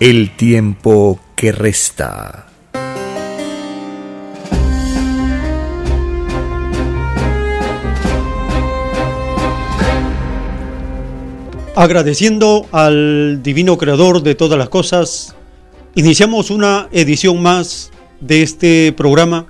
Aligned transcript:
el 0.00 0.34
tiempo 0.34 1.20
que 1.36 1.52
resta. 1.52 2.46
Agradeciendo 11.76 12.66
al 12.72 13.42
Divino 13.42 13.76
Creador 13.76 14.22
de 14.22 14.34
todas 14.34 14.58
las 14.58 14.70
cosas, 14.70 15.36
iniciamos 15.94 16.50
una 16.50 16.88
edición 16.92 17.42
más 17.42 17.90
de 18.20 18.42
este 18.42 18.94
programa 18.96 19.46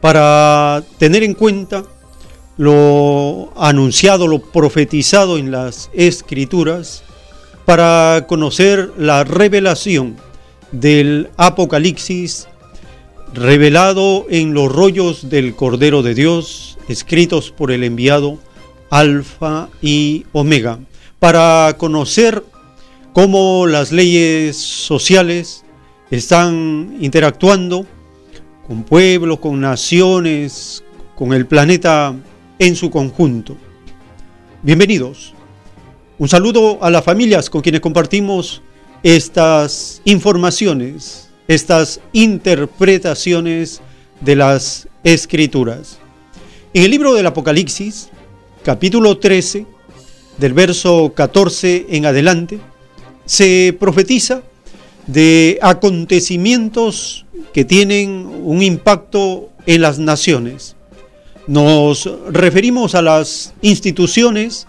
para 0.00 0.84
tener 0.98 1.24
en 1.24 1.34
cuenta 1.34 1.82
lo 2.56 3.52
anunciado, 3.56 4.28
lo 4.28 4.40
profetizado 4.40 5.36
en 5.36 5.50
las 5.50 5.90
escrituras 5.92 7.02
para 7.70 8.26
conocer 8.26 8.90
la 8.98 9.22
revelación 9.22 10.16
del 10.72 11.30
Apocalipsis 11.36 12.48
revelado 13.32 14.26
en 14.28 14.54
los 14.54 14.72
rollos 14.72 15.30
del 15.30 15.54
Cordero 15.54 16.02
de 16.02 16.16
Dios, 16.16 16.78
escritos 16.88 17.52
por 17.52 17.70
el 17.70 17.84
enviado 17.84 18.40
Alfa 18.90 19.68
y 19.80 20.26
Omega, 20.32 20.80
para 21.20 21.76
conocer 21.78 22.42
cómo 23.12 23.68
las 23.68 23.92
leyes 23.92 24.56
sociales 24.56 25.64
están 26.10 26.96
interactuando 27.00 27.86
con 28.66 28.82
pueblos, 28.82 29.38
con 29.38 29.60
naciones, 29.60 30.82
con 31.14 31.32
el 31.32 31.46
planeta 31.46 32.16
en 32.58 32.74
su 32.74 32.90
conjunto. 32.90 33.56
Bienvenidos. 34.60 35.34
Un 36.20 36.28
saludo 36.28 36.84
a 36.84 36.90
las 36.90 37.02
familias 37.02 37.48
con 37.48 37.62
quienes 37.62 37.80
compartimos 37.80 38.60
estas 39.02 40.02
informaciones, 40.04 41.30
estas 41.48 41.98
interpretaciones 42.12 43.80
de 44.20 44.36
las 44.36 44.86
escrituras. 45.02 45.98
En 46.74 46.82
el 46.82 46.90
libro 46.90 47.14
del 47.14 47.24
Apocalipsis, 47.24 48.10
capítulo 48.62 49.16
13, 49.16 49.64
del 50.36 50.52
verso 50.52 51.10
14 51.14 51.86
en 51.88 52.04
adelante, 52.04 52.60
se 53.24 53.74
profetiza 53.80 54.42
de 55.06 55.58
acontecimientos 55.62 57.24
que 57.54 57.64
tienen 57.64 58.30
un 58.44 58.62
impacto 58.62 59.48
en 59.64 59.80
las 59.80 59.98
naciones. 59.98 60.76
Nos 61.46 62.10
referimos 62.28 62.94
a 62.94 63.00
las 63.00 63.54
instituciones 63.62 64.66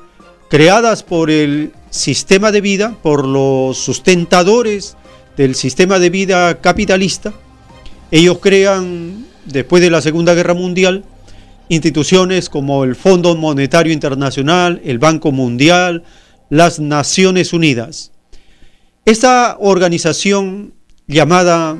creadas 0.51 1.01
por 1.01 1.31
el 1.31 1.71
sistema 1.91 2.51
de 2.51 2.59
vida, 2.59 2.97
por 3.01 3.25
los 3.25 3.77
sustentadores 3.77 4.97
del 5.37 5.55
sistema 5.55 5.97
de 5.97 6.09
vida 6.09 6.59
capitalista. 6.59 7.33
Ellos 8.11 8.39
crean, 8.39 9.27
después 9.45 9.81
de 9.81 9.89
la 9.89 10.01
Segunda 10.01 10.33
Guerra 10.33 10.53
Mundial, 10.53 11.05
instituciones 11.69 12.49
como 12.49 12.83
el 12.83 12.97
Fondo 12.97 13.33
Monetario 13.37 13.93
Internacional, 13.93 14.81
el 14.83 14.99
Banco 14.99 15.31
Mundial, 15.31 16.03
las 16.49 16.81
Naciones 16.81 17.53
Unidas. 17.53 18.11
Esta 19.05 19.55
organización 19.57 20.73
llamada 21.07 21.77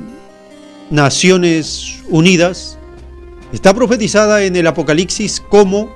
Naciones 0.90 1.98
Unidas 2.08 2.78
está 3.52 3.74
profetizada 3.74 4.42
en 4.44 4.56
el 4.56 4.66
Apocalipsis 4.66 5.42
como 5.50 5.94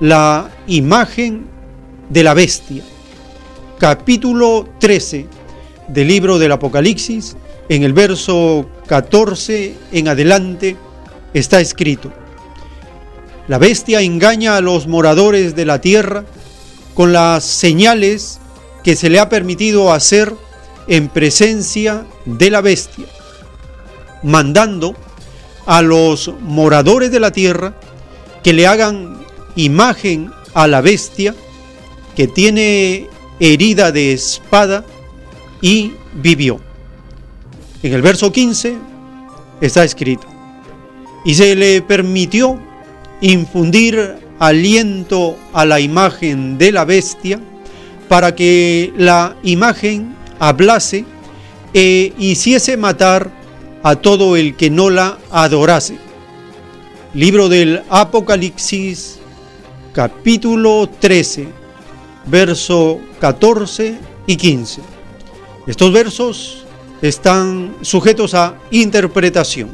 la 0.00 0.50
imagen 0.66 1.54
de 2.08 2.22
la 2.22 2.34
bestia. 2.34 2.82
Capítulo 3.78 4.68
13 4.78 5.26
del 5.88 6.08
libro 6.08 6.38
del 6.38 6.52
Apocalipsis, 6.52 7.36
en 7.68 7.82
el 7.82 7.92
verso 7.92 8.66
14 8.86 9.74
en 9.92 10.08
adelante, 10.08 10.76
está 11.34 11.60
escrito, 11.60 12.12
La 13.48 13.58
bestia 13.58 14.00
engaña 14.00 14.56
a 14.56 14.60
los 14.60 14.86
moradores 14.86 15.54
de 15.54 15.64
la 15.64 15.80
tierra 15.80 16.24
con 16.94 17.12
las 17.12 17.44
señales 17.44 18.40
que 18.82 18.96
se 18.96 19.10
le 19.10 19.18
ha 19.18 19.28
permitido 19.28 19.92
hacer 19.92 20.32
en 20.88 21.08
presencia 21.08 22.06
de 22.24 22.50
la 22.50 22.60
bestia, 22.60 23.06
mandando 24.22 24.94
a 25.66 25.82
los 25.82 26.32
moradores 26.40 27.10
de 27.10 27.20
la 27.20 27.32
tierra 27.32 27.74
que 28.42 28.52
le 28.52 28.66
hagan 28.66 29.18
imagen 29.56 30.30
a 30.54 30.68
la 30.68 30.80
bestia 30.80 31.34
que 32.16 32.26
tiene 32.26 33.08
herida 33.38 33.92
de 33.92 34.14
espada 34.14 34.84
y 35.60 35.92
vivió. 36.14 36.58
En 37.82 37.92
el 37.92 38.02
verso 38.02 38.32
15 38.32 38.76
está 39.60 39.84
escrito, 39.84 40.26
y 41.24 41.34
se 41.34 41.54
le 41.54 41.82
permitió 41.82 42.58
infundir 43.20 44.16
aliento 44.38 45.36
a 45.52 45.64
la 45.64 45.78
imagen 45.78 46.58
de 46.58 46.72
la 46.72 46.84
bestia 46.84 47.38
para 48.08 48.34
que 48.34 48.92
la 48.96 49.36
imagen 49.42 50.14
hablase 50.38 51.04
e 51.74 52.12
hiciese 52.18 52.76
matar 52.76 53.30
a 53.82 53.96
todo 53.96 54.36
el 54.36 54.56
que 54.56 54.70
no 54.70 54.90
la 54.90 55.18
adorase. 55.30 55.98
Libro 57.14 57.48
del 57.48 57.82
Apocalipsis, 57.88 59.18
capítulo 59.92 60.88
13 60.98 61.65
verso 62.26 63.00
14 63.20 63.98
y 64.26 64.36
15. 64.36 64.82
Estos 65.66 65.92
versos 65.92 66.66
están 67.02 67.76
sujetos 67.82 68.34
a 68.34 68.56
interpretación, 68.70 69.70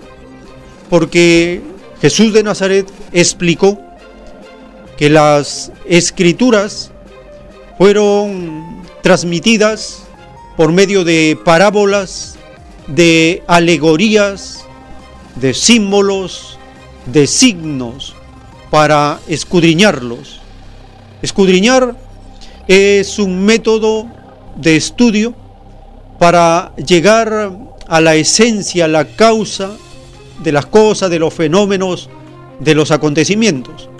porque 0.88 1.60
Jesús 2.00 2.32
de 2.32 2.42
Nazaret 2.42 2.90
explicó 3.12 3.78
que 4.96 5.08
las 5.08 5.72
escrituras 5.84 6.90
fueron 7.78 8.82
transmitidas 9.02 10.02
por 10.56 10.72
medio 10.72 11.04
de 11.04 11.38
parábolas, 11.44 12.36
de 12.86 13.42
alegorías, 13.46 14.64
de 15.36 15.54
símbolos, 15.54 16.58
de 17.06 17.26
signos, 17.26 18.14
para 18.70 19.20
escudriñarlos. 19.28 20.40
Escudriñar 21.20 21.96
es 22.72 23.18
un 23.18 23.44
método 23.44 24.06
de 24.56 24.76
estudio 24.76 25.34
para 26.18 26.74
llegar 26.76 27.52
a 27.86 28.00
la 28.00 28.14
esencia, 28.14 28.86
a 28.86 28.88
la 28.88 29.04
causa 29.04 29.72
de 30.42 30.52
las 30.52 30.64
cosas, 30.64 31.10
de 31.10 31.18
los 31.18 31.34
fenómenos, 31.34 32.08
de 32.60 32.74
los 32.74 32.90
acontecimientos. 32.90 33.90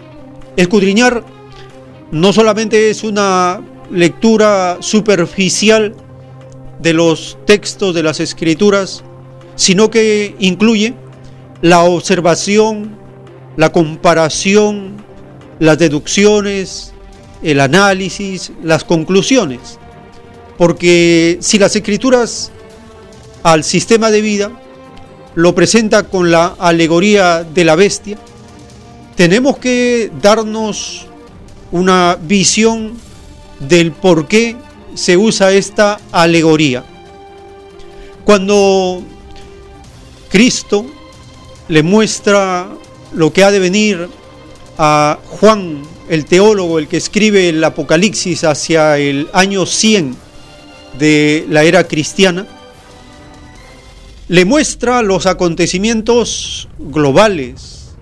Escudriñar 0.57 1.23
no 2.13 2.33
solamente 2.33 2.89
es 2.89 3.05
una 3.05 3.61
lectura 3.91 4.79
superficial 4.81 5.95
de 6.81 6.95
los 6.95 7.37
textos 7.45 7.95
de 7.95 8.03
las 8.03 8.21
escrituras, 8.21 9.05
sino 9.55 9.91
que 9.91 10.35
incluye 10.39 10.95
la 11.61 11.83
observación, 11.83 12.97
la 13.59 13.71
comparación, 13.71 14.97
las 15.59 15.77
deducciones, 15.77 16.92
el 17.43 17.61
análisis, 17.61 18.53
las 18.63 18.85
conclusiones. 18.85 19.79
porque 20.59 21.39
si 21.41 21.59
las 21.59 21.75
escrituras 21.75 22.53
al 23.43 23.65
sistema 23.65 24.11
de 24.13 24.21
vida 24.21 24.53
lo 25.35 25.55
presenta 25.55 26.05
con 26.05 26.31
la 26.31 26.55
alegoría 26.59 27.43
de 27.43 27.65
la 27.65 27.75
bestia, 27.75 28.17
tenemos 29.17 29.59
que 29.59 30.13
darnos 30.21 31.07
una 31.73 32.17
visión 32.21 32.93
del 33.59 33.93
por 33.93 34.29
qué 34.29 34.57
se 34.95 35.17
usa 35.17 35.53
esta 35.53 35.99
alegoría. 36.13 36.85
Cuando 38.25 39.03
Cristo 40.29 40.87
le 41.67 41.83
muestra 41.83 42.69
lo 43.15 43.33
que 43.33 43.43
ha 43.43 43.51
de 43.51 43.59
venir 43.59 44.09
a 44.79 45.19
Juan, 45.41 45.83
el 46.13 46.27
teólogo, 46.27 46.79
el 46.79 46.89
que 46.89 46.99
escribe 46.99 47.49
el 47.49 47.65
Apocalipsis 47.65 48.45
hacia 48.45 48.99
el 48.99 49.31
año 49.33 49.65
100 49.65 50.15
de 50.99 51.47
la 51.49 51.63
era 51.63 51.85
cristiana, 51.85 52.47
le 54.29 54.45
muestra 54.45 55.01
los 55.01 55.25
acontecimientos 55.25 56.69
globales, 56.79 57.95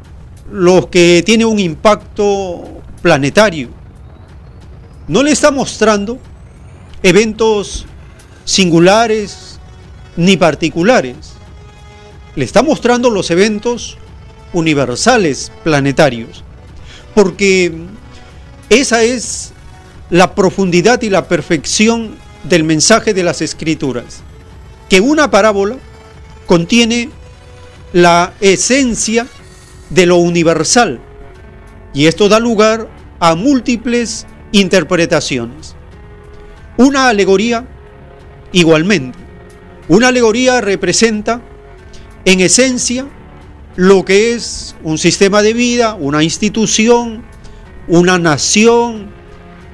los 0.50 0.88
que 0.88 1.22
tienen 1.24 1.46
un 1.46 1.60
impacto 1.60 2.82
planetario. 3.00 3.68
No 5.06 5.22
le 5.22 5.30
está 5.30 5.52
mostrando 5.52 6.18
eventos 7.04 7.86
singulares 8.44 9.60
ni 10.16 10.36
particulares. 10.36 11.34
Le 12.34 12.44
está 12.44 12.64
mostrando 12.64 13.08
los 13.08 13.30
eventos 13.30 13.98
universales, 14.52 15.52
planetarios. 15.62 16.42
Porque 17.14 17.72
esa 18.70 19.02
es 19.02 19.52
la 20.11 20.34
profundidad 20.34 21.02
y 21.02 21.11
la 21.11 21.28
perfección 21.28 22.17
del 22.44 22.64
mensaje 22.64 23.12
de 23.14 23.25
las 23.25 23.43
escrituras. 23.43 24.22
Que 24.88 25.00
una 25.00 25.31
parábola 25.31 25.76
contiene 26.46 27.11
la 27.93 28.32
esencia 28.40 29.26
de 29.90 30.06
lo 30.06 30.17
universal. 30.17 31.00
Y 31.93 32.06
esto 32.06 32.28
da 32.28 32.38
lugar 32.38 32.88
a 33.19 33.34
múltiples 33.34 34.26
interpretaciones. 34.52 35.75
Una 36.76 37.08
alegoría, 37.08 37.66
igualmente, 38.52 39.19
una 39.88 40.08
alegoría 40.08 40.61
representa 40.61 41.43
en 42.25 42.40
esencia 42.40 43.06
lo 43.75 44.05
que 44.05 44.32
es 44.34 44.76
un 44.82 44.99
sistema 44.99 45.43
de 45.43 45.52
vida, 45.52 45.94
una 45.94 46.23
institución, 46.23 47.25
una 47.90 48.19
nación, 48.19 49.10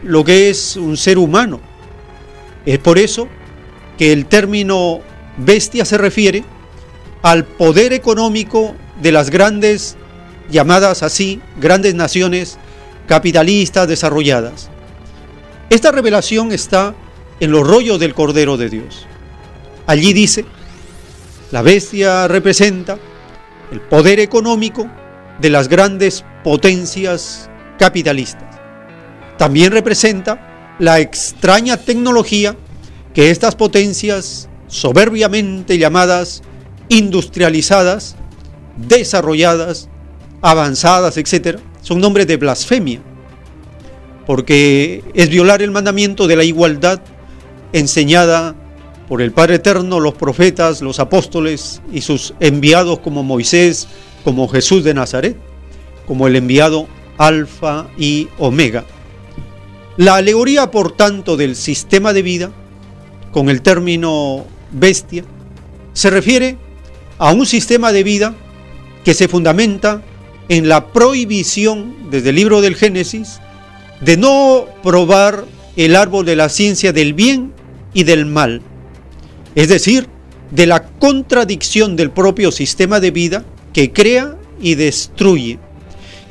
lo 0.02 0.24
que 0.24 0.48
es 0.48 0.76
un 0.76 0.96
ser 0.96 1.18
humano. 1.18 1.60
Es 2.64 2.78
por 2.78 2.98
eso 2.98 3.28
que 3.98 4.12
el 4.12 4.24
término 4.24 5.00
bestia 5.36 5.84
se 5.84 5.98
refiere 5.98 6.42
al 7.22 7.44
poder 7.44 7.92
económico 7.92 8.74
de 9.02 9.12
las 9.12 9.28
grandes, 9.28 9.96
llamadas 10.50 11.02
así, 11.02 11.42
grandes 11.60 11.94
naciones 11.94 12.58
capitalistas 13.06 13.86
desarrolladas. 13.86 14.70
Esta 15.68 15.92
revelación 15.92 16.52
está 16.52 16.94
en 17.38 17.50
los 17.50 17.66
rollos 17.66 18.00
del 18.00 18.14
Cordero 18.14 18.56
de 18.56 18.70
Dios. 18.70 19.06
Allí 19.86 20.14
dice, 20.14 20.46
la 21.50 21.60
bestia 21.60 22.28
representa 22.28 22.98
el 23.70 23.80
poder 23.82 24.20
económico 24.20 24.88
de 25.38 25.50
las 25.50 25.68
grandes 25.68 26.24
potencias 26.42 27.50
capitalistas. 27.78 28.58
También 29.38 29.72
representa 29.72 30.74
la 30.78 31.00
extraña 31.00 31.76
tecnología 31.76 32.56
que 33.14 33.30
estas 33.30 33.54
potencias, 33.54 34.48
soberbiamente 34.66 35.78
llamadas 35.78 36.42
industrializadas, 36.88 38.16
desarrolladas, 38.76 39.88
avanzadas, 40.42 41.16
etc., 41.16 41.58
son 41.80 42.00
nombres 42.00 42.26
de 42.26 42.36
blasfemia, 42.36 43.00
porque 44.26 45.04
es 45.14 45.28
violar 45.30 45.62
el 45.62 45.70
mandamiento 45.70 46.26
de 46.26 46.36
la 46.36 46.44
igualdad 46.44 47.00
enseñada 47.72 48.54
por 49.08 49.22
el 49.22 49.32
Padre 49.32 49.56
Eterno, 49.56 50.00
los 50.00 50.14
profetas, 50.14 50.82
los 50.82 50.98
apóstoles 50.98 51.80
y 51.92 52.00
sus 52.00 52.34
enviados 52.40 52.98
como 52.98 53.22
Moisés, 53.22 53.86
como 54.24 54.48
Jesús 54.48 54.82
de 54.82 54.94
Nazaret, 54.94 55.36
como 56.06 56.26
el 56.26 56.36
enviado 56.36 56.88
Alfa 57.18 57.88
y 57.98 58.28
Omega. 58.38 58.84
La 59.96 60.16
alegoría, 60.16 60.70
por 60.70 60.92
tanto, 60.92 61.36
del 61.36 61.56
sistema 61.56 62.12
de 62.12 62.22
vida, 62.22 62.50
con 63.32 63.48
el 63.48 63.62
término 63.62 64.44
bestia, 64.72 65.24
se 65.92 66.10
refiere 66.10 66.58
a 67.18 67.32
un 67.32 67.46
sistema 67.46 67.92
de 67.92 68.02
vida 68.02 68.34
que 69.04 69.14
se 69.14 69.28
fundamenta 69.28 70.02
en 70.48 70.68
la 70.68 70.92
prohibición 70.92 72.10
desde 72.10 72.30
el 72.30 72.36
libro 72.36 72.60
del 72.60 72.76
Génesis 72.76 73.40
de 74.00 74.16
no 74.16 74.66
probar 74.82 75.44
el 75.76 75.96
árbol 75.96 76.24
de 76.24 76.36
la 76.36 76.48
ciencia 76.48 76.92
del 76.92 77.14
bien 77.14 77.52
y 77.94 78.04
del 78.04 78.26
mal, 78.26 78.62
es 79.54 79.68
decir, 79.68 80.08
de 80.50 80.66
la 80.66 80.84
contradicción 80.84 81.96
del 81.96 82.10
propio 82.10 82.52
sistema 82.52 83.00
de 83.00 83.10
vida 83.10 83.44
que 83.72 83.92
crea 83.92 84.36
y 84.60 84.74
destruye, 84.74 85.58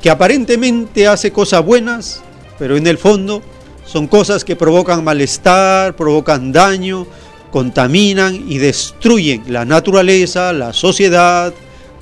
que 0.05 0.11
aparentemente 0.11 1.07
hace 1.07 1.31
cosas 1.31 1.65
buenas, 1.65 2.21
pero 2.59 2.77
en 2.77 2.85
el 2.85 2.99
fondo 2.99 3.41
son 3.87 4.05
cosas 4.05 4.45
que 4.45 4.55
provocan 4.55 5.03
malestar, 5.03 5.95
provocan 5.95 6.51
daño, 6.51 7.07
contaminan 7.49 8.45
y 8.47 8.59
destruyen 8.59 9.45
la 9.47 9.65
naturaleza, 9.65 10.53
la 10.53 10.73
sociedad, 10.73 11.51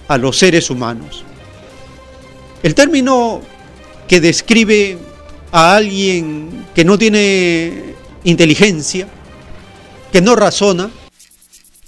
a 0.09 0.17
los 0.17 0.37
seres 0.37 0.69
humanos. 0.69 1.23
El 2.61 2.75
término 2.75 3.39
que 4.05 4.19
describe 4.19 4.97
a 5.53 5.77
alguien 5.77 6.65
que 6.75 6.83
no 6.83 6.97
tiene 6.97 7.95
inteligencia, 8.25 9.07
que 10.11 10.19
no 10.19 10.35
razona, 10.35 10.91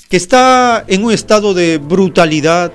que 0.08 0.16
está 0.16 0.86
en 0.88 1.04
un 1.04 1.12
estado 1.12 1.54
de 1.54 1.78
brutalidad, 1.78 2.72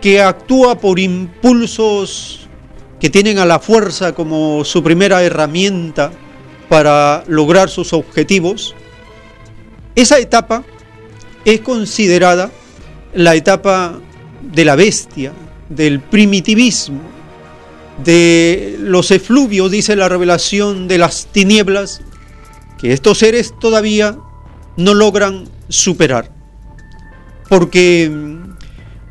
que 0.00 0.22
actúa 0.22 0.78
por 0.78 0.98
impulsos 0.98 2.48
que 3.00 3.10
tienen 3.10 3.38
a 3.38 3.46
la 3.46 3.58
fuerza 3.58 4.14
como 4.14 4.64
su 4.64 4.82
primera 4.82 5.22
herramienta 5.22 6.10
para 6.68 7.24
lograr 7.26 7.68
sus 7.68 7.92
objetivos, 7.92 8.74
esa 9.94 10.18
etapa 10.18 10.64
es 11.44 11.60
considerada 11.60 12.50
la 13.14 13.34
etapa 13.34 13.98
de 14.42 14.64
la 14.64 14.76
bestia, 14.76 15.32
del 15.68 16.00
primitivismo, 16.00 17.00
de 18.04 18.76
los 18.80 19.10
efluvios, 19.10 19.70
dice 19.70 19.96
la 19.96 20.08
revelación 20.08 20.88
de 20.88 20.98
las 20.98 21.26
tinieblas, 21.26 22.00
que 22.78 22.92
estos 22.92 23.18
seres 23.18 23.54
todavía 23.58 24.18
no 24.76 24.94
logran 24.94 25.48
superar. 25.68 26.30
Porque 27.48 28.08
mm, 28.10 28.47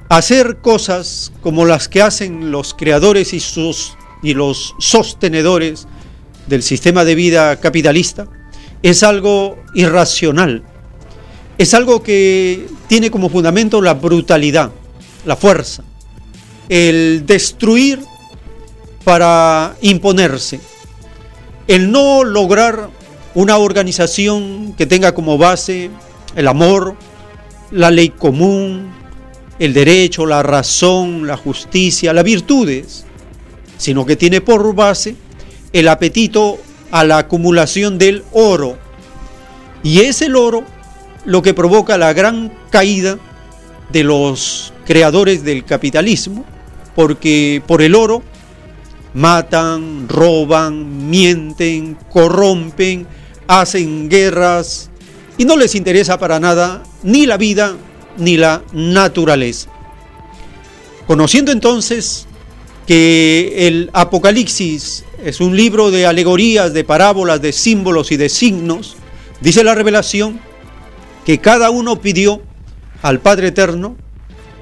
hacer 0.10 0.58
cosas 0.58 1.32
como 1.42 1.66
las 1.66 1.88
que 1.88 2.02
hacen 2.02 2.52
los 2.52 2.74
creadores 2.74 3.34
y, 3.34 3.40
sus, 3.40 3.98
y 4.24 4.34
los 4.34 4.76
sostenedores 4.80 5.88
del 6.48 6.64
sistema 6.64 7.04
de 7.04 7.16
vida 7.16 7.60
capitalista 7.60 8.28
es 8.84 9.04
algo 9.04 9.58
irracional, 9.74 10.64
es 11.58 11.74
algo 11.74 12.04
que 12.04 12.68
tiene 12.88 13.12
como 13.12 13.30
fundamento 13.30 13.82
la 13.82 13.96
brutalidad, 13.96 14.72
la 15.26 15.36
fuerza, 15.36 15.84
el 16.70 17.26
destruir 17.26 18.00
para 19.04 19.76
imponerse, 19.82 20.60
el 21.68 21.92
no 21.92 22.24
lograr 22.24 22.90
una 23.34 23.58
organización 23.58 24.74
que 24.78 24.86
tenga 24.86 25.14
como 25.14 25.38
base 25.38 25.90
el 26.36 26.48
amor, 26.48 26.96
la 27.72 27.92
ley 27.92 28.10
común, 28.10 28.97
el 29.60 29.74
derecho, 29.74 30.26
la 30.26 30.44
razón, 30.44 31.26
la 31.26 31.38
justicia, 31.38 32.14
las 32.14 32.24
virtudes, 32.24 33.06
sino 33.78 34.06
que 34.06 34.16
tiene 34.16 34.42
por 34.42 34.74
base 34.76 35.16
el 35.74 35.88
apetito 35.88 36.58
a 36.92 37.04
la 37.04 37.20
acumulación 37.20 37.98
del 37.98 38.24
oro. 38.32 38.78
Y 39.84 40.02
es 40.02 40.22
el 40.22 40.36
oro 40.36 40.64
lo 41.26 41.42
que 41.42 41.54
provoca 41.54 41.98
la 41.98 42.14
gran 42.14 42.52
caída 42.70 43.18
de 43.92 44.04
los 44.04 44.74
creadores 44.86 45.44
del 45.44 45.66
capitalismo, 45.66 46.46
porque 46.96 47.62
por 47.68 47.82
el 47.82 47.96
oro 47.96 48.24
matan, 49.14 50.08
roban, 50.08 51.10
mienten, 51.10 51.98
corrompen, 52.10 53.08
hacen 53.48 54.10
guerras 54.10 54.90
y 55.38 55.46
no 55.46 55.56
les 55.58 55.76
interesa 55.76 56.20
para 56.20 56.40
nada 56.40 56.84
ni 57.04 57.26
la 57.26 57.38
vida 57.38 57.76
ni 58.18 58.38
la 58.38 58.64
naturaleza. 58.74 59.70
Conociendo 61.06 61.52
entonces 61.52 62.28
que 62.86 63.68
el 63.68 63.90
Apocalipsis 63.94 65.06
es 65.24 65.42
un 65.42 65.56
libro 65.56 65.92
de 65.92 66.06
alegorías, 66.06 66.74
de 66.74 66.84
parábolas, 66.84 67.42
de 67.42 67.54
símbolos 67.54 68.12
y 68.12 68.18
de 68.18 68.30
signos, 68.30 68.98
Dice 69.40 69.64
la 69.64 69.76
revelación 69.76 70.40
que 71.26 71.40
cada 71.40 71.70
uno 71.70 72.02
pidió 72.02 72.42
al 73.02 73.20
Padre 73.20 73.50
Eterno 73.50 73.96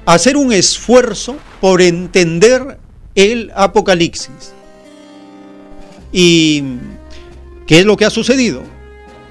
hacer 0.04 0.36
un 0.36 0.52
esfuerzo 0.52 1.36
por 1.60 1.80
entender 1.80 2.78
el 3.14 3.52
Apocalipsis. 3.54 4.52
¿Y 6.12 6.62
qué 7.66 7.80
es 7.80 7.86
lo 7.86 7.96
que 7.96 8.04
ha 8.04 8.10
sucedido? 8.10 8.62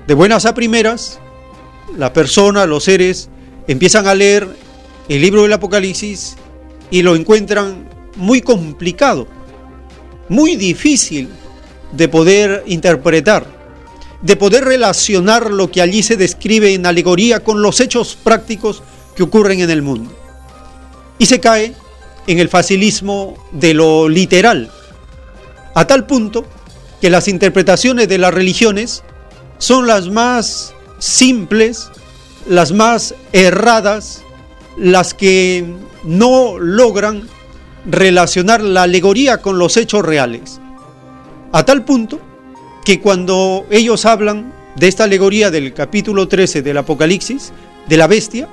De 0.08 0.14
buenas 0.14 0.46
a 0.46 0.54
primeras, 0.54 1.20
la 1.96 2.12
persona, 2.12 2.66
los 2.66 2.86
seres, 2.86 3.30
empiezan 3.68 4.08
a 4.08 4.16
leer 4.16 4.48
el 5.10 5.22
libro 5.22 5.44
del 5.44 5.54
Apocalipsis 5.54 6.36
y 6.92 7.02
lo 7.02 7.16
encuentran 7.16 7.90
muy 8.16 8.42
complicado, 8.42 9.28
muy 10.30 10.56
difícil 10.56 11.30
de 11.92 12.08
poder 12.08 12.64
interpretar, 12.68 13.46
de 14.22 14.36
poder 14.36 14.66
relacionar 14.66 15.52
lo 15.52 15.70
que 15.70 15.82
allí 15.82 16.04
se 16.04 16.18
describe 16.18 16.74
en 16.74 16.86
alegoría 16.86 17.42
con 17.42 17.62
los 17.62 17.80
hechos 17.80 18.18
prácticos 18.22 18.84
que 19.16 19.24
ocurren 19.24 19.60
en 19.62 19.70
el 19.70 19.82
mundo. 19.82 20.12
Y 21.18 21.26
se 21.28 21.40
cae 21.40 21.74
en 22.28 22.40
el 22.40 22.50
facilismo 22.50 23.38
de 23.52 23.74
lo 23.74 24.10
literal, 24.10 24.72
a 25.76 25.86
tal 25.86 26.06
punto 26.06 26.46
que 27.02 27.10
las 27.10 27.28
interpretaciones 27.28 28.08
de 28.08 28.18
las 28.18 28.34
religiones 28.34 29.04
son 29.58 29.88
las 29.88 30.10
más 30.10 30.74
simples, 31.00 31.90
las 32.48 32.72
más 32.72 33.16
erradas, 33.32 34.24
las 34.78 35.14
que 35.14 35.66
no 36.04 36.60
logran 36.60 37.28
relacionar 37.86 38.62
la 38.62 38.84
alegoría 38.84 39.42
con 39.42 39.58
los 39.58 39.78
hechos 39.78 40.04
reales. 40.06 40.60
A 41.52 41.64
tal 41.66 41.86
punto 41.86 42.20
que 42.84 43.00
cuando 43.00 43.66
ellos 43.70 44.06
hablan 44.06 44.54
de 44.76 44.88
esta 44.88 45.06
alegoría 45.06 45.52
del 45.52 45.74
capítulo 45.74 46.28
13 46.28 46.62
del 46.62 46.78
Apocalipsis, 46.78 47.52
de 47.88 47.98
la 47.98 48.08
bestia, 48.08 48.48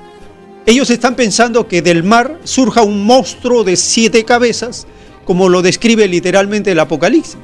ellos 0.66 0.90
están 0.90 1.16
pensando 1.16 1.66
que 1.66 1.82
del 1.82 2.04
mar 2.04 2.38
surja 2.44 2.82
un 2.82 3.04
monstruo 3.04 3.64
de 3.64 3.76
siete 3.76 4.24
cabezas, 4.24 4.86
como 5.24 5.48
lo 5.48 5.62
describe 5.62 6.06
literalmente 6.06 6.72
el 6.72 6.78
Apocalipsis. 6.78 7.38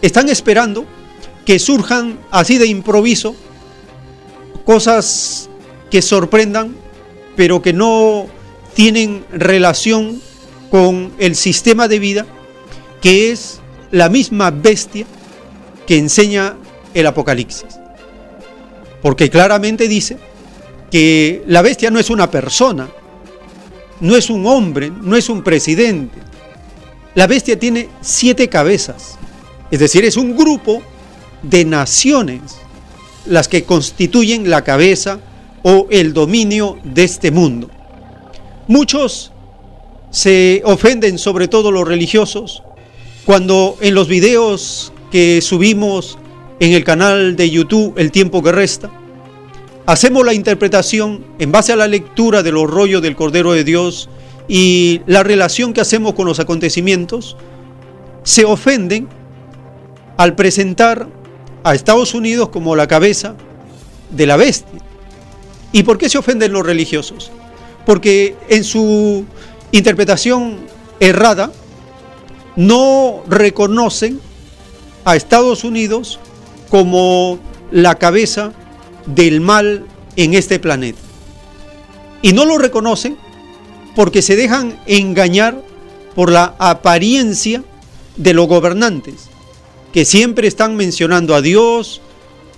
Están 0.00 0.28
esperando 0.28 0.86
que 1.44 1.58
surjan 1.58 2.18
así 2.30 2.58
de 2.58 2.66
improviso 2.66 3.34
cosas 4.70 5.50
que 5.90 6.00
sorprendan, 6.00 6.76
pero 7.34 7.60
que 7.60 7.72
no 7.72 8.28
tienen 8.72 9.24
relación 9.32 10.22
con 10.70 11.10
el 11.18 11.34
sistema 11.34 11.88
de 11.88 11.98
vida 11.98 12.24
que 13.02 13.32
es 13.32 13.58
la 13.90 14.08
misma 14.08 14.52
bestia 14.52 15.06
que 15.88 15.98
enseña 15.98 16.54
el 16.94 17.04
Apocalipsis. 17.04 17.80
Porque 19.02 19.28
claramente 19.28 19.88
dice 19.88 20.18
que 20.88 21.42
la 21.48 21.62
bestia 21.62 21.90
no 21.90 21.98
es 21.98 22.08
una 22.08 22.30
persona, 22.30 22.88
no 23.98 24.14
es 24.14 24.30
un 24.30 24.46
hombre, 24.46 24.92
no 25.02 25.16
es 25.16 25.28
un 25.28 25.42
presidente. 25.42 26.20
La 27.16 27.26
bestia 27.26 27.58
tiene 27.58 27.88
siete 28.02 28.48
cabezas, 28.48 29.18
es 29.68 29.80
decir, 29.80 30.04
es 30.04 30.16
un 30.16 30.36
grupo 30.36 30.80
de 31.42 31.64
naciones 31.64 32.59
las 33.26 33.48
que 33.48 33.64
constituyen 33.64 34.50
la 34.50 34.62
cabeza 34.64 35.20
o 35.62 35.86
el 35.90 36.12
dominio 36.12 36.78
de 36.84 37.04
este 37.04 37.30
mundo. 37.30 37.70
Muchos 38.66 39.32
se 40.10 40.62
ofenden, 40.64 41.18
sobre 41.18 41.48
todo 41.48 41.70
los 41.70 41.86
religiosos, 41.86 42.62
cuando 43.24 43.76
en 43.80 43.94
los 43.94 44.08
videos 44.08 44.92
que 45.10 45.40
subimos 45.40 46.18
en 46.60 46.72
el 46.72 46.84
canal 46.84 47.36
de 47.36 47.50
YouTube 47.50 47.94
El 47.96 48.12
tiempo 48.12 48.42
que 48.42 48.52
resta, 48.52 48.90
hacemos 49.86 50.24
la 50.24 50.34
interpretación 50.34 51.24
en 51.38 51.52
base 51.52 51.72
a 51.72 51.76
la 51.76 51.88
lectura 51.88 52.42
de 52.42 52.52
los 52.52 52.68
rollos 52.68 53.02
del 53.02 53.16
Cordero 53.16 53.52
de 53.52 53.64
Dios 53.64 54.08
y 54.48 55.00
la 55.06 55.22
relación 55.22 55.72
que 55.72 55.80
hacemos 55.80 56.14
con 56.14 56.26
los 56.26 56.40
acontecimientos, 56.40 57.36
se 58.22 58.44
ofenden 58.44 59.08
al 60.16 60.34
presentar 60.34 61.08
a 61.64 61.74
Estados 61.74 62.14
Unidos 62.14 62.48
como 62.48 62.76
la 62.76 62.86
cabeza 62.86 63.34
de 64.10 64.26
la 64.26 64.36
bestia. 64.36 64.80
¿Y 65.72 65.82
por 65.82 65.98
qué 65.98 66.08
se 66.08 66.18
ofenden 66.18 66.52
los 66.52 66.66
religiosos? 66.66 67.30
Porque 67.86 68.36
en 68.48 68.64
su 68.64 69.24
interpretación 69.72 70.58
errada 70.98 71.52
no 72.56 73.22
reconocen 73.28 74.20
a 75.04 75.16
Estados 75.16 75.64
Unidos 75.64 76.18
como 76.68 77.38
la 77.70 77.94
cabeza 77.96 78.52
del 79.06 79.40
mal 79.40 79.86
en 80.16 80.34
este 80.34 80.58
planeta. 80.58 80.98
Y 82.22 82.32
no 82.32 82.44
lo 82.44 82.58
reconocen 82.58 83.16
porque 83.96 84.22
se 84.22 84.36
dejan 84.36 84.78
engañar 84.86 85.62
por 86.14 86.30
la 86.30 86.54
apariencia 86.58 87.64
de 88.16 88.34
los 88.34 88.46
gobernantes, 88.46 89.29
que 89.92 90.04
siempre 90.04 90.46
están 90.46 90.76
mencionando 90.76 91.34
a 91.34 91.42
Dios 91.42 92.00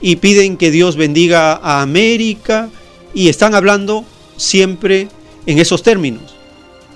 y 0.00 0.16
piden 0.16 0.56
que 0.56 0.70
Dios 0.70 0.96
bendiga 0.96 1.52
a 1.54 1.82
América 1.82 2.68
y 3.14 3.28
están 3.28 3.54
hablando 3.54 4.04
siempre 4.36 5.08
en 5.46 5.58
esos 5.58 5.82
términos. 5.82 6.34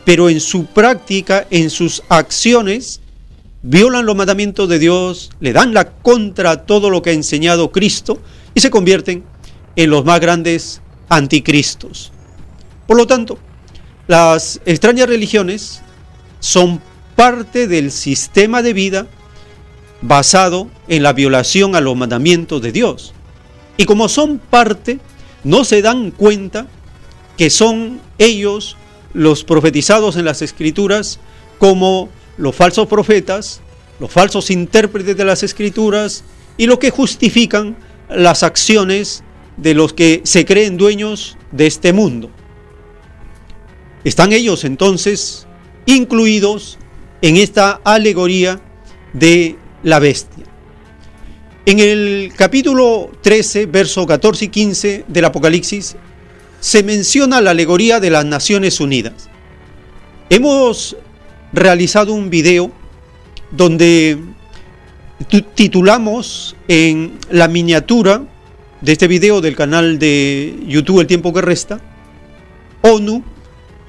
Pero 0.04 0.28
en 0.28 0.40
su 0.40 0.66
práctica, 0.66 1.46
en 1.50 1.70
sus 1.70 2.02
acciones, 2.08 3.00
violan 3.62 4.06
los 4.06 4.16
mandamientos 4.16 4.68
de 4.68 4.78
Dios, 4.78 5.30
le 5.40 5.52
dan 5.52 5.74
la 5.74 5.90
contra 5.90 6.50
a 6.52 6.66
todo 6.66 6.90
lo 6.90 7.02
que 7.02 7.10
ha 7.10 7.14
enseñado 7.14 7.72
Cristo 7.72 8.20
y 8.54 8.60
se 8.60 8.70
convierten 8.70 9.24
en 9.74 9.90
los 9.90 10.04
más 10.04 10.20
grandes 10.20 10.80
anticristos. 11.08 12.12
Por 12.86 12.96
lo 12.96 13.06
tanto, 13.06 13.38
las 14.06 14.60
extrañas 14.64 15.08
religiones 15.08 15.82
son 16.38 16.80
parte 17.16 17.66
del 17.66 17.90
sistema 17.90 18.62
de 18.62 18.72
vida 18.72 19.06
basado 20.02 20.68
en 20.88 21.02
la 21.02 21.12
violación 21.12 21.74
a 21.74 21.80
los 21.80 21.96
mandamientos 21.96 22.62
de 22.62 22.72
Dios. 22.72 23.14
Y 23.76 23.84
como 23.84 24.08
son 24.08 24.38
parte, 24.38 24.98
no 25.44 25.64
se 25.64 25.82
dan 25.82 26.10
cuenta 26.10 26.66
que 27.36 27.50
son 27.50 28.00
ellos 28.18 28.76
los 29.12 29.44
profetizados 29.44 30.16
en 30.16 30.24
las 30.24 30.42
escrituras 30.42 31.18
como 31.58 32.08
los 32.36 32.54
falsos 32.54 32.86
profetas, 32.86 33.60
los 34.00 34.10
falsos 34.10 34.50
intérpretes 34.50 35.16
de 35.16 35.24
las 35.24 35.42
escrituras 35.42 36.24
y 36.56 36.66
los 36.66 36.78
que 36.78 36.90
justifican 36.90 37.76
las 38.08 38.42
acciones 38.42 39.22
de 39.56 39.74
los 39.74 39.92
que 39.92 40.20
se 40.24 40.44
creen 40.44 40.76
dueños 40.76 41.36
de 41.52 41.66
este 41.66 41.92
mundo. 41.92 42.30
Están 44.04 44.32
ellos 44.32 44.64
entonces 44.64 45.46
incluidos 45.86 46.78
en 47.22 47.36
esta 47.36 47.80
alegoría 47.84 48.60
de 49.12 49.56
la 49.86 50.00
bestia. 50.00 50.44
En 51.64 51.78
el 51.78 52.32
capítulo 52.34 53.12
13, 53.22 53.66
verso 53.66 54.04
14 54.04 54.46
y 54.46 54.48
15 54.48 55.04
del 55.06 55.24
Apocalipsis, 55.24 55.94
se 56.58 56.82
menciona 56.82 57.40
la 57.40 57.52
alegoría 57.52 58.00
de 58.00 58.10
las 58.10 58.24
Naciones 58.24 58.80
Unidas. 58.80 59.28
Hemos 60.28 60.96
realizado 61.52 62.14
un 62.14 62.30
video 62.30 62.72
donde 63.52 64.18
titulamos 65.54 66.56
en 66.66 67.12
la 67.30 67.46
miniatura 67.46 68.24
de 68.80 68.90
este 68.90 69.06
video 69.06 69.40
del 69.40 69.54
canal 69.54 70.00
de 70.00 70.64
YouTube 70.66 71.00
El 71.00 71.06
tiempo 71.06 71.32
que 71.32 71.42
resta, 71.42 71.80
ONU, 72.82 73.22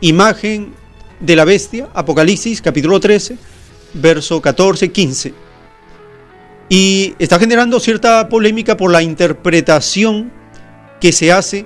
imagen 0.02 0.74
de 1.20 1.36
la 1.36 1.44
bestia, 1.44 1.90
Apocalipsis 1.96 2.62
capítulo 2.62 3.00
13, 3.00 3.36
verso 3.96 4.40
14-15. 4.40 5.47
Y 6.70 7.16
está 7.20 7.40
generando 7.40 7.80
cierta 7.80 8.28
polémica 8.30 8.76
por 8.76 8.92
la 8.92 9.02
interpretación 9.02 10.32
que 11.00 11.12
se 11.12 11.32
hace 11.32 11.66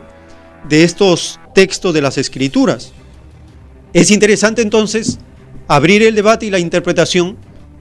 de 0.69 0.83
estos 0.83 1.39
textos 1.53 1.93
de 1.93 2.01
las 2.01 2.17
escrituras. 2.17 2.93
Es 3.93 4.11
interesante 4.11 4.61
entonces 4.61 5.19
abrir 5.67 6.03
el 6.03 6.15
debate 6.15 6.45
y 6.45 6.51
la 6.51 6.59
interpretación 6.59 7.37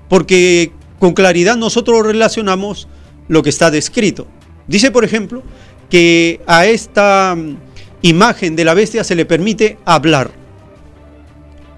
porque 0.08 0.72
con 0.98 1.12
claridad 1.12 1.56
nosotros 1.56 2.04
relacionamos 2.04 2.88
lo 3.28 3.42
que 3.42 3.50
está 3.50 3.70
descrito. 3.70 4.26
Dice, 4.66 4.90
por 4.90 5.04
ejemplo, 5.04 5.42
que 5.88 6.40
a 6.46 6.66
esta 6.66 7.34
mm, 7.36 7.56
imagen 8.02 8.56
de 8.56 8.64
la 8.64 8.74
bestia 8.74 9.04
se 9.04 9.14
le 9.14 9.24
permite 9.24 9.78
hablar. 9.84 10.30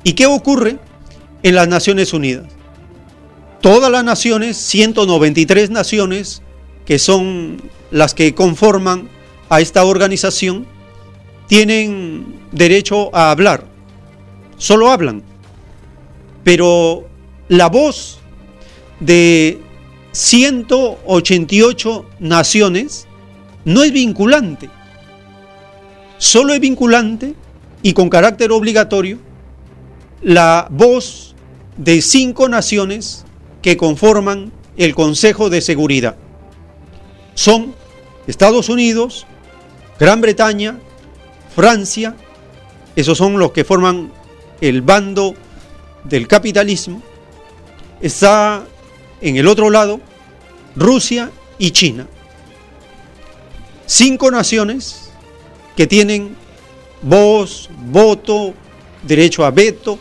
¿Y 0.05 0.13
qué 0.15 0.27
ocurre 0.27 0.79
en 1.43 1.55
las 1.55 1.69
Naciones 1.69 2.13
Unidas? 2.13 2.47
Todas 3.63 3.91
las 3.93 4.03
naciones, 4.03 4.57
193 4.57 5.71
naciones, 5.71 6.43
que 6.85 6.99
son 6.99 7.63
las 7.93 8.13
que 8.13 8.35
conforman 8.35 9.09
a 9.49 9.61
esta 9.61 9.85
organización, 9.85 10.67
tienen 11.47 12.41
derecho 12.51 13.15
a 13.15 13.31
hablar. 13.31 13.65
Solo 14.57 14.91
hablan. 14.91 15.23
Pero 16.43 17.09
la 17.47 17.69
voz 17.69 18.19
de 18.99 19.61
188 20.11 22.07
naciones 22.19 23.07
no 23.65 23.85
es 23.85 23.93
vinculante. 23.93 24.71
Solo 26.19 26.53
es 26.53 26.59
vinculante 26.59 27.37
y 27.81 27.93
con 27.93 28.09
carácter 28.09 28.51
obligatorio 28.51 29.19
la 30.21 30.67
voz 30.69 31.37
de 31.77 32.03
cinco 32.03 32.49
naciones 32.49 33.25
que 33.63 33.77
conforman 33.77 34.53
el 34.77 34.95
Consejo 34.95 35.49
de 35.49 35.61
Seguridad. 35.61 36.17
Son 37.35 37.75
Estados 38.27 38.69
Unidos, 38.69 39.27
Gran 39.99 40.21
Bretaña, 40.21 40.79
Francia, 41.55 42.17
esos 42.97 43.17
son 43.17 43.39
los 43.39 43.53
que 43.53 43.65
forman 43.65 44.13
el 44.61 44.83
bando 44.83 45.35
del 46.05 46.29
capitalismo. 46.29 47.03
Está 48.01 48.65
en 49.21 49.37
el 49.37 49.47
otro 49.47 49.71
lado 49.71 50.01
Rusia 50.77 51.31
y 51.59 51.71
China. 51.71 52.07
Cinco 53.87 54.31
naciones 54.31 55.11
que 55.77 55.87
tienen 55.87 56.37
voz, 57.03 57.71
voto, 57.87 58.55
derecho 59.03 59.45
a 59.45 59.51
veto. 59.51 59.99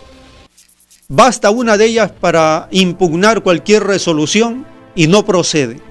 Basta 1.14 1.50
una 1.52 1.76
de 1.76 1.88
ellas 1.88 2.10
para 2.10 2.70
impugnar 2.72 3.44
cualquier 3.44 3.84
resolución 3.84 4.66
y 4.96 5.08
no 5.08 5.26
procede. 5.26 5.82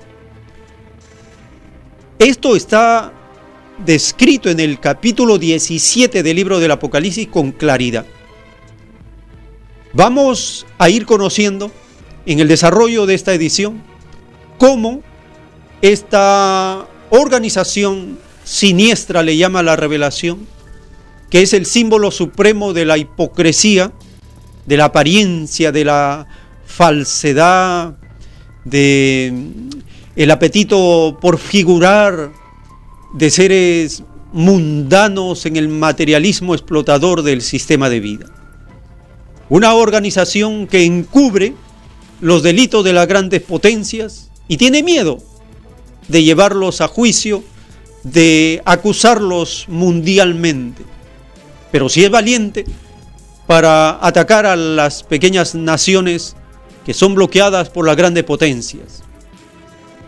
Esto 2.19 2.57
está 2.57 3.13
descrito 3.85 4.49
en 4.49 4.61
el 4.61 4.81
capítulo 4.81 5.37
17 5.37 6.23
del 6.23 6.37
libro 6.37 6.59
del 6.59 6.71
Apocalipsis 6.71 7.29
con 7.29 7.53
claridad. 7.53 8.07
Vamos 9.93 10.65
a 10.79 10.89
ir 10.89 11.05
conociendo 11.05 11.71
en 12.25 12.41
el 12.41 12.49
desarrollo 12.49 13.05
de 13.05 13.13
esta 13.13 13.35
edición 13.35 13.83
cómo 14.57 15.03
esta 15.83 16.89
organización 17.11 18.19
siniestra 18.45 19.23
le 19.23 19.37
llama 19.37 19.63
la 19.63 19.77
revelación, 19.77 20.47
que 21.29 21.43
es 21.43 21.53
el 21.53 21.67
símbolo 21.67 22.11
supremo 22.11 22.73
de 22.73 22.87
la 22.87 22.97
hipocresía, 22.97 23.93
de 24.67 24.77
la 24.77 24.87
apariencia, 24.87 25.73
de 25.73 25.85
la 25.85 26.27
falsedad, 26.65 27.97
de 28.65 29.33
el 30.17 30.31
apetito 30.31 31.19
por 31.21 31.39
figurar 31.39 32.31
de 33.15 33.31
seres 33.31 34.03
mundanos 34.33 35.47
en 35.47 35.57
el 35.57 35.69
materialismo 35.69 36.55
explotador 36.55 37.23
del 37.23 37.43
sistema 37.43 37.89
de 37.89 38.01
vida. 38.01 38.27
Una 39.49 39.75
organización 39.75 40.67
que 40.67 40.85
encubre 40.85 41.55
los 42.21 42.43
delitos 42.43 42.85
de 42.85 42.93
las 42.93 43.09
grandes 43.09 43.43
potencias 43.43 44.31
y 44.47 44.57
tiene 44.57 44.83
miedo 44.83 45.19
de 46.09 46.23
llevarlos 46.23 46.81
a 46.81 46.89
juicio, 46.89 47.43
de 48.05 48.63
acusarlos 48.65 49.67
mundialmente. 49.69 50.85
Pero 51.73 51.89
si 51.89 52.05
es 52.05 52.11
valiente 52.11 52.65
para 53.51 53.99
atacar 54.07 54.47
a 54.47 54.55
las 54.55 55.03
pequeñas 55.03 55.57
naciones 55.57 56.37
que 56.87 56.95
son 56.95 57.17
bloqueadas 57.17 57.69
por 57.69 57.85
las 57.85 57.97
grandes 57.97 58.23
potencias. 58.23 59.03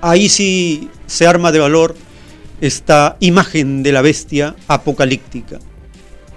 Ahí 0.00 0.28
sí 0.28 0.88
se 1.08 1.26
arma 1.26 1.50
de 1.50 1.58
valor 1.58 1.96
esta 2.60 3.16
imagen 3.18 3.82
de 3.82 3.90
la 3.90 4.00
bestia 4.00 4.54
apocalíptica. 4.68 5.58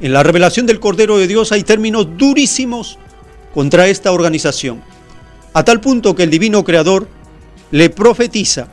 En 0.01 0.13
la 0.13 0.23
revelación 0.23 0.65
del 0.65 0.79
Cordero 0.79 1.19
de 1.19 1.27
Dios 1.27 1.51
hay 1.51 1.61
términos 1.61 2.07
durísimos 2.17 2.97
contra 3.53 3.85
esta 3.85 4.11
organización, 4.11 4.81
a 5.53 5.63
tal 5.63 5.81
punto 5.81 6.15
que 6.15 6.23
el 6.23 6.31
divino 6.31 6.63
creador 6.63 7.07
le 7.69 7.91
profetiza 7.91 8.69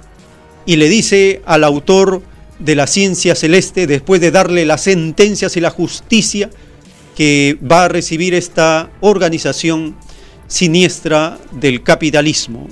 y 0.64 0.77
le 0.77 0.88
dice 0.88 1.42
al 1.45 1.64
autor 1.64 2.23
de 2.59 2.77
la 2.77 2.87
ciencia 2.87 3.35
celeste, 3.35 3.87
después 3.87 4.23
de 4.23 4.31
darle 4.31 4.64
las 4.64 4.85
sentencias 4.85 5.55
y 5.59 5.61
la 5.61 5.68
justicia 5.68 6.49
que 7.16 7.59
va 7.62 7.85
a 7.85 7.88
recibir 7.88 8.35
esta 8.35 8.90
organización 9.01 9.96
siniestra 10.46 11.38
del 11.53 11.83
capitalismo, 11.83 12.68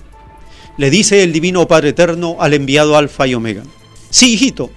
le 0.76 0.90
dice 0.90 1.22
el 1.22 1.32
Divino 1.32 1.68
Padre 1.68 1.90
Eterno 1.90 2.36
al 2.40 2.54
enviado 2.54 2.96
Alfa 2.96 3.26
y 3.26 3.34
Omega. 3.34 3.62
Sí, 4.10 4.34
hijito, 4.34 4.70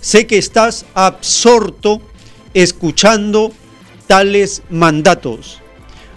sé 0.00 0.26
que 0.26 0.38
estás 0.38 0.86
absorto 0.94 2.00
escuchando 2.54 3.52
tales 4.06 4.62
mandatos. 4.70 5.60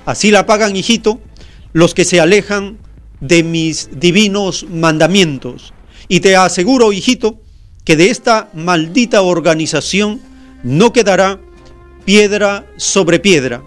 Así 0.06 0.32
la 0.32 0.46
pagan, 0.46 0.76
hijito, 0.76 1.20
los 1.72 1.94
que 1.94 2.06
se 2.06 2.20
alejan 2.20 2.78
de 3.22 3.44
mis 3.44 3.90
divinos 4.00 4.66
mandamientos. 4.70 5.74
Y 6.08 6.20
te 6.20 6.36
aseguro, 6.36 6.92
hijito, 6.92 7.40
que 7.84 7.96
de 7.96 8.10
esta 8.10 8.50
maldita 8.54 9.22
organización 9.22 10.22
no 10.64 10.94
quedará 10.94 11.40
piedra 12.06 12.66
sobre 12.78 13.20
piedra, 13.20 13.64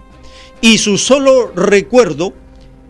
y 0.61 0.77
su 0.77 0.97
solo 0.97 1.51
recuerdo 1.55 2.33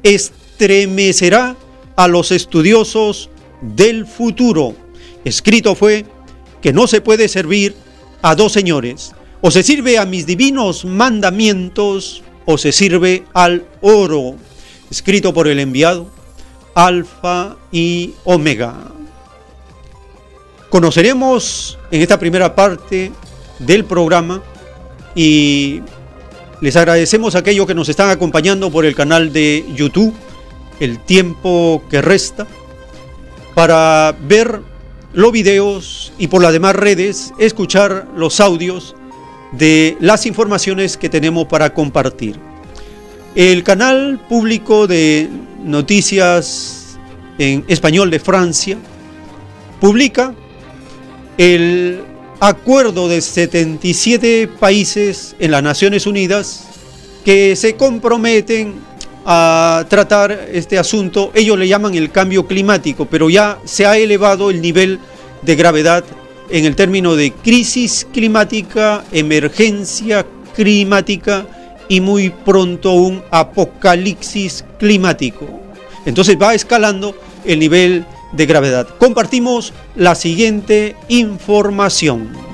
estremecerá 0.04 1.56
a 1.96 2.08
los 2.08 2.32
estudiosos 2.32 3.30
del 3.62 4.06
futuro. 4.06 4.76
Escrito 5.26 5.76
fue 5.76 6.06
que 6.62 6.74
no 6.74 6.88
se 6.88 7.02
puede 7.02 7.28
servir 7.28 7.76
a 8.22 8.36
dos 8.36 8.54
señores, 8.54 9.14
o 9.42 9.52
se 9.52 9.64
sirve 9.64 9.98
a 9.98 10.06
mis 10.06 10.26
divinos 10.26 10.86
mandamientos, 10.86 12.24
o 12.46 12.58
se 12.58 12.72
sirve 12.72 13.26
al 13.34 13.66
oro. 13.82 14.36
Escrito 14.90 15.34
por 15.34 15.48
el 15.48 15.60
enviado 15.60 16.10
Alfa 16.74 17.58
y 17.72 18.14
Omega. 18.24 18.92
Conoceremos 20.70 21.78
en 21.92 22.02
esta 22.02 22.20
primera 22.20 22.56
parte 22.56 23.12
del 23.60 23.86
programa 23.86 24.42
y 25.18 25.82
les 26.62 26.76
agradecemos 26.76 27.34
a 27.36 27.40
aquellos 27.40 27.66
que 27.66 27.74
nos 27.74 27.90
están 27.90 28.12
acompañando 28.12 28.70
por 28.70 28.86
el 28.86 28.94
canal 28.94 29.34
de 29.34 29.66
YouTube, 29.76 30.14
el 30.80 31.00
tiempo 31.00 31.82
que 31.90 32.04
resta, 32.04 32.46
para 33.56 34.16
ver 34.28 34.62
los 35.14 35.32
videos 35.32 36.14
y 36.20 36.28
por 36.28 36.44
las 36.44 36.54
demás 36.54 36.76
redes 36.76 37.34
escuchar 37.40 38.08
los 38.16 38.40
audios 38.40 38.96
de 39.54 39.98
las 40.00 40.28
informaciones 40.28 40.98
que 40.98 41.10
tenemos 41.10 41.48
para 41.48 41.74
compartir. 41.74 42.40
El 43.34 43.64
canal 43.64 44.20
público 44.30 44.86
de 44.86 45.30
Noticias 45.64 47.00
en 47.40 47.66
Español 47.68 48.12
de 48.12 48.20
Francia 48.20 48.78
publica 49.80 50.36
el 51.40 52.04
acuerdo 52.40 53.08
de 53.08 53.22
77 53.22 54.48
países 54.60 55.36
en 55.40 55.52
las 55.52 55.64
Naciones 55.64 56.06
Unidas 56.06 56.66
que 57.26 57.56
se 57.56 57.76
comprometen 57.76 58.76
a 59.26 59.86
tratar 59.90 60.48
este 60.54 60.78
asunto. 60.78 61.32
Ellos 61.34 61.58
le 61.58 61.68
llaman 61.68 61.96
el 61.96 62.12
cambio 62.12 62.48
climático, 62.48 63.06
pero 63.06 63.30
ya 63.30 63.60
se 63.66 63.86
ha 63.86 63.98
elevado 63.98 64.50
el 64.50 64.62
nivel 64.62 65.00
de 65.42 65.56
gravedad 65.56 66.04
en 66.50 66.66
el 66.66 66.76
término 66.76 67.16
de 67.16 67.32
crisis 67.34 68.08
climática, 68.14 69.04
emergencia 69.12 70.26
climática 70.56 71.46
y 71.90 72.02
muy 72.02 72.30
pronto 72.30 72.94
un 72.94 73.22
apocalipsis 73.32 74.64
climático. 74.80 75.46
Entonces 76.06 76.38
va 76.42 76.54
escalando 76.54 77.16
el 77.44 77.60
nivel 77.60 78.06
de 78.32 78.46
gravedad. 78.46 78.88
Compartimos 78.98 79.74
la 79.96 80.16
siguiente 80.16 80.96
información. 81.08 82.47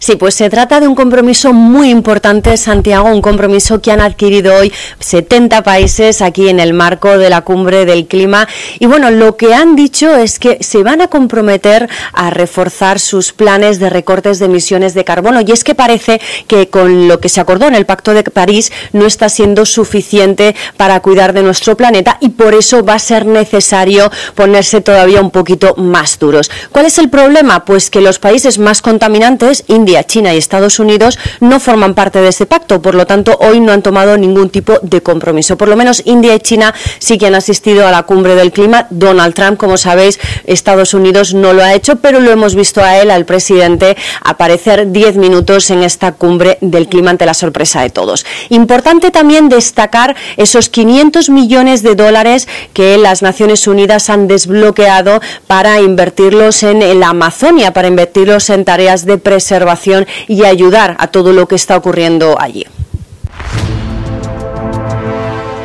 Sí, 0.00 0.16
pues 0.16 0.34
se 0.34 0.48
trata 0.48 0.80
de 0.80 0.88
un 0.88 0.94
compromiso 0.94 1.52
muy 1.52 1.90
importante, 1.90 2.56
Santiago, 2.56 3.08
un 3.08 3.20
compromiso 3.20 3.80
que 3.80 3.90
han 3.90 4.00
adquirido 4.00 4.54
hoy 4.54 4.72
70 5.00 5.62
países 5.62 6.22
aquí 6.22 6.48
en 6.48 6.60
el 6.60 6.72
marco 6.72 7.18
de 7.18 7.30
la 7.30 7.40
cumbre 7.40 7.84
del 7.84 8.06
clima. 8.06 8.48
Y 8.78 8.86
bueno, 8.86 9.10
lo 9.10 9.36
que 9.36 9.54
han 9.54 9.76
dicho 9.76 10.14
es 10.14 10.38
que 10.38 10.58
se 10.60 10.82
van 10.82 11.00
a 11.00 11.08
comprometer 11.08 11.88
a 12.12 12.30
reforzar 12.30 13.00
sus 13.00 13.32
planes 13.32 13.78
de 13.80 13.90
recortes 13.90 14.38
de 14.38 14.46
emisiones 14.46 14.94
de 14.94 15.04
carbono. 15.04 15.40
Y 15.40 15.50
es 15.52 15.64
que 15.64 15.74
parece 15.74 16.20
que 16.46 16.68
con 16.68 17.08
lo 17.08 17.20
que 17.20 17.28
se 17.28 17.40
acordó 17.40 17.66
en 17.66 17.74
el 17.74 17.86
Pacto 17.86 18.14
de 18.14 18.22
París 18.22 18.72
no 18.92 19.06
está 19.06 19.28
siendo 19.28 19.66
suficiente 19.66 20.54
para 20.76 21.00
cuidar 21.00 21.32
de 21.32 21.42
nuestro 21.42 21.76
planeta 21.76 22.18
y 22.20 22.30
por 22.30 22.54
eso 22.54 22.84
va 22.84 22.94
a 22.94 22.98
ser 22.98 23.26
necesario 23.26 24.10
ponerse 24.34 24.80
todavía 24.80 25.20
un 25.20 25.30
poquito 25.30 25.74
más 25.76 26.18
duros. 26.18 26.50
¿Cuál 26.70 26.86
es 26.86 26.98
el 26.98 27.10
problema? 27.10 27.64
Pues 27.64 27.90
que 27.90 28.00
los 28.00 28.18
países 28.18 28.58
más 28.58 28.82
contaminantes, 28.82 29.64
China 30.04 30.34
y 30.34 30.38
Estados 30.38 30.78
Unidos 30.78 31.18
no 31.40 31.60
forman 31.60 31.94
parte 31.94 32.20
de 32.20 32.28
ese 32.28 32.46
pacto, 32.46 32.80
por 32.82 32.94
lo 32.94 33.06
tanto 33.06 33.36
hoy 33.40 33.60
no 33.60 33.72
han 33.72 33.82
tomado 33.82 34.16
ningún 34.16 34.50
tipo 34.50 34.74
de 34.82 35.00
compromiso. 35.00 35.56
Por 35.56 35.68
lo 35.68 35.76
menos 35.76 36.02
India 36.04 36.34
y 36.34 36.40
China 36.40 36.74
sí 36.98 37.18
que 37.18 37.26
han 37.26 37.34
asistido 37.34 37.86
a 37.86 37.90
la 37.90 38.02
cumbre 38.02 38.34
del 38.34 38.52
clima. 38.52 38.86
Donald 38.90 39.34
Trump, 39.34 39.58
como 39.58 39.76
sabéis, 39.76 40.18
Estados 40.44 40.94
Unidos 40.94 41.34
no 41.34 41.52
lo 41.52 41.62
ha 41.62 41.74
hecho, 41.74 41.96
pero 41.96 42.20
lo 42.20 42.30
hemos 42.30 42.54
visto 42.54 42.82
a 42.82 42.98
él, 42.98 43.10
al 43.10 43.24
presidente, 43.24 43.96
aparecer 44.22 44.90
10 44.92 45.16
minutos 45.16 45.70
en 45.70 45.82
esta 45.82 46.12
cumbre 46.12 46.58
del 46.60 46.88
clima 46.88 47.10
ante 47.10 47.26
la 47.26 47.34
sorpresa 47.34 47.82
de 47.82 47.90
todos. 47.90 48.26
Importante 48.48 49.10
también 49.10 49.48
destacar 49.48 50.16
esos 50.36 50.68
500 50.68 51.30
millones 51.30 51.82
de 51.82 51.94
dólares 51.94 52.48
que 52.72 52.98
las 52.98 53.22
Naciones 53.22 53.66
Unidas 53.66 54.10
han 54.10 54.28
desbloqueado 54.28 55.20
para 55.46 55.80
invertirlos 55.80 56.62
en 56.62 57.00
la 57.00 57.08
Amazonia, 57.08 57.72
para 57.72 57.88
invertirlos 57.88 58.50
en 58.50 58.64
tareas 58.64 59.04
de 59.04 59.18
preservación 59.18 59.77
y 60.26 60.44
ayudar 60.44 60.96
a 60.98 61.08
todo 61.08 61.32
lo 61.32 61.46
que 61.46 61.54
está 61.54 61.76
ocurriendo 61.76 62.40
allí. 62.40 62.66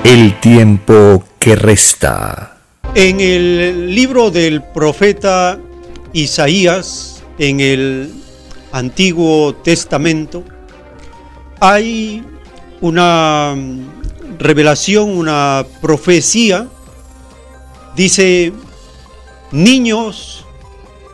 El 0.04 0.40
tiempo 0.40 1.24
que 1.40 1.56
resta. 1.56 2.58
En 2.96 3.20
el 3.20 3.94
libro 3.96 4.30
del 4.30 4.62
profeta 4.62 5.58
Isaías, 6.14 7.24
en 7.40 7.60
el 7.60 8.14
Antiguo 8.72 9.56
Testamento, 9.56 10.44
hay 11.60 12.24
una 12.82 13.56
revelación, 14.38 15.18
una 15.18 15.66
profecía. 15.82 16.68
Dice, 17.96 18.54
niños 19.52 20.46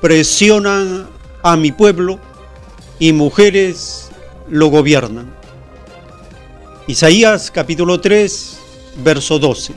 presionan 0.02 1.08
a 1.44 1.56
mi 1.56 1.72
pueblo 1.72 2.20
y 3.00 3.14
mujeres 3.14 4.12
lo 4.50 4.68
gobiernan. 4.68 5.34
Isaías 6.88 7.50
capítulo 7.50 8.02
3, 8.02 8.60
verso 9.04 9.40
12. 9.40 9.74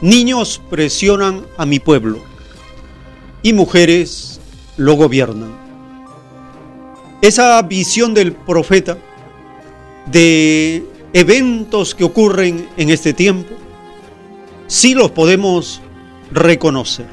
Niños 0.00 0.60
presionan 0.70 1.46
a 1.58 1.66
mi 1.66 1.78
pueblo 1.78 2.20
y 3.42 3.52
mujeres 3.52 4.40
lo 4.78 4.94
gobiernan. 4.94 5.54
Esa 7.20 7.60
visión 7.62 8.14
del 8.14 8.32
profeta 8.32 8.96
de 10.06 10.84
eventos 11.12 11.94
que 11.94 12.04
ocurren 12.04 12.68
en 12.76 12.90
este 12.90 13.12
tiempo, 13.12 13.54
sí 14.66 14.94
los 14.94 15.10
podemos 15.10 15.80
reconocer. 16.30 17.06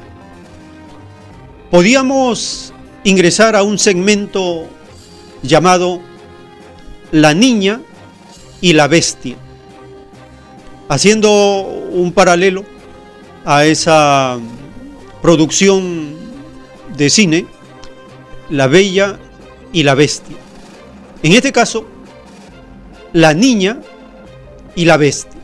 Podíamos 1.70 2.72
ingresar 3.02 3.56
a 3.56 3.62
un 3.62 3.78
segmento 3.78 4.68
llamado 5.44 6.00
La 7.12 7.34
niña 7.34 7.80
y 8.60 8.72
la 8.72 8.88
bestia 8.88 9.36
haciendo 10.88 11.30
un 11.92 12.12
paralelo 12.12 12.64
a 13.44 13.64
esa 13.64 14.38
producción 15.22 16.14
de 16.96 17.10
cine, 17.10 17.46
La 18.50 18.66
Bella 18.66 19.18
y 19.72 19.82
la 19.82 19.94
Bestia. 19.94 20.36
En 21.22 21.32
este 21.32 21.52
caso, 21.52 21.86
La 23.12 23.34
Niña 23.34 23.80
y 24.74 24.84
la 24.84 24.96
Bestia. 24.96 25.40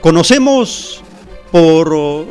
Conocemos 0.00 1.02
por 1.50 2.26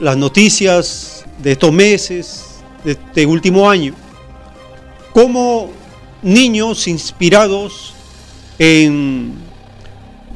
las 0.00 0.16
noticias 0.16 1.24
de 1.42 1.52
estos 1.52 1.72
meses, 1.72 2.44
de 2.84 2.92
este 2.92 3.26
último 3.26 3.68
año, 3.68 3.94
cómo 5.12 5.70
niños 6.22 6.88
inspirados 6.88 7.94
en 8.58 9.34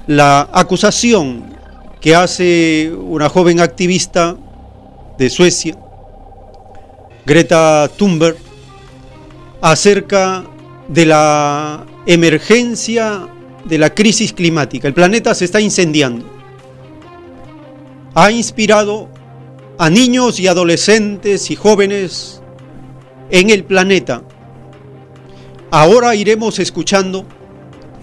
la 0.07 0.49
acusación 0.53 1.57
que 2.01 2.15
hace 2.15 2.93
una 2.97 3.29
joven 3.29 3.61
activista 3.61 4.37
de 5.19 5.31
Suecia, 5.31 5.77
Greta 7.25 7.91
Thunberg, 7.97 8.37
acerca 9.61 10.45
de 10.89 11.07
la 11.07 11.87
emergencia 12.07 13.29
de 13.65 13.79
la 13.79 13.93
crisis 13.95 14.33
climática. 14.33 14.87
El 14.87 14.95
planeta 14.95 15.35
se 15.35 15.45
está 15.45 15.61
incendiando. 15.61 16.25
Ha 18.15 18.31
inspirado 18.31 19.09
a 19.79 19.91
niños 19.91 20.39
y 20.39 20.47
adolescentes 20.47 21.51
y 21.51 21.57
jóvenes 21.57 22.41
en 23.31 23.51
el 23.51 23.65
planeta. 23.65 24.23
Ahora 25.77 26.15
iremos 26.15 26.59
escuchando 26.59 27.27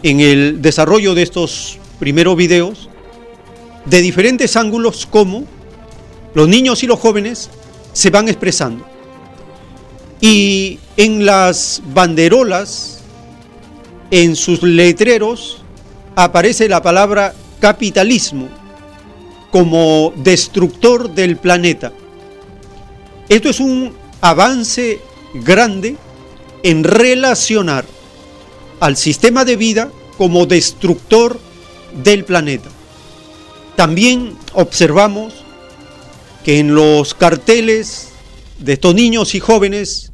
en 0.04 0.20
el 0.20 0.62
desarrollo 0.62 1.16
de 1.16 1.24
estos 1.24 1.80
primeros 1.98 2.36
videos 2.36 2.88
de 3.86 4.00
diferentes 4.00 4.56
ángulos 4.56 5.08
cómo 5.08 5.46
los 6.36 6.48
niños 6.48 6.84
y 6.84 6.86
los 6.86 7.00
jóvenes 7.00 7.50
se 7.92 8.12
van 8.12 8.30
expresando. 8.30 8.86
Y 10.22 10.78
en 10.98 11.26
las 11.26 11.82
banderolas, 11.96 13.00
en 14.12 14.36
sus 14.36 14.62
letreros, 14.62 15.64
aparece 16.16 16.70
la 16.70 16.84
palabra 16.84 17.34
capitalismo 17.60 18.50
como 19.50 20.14
destructor 20.18 21.10
del 21.10 21.38
planeta. 21.38 21.92
Esto 23.30 23.50
es 23.50 23.60
un 23.60 23.96
avance 24.22 25.00
grande 25.34 25.98
en 26.64 26.84
relacionar 26.84 27.86
al 28.80 28.98
sistema 28.98 29.46
de 29.46 29.58
vida 29.58 29.92
como 30.18 30.46
destructor 30.46 31.40
del 32.04 32.24
planeta. 32.24 32.70
También 33.76 34.36
observamos 34.54 35.34
que 36.44 36.60
en 36.60 36.76
los 36.76 37.14
carteles 37.14 38.10
de 38.60 38.74
estos 38.74 38.96
niños 38.96 39.36
y 39.36 39.40
jóvenes 39.40 40.12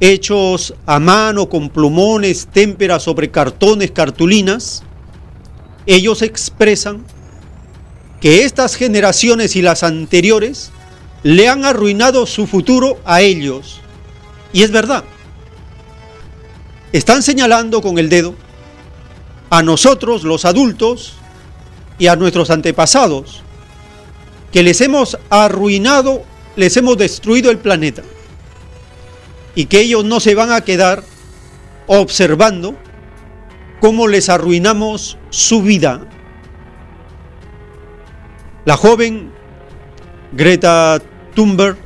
hechos 0.00 0.74
a 0.84 0.98
mano 0.98 1.48
con 1.48 1.68
plumones, 1.68 2.48
témperas 2.52 3.04
sobre 3.04 3.30
cartones, 3.30 3.92
cartulinas, 3.92 4.82
ellos 5.86 6.22
expresan 6.22 7.04
que 8.20 8.44
estas 8.44 8.76
generaciones 8.76 9.56
y 9.56 9.62
las 9.62 9.82
anteriores 9.82 10.70
le 11.22 11.48
han 11.48 11.64
arruinado 11.64 12.26
su 12.26 12.46
futuro 12.46 12.98
a 13.04 13.20
ellos. 13.22 13.80
Y 14.52 14.62
es 14.62 14.70
verdad. 14.70 15.04
Están 16.92 17.22
señalando 17.22 17.80
con 17.80 17.98
el 17.98 18.10
dedo 18.10 18.34
a 19.48 19.62
nosotros 19.62 20.24
los 20.24 20.44
adultos 20.44 21.14
y 21.98 22.06
a 22.06 22.16
nuestros 22.16 22.50
antepasados, 22.50 23.42
que 24.50 24.62
les 24.62 24.80
hemos 24.82 25.18
arruinado, 25.30 26.22
les 26.56 26.76
hemos 26.76 26.98
destruido 26.98 27.50
el 27.50 27.58
planeta 27.58 28.02
y 29.54 29.66
que 29.66 29.80
ellos 29.80 30.04
no 30.04 30.20
se 30.20 30.34
van 30.34 30.52
a 30.52 30.62
quedar 30.62 31.02
observando 31.86 32.76
cómo 33.80 34.06
les 34.06 34.28
arruinamos 34.28 35.18
su 35.30 35.62
vida. 35.62 36.06
La 38.64 38.76
joven 38.76 39.32
Greta 40.32 41.00
Thunberg, 41.34 41.76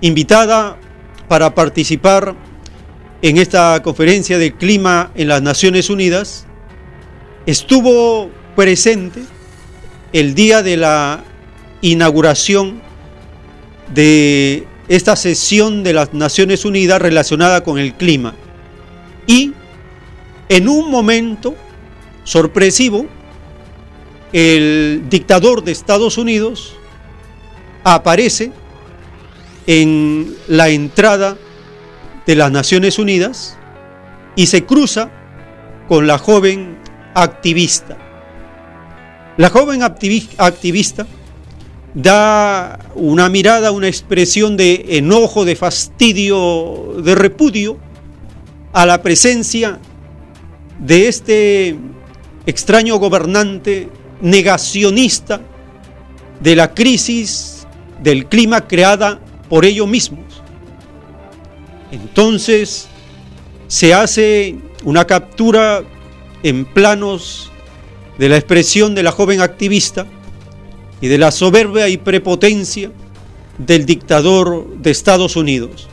invitada 0.00 0.76
para 1.28 1.54
participar 1.54 2.34
en 3.28 3.38
esta 3.38 3.82
conferencia 3.82 4.38
de 4.38 4.52
clima 4.52 5.10
en 5.16 5.26
las 5.26 5.42
Naciones 5.42 5.90
Unidas, 5.90 6.46
estuvo 7.44 8.30
presente 8.54 9.20
el 10.12 10.36
día 10.36 10.62
de 10.62 10.76
la 10.76 11.24
inauguración 11.80 12.80
de 13.92 14.68
esta 14.86 15.16
sesión 15.16 15.82
de 15.82 15.92
las 15.92 16.14
Naciones 16.14 16.64
Unidas 16.64 17.02
relacionada 17.02 17.64
con 17.64 17.78
el 17.80 17.94
clima. 17.94 18.36
Y 19.26 19.54
en 20.48 20.68
un 20.68 20.88
momento 20.88 21.56
sorpresivo, 22.22 23.06
el 24.32 25.02
dictador 25.10 25.64
de 25.64 25.72
Estados 25.72 26.16
Unidos 26.16 26.74
aparece 27.82 28.52
en 29.66 30.32
la 30.46 30.68
entrada 30.68 31.36
de 32.26 32.34
las 32.34 32.50
Naciones 32.50 32.98
Unidas 32.98 33.56
y 34.34 34.46
se 34.46 34.64
cruza 34.64 35.10
con 35.88 36.06
la 36.06 36.18
joven 36.18 36.78
activista. 37.14 37.96
La 39.36 39.50
joven 39.50 39.82
activista 39.82 41.06
da 41.94 42.78
una 42.94 43.28
mirada, 43.28 43.70
una 43.70 43.88
expresión 43.88 44.56
de 44.56 44.84
enojo, 44.90 45.44
de 45.44 45.56
fastidio, 45.56 46.96
de 47.02 47.14
repudio 47.14 47.78
a 48.72 48.84
la 48.84 49.02
presencia 49.02 49.78
de 50.78 51.08
este 51.08 51.76
extraño 52.44 52.96
gobernante 52.96 53.88
negacionista 54.20 55.40
de 56.40 56.56
la 56.56 56.74
crisis 56.74 57.66
del 58.02 58.26
clima 58.26 58.66
creada 58.66 59.20
por 59.48 59.64
ellos 59.64 59.88
mismos. 59.88 60.25
Entonces 61.90 62.88
se 63.68 63.94
hace 63.94 64.56
una 64.84 65.04
captura 65.04 65.82
en 66.42 66.64
planos 66.64 67.50
de 68.18 68.28
la 68.28 68.36
expresión 68.36 68.94
de 68.94 69.02
la 69.02 69.12
joven 69.12 69.40
activista 69.40 70.06
y 71.00 71.08
de 71.08 71.18
la 71.18 71.30
soberbia 71.30 71.88
y 71.88 71.96
prepotencia 71.96 72.90
del 73.58 73.86
dictador 73.86 74.76
de 74.78 74.90
Estados 74.90 75.36
Unidos. 75.36 75.88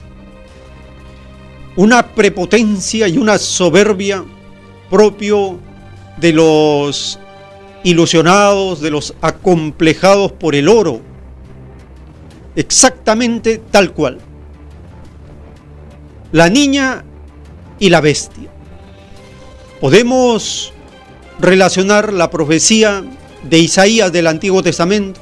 Una 1.75 2.13
prepotencia 2.13 3.07
y 3.07 3.17
una 3.17 3.37
soberbia 3.37 4.23
propio 4.89 5.59
de 6.17 6.33
los 6.33 7.19
ilusionados, 7.83 8.79
de 8.79 8.91
los 8.91 9.15
acomplejados 9.21 10.31
por 10.31 10.55
el 10.55 10.67
oro. 10.67 11.01
Exactamente 12.55 13.59
tal 13.71 13.91
cual. 13.93 14.19
La 16.33 16.49
niña 16.49 17.05
y 17.77 17.91
la 17.91 18.01
bestia. 18.01 18.49
Podemos 19.79 20.73
relacionar 21.39 22.11
la 22.11 22.31
profecía 22.31 23.03
de 23.43 23.59
Isaías 23.59 24.11
del 24.11 24.25
Antiguo 24.25 24.63
Testamento 24.63 25.21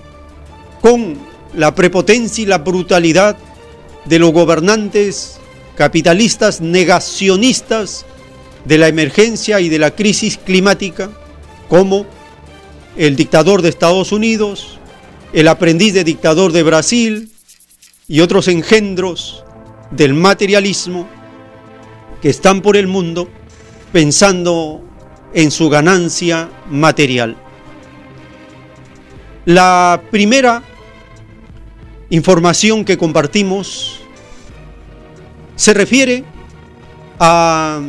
con 0.79 1.17
la 1.53 1.75
prepotencia 1.75 2.43
y 2.43 2.45
la 2.45 2.59
brutalidad 2.59 3.35
de 4.05 4.19
los 4.19 4.31
gobernantes 4.31 5.41
capitalistas 5.75 6.61
negacionistas 6.61 8.05
de 8.63 8.77
la 8.77 8.87
emergencia 8.87 9.59
y 9.59 9.67
de 9.67 9.79
la 9.79 9.91
crisis 9.91 10.37
climática, 10.37 11.09
como 11.67 12.05
el 12.95 13.17
dictador 13.17 13.61
de 13.61 13.67
Estados 13.67 14.13
Unidos, 14.13 14.79
el 15.33 15.49
aprendiz 15.49 15.93
de 15.93 16.05
dictador 16.05 16.53
de 16.53 16.63
Brasil 16.63 17.33
y 18.07 18.21
otros 18.21 18.47
engendros 18.47 19.43
del 19.91 20.13
materialismo 20.13 21.07
que 22.21 22.29
están 22.29 22.61
por 22.61 22.77
el 22.77 22.87
mundo 22.87 23.29
pensando 23.91 24.81
en 25.33 25.51
su 25.51 25.69
ganancia 25.69 26.49
material. 26.69 27.37
La 29.45 30.01
primera 30.11 30.63
información 32.09 32.85
que 32.85 32.97
compartimos 32.97 33.99
se 35.55 35.73
refiere 35.73 36.23
a 37.19 37.81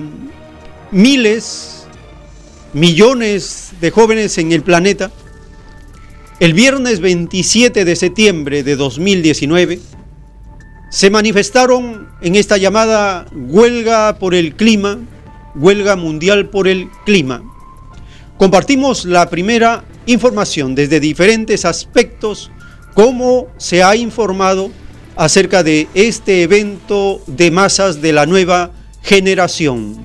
miles, 0.91 1.87
millones 2.73 3.73
de 3.81 3.91
jóvenes 3.91 4.39
en 4.39 4.53
el 4.53 4.63
planeta. 4.63 5.11
El 6.41 6.55
viernes 6.55 7.01
27 7.01 7.85
de 7.85 7.97
septiembre 7.97 8.63
de 8.63 8.77
2019 8.77 9.81
se 10.93 11.09
manifestaron 11.09 12.07
en 12.21 12.37
esta 12.37 12.59
llamada 12.59 13.25
huelga 13.33 14.19
por 14.19 14.35
el 14.35 14.55
clima 14.55 14.99
huelga 15.55 15.97
mundial 15.97 16.51
por 16.51 16.69
el 16.69 16.91
clima. 17.07 17.43
Compartimos 18.37 19.07
la 19.07 19.31
primera 19.31 19.85
información 20.05 20.75
desde 20.75 21.01
diferentes 21.01 21.65
aspectos, 21.65 22.51
cómo 22.93 23.47
se 23.57 23.83
ha 23.83 23.97
informado 23.97 24.71
acerca 25.17 25.63
de 25.63 25.89
este 25.95 26.43
evento 26.43 27.23
de 27.27 27.51
masas 27.51 28.03
de 28.03 28.13
la 28.13 28.27
nueva 28.27 28.71
generación. 29.03 29.97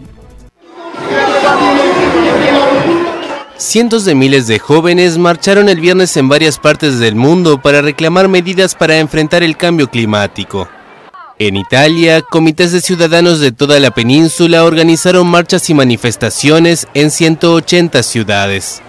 Cientos 3.57 4.05
de 4.05 4.15
miles 4.15 4.47
de 4.47 4.59
jóvenes 4.59 5.17
marcharon 5.17 5.67
el 5.67 5.81
viernes 5.81 6.15
en 6.15 6.29
varias 6.29 6.59
partes 6.59 6.99
del 6.99 7.15
mundo 7.15 7.59
para 7.59 7.81
reclamar 7.81 8.29
medidas 8.29 8.73
para 8.73 8.99
enfrentar 8.99 9.41
el 9.43 9.57
cambio 9.57 9.89
climático. 9.89 10.69
En 11.39 11.55
Italia, 11.55 12.23
comités 12.23 12.71
de 12.71 12.81
ciudadanos 12.81 13.39
de 13.39 13.51
toda 13.51 13.79
la 13.79 13.91
península 13.91 14.63
organizaron 14.63 15.27
marchas 15.27 15.69
y 15.69 15.75
manifestaciones 15.75 16.87
en 16.95 17.11
180 17.11 18.01
ciudades. 18.01 18.81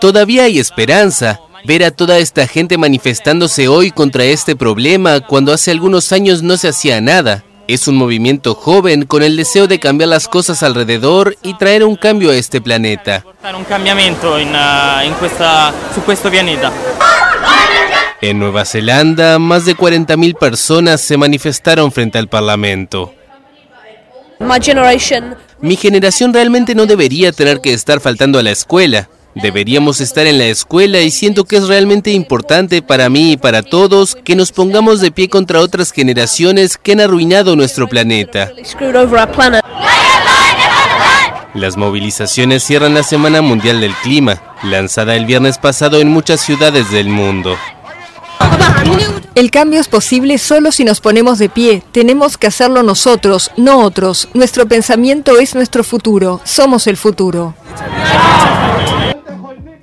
Todavía 0.00 0.44
hay 0.44 0.58
esperanza. 0.58 1.40
Ver 1.64 1.84
a 1.84 1.90
toda 1.90 2.18
esta 2.18 2.46
gente 2.46 2.78
manifestándose 2.78 3.68
hoy 3.68 3.90
contra 3.90 4.24
este 4.24 4.56
problema 4.56 5.20
cuando 5.20 5.52
hace 5.52 5.70
algunos 5.70 6.10
años 6.10 6.42
no 6.42 6.56
se 6.56 6.68
hacía 6.68 7.02
nada. 7.02 7.44
Es 7.68 7.86
un 7.86 7.96
movimiento 7.96 8.54
joven 8.54 9.04
con 9.04 9.22
el 9.22 9.36
deseo 9.36 9.66
de 9.66 9.78
cambiar 9.78 10.08
las 10.08 10.26
cosas 10.26 10.62
alrededor 10.62 11.36
y 11.42 11.54
traer 11.58 11.84
un 11.84 11.96
cambio 11.96 12.30
a 12.30 12.34
este 12.34 12.62
planeta. 12.62 13.24
Un 13.56 13.64
cambiamiento 13.64 14.38
en, 14.38 14.48
uh, 14.48 15.02
planeta. 16.30 16.72
En 18.22 18.38
Nueva 18.38 18.64
Zelanda, 18.64 19.40
más 19.40 19.64
de 19.64 19.76
40.000 19.76 20.38
personas 20.38 21.00
se 21.00 21.16
manifestaron 21.16 21.90
frente 21.90 22.18
al 22.18 22.28
Parlamento. 22.28 23.12
Mi 25.60 25.74
generación 25.74 26.32
realmente 26.32 26.76
no 26.76 26.86
debería 26.86 27.32
tener 27.32 27.60
que 27.60 27.72
estar 27.72 27.98
faltando 27.98 28.38
a 28.38 28.44
la 28.44 28.52
escuela. 28.52 29.08
Deberíamos 29.34 30.00
estar 30.00 30.24
en 30.28 30.38
la 30.38 30.44
escuela 30.44 31.00
y 31.00 31.10
siento 31.10 31.42
que 31.42 31.56
es 31.56 31.66
realmente 31.66 32.12
importante 32.12 32.80
para 32.80 33.08
mí 33.08 33.32
y 33.32 33.36
para 33.36 33.64
todos 33.64 34.14
que 34.14 34.36
nos 34.36 34.52
pongamos 34.52 35.00
de 35.00 35.10
pie 35.10 35.28
contra 35.28 35.58
otras 35.58 35.90
generaciones 35.90 36.76
que 36.76 36.92
han 36.92 37.00
arruinado 37.00 37.56
nuestro 37.56 37.88
planeta. 37.88 38.52
Las 41.54 41.76
movilizaciones 41.76 42.62
cierran 42.62 42.94
la 42.94 43.02
Semana 43.02 43.42
Mundial 43.42 43.80
del 43.80 43.94
Clima, 43.96 44.40
lanzada 44.62 45.16
el 45.16 45.26
viernes 45.26 45.58
pasado 45.58 46.00
en 46.00 46.08
muchas 46.08 46.40
ciudades 46.40 46.92
del 46.92 47.08
mundo. 47.08 47.56
El 49.34 49.50
cambio 49.50 49.80
es 49.80 49.88
posible 49.88 50.38
solo 50.38 50.72
si 50.72 50.84
nos 50.84 51.00
ponemos 51.00 51.38
de 51.38 51.48
pie. 51.48 51.82
Tenemos 51.92 52.36
que 52.36 52.46
hacerlo 52.46 52.82
nosotros, 52.82 53.50
no 53.56 53.80
otros. 53.80 54.28
Nuestro 54.34 54.68
pensamiento 54.68 55.38
es 55.38 55.54
nuestro 55.54 55.84
futuro. 55.84 56.40
Somos 56.44 56.86
el 56.86 56.96
futuro. 56.96 57.54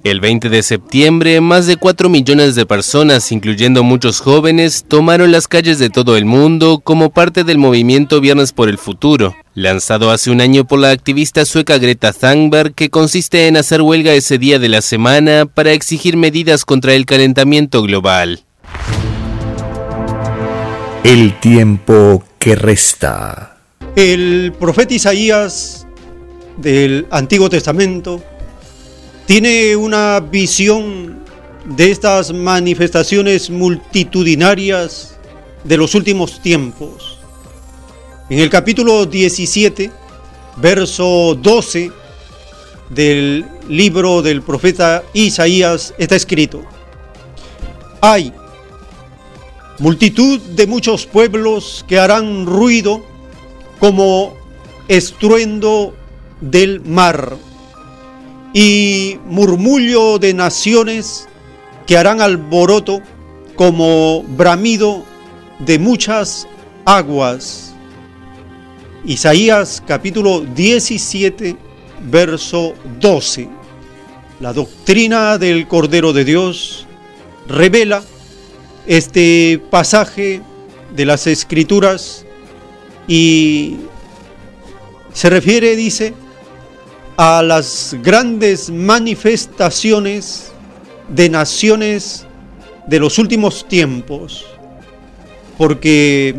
El 0.04 0.22
20 0.22 0.50
de 0.50 0.64
septiembre, 0.64 1.42
más 1.42 1.68
de 1.68 1.76
4 1.76 2.08
millones 2.10 2.56
de 2.56 2.66
personas, 2.66 3.32
incluyendo 3.34 3.84
muchos 3.84 4.22
jóvenes, 4.22 4.86
tomaron 4.88 5.32
las 5.32 5.48
calles 5.48 5.78
de 5.78 5.90
todo 5.90 6.16
el 6.16 6.24
mundo 6.24 6.80
como 6.82 7.10
parte 7.10 7.44
del 7.44 7.58
movimiento 7.58 8.22
Viernes 8.22 8.54
por 8.54 8.70
el 8.70 8.78
Futuro, 8.78 9.36
lanzado 9.56 10.10
hace 10.10 10.32
un 10.32 10.40
año 10.40 10.66
por 10.66 10.80
la 10.80 10.92
activista 10.92 11.44
sueca 11.44 11.78
Greta 11.80 12.14
Thunberg, 12.14 12.74
que 12.76 12.90
consiste 12.90 13.48
en 13.48 13.58
hacer 13.58 13.82
huelga 13.82 14.14
ese 14.14 14.38
día 14.38 14.58
de 14.58 14.70
la 14.70 14.82
semana 14.82 15.46
para 15.46 15.74
exigir 15.74 16.16
medidas 16.16 16.64
contra 16.64 16.94
el 16.94 17.06
calentamiento 17.06 17.82
global. 17.82 18.46
El 21.04 21.40
tiempo 21.40 22.24
que 22.38 22.56
resta. 22.56 23.58
El 23.96 24.54
profeta 24.60 24.94
Isaías 24.94 25.88
del 26.58 27.08
Antiguo 27.10 27.50
Testamento 27.50 28.22
tiene 29.26 29.78
una 29.78 30.20
visión 30.20 31.24
de 31.66 31.92
estas 31.92 32.34
manifestaciones 32.34 33.50
multitudinarias 33.50 35.18
de 35.64 35.78
los 35.78 35.96
últimos 35.96 36.42
tiempos. 36.42 37.18
En 38.30 38.40
el 38.40 38.50
capítulo 38.50 39.06
17, 39.06 39.90
verso 40.58 41.34
12 41.42 41.92
del 42.90 43.46
libro 43.70 44.22
del 44.22 44.42
profeta 44.42 45.04
Isaías 45.14 45.94
está 45.98 46.16
escrito, 46.16 46.62
hay 48.02 48.34
multitud 49.80 50.40
de 50.40 50.68
muchos 50.68 51.06
pueblos 51.06 51.86
que 51.88 51.98
harán 51.98 52.46
ruido 52.46 53.04
como 53.80 54.34
estruendo 54.90 55.96
del 56.42 56.82
mar 56.82 57.38
y 58.54 59.18
murmullo 59.26 60.20
de 60.20 60.34
naciones 60.34 61.28
que 61.88 61.98
harán 61.98 62.22
alboroto 62.22 63.02
como 63.56 64.24
bramido 64.24 65.06
de 65.60 65.80
muchas 65.80 66.48
aguas. 66.86 67.74
Isaías 69.06 69.82
capítulo 69.86 70.42
17, 70.42 71.56
verso 72.12 72.74
12. 73.00 73.48
La 74.42 74.52
doctrina 74.52 75.38
del 75.38 75.68
Cordero 75.68 76.12
de 76.12 76.26
Dios 76.26 76.86
revela 77.48 78.04
este 78.86 79.62
pasaje 79.70 80.42
de 80.96 81.06
las 81.06 81.28
escrituras 81.28 82.26
y 83.08 83.78
se 85.14 85.30
refiere, 85.30 85.76
dice, 85.76 86.14
a 87.18 87.42
las 87.44 87.96
grandes 88.02 88.70
manifestaciones 88.70 90.52
de 91.10 91.30
naciones 91.30 92.26
de 92.88 93.00
los 93.00 93.18
últimos 93.20 93.68
tiempos, 93.68 94.46
porque 95.58 96.36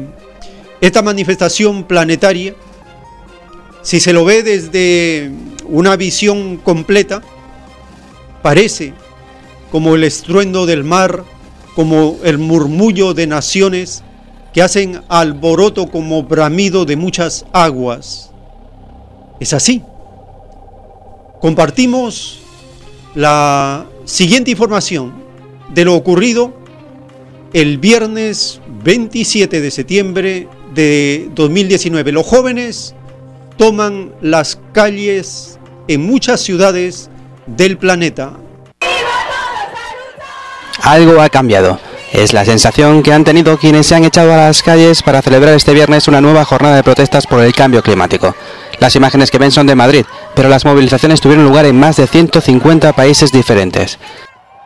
esta 0.81 1.03
manifestación 1.03 1.85
planetaria, 1.85 2.55
si 3.83 4.01
se 4.01 4.13
lo 4.13 4.25
ve 4.25 4.43
desde 4.43 5.31
una 5.65 5.97
visión 5.97 6.57
completa, 6.57 7.23
parece 8.43 8.95
como 9.71 9.95
el 9.95 10.05
estruendo 10.05 10.67
del 10.67 10.85
mar, 10.85 11.25
como 11.81 12.19
el 12.25 12.37
murmullo 12.37 13.15
de 13.15 13.27
naciones 13.27 14.03
que 14.53 14.61
hacen 14.61 15.01
alboroto 15.09 15.91
como 15.91 16.23
bramido 16.25 16.85
de 16.85 16.95
muchas 16.95 17.47
aguas. 17.55 18.33
Es 19.41 19.55
así. 19.55 19.83
Compartimos 21.41 22.41
la 23.15 23.87
siguiente 24.05 24.51
información 24.51 25.15
de 25.73 25.87
lo 25.87 25.95
ocurrido 25.95 26.53
el 27.55 27.79
viernes 27.79 28.61
27 28.85 29.63
de 29.63 29.71
septiembre 29.71 30.49
de 30.75 31.31
2019. 31.35 32.13
Los 32.13 32.27
jóvenes 32.27 32.95
toman 33.57 34.13
las 34.21 34.61
calles 34.73 35.59
en 35.89 36.03
muchas 36.03 36.43
ciudades 36.43 37.09
del 37.47 37.79
planeta. 37.79 38.39
Algo 40.83 41.21
ha 41.21 41.29
cambiado. 41.29 41.79
Es 42.13 42.33
la 42.33 42.45
sensación 42.45 43.03
que 43.03 43.13
han 43.13 43.25
tenido 43.25 43.59
quienes 43.59 43.87
se 43.87 43.95
han 43.95 44.05
echado 44.05 44.33
a 44.33 44.37
las 44.37 44.63
calles 44.63 45.03
para 45.03 45.23
celebrar 45.23 45.55
este 45.55 45.75
viernes 45.75 46.09
una 46.09 46.21
nueva 46.21 46.45
jornada 46.45 46.77
de 46.77 46.83
protestas 46.83 47.27
por 47.27 47.41
el 47.41 47.55
cambio 47.55 47.83
climático. 47.83 48.35
Las 48.81 48.97
imágenes 48.97 49.31
que 49.31 49.39
ven 49.39 49.53
son 49.53 49.67
de 49.67 49.77
Madrid, 49.77 50.05
pero 50.35 50.49
las 50.49 50.65
movilizaciones 50.65 51.21
tuvieron 51.21 51.45
lugar 51.45 51.67
en 51.67 51.79
más 51.79 51.97
de 51.97 52.07
150 52.07 52.93
países 52.95 53.31
diferentes. 53.31 53.99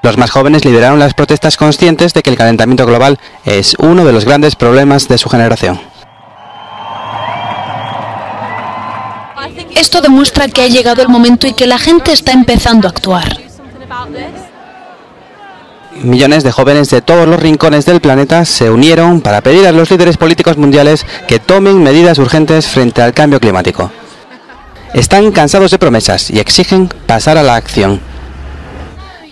Los 0.02 0.16
más 0.16 0.30
jóvenes 0.30 0.64
lideraron 0.64 0.98
las 0.98 1.14
protestas 1.14 1.56
conscientes 1.56 2.14
de 2.14 2.22
que 2.22 2.30
el 2.30 2.36
calentamiento 2.36 2.86
global 2.86 3.18
es 3.44 3.74
uno 3.78 4.04
de 4.04 4.12
los 4.12 4.24
grandes 4.24 4.54
problemas 4.54 5.08
de 5.08 5.18
su 5.18 5.28
generación. 5.28 5.80
Esto 9.74 10.00
demuestra 10.00 10.48
que 10.48 10.62
ha 10.62 10.68
llegado 10.68 11.02
el 11.02 11.08
momento 11.08 11.46
y 11.46 11.54
que 11.54 11.66
la 11.66 11.78
gente 11.78 12.12
está 12.12 12.32
empezando 12.32 12.86
a 12.86 12.90
actuar. 12.90 13.38
Millones 16.02 16.42
de 16.42 16.52
jóvenes 16.52 16.90
de 16.90 17.02
todos 17.02 17.26
los 17.26 17.40
rincones 17.40 17.86
del 17.86 18.00
planeta 18.00 18.44
se 18.44 18.68
unieron 18.68 19.20
para 19.20 19.40
pedir 19.40 19.66
a 19.66 19.72
los 19.72 19.90
líderes 19.90 20.16
políticos 20.16 20.56
mundiales 20.56 21.06
que 21.28 21.38
tomen 21.38 21.82
medidas 21.82 22.18
urgentes 22.18 22.66
frente 22.66 23.00
al 23.00 23.14
cambio 23.14 23.40
climático. 23.40 23.90
Están 24.92 25.32
cansados 25.32 25.70
de 25.70 25.78
promesas 25.78 26.30
y 26.30 26.40
exigen 26.40 26.88
pasar 27.06 27.38
a 27.38 27.42
la 27.42 27.54
acción. 27.56 28.00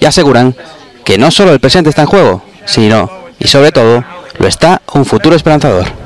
Y 0.00 0.04
aseguran 0.04 0.56
que 1.04 1.18
no 1.18 1.30
solo 1.30 1.52
el 1.52 1.60
presente 1.60 1.90
está 1.90 2.02
en 2.02 2.08
juego, 2.08 2.42
sino, 2.64 3.10
y 3.38 3.48
sobre 3.48 3.72
todo, 3.72 4.04
lo 4.38 4.46
está 4.46 4.80
un 4.94 5.04
futuro 5.04 5.36
esperanzador. 5.36 6.01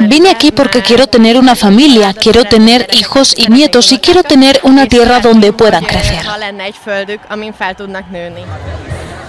Vine 0.00 0.30
aquí 0.30 0.50
porque 0.50 0.82
quiero 0.82 1.06
tener 1.06 1.36
una 1.36 1.54
familia, 1.54 2.14
quiero 2.14 2.44
tener 2.44 2.86
hijos 2.92 3.34
y 3.36 3.48
nietos 3.48 3.92
y 3.92 3.98
quiero 3.98 4.22
tener 4.22 4.60
una 4.62 4.86
tierra 4.86 5.20
donde 5.20 5.52
puedan 5.52 5.84
crecer. 5.84 6.24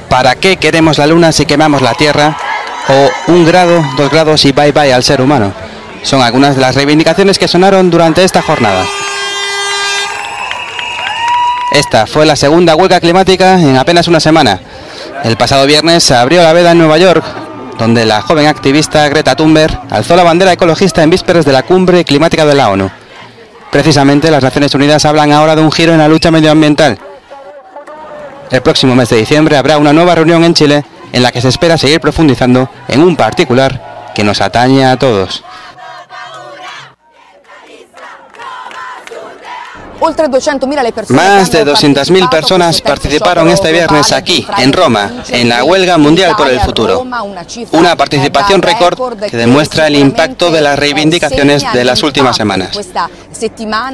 ¿Para 0.09 0.35
qué 0.35 0.57
queremos 0.57 0.97
la 0.97 1.07
luna 1.07 1.31
si 1.31 1.45
quemamos 1.45 1.81
la 1.81 1.93
tierra? 1.93 2.37
O 2.89 3.31
un 3.31 3.45
grado, 3.45 3.83
dos 3.97 4.09
grados 4.09 4.45
y 4.45 4.53
bye 4.53 4.71
bye 4.71 4.93
al 4.93 5.03
ser 5.03 5.21
humano. 5.21 5.51
Son 6.03 6.21
algunas 6.21 6.55
de 6.55 6.61
las 6.61 6.75
reivindicaciones 6.75 7.37
que 7.37 7.47
sonaron 7.47 7.89
durante 7.89 8.23
esta 8.23 8.41
jornada. 8.41 8.85
Esta 11.71 12.07
fue 12.07 12.25
la 12.25 12.37
segunda 12.37 12.75
huelga 12.75 13.01
climática 13.01 13.59
en 13.59 13.75
apenas 13.75 14.07
una 14.07 14.21
semana. 14.21 14.59
El 15.23 15.35
pasado 15.35 15.65
viernes 15.65 16.03
se 16.03 16.15
abrió 16.15 16.41
la 16.41 16.53
veda 16.53 16.71
en 16.71 16.77
Nueva 16.77 16.97
York 16.97 17.25
donde 17.77 18.05
la 18.05 18.21
joven 18.21 18.47
activista 18.47 19.07
Greta 19.09 19.35
Thunberg 19.35 19.79
alzó 19.89 20.15
la 20.15 20.23
bandera 20.23 20.53
ecologista 20.53 21.03
en 21.03 21.09
vísperas 21.09 21.45
de 21.45 21.53
la 21.53 21.63
cumbre 21.63 22.03
climática 22.03 22.45
de 22.45 22.55
la 22.55 22.69
ONU. 22.69 22.89
Precisamente 23.71 24.31
las 24.31 24.43
Naciones 24.43 24.73
Unidas 24.73 25.05
hablan 25.05 25.31
ahora 25.31 25.55
de 25.55 25.61
un 25.61 25.71
giro 25.71 25.91
en 25.91 25.99
la 25.99 26.07
lucha 26.07 26.31
medioambiental. 26.31 26.97
El 28.49 28.61
próximo 28.61 28.95
mes 28.95 29.09
de 29.09 29.17
diciembre 29.17 29.57
habrá 29.57 29.77
una 29.77 29.93
nueva 29.93 30.15
reunión 30.15 30.43
en 30.43 30.53
Chile 30.53 30.85
en 31.11 31.21
la 31.21 31.31
que 31.31 31.41
se 31.41 31.49
espera 31.49 31.77
seguir 31.77 31.99
profundizando 31.99 32.69
en 32.87 33.03
un 33.03 33.15
particular 33.15 34.11
que 34.15 34.23
nos 34.23 34.41
atañe 34.41 34.85
a 34.85 34.97
todos. 34.97 35.43
Más 41.09 41.51
de 41.51 41.65
200.000 41.65 42.29
personas 42.29 42.81
participaron 42.81 43.49
este 43.49 43.71
viernes 43.71 44.11
aquí, 44.11 44.45
en 44.57 44.73
Roma, 44.73 45.23
en 45.29 45.49
la 45.49 45.63
huelga 45.63 45.97
mundial 45.97 46.35
por 46.35 46.47
el 46.49 46.59
futuro. 46.59 47.05
Una 47.71 47.95
participación 47.95 48.61
récord 48.61 49.19
que 49.19 49.37
demuestra 49.37 49.87
el 49.87 49.95
impacto 49.95 50.51
de 50.51 50.61
las 50.61 50.77
reivindicaciones 50.77 51.63
de 51.73 51.83
las 51.83 52.03
últimas 52.03 52.35
semanas. 52.35 52.77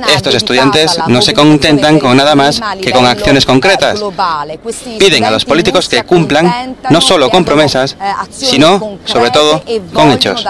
Estos 0.09 0.35
estudiantes 0.35 0.99
no 1.07 1.21
se 1.21 1.33
contentan 1.33 1.99
con 1.99 2.15
nada 2.17 2.35
más 2.35 2.61
que 2.81 2.91
con 2.91 3.05
acciones 3.05 3.45
concretas. 3.45 3.99
Piden 4.99 5.25
a 5.25 5.31
los 5.31 5.45
políticos 5.45 5.89
que 5.89 6.03
cumplan 6.03 6.77
no 6.89 7.01
solo 7.01 7.29
con 7.29 7.43
promesas, 7.45 7.95
sino, 8.29 8.97
sobre 9.05 9.31
todo, 9.31 9.63
con 9.93 10.11
hechos. 10.11 10.43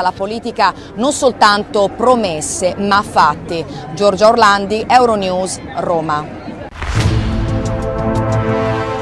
Giorgia 3.96 4.30
Orlandi, 4.30 4.86
Euronews, 4.90 5.43
Roma. 5.82 6.26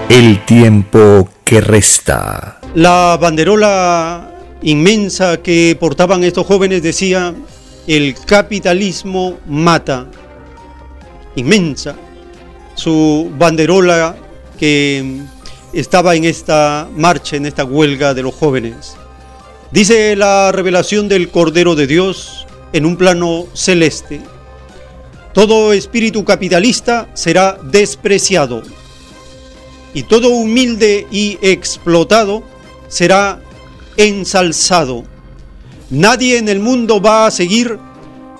El 0.09 0.43
tiempo 0.45 1.29
que 1.45 1.61
resta. 1.61 2.59
La 2.73 3.17
banderola 3.21 4.31
inmensa 4.63 5.37
que 5.37 5.77
portaban 5.79 6.23
estos 6.23 6.47
jóvenes 6.47 6.81
decía, 6.81 7.33
el 7.85 8.15
capitalismo 8.25 9.37
mata. 9.47 10.07
Inmensa. 11.35 11.95
Su 12.73 13.31
banderola 13.37 14.15
que 14.57 15.21
estaba 15.73 16.15
en 16.15 16.23
esta 16.25 16.89
marcha, 16.95 17.35
en 17.35 17.45
esta 17.45 17.63
huelga 17.63 18.13
de 18.13 18.23
los 18.23 18.33
jóvenes. 18.33 18.95
Dice 19.71 20.15
la 20.15 20.51
revelación 20.51 21.07
del 21.07 21.29
Cordero 21.29 21.75
de 21.75 21.87
Dios 21.87 22.47
en 22.73 22.85
un 22.85 22.97
plano 22.97 23.45
celeste. 23.53 24.21
Todo 25.33 25.71
espíritu 25.71 26.25
capitalista 26.25 27.07
será 27.13 27.57
despreciado 27.63 28.63
y 29.93 30.03
todo 30.03 30.29
humilde 30.29 31.07
y 31.09 31.37
explotado 31.41 32.43
será 32.89 33.41
ensalzado. 33.95 35.05
Nadie 35.89 36.37
en 36.37 36.49
el 36.49 36.59
mundo 36.59 37.01
va 37.01 37.27
a 37.27 37.31
seguir 37.31 37.77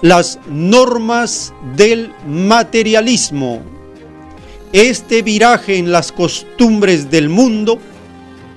las 0.01 0.39
normas 0.49 1.53
del 1.77 2.13
materialismo. 2.27 3.61
Este 4.73 5.21
viraje 5.21 5.77
en 5.77 5.91
las 5.91 6.11
costumbres 6.11 7.09
del 7.09 7.29
mundo 7.29 7.79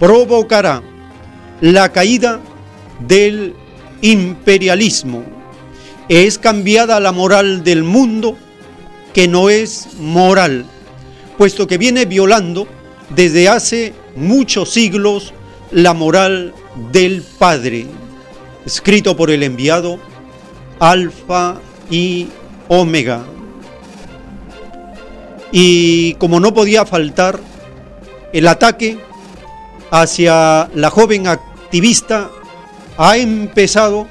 provocará 0.01 0.83
la 1.61 1.93
caída 1.93 2.41
del 3.07 3.55
imperialismo 4.03 5.44
es 6.09 6.39
cambiada 6.39 7.01
la 7.01 7.13
moral 7.13 7.65
del 7.65 7.83
mundo 7.83 8.37
que 9.13 9.29
no 9.29 9.49
es 9.49 9.95
moral, 9.99 10.67
puesto 11.39 11.67
que 11.67 11.79
viene 11.79 12.05
violando 12.05 12.67
desde 13.11 13.49
hace 13.49 13.95
muchos 14.17 14.71
siglos 14.71 15.33
la 15.71 15.95
moral 15.95 16.53
del 16.93 17.23
Padre, 17.23 17.87
escrito 18.67 19.17
por 19.17 19.31
el 19.31 19.43
enviado 19.43 19.99
Alfa 20.81 21.61
y 21.91 22.29
Omega. 22.69 23.25
Y 25.53 26.15
como 26.15 26.41
no 26.41 26.53
podía 26.53 26.85
faltar, 26.85 27.39
el 28.33 28.49
ataque 28.49 28.99
hacia 29.91 30.69
la 30.75 30.91
joven 30.91 31.29
activista 31.29 32.31
ha 32.97 33.17
empezado 33.17 34.09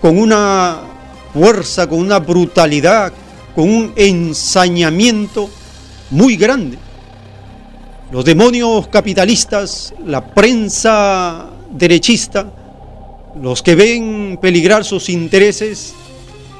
con 0.00 0.18
una 0.18 0.91
fuerza, 1.32 1.88
con 1.88 1.98
una 1.98 2.18
brutalidad, 2.18 3.12
con 3.54 3.68
un 3.68 3.92
ensañamiento 3.96 5.48
muy 6.10 6.36
grande. 6.36 6.78
Los 8.10 8.24
demonios 8.24 8.88
capitalistas, 8.88 9.94
la 10.04 10.34
prensa 10.34 11.46
derechista, 11.70 12.52
los 13.40 13.62
que 13.62 13.74
ven 13.74 14.38
peligrar 14.40 14.84
sus 14.84 15.08
intereses, 15.08 15.94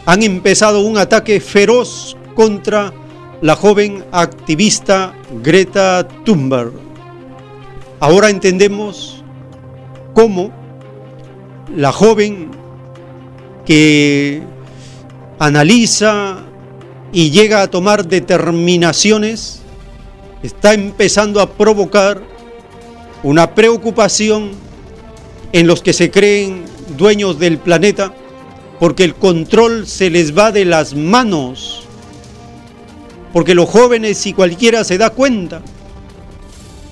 han 0.06 0.22
empezado 0.22 0.80
un 0.80 0.96
ataque 0.98 1.40
feroz 1.40 2.16
contra 2.34 2.92
la 3.42 3.56
joven 3.56 4.04
activista 4.12 5.14
Greta 5.42 6.06
Thunberg. 6.24 6.72
Ahora 8.00 8.30
entendemos 8.30 9.22
cómo 10.14 10.50
la 11.76 11.92
joven 11.92 12.50
que 13.64 14.42
analiza 15.42 16.44
y 17.12 17.32
llega 17.32 17.62
a 17.62 17.66
tomar 17.68 18.06
determinaciones, 18.06 19.58
está 20.44 20.72
empezando 20.72 21.40
a 21.40 21.50
provocar 21.54 22.22
una 23.24 23.52
preocupación 23.52 24.52
en 25.52 25.66
los 25.66 25.82
que 25.82 25.94
se 25.94 26.12
creen 26.12 26.62
dueños 26.96 27.40
del 27.40 27.58
planeta, 27.58 28.14
porque 28.78 29.02
el 29.02 29.16
control 29.16 29.88
se 29.88 30.10
les 30.10 30.38
va 30.38 30.52
de 30.52 30.64
las 30.64 30.94
manos, 30.94 31.88
porque 33.32 33.56
los 33.56 33.68
jóvenes, 33.68 34.18
si 34.18 34.34
cualquiera 34.34 34.84
se 34.84 34.96
da 34.96 35.10
cuenta, 35.10 35.60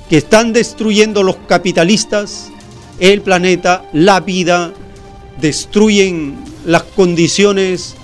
que 0.09 0.17
están 0.17 0.53
destruyendo 0.53 1.23
los 1.23 1.37
capitalistas 1.47 2.51
el 2.99 3.23
planeta, 3.23 3.85
la 3.93 4.19
vida, 4.19 4.73
destruyen 5.41 6.37
las 6.67 6.83
condiciones 6.83 7.95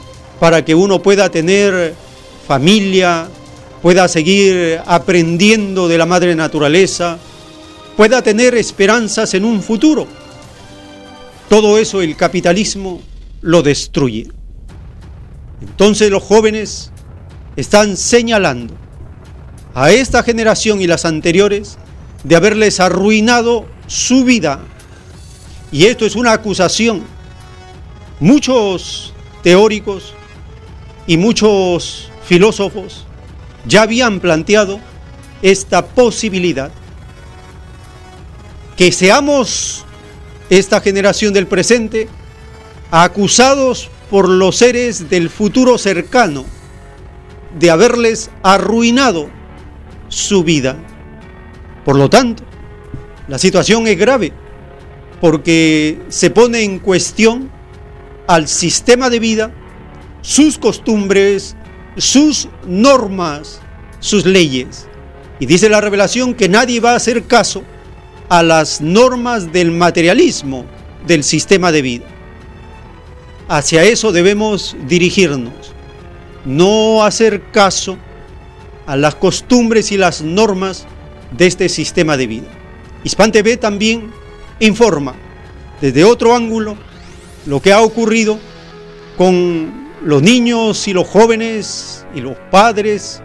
para 0.41 0.65
que 0.65 0.75
uno 0.75 1.03
pueda 1.03 1.31
tener 1.31 1.95
familia, 2.47 3.29
pueda 3.83 4.09
seguir 4.09 4.81
aprendiendo 4.87 5.89
de 5.89 5.99
la 5.99 6.07
madre 6.07 6.35
naturaleza, 6.35 7.19
pueda 7.97 8.23
tener 8.23 8.55
esperanzas 8.55 9.35
en 9.35 9.45
un 9.45 9.63
futuro. 9.63 10.07
Todo 11.49 11.79
eso 11.79 12.03
el 12.03 12.17
capitalismo 12.17 13.01
lo 13.41 13.63
destruye. 13.63 14.29
Entonces 15.61 16.11
los 16.11 16.23
jóvenes 16.23 16.91
están 17.57 17.97
señalando 17.97 18.75
a 19.75 19.91
esta 19.91 20.23
generación 20.23 20.81
y 20.81 20.87
las 20.87 21.05
anteriores 21.05 21.79
de 22.25 22.37
haberles 22.37 22.81
arruinado 22.81 23.67
su 23.87 24.25
vida. 24.25 24.61
Y 25.71 25.87
esto 25.87 26.07
es 26.07 26.17
una 26.17 26.33
acusación. 26.33 27.05
Muchos 28.19 29.13
teóricos 29.43 30.16
y 31.07 31.17
muchos 31.17 32.11
filósofos 32.25 33.07
ya 33.67 33.83
habían 33.83 34.21
planteado 34.21 34.81
esta 35.43 35.87
posibilidad. 35.87 36.71
Que 38.77 38.93
seamos 38.93 39.85
esta 40.51 40.81
generación 40.81 41.33
del 41.33 41.47
presente 41.47 42.09
acusados 42.91 43.91
por 44.11 44.29
los 44.29 44.57
seres 44.57 45.11
del 45.11 45.31
futuro 45.31 45.79
cercano 45.79 46.45
de 47.59 47.71
haberles 47.71 48.31
arruinado 48.43 49.29
su 50.09 50.45
vida. 50.45 50.77
Por 51.85 51.97
lo 51.97 52.11
tanto, 52.11 52.45
la 53.29 53.39
situación 53.39 53.87
es 53.87 53.99
grave 53.99 54.33
porque 55.21 56.01
se 56.09 56.31
pone 56.31 56.63
en 56.63 56.79
cuestión 56.79 57.51
al 58.27 58.49
sistema 58.49 59.09
de 59.09 59.19
vida, 59.19 59.53
sus 60.27 60.59
costumbres, 60.59 61.55
sus 61.97 62.49
normas, 62.67 63.61
sus 64.01 64.27
leyes. 64.27 64.89
Y 65.39 65.47
dice 65.47 65.69
la 65.69 65.81
revelación 65.81 66.35
que 66.35 66.49
nadie 66.49 66.81
va 66.81 66.93
a 66.93 66.97
hacer 66.97 67.27
caso 67.27 67.63
a 68.29 68.43
las 68.43 68.81
normas 68.81 69.53
del 69.53 69.71
materialismo 69.71 70.65
del 71.07 71.23
sistema 71.23 71.71
de 71.71 71.83
vida. 71.83 72.07
Hacia 73.47 73.85
eso 73.85 74.11
debemos 74.11 74.77
dirigirnos, 74.89 75.73
no 76.45 77.05
hacer 77.05 77.53
caso 77.53 77.97
a 78.85 78.97
las 78.97 79.15
costumbres 79.15 79.93
y 79.93 79.97
las 79.97 80.23
normas 80.23 80.89
de 81.31 81.47
este 81.47 81.69
sistema 81.69 82.17
de 82.17 82.27
vida. 82.27 82.49
Hispan 83.05 83.31
TV 83.31 83.59
también 83.59 84.11
informa 84.59 85.15
desde 85.81 86.03
otro 86.03 86.35
ángulo 86.35 86.77
lo 87.47 87.63
que 87.63 87.73
ha 87.73 87.81
ocurrido 87.81 88.41
con 89.17 89.86
los 90.07 90.23
niños 90.23 90.87
y 90.87 90.93
los 90.93 91.09
jóvenes 91.09 92.07
y 92.15 92.21
los 92.21 92.37
padres 92.53 93.21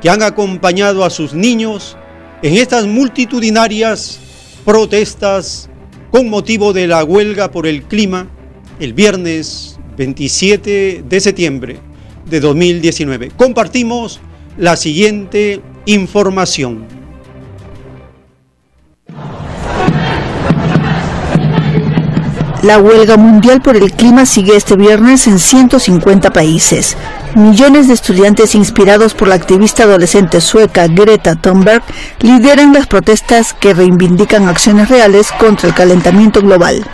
que 0.00 0.08
han 0.08 0.22
acompañado 0.22 1.04
a 1.04 1.10
sus 1.10 1.34
niños 1.34 1.96
en 2.40 2.54
estas 2.54 2.86
multitudinarias 2.86 4.20
protestas 4.64 5.68
con 6.12 6.30
motivo 6.30 6.72
de 6.72 6.86
la 6.86 7.02
huelga 7.02 7.50
por 7.50 7.66
el 7.66 7.82
clima 7.82 8.28
el 8.78 8.94
viernes 8.94 9.76
27 9.96 11.04
de 11.08 11.20
septiembre 11.20 11.80
de 12.26 12.38
2019. 12.38 13.32
Compartimos 13.36 14.20
la 14.56 14.76
siguiente 14.76 15.60
información. 15.86 16.99
La 22.62 22.78
huelga 22.78 23.16
mundial 23.16 23.62
por 23.62 23.76
el 23.76 23.92
clima 23.92 24.26
sigue 24.26 24.54
este 24.54 24.76
viernes 24.76 25.26
en 25.26 25.38
150 25.38 26.30
países. 26.30 26.94
Millones 27.34 27.88
de 27.88 27.94
estudiantes 27.94 28.54
inspirados 28.54 29.14
por 29.14 29.28
la 29.28 29.34
activista 29.34 29.84
adolescente 29.84 30.42
sueca 30.42 30.86
Greta 30.86 31.36
Thunberg 31.36 31.82
lideran 32.20 32.74
las 32.74 32.86
protestas 32.86 33.54
que 33.54 33.72
reivindican 33.72 34.46
acciones 34.46 34.90
reales 34.90 35.32
contra 35.32 35.68
el 35.68 35.74
calentamiento 35.74 36.42
global. 36.42 36.84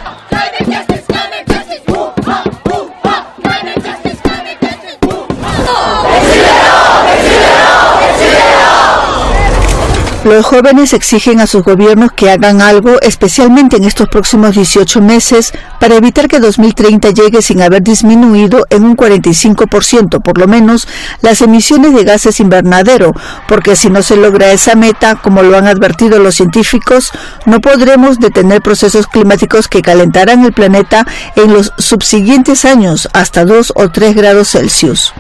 Los 10.27 10.45
jóvenes 10.45 10.93
exigen 10.93 11.39
a 11.39 11.47
sus 11.47 11.63
gobiernos 11.63 12.11
que 12.11 12.33
hagan 12.33 12.61
algo, 12.61 13.01
especialmente 13.01 13.77
en 13.77 13.85
estos 13.85 14.09
próximos 14.09 14.57
18 14.57 15.01
meses, 15.01 15.53
para 15.79 15.95
evitar 15.95 16.27
que 16.27 16.41
2030 16.41 17.11
llegue 17.11 17.43
sin 17.43 17.63
haber 17.63 17.85
disminuido 17.85 18.67
en 18.71 18.83
un 18.83 18.97
45% 18.97 20.21
por 20.23 20.39
lo 20.39 20.49
menos 20.49 20.89
las 21.21 21.43
emisiones 21.43 21.95
de 21.95 22.03
gases 22.03 22.41
invernadero, 22.41 23.13
porque 23.47 23.77
si 23.77 23.89
no 23.89 24.03
se 24.03 24.17
logra 24.17 24.51
esa 24.51 24.75
meta, 24.75 25.15
como 25.15 25.45
lo 25.45 25.57
han 25.57 25.69
advertido 25.69 26.19
los 26.19 26.35
científicos, 26.35 27.13
no 27.45 27.61
podremos 27.61 28.19
detener 28.19 28.63
procesos 28.63 29.07
climáticos 29.07 29.69
que 29.69 29.81
calentarán 29.81 30.45
el 30.45 30.53
planeta 30.53 31.07
en 31.37 31.53
los 31.53 31.73
subsiguientes 31.79 32.65
años 32.65 33.09
hasta 33.13 33.45
2 33.45 33.75
o 33.77 33.91
3 33.91 34.17
grados 34.17 34.51
Celsius. 34.51 35.15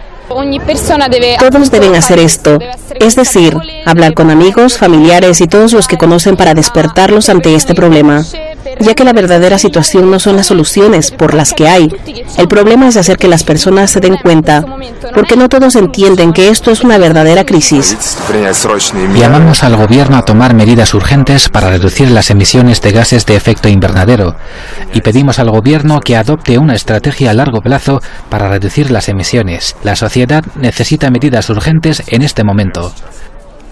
Todos 1.39 1.71
deben 1.71 1.95
hacer 1.95 2.19
esto, 2.19 2.59
es 2.99 3.17
decir, 3.17 3.57
hablar 3.85 4.15
con 4.15 4.31
amigos, 4.31 4.79
familiares 4.79 5.41
y 5.41 5.47
todos 5.47 5.73
los 5.73 5.87
que 5.87 5.99
conocen 5.99 6.37
para 6.37 6.55
despertarlos 6.55 7.29
ante 7.29 7.55
este 7.55 7.75
problema 7.75 8.25
ya 8.81 8.95
que 8.95 9.05
la 9.05 9.13
verdadera 9.13 9.59
situación 9.59 10.11
no 10.11 10.19
son 10.19 10.37
las 10.37 10.47
soluciones 10.47 11.11
por 11.11 11.35
las 11.35 11.53
que 11.53 11.69
hay. 11.69 11.89
El 12.39 12.49
problema 12.49 12.89
es 12.89 12.97
hacer 12.97 13.17
que 13.17 13.29
las 13.29 13.45
personas 13.45 13.91
se 13.91 14.01
den 14.01 14.17
cuenta, 14.17 14.65
porque 15.15 15.37
no 15.37 15.49
todos 15.49 15.77
entienden 15.77 16.33
que 16.33 16.49
esto 16.49 16.71
es 16.71 16.83
una 16.83 16.99
verdadera 16.99 17.45
crisis. 17.45 17.97
Llamamos 19.15 19.63
al 19.63 19.77
gobierno 19.77 20.17
a 20.17 20.25
tomar 20.25 20.55
medidas 20.55 20.95
urgentes 20.95 21.49
para 21.49 21.71
reducir 21.71 22.11
las 22.11 22.31
emisiones 22.31 22.81
de 22.81 22.93
gases 22.93 23.27
de 23.27 23.37
efecto 23.37 23.69
invernadero 23.69 24.37
y 24.93 25.01
pedimos 25.01 25.39
al 25.39 25.51
gobierno 25.51 26.01
que 26.01 26.17
adopte 26.17 26.59
una 26.59 26.75
estrategia 26.75 27.31
a 27.31 27.35
largo 27.35 27.61
plazo 27.61 28.01
para 28.29 28.49
reducir 28.49 28.91
las 28.91 29.09
emisiones. 29.09 29.77
La 29.83 29.97
sociedad 29.97 30.45
necesita 30.57 31.11
medidas 31.11 31.49
urgentes 31.51 32.03
en 32.09 32.23
este 32.23 32.45
momento. 32.45 32.93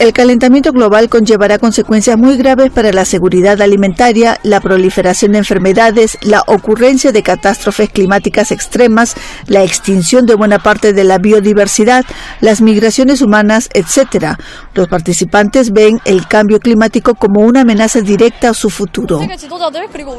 El 0.05 0.13
calentamiento 0.13 0.71
global 0.71 1.09
conllevará 1.09 1.59
consecuencias 1.59 2.19
muy 2.19 2.37
graves 2.37 2.71
para 2.71 2.93
la 2.93 3.07
seguridad 3.07 3.63
alimentaria, 3.63 4.39
la 4.43 4.61
proliferación 4.61 5.33
de 5.33 5.39
enfermedades, 5.39 6.19
la 6.21 6.43
ocurrencia 6.47 7.11
de 7.11 7.23
catástrofes 7.23 7.89
climáticas 7.89 8.53
extremas, 8.53 9.15
la 9.47 9.65
extinción 9.65 10.27
de 10.27 10.35
buena 10.35 10.59
parte 10.59 10.93
de 10.93 11.05
la 11.05 11.17
biodiversidad, 11.17 12.05
las 12.43 12.61
migraciones 12.61 13.23
humanas, 13.23 13.71
etc. 13.73 14.37
Los 14.75 14.89
participantes 14.89 15.73
ven 15.73 15.99
el 16.05 16.29
cambio 16.29 16.61
climático 16.61 17.15
como 17.15 17.41
una 17.41 17.63
amenaza 17.63 18.03
directa 18.03 18.51
a 18.51 18.55
su 18.55 18.69
futuro. 18.69 19.23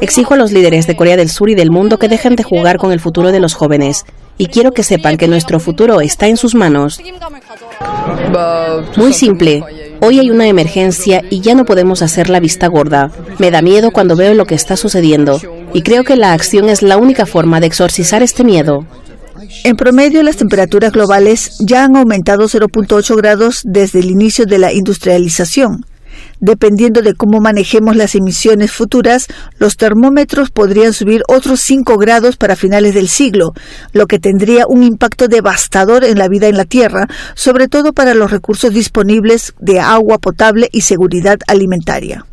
Exijo 0.02 0.34
a 0.34 0.38
los 0.38 0.52
líderes 0.52 0.88
de 0.88 0.96
Corea 0.96 1.16
del 1.16 1.30
Sur 1.30 1.52
y 1.52 1.54
del 1.54 1.70
mundo 1.70 2.00
que 2.00 2.08
dejen 2.08 2.36
de 2.36 2.42
jugar 2.42 2.80
con 2.80 2.92
el 2.92 3.00
futuro 3.00 3.32
de 3.32 3.40
los 3.40 3.54
jóvenes 3.54 4.04
y 4.38 4.48
quiero 4.48 4.72
que 4.72 4.82
sepan 4.82 5.18
que 5.18 5.28
nuestro 5.28 5.60
futuro 5.60 6.02
está 6.02 6.28
en 6.28 6.38
sus 6.38 6.56
manos. 6.56 7.00
Muy 8.98 9.14
simple. 9.14 9.64
Hoy 10.02 10.20
hay 10.20 10.30
una 10.30 10.48
emergencia 10.48 11.22
y 11.30 11.42
ya 11.42 11.56
no 11.56 11.66
podemos 11.66 12.02
hacer 12.02 12.30
la 12.30 12.40
vista 12.40 12.68
gorda. 12.68 13.12
Me 13.40 13.52
da 13.52 13.62
miedo 13.62 13.92
cuando 13.92 14.16
veo 14.16 14.34
lo 14.34 14.46
que 14.46 14.56
está 14.56 14.76
sucediendo 14.78 15.40
y 15.74 15.82
creo 15.82 16.04
que 16.04 16.16
la 16.16 16.34
acción 16.34 16.70
es 16.70 16.82
la 16.82 16.98
única 16.98 17.26
forma 17.26 17.60
de 17.60 17.68
exorcizar 17.68 18.22
este 18.22 18.44
miedo. 18.44 18.86
En 19.64 19.76
promedio, 19.76 20.24
las 20.24 20.38
temperaturas 20.38 20.92
globales 20.92 21.58
ya 21.60 21.86
han 21.86 21.96
aumentado 21.96 22.46
0.8 22.46 23.16
grados 23.16 23.62
desde 23.64 24.00
el 24.00 24.12
inicio 24.12 24.46
de 24.46 24.60
la 24.60 24.74
industrialización. 24.74 25.86
Dependiendo 26.40 27.02
de 27.02 27.14
cómo 27.14 27.40
manejemos 27.40 27.96
las 27.96 28.16
emisiones 28.16 28.72
futuras, 28.72 29.28
los 29.58 29.78
termómetros 29.78 30.52
podrían 30.52 30.94
subir 30.94 31.24
otros 31.28 31.62
5 31.62 31.98
grados 31.98 32.38
para 32.38 32.56
finales 32.56 32.94
del 32.94 33.08
siglo, 33.08 33.54
lo 33.94 34.08
que 34.08 34.20
tendría 34.20 34.68
un 34.68 34.84
impacto 34.84 35.28
devastador 35.28 36.04
en 36.04 36.18
la 36.18 36.28
vida 36.28 36.48
en 36.48 36.58
la 36.58 36.66
Tierra, 36.66 37.08
sobre 37.36 37.68
todo 37.68 37.94
para 37.94 38.14
los 38.14 38.32
recursos 38.32 38.74
disponibles 38.74 39.54
de 39.60 39.80
agua 39.80 40.18
potable 40.18 40.70
y 40.72 40.82
seguridad 40.82 41.38
alimentaria. 41.48 42.26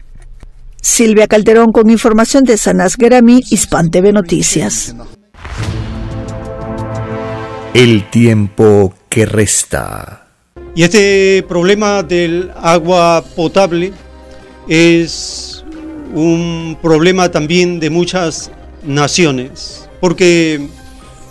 Silvia 0.80 1.28
Calderón 1.28 1.70
con 1.70 1.90
información 1.90 2.42
de 2.42 2.57
Sanas 2.59 2.96
Gerami, 2.96 3.40
Hispan 3.50 3.90
TV 3.90 4.12
Noticias. 4.12 4.96
El 7.72 8.11
tiempo 8.11 8.92
que 9.09 9.24
resta. 9.24 10.21
Y 10.74 10.84
este 10.84 11.44
problema 11.48 12.02
del 12.02 12.50
agua 12.56 13.22
potable 13.36 13.92
es 14.68 15.64
un 16.14 16.78
problema 16.80 17.30
también 17.30 17.78
de 17.78 17.90
muchas 17.90 18.50
naciones, 18.82 19.88
porque 20.00 20.66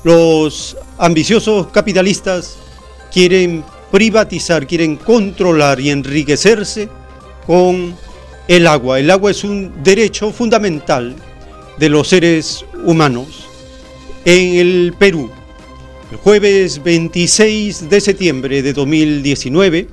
los 0.04 0.78
ambiciosos 1.00 1.68
capitalistas 1.68 2.58
quieren 3.12 3.64
privatizar, 3.92 4.68
quieren 4.68 4.96
controlar 4.96 5.80
y 5.80 5.90
enriquecerse 5.90 6.88
con 7.48 7.96
el 8.48 8.68
agua. 8.68 9.00
El 9.00 9.10
agua 9.10 9.32
es 9.32 9.44
un 9.44 9.84
derecho 9.84 10.32
fundamental 10.32 11.16
de 11.80 11.90
los 11.90 12.10
seres 12.10 12.64
humanos. 12.86 13.48
En 14.24 14.56
el 14.56 14.94
Perú, 15.00 15.32
el 16.12 16.18
jueves 16.18 16.84
26 16.84 17.90
de 17.90 18.02
septiembre 18.02 18.62
de 18.62 18.74
2019, 18.74 19.88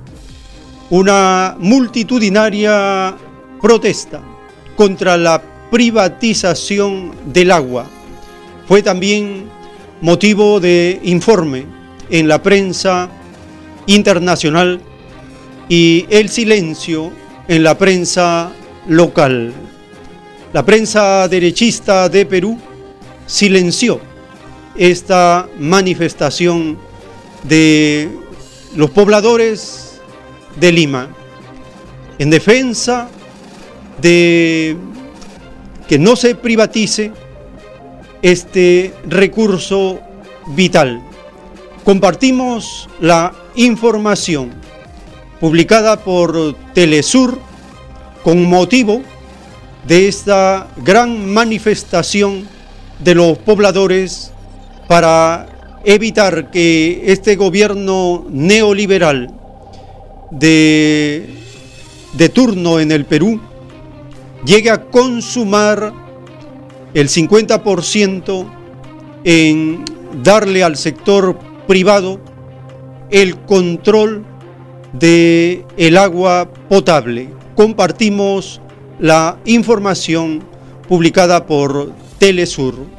una 0.90 1.54
multitudinaria 1.60 3.16
protesta 3.62 4.20
contra 4.76 5.16
la 5.16 5.40
privatización 5.70 7.12
del 7.32 7.52
agua 7.52 7.86
fue 8.66 8.82
también 8.82 9.44
motivo 10.00 10.58
de 10.58 10.98
informe 11.04 11.66
en 12.10 12.26
la 12.26 12.42
prensa 12.42 13.08
internacional 13.86 14.80
y 15.68 16.04
el 16.10 16.28
silencio 16.30 17.12
en 17.46 17.62
la 17.62 17.78
prensa 17.78 18.50
local. 18.88 19.52
La 20.52 20.64
prensa 20.64 21.28
derechista 21.28 22.08
de 22.08 22.26
Perú 22.26 22.58
silenció 23.26 24.00
esta 24.78 25.48
manifestación 25.58 26.78
de 27.42 28.08
los 28.76 28.90
pobladores 28.90 30.00
de 30.56 30.72
Lima 30.72 31.08
en 32.18 32.30
defensa 32.30 33.08
de 34.00 34.76
que 35.88 35.98
no 35.98 36.16
se 36.16 36.34
privatice 36.34 37.12
este 38.22 38.94
recurso 39.06 40.00
vital. 40.48 41.02
Compartimos 41.84 42.88
la 43.00 43.34
información 43.56 44.52
publicada 45.40 46.04
por 46.04 46.54
Telesur 46.74 47.38
con 48.22 48.44
motivo 48.44 49.02
de 49.86 50.08
esta 50.08 50.68
gran 50.76 51.32
manifestación 51.32 52.46
de 52.98 53.14
los 53.14 53.38
pobladores 53.38 54.32
para 54.88 55.46
evitar 55.84 56.50
que 56.50 57.04
este 57.06 57.36
gobierno 57.36 58.26
neoliberal 58.30 59.30
de, 60.30 61.28
de 62.14 62.28
turno 62.30 62.80
en 62.80 62.90
el 62.90 63.04
Perú 63.04 63.40
llegue 64.44 64.70
a 64.70 64.84
consumar 64.84 65.92
el 66.94 67.08
50% 67.08 68.46
en 69.24 69.84
darle 70.22 70.62
al 70.62 70.76
sector 70.76 71.38
privado 71.66 72.18
el 73.10 73.36
control 73.36 74.24
de 74.92 75.64
el 75.76 75.96
agua 75.96 76.50
potable. 76.68 77.28
Compartimos 77.54 78.60
la 78.98 79.38
información 79.44 80.42
publicada 80.88 81.46
por 81.46 81.92
Telesur. 82.18 82.97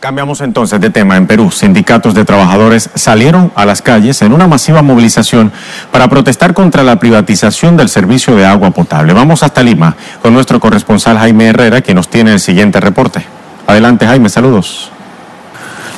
Cambiamos 0.00 0.42
entonces 0.42 0.78
de 0.78 0.90
tema. 0.90 1.16
En 1.16 1.26
Perú, 1.26 1.50
sindicatos 1.50 2.14
de 2.14 2.24
trabajadores 2.24 2.90
salieron 2.94 3.50
a 3.54 3.64
las 3.64 3.80
calles 3.80 4.20
en 4.20 4.34
una 4.34 4.46
masiva 4.46 4.82
movilización 4.82 5.52
para 5.90 6.08
protestar 6.08 6.52
contra 6.52 6.82
la 6.82 6.98
privatización 6.98 7.78
del 7.78 7.88
servicio 7.88 8.36
de 8.36 8.44
agua 8.44 8.70
potable. 8.72 9.14
Vamos 9.14 9.42
hasta 9.42 9.62
Lima 9.62 9.96
con 10.20 10.34
nuestro 10.34 10.60
corresponsal 10.60 11.16
Jaime 11.18 11.46
Herrera, 11.46 11.80
que 11.80 11.94
nos 11.94 12.08
tiene 12.08 12.34
el 12.34 12.40
siguiente 12.40 12.78
reporte. 12.78 13.24
Adelante, 13.66 14.06
Jaime, 14.06 14.28
saludos. 14.28 14.90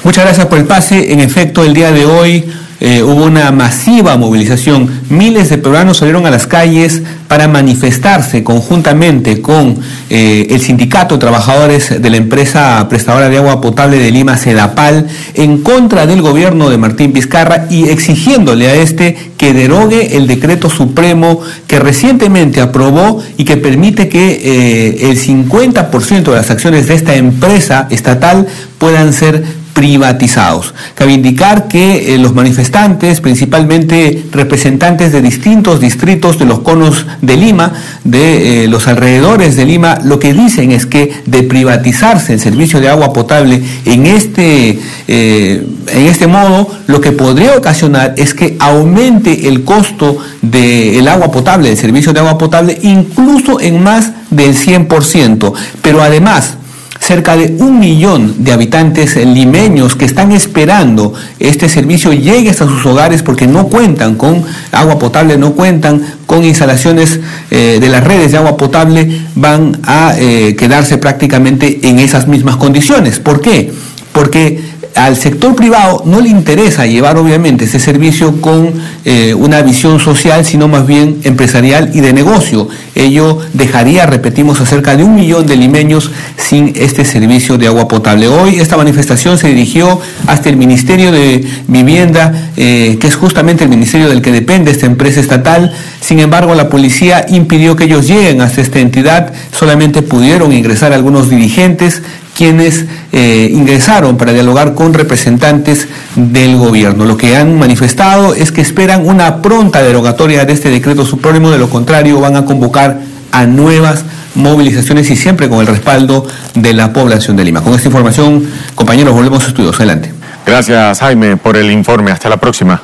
Muchas 0.05 0.24
gracias 0.24 0.46
por 0.46 0.59
el 0.59 0.66
pase. 0.66 1.12
En 1.12 1.18
efecto, 1.18 1.64
el 1.64 1.74
día 1.74 1.90
de 1.90 2.07
hoy 2.07 2.53
eh, 2.81 3.03
hubo 3.03 3.24
una 3.24 3.51
masiva 3.51 4.16
movilización. 4.16 4.89
Miles 5.09 5.51
de 5.51 5.59
peruanos 5.59 5.99
salieron 5.99 6.26
a 6.26 6.31
las 6.31 6.47
calles 6.47 7.03
para 7.26 7.49
manifestarse 7.49 8.45
conjuntamente 8.45 9.43
con 9.43 9.79
eh, 10.11 10.47
el 10.51 10.61
Sindicato 10.61 11.16
de 11.16 11.20
Trabajadores 11.20 12.01
de 12.01 12.11
la 12.11 12.16
empresa 12.16 12.87
prestadora 12.89 13.29
de 13.29 13.37
agua 13.39 13.61
potable 13.61 13.99
de 13.99 14.11
Lima, 14.11 14.37
Sedapal, 14.37 15.09
en 15.35 15.59
contra 15.62 16.07
del 16.07 16.22
gobierno 16.22 16.70
de 16.70 16.79
Martín 16.79 17.12
Vizcarra 17.12 17.66
y 17.68 17.89
exigiéndole 17.89 18.68
a 18.68 18.74
este 18.74 19.33
que 19.37 19.53
derogue 19.53 20.16
el 20.16 20.26
decreto 20.26 20.70
supremo 20.70 21.41
que 21.66 21.79
recientemente 21.79 22.61
aprobó 22.61 23.22
y 23.37 23.45
que 23.45 23.57
permite 23.57 24.09
que 24.09 24.41
eh, 24.43 25.11
el 25.11 25.18
50% 25.18 26.22
de 26.22 26.37
las 26.37 26.51
acciones 26.51 26.89
de 26.89 26.95
esta 26.95 27.16
empresa 27.16 27.89
estatal 27.91 28.47
puedan 28.79 29.12
ser 29.12 29.45
privatizados. 29.79 30.74
Cabe 30.97 31.12
indicar 31.12 31.68
que 31.68 32.12
eh, 32.12 32.18
los 32.18 32.35
manifestantes, 32.35 33.20
principalmente 33.20 34.24
representantes 34.33 35.12
de 35.12 35.22
distintos 35.22 35.79
distritos 35.79 36.37
de 36.37 36.47
los 36.47 36.59
conos 36.59 37.07
de 37.22 37.37
Lima, 37.37 37.72
de 38.03 38.64
eh, 38.64 38.66
los 38.66 38.89
alrededores 38.89 39.55
de 39.55 39.64
Lima, 39.66 40.01
lo 40.03 40.18
que 40.18 40.35
dicen 40.35 40.72
es 40.72 40.85
que 40.85 41.12
de 41.26 41.45
privatizarse 41.45 42.33
el 42.33 42.41
servicio 42.41 42.81
de 42.81 42.89
agua 42.89 43.12
potable 43.12 43.62
en 43.85 44.07
este, 44.07 44.81
eh, 45.07 45.64
en 45.93 46.07
este 46.09 46.26
modo, 46.26 46.68
lo 46.89 47.01
que 47.01 47.12
podría 47.12 47.55
ocasionar 47.57 48.14
es 48.16 48.35
que 48.35 48.57
aumente 48.59 49.47
el 49.47 49.62
costo 49.62 50.18
del 50.43 51.07
agua 51.07 51.31
potable, 51.31 51.68
del 51.68 51.79
servicio 51.79 52.12
de 52.12 52.18
agua 52.18 52.37
potable, 52.37 52.76
incluso 52.83 53.61
en 53.61 53.81
más 53.81 54.11
del 54.31 54.57
100%. 54.57 55.53
Pero 55.83 56.03
además, 56.03 56.57
cerca 57.01 57.36
de 57.36 57.57
un 57.59 57.78
millón 57.78 58.44
de 58.44 58.53
habitantes 58.53 59.16
limeños 59.16 59.96
que 59.96 60.05
están 60.05 60.32
esperando 60.32 61.14
este 61.38 61.68
servicio 61.68 62.12
llegue 62.12 62.51
hasta 62.51 62.66
sus 62.66 62.84
hogares 62.86 63.22
porque 63.22 63.46
no 63.46 63.68
cuentan 63.68 64.16
con 64.16 64.44
agua 64.72 64.99
potable, 64.99 65.38
no 65.38 65.53
cuentan 65.53 66.03
con 66.26 66.44
instalaciones 66.44 67.20
eh, 67.51 67.78
de 67.80 67.88
las 67.88 68.05
redes 68.05 68.32
de 68.32 68.38
agua 68.38 68.57
potable, 68.57 69.22
van 69.34 69.78
a 69.84 70.14
eh, 70.18 70.57
quedarse 70.57 70.99
prácticamente 70.99 71.80
en 71.82 71.99
esas 71.99 72.28
mismas 72.28 72.57
condiciones. 72.57 73.18
¿Por 73.18 73.40
qué? 73.40 73.72
Porque 74.12 74.61
al 74.99 75.16
sector 75.16 75.55
privado 75.55 76.03
no 76.07 76.20
le 76.20 76.28
interesa 76.28 76.86
llevar 76.86 77.16
obviamente 77.18 77.66
ese 77.66 77.78
servicio 77.78 78.40
con 78.40 78.72
eh, 79.05 79.32
una 79.34 79.62
visión 79.62 80.01
social, 80.01 80.44
sino 80.44 80.66
más 80.66 80.86
bien 80.86 81.20
empresarial 81.24 81.90
y 81.94 82.01
de 82.01 82.12
negocio. 82.12 82.68
Ello 82.94 83.38
dejaría, 83.53 84.07
repetimos, 84.07 84.61
a 84.61 84.66
cerca 84.66 84.96
de 84.96 85.05
un 85.05 85.14
millón 85.14 85.46
de 85.46 85.57
limeños 85.57 86.11
sin 86.36 86.72
este 86.74 87.05
servicio 87.05 87.59
de 87.59 87.68
agua 87.68 87.86
potable. 87.86 88.26
Hoy 88.26 88.57
esta 88.57 88.76
manifestación 88.76 89.38
se 89.38 89.49
dirigió 89.49 90.01
hasta 90.26 90.49
el 90.49 90.57
Ministerio 90.57 91.12
de 91.12 91.46
Vivienda, 91.68 92.51
eh, 92.57 92.99
que 93.01 93.07
es 93.07 93.14
justamente 93.14 93.64
el 93.64 93.70
ministerio 93.70 94.09
del 94.09 94.20
que 94.20 94.32
depende 94.32 94.72
esta 94.72 94.86
empresa 94.86 95.20
estatal. 95.20 95.72
Sin 96.01 96.18
embargo, 96.18 96.55
la 96.55 96.68
policía 96.68 97.24
impidió 97.28 97.76
que 97.76 97.84
ellos 97.84 98.09
lleguen 98.09 98.40
hasta 98.40 98.61
esta 98.61 98.80
entidad, 98.80 99.32
solamente 99.53 100.03
pudieron 100.03 100.53
ingresar 100.53 100.92
algunos 100.92 101.30
dirigentes 101.30 102.03
quienes 102.39 102.84
eh, 103.11 103.51
ingresaron 103.53 104.16
para 104.16 104.32
dialogar 104.32 104.74
con 104.74 104.95
representantes 104.95 105.89
del 106.14 106.57
gobierno. 106.57 107.05
Lo 107.05 107.16
que 107.16 107.36
han 107.36 107.59
manifestado 107.59 108.32
es 108.32 108.53
que 108.53 108.61
esperan 108.61 109.09
una 109.09 109.43
pronta 109.43 109.82
derogatoria 109.82 110.45
de 110.45 110.53
este 110.53 110.70
decreto 110.70 111.05
supremo, 111.05 111.51
de 111.51 111.59
lo 111.59 111.68
contrario 111.68 112.20
van 112.20 112.36
a 112.36 112.45
convocar 112.45 113.01
a 113.32 113.45
nuevas 113.45 114.05
movilizaciones 114.36 115.11
y 115.11 115.16
siempre 115.16 115.49
con 115.49 115.59
el 115.59 115.66
respaldo 115.66 116.28
de 116.55 116.74
la 116.74 116.93
población 116.93 117.36
de 117.36 117.43
Lima. 117.43 117.61
Con 117.61 117.74
esta 117.74 117.89
información, 117.89 118.49
compañeros, 118.76 119.14
volvemos 119.14 119.45
a 119.45 119.49
estudios. 119.49 119.74
Adelante. 119.74 120.12
Gracias, 120.47 121.01
Jaime, 121.01 121.36
por 121.39 121.57
el 121.57 121.72
informe. 121.72 122.12
Hasta 122.12 122.28
la 122.28 122.36
próxima. 122.36 122.80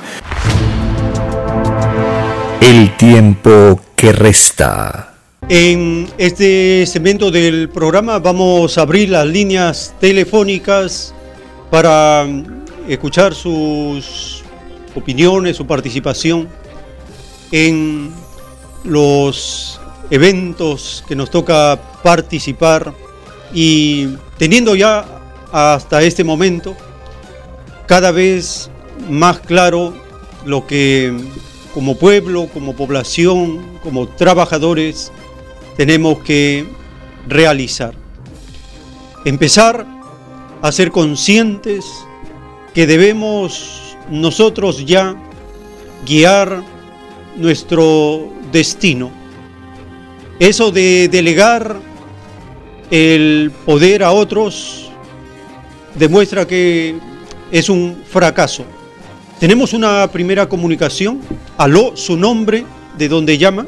El 2.60 2.96
tiempo 2.96 3.80
que 3.94 4.10
resta. 4.10 5.13
En 5.50 6.08
este 6.16 6.86
segmento 6.86 7.30
del 7.30 7.68
programa 7.68 8.18
vamos 8.18 8.78
a 8.78 8.82
abrir 8.82 9.10
las 9.10 9.26
líneas 9.26 9.94
telefónicas 10.00 11.14
para 11.70 12.26
escuchar 12.88 13.34
sus 13.34 14.42
opiniones, 14.94 15.58
su 15.58 15.66
participación 15.66 16.48
en 17.52 18.10
los 18.84 19.78
eventos 20.10 21.04
que 21.06 21.14
nos 21.14 21.28
toca 21.30 21.78
participar. 22.02 22.94
Y 23.52 24.16
teniendo 24.38 24.74
ya 24.74 25.04
hasta 25.52 26.02
este 26.02 26.24
momento 26.24 26.74
cada 27.86 28.12
vez 28.12 28.70
más 29.10 29.40
claro 29.40 29.92
lo 30.46 30.66
que 30.66 31.14
como 31.74 31.98
pueblo, 31.98 32.48
como 32.54 32.74
población, 32.74 33.78
como 33.82 34.08
trabajadores, 34.08 35.12
tenemos 35.76 36.18
que 36.20 36.66
realizar. 37.26 37.94
Empezar 39.24 39.86
a 40.62 40.72
ser 40.72 40.90
conscientes 40.90 41.84
que 42.74 42.86
debemos 42.86 43.96
nosotros 44.10 44.84
ya 44.84 45.14
guiar 46.06 46.62
nuestro 47.36 48.32
destino. 48.52 49.10
Eso 50.38 50.70
de 50.70 51.08
delegar 51.10 51.76
el 52.90 53.50
poder 53.64 54.02
a 54.02 54.12
otros 54.12 54.90
demuestra 55.94 56.46
que 56.46 56.96
es 57.50 57.68
un 57.68 58.02
fracaso. 58.08 58.64
Tenemos 59.38 59.72
una 59.72 60.08
primera 60.10 60.48
comunicación. 60.48 61.20
Aló, 61.56 61.96
su 61.96 62.16
nombre, 62.16 62.64
de 62.98 63.08
dónde 63.08 63.38
llama. 63.38 63.66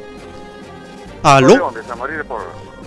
¿Aló? 1.27 1.73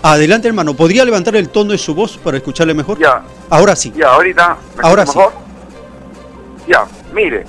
Adelante, 0.02 0.48
hermano. 0.48 0.74
¿Podría 0.74 1.04
levantar 1.04 1.36
el 1.36 1.50
tono 1.50 1.74
de 1.74 1.78
su 1.78 1.94
voz 1.94 2.18
para 2.18 2.38
escucharle 2.38 2.74
mejor? 2.74 2.98
Ya. 2.98 3.22
Ahora 3.50 3.76
sí. 3.76 3.92
Ya, 3.94 4.14
ahorita. 4.14 4.58
Ahora 4.82 5.06
sí. 5.06 5.20
Ya, 6.66 6.86
mire. 7.14 7.46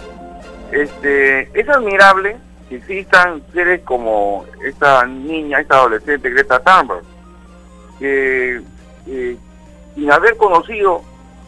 Este, 0.72 1.48
es 1.58 1.68
admirable 1.68 2.36
que 2.68 2.76
existan 2.76 3.40
seres 3.52 3.82
como 3.84 4.44
esta 4.64 5.06
niña, 5.06 5.60
esta 5.60 5.76
adolescente 5.76 6.28
Greta 6.28 6.58
Thunberg, 6.60 7.02
que 8.00 8.60
sin 9.94 10.10
haber 10.10 10.36
conocido 10.36 11.02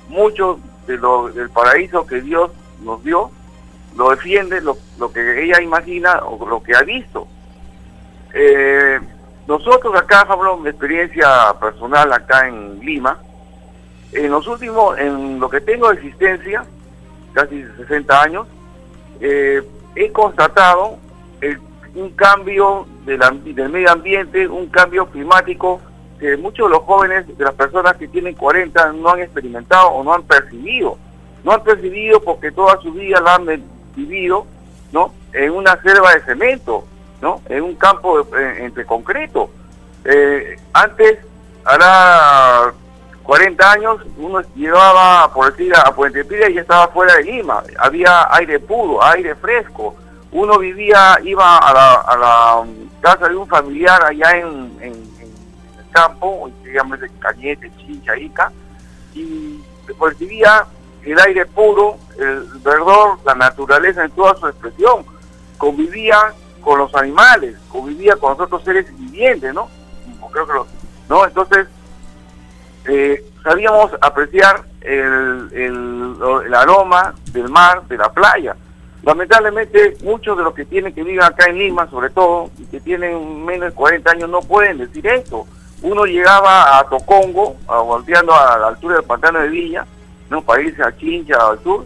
mucho 0.08 0.60
de 0.86 0.98
lo, 0.98 1.30
del 1.30 1.50
paraíso 1.50 2.06
que 2.06 2.20
Dios 2.20 2.52
nos 2.80 3.02
dio, 3.02 3.32
lo 3.96 4.10
defiende 4.10 4.60
lo, 4.60 4.76
lo 4.98 5.12
que 5.12 5.44
ella 5.44 5.60
imagina 5.60 6.20
o 6.24 6.46
lo 6.46 6.62
que 6.62 6.76
ha 6.76 6.82
visto. 6.82 7.26
Eh, 8.34 8.98
nosotros 9.46 9.94
acá, 9.94 10.26
hablo 10.28 10.62
de 10.62 10.70
experiencia 10.70 11.54
personal 11.60 12.12
acá 12.12 12.48
en 12.48 12.80
Lima, 12.80 13.18
en 14.12 14.30
los 14.30 14.46
últimos, 14.46 14.98
en 14.98 15.40
lo 15.40 15.48
que 15.48 15.60
tengo 15.60 15.88
de 15.88 15.94
existencia, 15.94 16.64
casi 17.32 17.64
60 17.76 18.22
años, 18.22 18.46
eh, 19.20 19.62
he 19.94 20.12
constatado 20.12 20.98
un 21.94 22.10
cambio 22.10 22.86
del 23.04 23.70
medio 23.70 23.90
ambiente, 23.90 24.48
un 24.48 24.66
cambio 24.68 25.06
climático 25.06 25.80
que 26.18 26.36
muchos 26.36 26.68
de 26.68 26.76
los 26.76 26.84
jóvenes, 26.84 27.26
de 27.36 27.44
las 27.44 27.54
personas 27.54 27.96
que 27.96 28.08
tienen 28.08 28.34
40, 28.34 28.92
no 28.92 29.10
han 29.10 29.20
experimentado 29.20 29.88
o 29.88 30.04
no 30.04 30.14
han 30.14 30.22
percibido. 30.22 30.96
No 31.44 31.52
han 31.52 31.64
percibido 31.64 32.20
porque 32.20 32.52
toda 32.52 32.80
su 32.80 32.92
vida 32.92 33.20
la 33.20 33.34
han 33.34 33.46
vivido 33.96 34.46
¿no? 34.92 35.12
en 35.32 35.50
una 35.50 35.80
selva 35.82 36.14
de 36.14 36.20
cemento, 36.20 36.86
¿no? 37.22 37.40
en 37.48 37.62
un 37.62 37.76
campo 37.76 38.26
entre 38.36 38.84
concreto. 38.84 39.48
Eh, 40.04 40.56
antes, 40.72 41.20
hará 41.64 42.74
40 43.22 43.72
años, 43.72 44.00
uno 44.16 44.40
llevaba, 44.56 45.32
por 45.32 45.52
decir, 45.52 45.72
a 45.76 45.94
Puente 45.94 46.24
Pila 46.24 46.50
y 46.50 46.58
estaba 46.58 46.88
fuera 46.88 47.14
de 47.14 47.22
Lima. 47.22 47.62
Había 47.78 48.26
aire 48.34 48.58
puro, 48.58 49.02
aire 49.02 49.36
fresco. 49.36 49.94
Uno 50.32 50.58
vivía, 50.58 51.18
iba 51.22 51.58
a 51.58 51.72
la, 51.72 51.94
a 51.94 52.16
la 52.16 52.64
casa 53.00 53.28
de 53.28 53.36
un 53.36 53.46
familiar 53.46 54.02
allá 54.04 54.36
en, 54.36 54.76
el 54.80 54.96
campo, 55.92 56.50
digamos 56.64 56.98
Cañete, 57.20 57.70
Chincha, 57.76 58.16
Ica, 58.16 58.50
y 59.14 59.62
percibía 60.00 60.64
el 61.04 61.20
aire 61.20 61.44
puro, 61.46 61.98
el 62.18 62.44
verdor, 62.64 63.18
la 63.24 63.34
naturaleza 63.34 64.04
en 64.04 64.10
toda 64.12 64.34
su 64.36 64.48
expresión. 64.48 65.04
Convivía 65.58 66.32
con 66.62 66.78
los 66.78 66.94
animales, 66.94 67.56
convivía 67.68 68.16
con 68.16 68.30
los 68.30 68.40
otros 68.40 68.64
seres 68.64 68.86
vivientes, 68.98 69.52
¿no? 69.52 69.68
Creo 70.32 70.46
que 70.46 70.52
¿no? 71.08 71.26
Entonces, 71.26 71.66
eh, 72.86 73.22
sabíamos 73.42 73.90
apreciar 74.00 74.64
el, 74.80 75.50
el, 75.52 76.54
aroma 76.54 77.14
del 77.32 77.48
mar, 77.48 77.82
de 77.86 77.98
la 77.98 78.10
playa. 78.10 78.56
Lamentablemente, 79.02 79.96
muchos 80.02 80.36
de 80.38 80.44
los 80.44 80.54
que 80.54 80.64
tienen 80.64 80.94
que 80.94 81.02
vivir 81.02 81.22
acá 81.22 81.46
en 81.50 81.58
Lima, 81.58 81.88
sobre 81.90 82.10
todo, 82.10 82.50
y 82.58 82.64
que 82.66 82.80
tienen 82.80 83.44
menos 83.44 83.70
de 83.70 83.74
40 83.74 84.10
años, 84.10 84.30
no 84.30 84.40
pueden 84.40 84.78
decir 84.78 85.06
esto. 85.06 85.46
Uno 85.82 86.04
llegaba 86.04 86.78
a 86.78 86.84
Tocongo, 86.84 87.56
a, 87.66 87.78
volteando 87.78 88.32
a 88.32 88.56
la 88.58 88.68
altura 88.68 88.96
del 88.96 89.04
pantano 89.04 89.40
de 89.40 89.48
Villa, 89.48 89.84
¿no? 90.30 90.42
para 90.42 90.62
irse 90.62 90.82
a 90.82 90.96
Chincha 90.96 91.34
al 91.36 91.60
sur, 91.62 91.84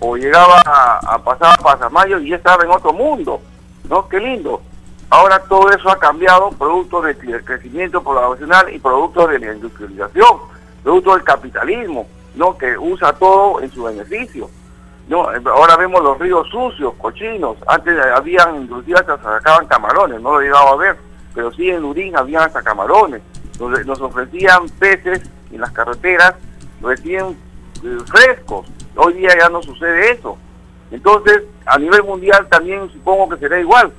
o 0.00 0.16
llegaba 0.16 0.60
a, 0.64 1.18
pasar 1.22 1.54
a 1.58 1.62
Pasamayo 1.62 2.18
y 2.18 2.30
ya 2.30 2.36
estaba 2.36 2.64
en 2.64 2.70
otro 2.70 2.92
mundo. 2.92 3.40
¿No? 3.88 4.08
Qué 4.08 4.20
lindo. 4.20 4.60
Ahora 5.08 5.38
todo 5.48 5.70
eso 5.70 5.88
ha 5.88 5.98
cambiado, 5.98 6.50
producto 6.50 7.00
del 7.00 7.44
crecimiento 7.44 8.02
poblacional 8.02 8.74
y 8.74 8.78
producto 8.78 9.26
de 9.28 9.38
la 9.38 9.52
industrialización, 9.52 10.38
producto 10.82 11.14
del 11.14 11.22
capitalismo, 11.22 12.08
¿no? 12.34 12.58
Que 12.58 12.76
usa 12.76 13.12
todo 13.12 13.60
en 13.60 13.70
su 13.70 13.84
beneficio. 13.84 14.50
¿no? 15.08 15.28
Ahora 15.50 15.76
vemos 15.76 16.02
los 16.02 16.18
ríos 16.18 16.48
sucios, 16.48 16.94
cochinos. 16.94 17.56
Antes 17.66 17.96
habían, 18.14 18.62
inclusive 18.62 18.98
hasta 18.98 19.16
sacaban 19.22 19.66
camarones, 19.66 20.20
no 20.20 20.32
lo 20.32 20.40
he 20.40 20.44
llegado 20.44 20.68
a 20.68 20.76
ver, 20.76 20.96
pero 21.34 21.52
sí 21.52 21.70
en 21.70 21.82
Lurín 21.82 22.16
habían 22.16 22.42
hasta 22.44 22.62
camarones. 22.62 23.22
donde 23.58 23.84
nos 23.84 24.00
ofrecían 24.00 24.68
peces 24.78 25.22
en 25.50 25.60
las 25.60 25.70
carreteras, 25.70 26.34
recién 26.82 27.36
eh, 27.82 27.98
frescos. 28.06 28.66
Hoy 28.96 29.14
día 29.14 29.30
ya 29.38 29.48
no 29.48 29.62
sucede 29.62 30.12
eso. 30.12 30.36
Entonces, 30.90 31.42
a 31.66 31.78
nivel 31.78 32.02
mundial 32.04 32.46
también 32.48 32.90
supongo 32.90 33.28
que 33.28 33.38
será 33.38 33.58
igual. 33.58 33.92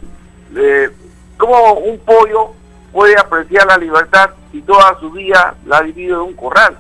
Eh, 0.55 0.89
¿Cómo 1.37 1.73
un 1.73 1.99
pollo 1.99 2.51
puede 2.91 3.17
apreciar 3.19 3.67
la 3.67 3.77
libertad 3.77 4.31
si 4.51 4.61
toda 4.61 4.97
su 4.99 5.11
vida 5.11 5.55
la 5.65 5.77
ha 5.77 5.81
vivido 5.81 6.21
en 6.21 6.29
un 6.29 6.33
corral? 6.35 6.77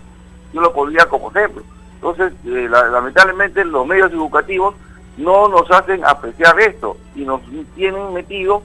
Yo 0.53 0.61
lo 0.61 0.73
pondría 0.73 1.05
como 1.05 1.29
ejemplo. 1.29 1.63
Entonces, 1.95 2.33
eh, 2.45 2.67
lamentablemente 2.69 3.65
los 3.65 3.85
medios 3.85 4.11
educativos 4.11 4.75
no 5.17 5.49
nos 5.49 5.69
hacen 5.71 6.05
apreciar 6.05 6.59
esto 6.59 6.97
y 7.15 7.25
nos 7.25 7.41
tienen 7.75 8.13
metido 8.13 8.61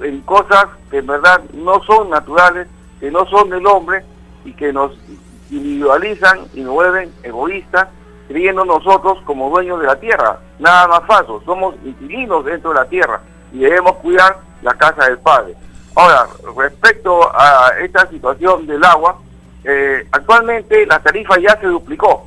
en 0.00 0.20
cosas 0.22 0.66
que 0.90 0.98
en 0.98 1.06
verdad 1.06 1.42
no 1.52 1.82
son 1.82 2.08
naturales, 2.08 2.68
que 3.00 3.10
no 3.10 3.26
son 3.26 3.50
del 3.50 3.66
hombre 3.66 4.04
y 4.44 4.52
que 4.52 4.72
nos 4.72 4.92
individualizan 5.50 6.40
y 6.54 6.60
nos 6.60 6.74
vuelven 6.74 7.12
egoístas 7.22 7.88
creyendo 8.28 8.64
nosotros 8.64 9.18
como 9.24 9.50
dueños 9.50 9.80
de 9.80 9.86
la 9.86 9.96
tierra. 9.96 10.38
Nada 10.58 10.86
más 10.86 11.06
falso, 11.06 11.42
somos 11.44 11.74
inquilinos 11.84 12.44
dentro 12.44 12.70
de 12.70 12.76
la 12.76 12.84
tierra 12.84 13.20
y 13.52 13.60
debemos 13.60 13.96
cuidar 13.96 14.38
la 14.62 14.74
casa 14.74 15.06
del 15.06 15.18
Padre. 15.18 15.54
Ahora, 15.96 16.28
respecto 16.56 17.28
a 17.34 17.70
esta 17.80 18.06
situación 18.08 18.66
del 18.66 18.84
agua, 18.84 19.18
eh, 19.64 20.06
actualmente 20.12 20.86
la 20.86 21.00
tarifa 21.00 21.38
ya 21.38 21.58
se 21.60 21.66
duplicó. 21.66 22.26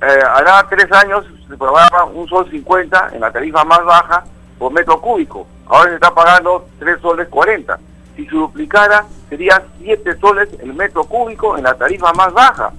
Eh, 0.00 0.18
hará 0.34 0.66
tres 0.70 0.90
años 0.92 1.26
se 1.52 1.56
pagaba 1.58 2.06
un 2.06 2.26
sol 2.28 2.48
50 2.50 3.10
en 3.12 3.20
la 3.20 3.30
tarifa 3.30 3.62
más 3.64 3.84
baja 3.84 4.24
por 4.58 4.72
metro 4.72 5.00
cúbico. 5.00 5.46
Ahora 5.66 5.90
se 5.90 5.94
está 5.96 6.14
pagando 6.14 6.66
3 6.78 7.00
soles 7.00 7.28
40. 7.28 7.78
Si 8.16 8.26
se 8.26 8.34
duplicara, 8.34 9.04
sería 9.28 9.62
7 9.78 10.18
soles 10.18 10.48
el 10.60 10.72
metro 10.74 11.04
cúbico 11.04 11.56
en 11.56 11.64
la 11.64 11.74
tarifa 11.74 12.12
más 12.14 12.32
baja. 12.32 12.72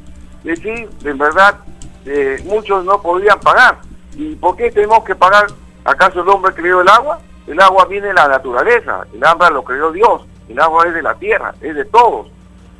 Es 0.43 0.59
decir, 0.59 0.89
en 1.03 1.17
verdad, 1.17 1.55
eh, 2.05 2.41
muchos 2.45 2.83
no 2.85 3.01
podrían 3.01 3.39
pagar. 3.39 3.79
¿Y 4.15 4.35
por 4.35 4.55
qué 4.55 4.71
tenemos 4.71 5.03
que 5.03 5.15
pagar? 5.15 5.47
¿Acaso 5.85 6.21
el 6.21 6.29
hombre 6.29 6.53
creó 6.53 6.81
el 6.81 6.87
agua? 6.87 7.19
El 7.47 7.59
agua 7.59 7.85
viene 7.85 8.07
de 8.07 8.13
la 8.13 8.27
naturaleza, 8.27 9.05
el 9.13 9.23
agua 9.23 9.49
lo 9.49 9.63
creó 9.63 9.91
Dios, 9.91 10.21
el 10.47 10.59
agua 10.59 10.87
es 10.87 10.93
de 10.93 11.01
la 11.01 11.15
tierra, 11.15 11.53
es 11.59 11.75
de 11.75 11.83
todos, 11.85 12.27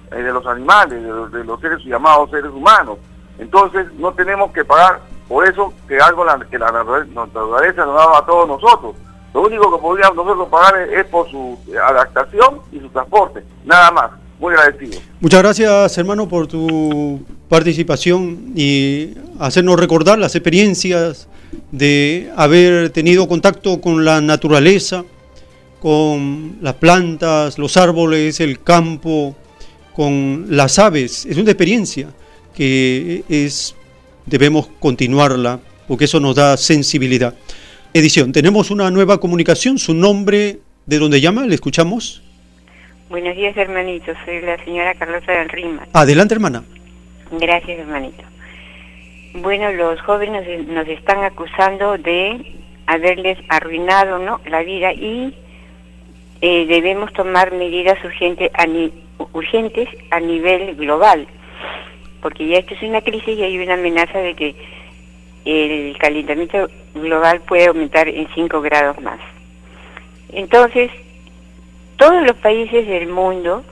es 0.10 0.24
de 0.24 0.32
los 0.32 0.46
animales, 0.48 1.04
de 1.04 1.44
los, 1.44 1.60
seres 1.60 1.84
llamados 1.84 2.30
seres 2.30 2.52
humanos. 2.52 2.98
Entonces 3.40 3.92
no 3.96 4.14
tenemos 4.14 4.52
que 4.52 4.64
pagar 4.64 5.02
por 5.28 5.46
eso 5.48 5.74
que 5.88 5.98
algo 6.00 6.26
que 6.50 6.60
la 6.60 6.72
naturaleza 6.72 7.86
nos 7.86 7.96
da 7.96 8.18
a 8.18 8.26
todos 8.26 8.48
nosotros. 8.48 8.96
Lo 9.34 9.42
único 9.42 9.72
que 9.72 9.82
podríamos 9.82 10.16
nosotros 10.16 10.48
pagar 10.50 10.78
es, 10.78 11.06
por 11.08 11.30
su 11.30 11.60
adaptación 11.84 12.62
y 12.72 12.80
su 12.80 12.90
transporte, 12.90 13.44
nada 13.66 13.92
más. 13.92 14.12
Muchas 15.20 15.42
gracias, 15.42 15.98
hermano, 15.98 16.28
por 16.28 16.48
tu 16.48 17.22
participación 17.50 18.54
y 18.56 19.10
hacernos 19.40 19.80
recordar 19.80 20.20
las 20.20 20.36
experiencias 20.36 21.28
de 21.72 22.32
haber 22.36 22.90
tenido 22.90 23.28
contacto 23.28 23.80
con 23.80 24.04
la 24.04 24.22
naturaleza, 24.22 25.06
con 25.80 26.58
las 26.62 26.76
plantas, 26.76 27.58
los 27.58 27.78
árboles, 27.78 28.40
el 28.40 28.62
campo, 28.62 29.36
con 29.96 30.48
las 30.50 30.80
aves. 30.80 31.26
Es 31.26 31.38
una 31.38 31.52
experiencia 31.52 32.10
que 32.54 33.24
es 33.30 33.76
debemos 34.26 34.68
continuarla 34.80 35.60
porque 35.88 36.06
eso 36.06 36.20
nos 36.20 36.36
da 36.36 36.58
sensibilidad. 36.58 37.36
Edición, 37.94 38.32
tenemos 38.32 38.72
una 38.72 38.90
nueva 38.90 39.20
comunicación, 39.20 39.78
su 39.78 39.94
nombre, 39.94 40.62
¿de 40.86 41.00
dónde 41.00 41.22
llama? 41.22 41.46
¿Le 41.46 41.56
escuchamos? 41.56 42.23
Buenos 43.10 43.36
días, 43.36 43.56
hermanito. 43.58 44.14
Soy 44.26 44.42
la 44.42 44.58
señora 44.64 44.94
Carlota 44.96 45.32
del 45.34 45.50
Rima. 45.50 45.86
Adelante, 45.94 46.34
hermana. 46.34 46.64
Gracias, 47.32 47.80
hermanito. 47.80 48.24
Bueno, 49.36 49.72
los 49.72 50.00
jóvenes 50.02 50.68
nos 50.68 50.88
están 50.88 51.24
acusando 51.24 51.98
de 51.98 52.56
haberles 52.86 53.38
arruinado 53.50 54.20
¿no? 54.20 54.40
la 54.46 54.64
vida 54.64 54.94
y 54.94 55.36
eh, 56.42 56.66
debemos 56.68 57.12
tomar 57.14 57.52
medidas 57.52 58.04
urgentes 58.04 58.52
a, 58.54 58.66
urgentes 59.34 59.90
a 60.12 60.20
nivel 60.20 60.76
global, 60.76 61.28
porque 62.22 62.48
ya 62.48 62.60
esto 62.60 62.74
es 62.74 62.84
una 62.84 63.02
crisis 63.02 63.38
y 63.38 63.44
hay 63.44 63.58
una 63.58 63.74
amenaza 63.76 64.20
de 64.20 64.36
que 64.36 64.56
el 65.46 65.98
calentamiento 65.98 66.70
global 66.94 67.42
puede 67.42 67.68
aumentar 67.68 68.08
en 68.08 68.28
5 68.34 68.62
grados 68.62 69.00
más. 69.02 69.20
Entonces, 70.32 70.90
todos 71.98 72.24
los 72.24 72.36
países 72.38 72.88
del 72.88 73.08
mundo 73.08 73.64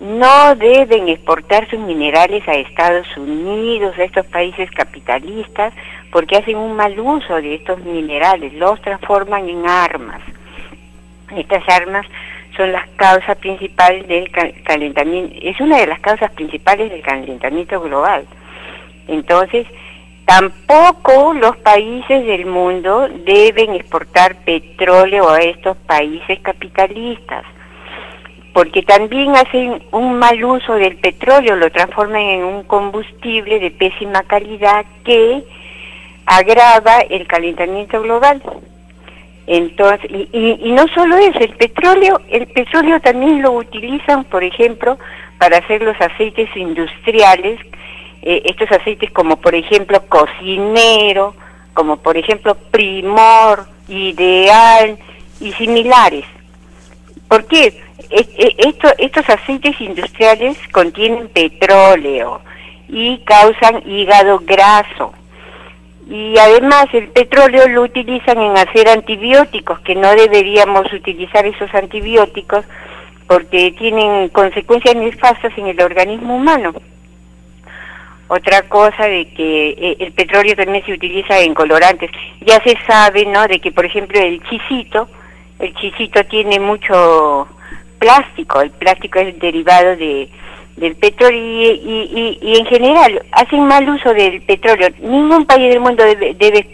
no 0.00 0.54
deben 0.56 1.08
exportar 1.08 1.68
sus 1.70 1.78
minerales 1.78 2.46
a 2.48 2.54
Estados 2.54 3.06
Unidos, 3.16 3.96
a 3.96 4.04
estos 4.04 4.26
países 4.26 4.70
capitalistas, 4.72 5.72
porque 6.10 6.36
hacen 6.36 6.56
un 6.56 6.74
mal 6.74 6.98
uso 6.98 7.36
de 7.36 7.54
estos 7.54 7.78
minerales, 7.84 8.52
los 8.54 8.80
transforman 8.82 9.48
en 9.48 9.66
armas. 9.66 10.20
Estas 11.36 11.62
armas 11.68 12.04
son 12.56 12.72
las 12.72 12.88
causas 12.96 13.38
principales 13.38 14.06
del 14.08 14.30
calentamiento, 14.64 15.34
es 15.40 15.60
una 15.60 15.78
de 15.78 15.86
las 15.86 16.00
causas 16.00 16.32
principales 16.32 16.90
del 16.90 17.00
calentamiento 17.00 17.80
global. 17.80 18.26
Entonces, 19.06 19.66
tampoco 20.26 21.34
los 21.34 21.56
países 21.58 22.26
del 22.26 22.46
mundo 22.46 23.08
deben 23.24 23.74
exportar 23.74 24.36
petróleo 24.44 25.28
a 25.30 25.40
estos 25.40 25.76
países 25.78 26.40
capitalistas, 26.40 27.44
porque 28.52 28.82
también 28.82 29.34
hacen 29.36 29.82
un 29.92 30.18
mal 30.18 30.44
uso 30.44 30.74
del 30.74 30.96
petróleo, 30.96 31.56
lo 31.56 31.70
transforman 31.70 32.22
en 32.22 32.44
un 32.44 32.62
combustible 32.64 33.58
de 33.58 33.70
pésima 33.70 34.22
calidad 34.22 34.84
que 35.04 35.42
agrava 36.26 37.00
el 37.00 37.26
calentamiento 37.26 38.00
global. 38.02 38.42
Entonces, 39.46 40.08
y, 40.10 40.72
no 40.72 40.86
solo 40.94 41.16
eso, 41.16 41.40
el 41.40 41.54
petróleo, 41.56 42.20
el 42.30 42.46
petróleo 42.46 43.00
también 43.00 43.42
lo 43.42 43.52
utilizan, 43.52 44.24
por 44.24 44.44
ejemplo, 44.44 44.98
para 45.38 45.58
hacer 45.58 45.82
los 45.82 46.00
aceites 46.00 46.48
industriales, 46.56 47.58
eh, 48.22 48.42
estos 48.44 48.70
aceites 48.72 49.10
como 49.10 49.36
por 49.36 49.54
ejemplo 49.54 50.02
cocinero, 50.08 51.34
como 51.74 51.96
por 51.98 52.16
ejemplo 52.16 52.54
primor, 52.70 53.66
ideal 53.88 54.98
y 55.40 55.52
similares. 55.52 56.24
¿Por 57.28 57.46
qué? 57.46 57.80
estos 58.10 59.28
aceites 59.30 59.80
industriales 59.80 60.58
contienen 60.70 61.28
petróleo 61.28 62.42
y 62.88 63.18
causan 63.20 63.82
hígado 63.86 64.42
graso 64.44 65.14
y 66.12 66.36
además 66.38 66.86
el 66.92 67.08
petróleo 67.08 67.68
lo 67.68 67.82
utilizan 67.82 68.38
en 68.38 68.56
hacer 68.56 68.88
antibióticos, 68.88 69.80
que 69.80 69.94
no 69.94 70.10
deberíamos 70.14 70.92
utilizar 70.92 71.46
esos 71.46 71.72
antibióticos 71.74 72.64
porque 73.26 73.72
tienen 73.78 74.28
consecuencias 74.28 74.94
nefastas 74.94 75.56
en 75.56 75.68
el 75.68 75.80
organismo 75.80 76.36
humano. 76.36 76.74
Otra 78.34 78.62
cosa 78.62 79.04
de 79.08 79.26
que 79.26 79.76
eh, 79.76 79.96
el 79.98 80.12
petróleo 80.12 80.56
también 80.56 80.82
se 80.86 80.94
utiliza 80.94 81.38
en 81.40 81.52
colorantes. 81.52 82.10
Ya 82.40 82.62
se 82.62 82.78
sabe, 82.86 83.26
¿no? 83.26 83.46
De 83.46 83.60
que, 83.60 83.72
por 83.72 83.84
ejemplo, 83.84 84.18
el 84.18 84.42
chisito, 84.44 85.06
el 85.58 85.74
chisito 85.74 86.24
tiene 86.24 86.58
mucho 86.58 87.46
plástico. 87.98 88.62
El 88.62 88.70
plástico 88.70 89.18
es 89.18 89.38
derivado 89.38 89.96
de, 89.96 90.30
del 90.78 90.96
petróleo 90.96 91.38
y, 91.38 92.38
y, 92.40 92.56
en 92.56 92.64
general 92.64 93.22
hacen 93.32 93.66
mal 93.66 93.86
uso 93.86 94.14
del 94.14 94.40
petróleo. 94.40 94.88
Ningún 95.02 95.44
país 95.44 95.68
del 95.68 95.80
mundo 95.80 96.02
debe, 96.02 96.32
debe 96.32 96.66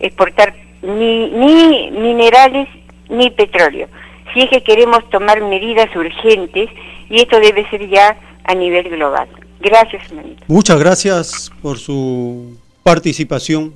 exportar 0.00 0.54
ni, 0.80 1.28
ni 1.28 1.90
minerales 1.90 2.68
ni 3.10 3.28
petróleo. 3.28 3.86
Si 4.32 4.40
es 4.40 4.48
que 4.48 4.62
queremos 4.62 5.06
tomar 5.10 5.42
medidas 5.42 5.94
urgentes 5.94 6.70
y 7.10 7.20
esto 7.20 7.38
debe 7.38 7.68
ser 7.68 7.86
ya 7.86 8.16
a 8.50 8.54
nivel 8.54 8.88
global. 8.88 9.28
Gracias, 9.60 10.04
hermanito. 10.10 10.44
Muchas 10.46 10.78
gracias 10.78 11.50
por 11.62 11.78
su 11.78 12.56
participación 12.82 13.74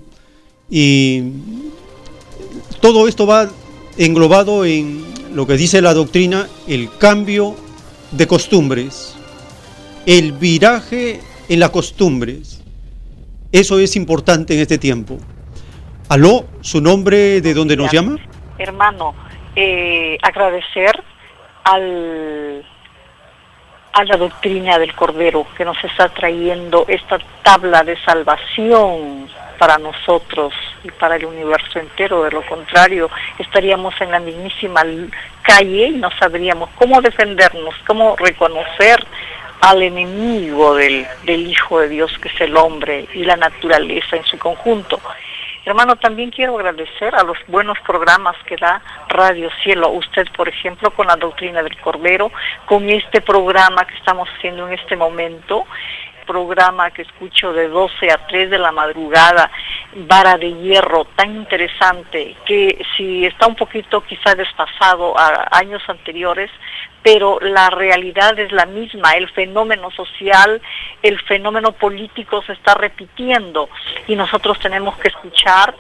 y 0.71 1.23
todo 2.81 3.07
esto 3.07 3.27
va 3.27 3.49
englobado 3.99 4.65
en 4.65 5.05
lo 5.35 5.47
que 5.47 5.57
dice 5.57 5.83
la 5.83 5.95
doctrina, 5.95 6.49
el 6.67 6.89
cambio 6.99 7.55
de 8.13 8.27
costumbres 8.27 9.15
el 10.07 10.33
viraje 10.33 11.21
en 11.49 11.61
las 11.61 11.71
costumbres. 11.71 12.63
Eso 13.53 13.79
es 13.79 13.97
importante 13.97 14.55
en 14.55 14.61
este 14.61 14.79
tiempo. 14.79 15.19
Aló, 16.09 16.45
su 16.61 16.81
nombre, 16.81 17.41
¿de 17.41 17.55
dónde 17.55 17.77
nos 17.77 17.91
llama? 17.91 18.17
Hermano, 18.59 19.15
eh, 19.57 20.19
agradecer 20.23 21.03
al, 21.65 22.65
a 23.95 24.05
la 24.05 24.17
doctrina 24.17 24.77
del 24.79 24.93
Cordero 24.95 25.47
que 25.57 25.65
nos 25.65 25.83
está 25.85 26.09
trayendo 26.09 26.85
esta 26.89 27.19
tabla 27.43 27.85
de 27.85 27.97
salvación 28.03 29.29
para 29.57 29.79
nosotros 29.79 30.53
y 30.83 30.91
para 30.91 31.15
el 31.15 31.25
universo 31.25 31.79
entero. 31.79 32.25
De 32.25 32.33
lo 32.33 32.45
contrario, 32.45 33.09
estaríamos 33.39 33.95
en 34.01 34.11
la 34.11 34.19
mismísima 34.19 34.83
calle 35.43 35.87
y 35.87 35.93
no 35.93 36.11
sabríamos 36.19 36.71
cómo 36.75 37.01
defendernos, 37.01 37.75
cómo 37.87 38.17
reconocer 38.17 39.05
al 39.61 39.81
enemigo 39.81 40.75
del, 40.75 41.07
del 41.25 41.47
Hijo 41.47 41.79
de 41.79 41.89
Dios, 41.89 42.19
que 42.19 42.29
es 42.29 42.41
el 42.41 42.57
hombre 42.57 43.07
y 43.15 43.25
la 43.25 43.37
naturaleza 43.37 44.17
en 44.17 44.25
su 44.25 44.37
conjunto. 44.39 45.01
Hermano, 45.65 45.97
también 45.97 46.31
quiero 46.31 46.57
agradecer 46.57 47.15
a 47.15 47.23
los 47.23 47.39
buenos 47.47 47.79
programas 47.81 48.37
que 48.45 48.57
da 48.57 48.83
Radio 49.09 49.49
Cielo. 49.63 49.91
Usted, 49.91 50.27
por 50.37 50.47
ejemplo, 50.47 50.91
con 50.91 51.07
la 51.07 51.17
doctrina 51.17 51.63
del 51.63 51.81
Cordero, 51.81 52.31
con 52.67 52.91
este 52.91 53.23
programa 53.23 53.87
que 53.87 53.95
estamos 53.95 54.29
haciendo 54.37 54.69
en 54.69 54.75
este 54.75 54.95
momento, 54.95 55.67
programa 56.27 56.91
que 56.91 57.03
escucho 57.03 57.55
de 57.55 57.69
12 57.69 58.11
a 58.11 58.27
3 58.27 58.51
de 58.51 58.59
la 58.59 58.73
madrugada, 58.73 59.51
Vara 59.95 60.37
de 60.37 60.53
Hierro, 60.53 61.07
tan 61.17 61.35
interesante, 61.35 62.37
que 62.45 62.85
si 62.97 63.25
está 63.25 63.47
un 63.47 63.57
poquito 63.57 64.03
quizá 64.03 64.35
desfasado 64.35 65.19
a 65.19 65.49
años 65.53 65.83
anteriores, 65.89 66.51
pero 67.05 67.39
la 67.39 67.69
realidad 67.69 68.37
es 68.39 68.51
la 68.51 68.65
misma, 68.65 69.13
el 69.13 69.29
fenómeno 69.29 69.91
social, 69.91 70.63
el 71.03 71.21
fenómeno 71.21 71.73
político 71.73 72.43
se 72.43 72.55
está 72.55 72.73
repitiendo 72.73 73.69
y 74.09 74.17
nosotros 74.17 74.59
tenemos 74.59 74.97
que 74.97 75.09
escuchar 75.09 75.77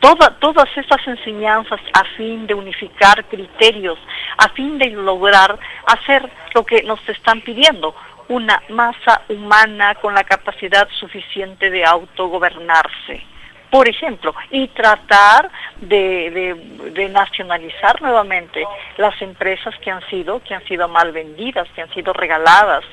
todas 0.00 0.68
estas 0.76 1.06
enseñanzas 1.06 1.80
a 1.94 2.04
fin 2.16 2.46
de 2.46 2.52
unificar 2.52 3.24
criterios, 3.24 3.98
a 4.36 4.50
fin 4.50 4.76
de 4.76 4.90
lograr 4.90 5.58
hacer 5.86 6.30
lo 6.54 6.66
que 6.66 6.82
nos 6.82 7.00
están 7.08 7.40
pidiendo, 7.40 7.94
una 8.28 8.62
masa 8.68 9.22
humana 9.30 9.94
con 9.94 10.14
la 10.14 10.24
capacidad 10.24 10.86
suficiente 10.90 11.70
de 11.70 11.86
autogobernarse 11.86 13.24
por 13.70 13.88
ejemplo, 13.88 14.34
y 14.50 14.68
tratar 14.68 15.50
de, 15.80 17.08
nacionalizar 17.10 18.02
nuevamente 18.02 18.64
las 18.96 19.20
empresas 19.22 19.74
que 19.78 19.90
han 19.90 20.06
sido, 20.08 20.42
que 20.42 20.54
han 20.54 20.64
sido 20.64 20.88
mal 20.88 21.12
vendidas, 21.12 21.68
que 21.74 21.82
han 21.82 21.92
sido 21.94 22.12
regaladas. 22.12 22.84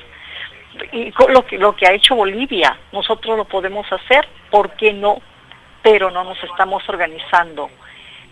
Y 0.92 1.12
lo 1.28 1.44
que, 1.44 1.58
lo 1.58 1.74
que 1.74 1.86
ha 1.86 1.92
hecho 1.92 2.14
Bolivia, 2.14 2.76
nosotros 2.92 3.36
lo 3.36 3.44
podemos 3.44 3.90
hacer, 3.92 4.28
¿por 4.50 4.70
qué 4.72 4.92
no? 4.92 5.20
Pero 5.82 6.10
no 6.10 6.22
nos 6.24 6.42
estamos 6.44 6.88
organizando 6.88 7.70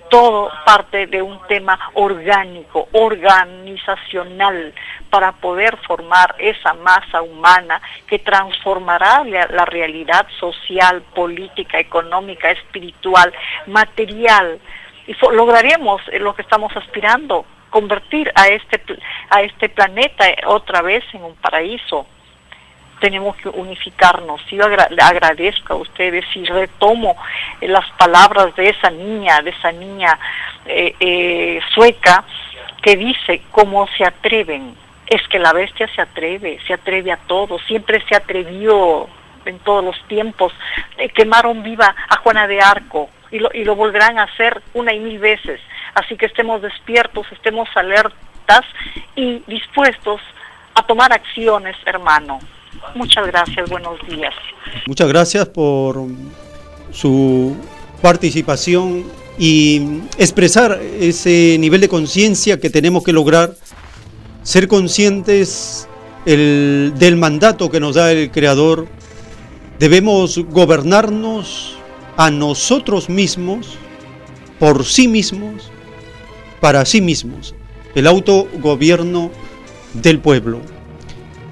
todo 0.08 0.50
parte 0.64 1.06
de 1.06 1.22
un 1.22 1.40
tema 1.48 1.78
orgánico, 1.94 2.88
organizacional, 2.92 4.72
para 5.10 5.32
poder 5.32 5.76
formar 5.86 6.34
esa 6.38 6.74
masa 6.74 7.22
humana 7.22 7.80
que 8.06 8.18
transformará 8.18 9.24
la, 9.24 9.64
realidad 9.64 10.26
social, 10.38 11.02
política, 11.14 11.78
económica, 11.78 12.50
espiritual, 12.50 13.32
material. 13.66 14.58
Y 15.06 15.14
lograremos 15.32 16.02
lo 16.20 16.34
que 16.34 16.42
estamos 16.42 16.76
aspirando, 16.76 17.44
convertir 17.70 18.32
a 18.34 18.48
este, 18.48 18.80
a 19.30 19.42
este 19.42 19.68
planeta 19.68 20.26
otra 20.46 20.82
vez 20.82 21.04
en 21.12 21.24
un 21.24 21.36
paraíso 21.36 22.06
tenemos 23.00 23.36
que 23.36 23.48
unificarnos. 23.48 24.40
Yo 24.50 24.68
le 24.68 25.02
agradezco 25.02 25.74
a 25.74 25.76
ustedes 25.76 26.24
y 26.34 26.44
retomo 26.44 27.16
eh, 27.60 27.68
las 27.68 27.88
palabras 27.92 28.54
de 28.56 28.70
esa 28.70 28.90
niña, 28.90 29.42
de 29.42 29.50
esa 29.50 29.72
niña 29.72 30.18
eh, 30.66 30.94
eh, 31.00 31.60
sueca, 31.74 32.24
que 32.82 32.96
dice, 32.96 33.42
¿cómo 33.50 33.86
se 33.96 34.04
atreven? 34.04 34.74
Es 35.06 35.26
que 35.28 35.38
la 35.38 35.52
bestia 35.52 35.88
se 35.94 36.02
atreve, 36.02 36.58
se 36.66 36.74
atreve 36.74 37.12
a 37.12 37.16
todo, 37.16 37.58
siempre 37.60 38.02
se 38.08 38.16
atrevió 38.16 39.08
en 39.44 39.58
todos 39.60 39.84
los 39.84 40.00
tiempos. 40.08 40.52
quemaron 41.14 41.62
viva 41.62 41.94
a 42.08 42.16
Juana 42.16 42.46
de 42.46 42.60
Arco 42.60 43.08
y 43.30 43.38
lo, 43.38 43.50
y 43.52 43.64
lo 43.64 43.76
volverán 43.76 44.18
a 44.18 44.24
hacer 44.24 44.60
una 44.74 44.92
y 44.92 44.98
mil 44.98 45.18
veces. 45.18 45.60
Así 45.94 46.16
que 46.16 46.26
estemos 46.26 46.60
despiertos, 46.62 47.26
estemos 47.32 47.68
alertas 47.76 48.64
y 49.14 49.42
dispuestos 49.46 50.20
a 50.74 50.82
tomar 50.82 51.12
acciones, 51.12 51.76
hermano. 51.86 52.38
Muchas 52.94 53.26
gracias, 53.26 53.68
buenos 53.68 53.98
días. 54.08 54.34
Muchas 54.86 55.08
gracias 55.08 55.48
por 55.48 56.06
su 56.90 57.56
participación 58.00 59.04
y 59.38 60.00
expresar 60.18 60.80
ese 60.98 61.56
nivel 61.58 61.80
de 61.80 61.88
conciencia 61.88 62.58
que 62.58 62.70
tenemos 62.70 63.04
que 63.04 63.12
lograr, 63.12 63.54
ser 64.42 64.68
conscientes 64.68 65.88
del 66.24 67.16
mandato 67.16 67.70
que 67.70 67.80
nos 67.80 67.94
da 67.94 68.12
el 68.12 68.30
Creador. 68.30 68.86
Debemos 69.78 70.38
gobernarnos 70.38 71.76
a 72.16 72.30
nosotros 72.30 73.08
mismos, 73.08 73.76
por 74.58 74.84
sí 74.84 75.06
mismos, 75.06 75.70
para 76.60 76.84
sí 76.86 77.00
mismos, 77.00 77.54
el 77.94 78.06
autogobierno 78.06 79.30
del 79.92 80.18
pueblo, 80.18 80.60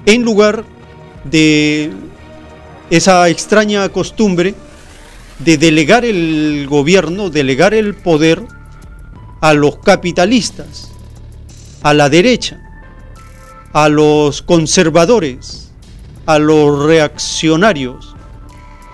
en 0.05 0.23
lugar 0.23 0.65
de 1.25 1.91
esa 2.89 3.27
extraña 3.29 3.89
costumbre 3.89 4.55
de 5.39 5.57
delegar 5.57 6.05
el 6.05 6.65
gobierno, 6.69 7.29
delegar 7.29 7.73
el 7.73 7.95
poder 7.95 8.43
a 9.41 9.53
los 9.53 9.77
capitalistas, 9.77 10.89
a 11.83 11.93
la 11.93 12.09
derecha, 12.09 12.61
a 13.73 13.89
los 13.89 14.41
conservadores, 14.41 15.71
a 16.25 16.39
los 16.39 16.85
reaccionarios, 16.85 18.15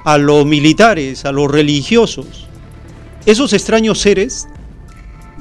a 0.03 0.17
los 0.17 0.45
militares, 0.45 1.25
a 1.25 1.31
los 1.31 1.51
religiosos. 1.51 2.47
Esos 3.25 3.53
extraños 3.53 3.99
seres 3.99 4.47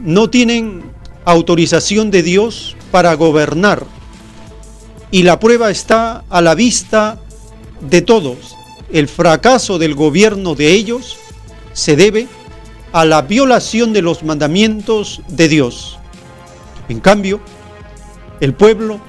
no 0.03 0.29
tienen 0.29 0.83
autorización 1.25 2.11
de 2.11 2.23
Dios 2.23 2.77
para 2.91 3.15
gobernar. 3.15 3.87
Y 5.11 5.25
la 5.25 5.41
prueba 5.41 5.71
está 5.71 6.25
a 6.29 6.41
la 6.41 6.55
vista 6.55 7.19
de 7.81 8.03
todos. 8.03 8.57
El 8.93 9.09
fracaso 9.09 9.79
del 9.79 9.95
gobierno 9.95 10.55
de 10.55 10.73
ellos 10.73 11.19
se 11.73 11.97
debe 11.97 12.29
a 12.93 13.05
la 13.05 13.23
violación 13.23 13.93
de 13.93 14.03
los 14.03 14.23
mandamientos 14.23 15.23
de 15.29 15.49
Dios. 15.49 15.99
En 16.89 17.01
cambio, 17.01 17.41
el 18.41 18.55
pueblo, 18.55 19.01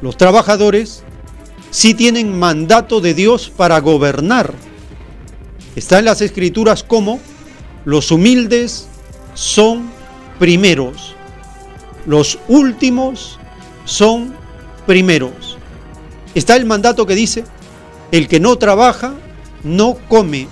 los 0.00 0.16
trabajadores, 0.16 1.04
sí 1.70 1.94
tienen 1.94 2.38
mandato 2.38 3.00
de 3.00 3.14
Dios 3.14 3.50
para 3.54 3.78
gobernar. 3.80 4.54
Está 5.76 5.98
en 5.98 6.06
las 6.06 6.20
escrituras 6.20 6.82
como 6.82 7.20
los 7.84 8.10
humildes 8.10 8.88
son 9.34 9.90
primeros, 10.38 11.14
los 12.06 12.38
últimos 12.48 13.38
son 13.84 14.34
primeros. 14.86 15.58
Está 16.34 16.56
el 16.56 16.64
mandato 16.64 17.06
que 17.06 17.14
dice, 17.14 17.44
el 18.10 18.28
que 18.28 18.40
no 18.40 18.56
trabaja, 18.56 19.14
no 19.62 19.96
come. 20.08 20.48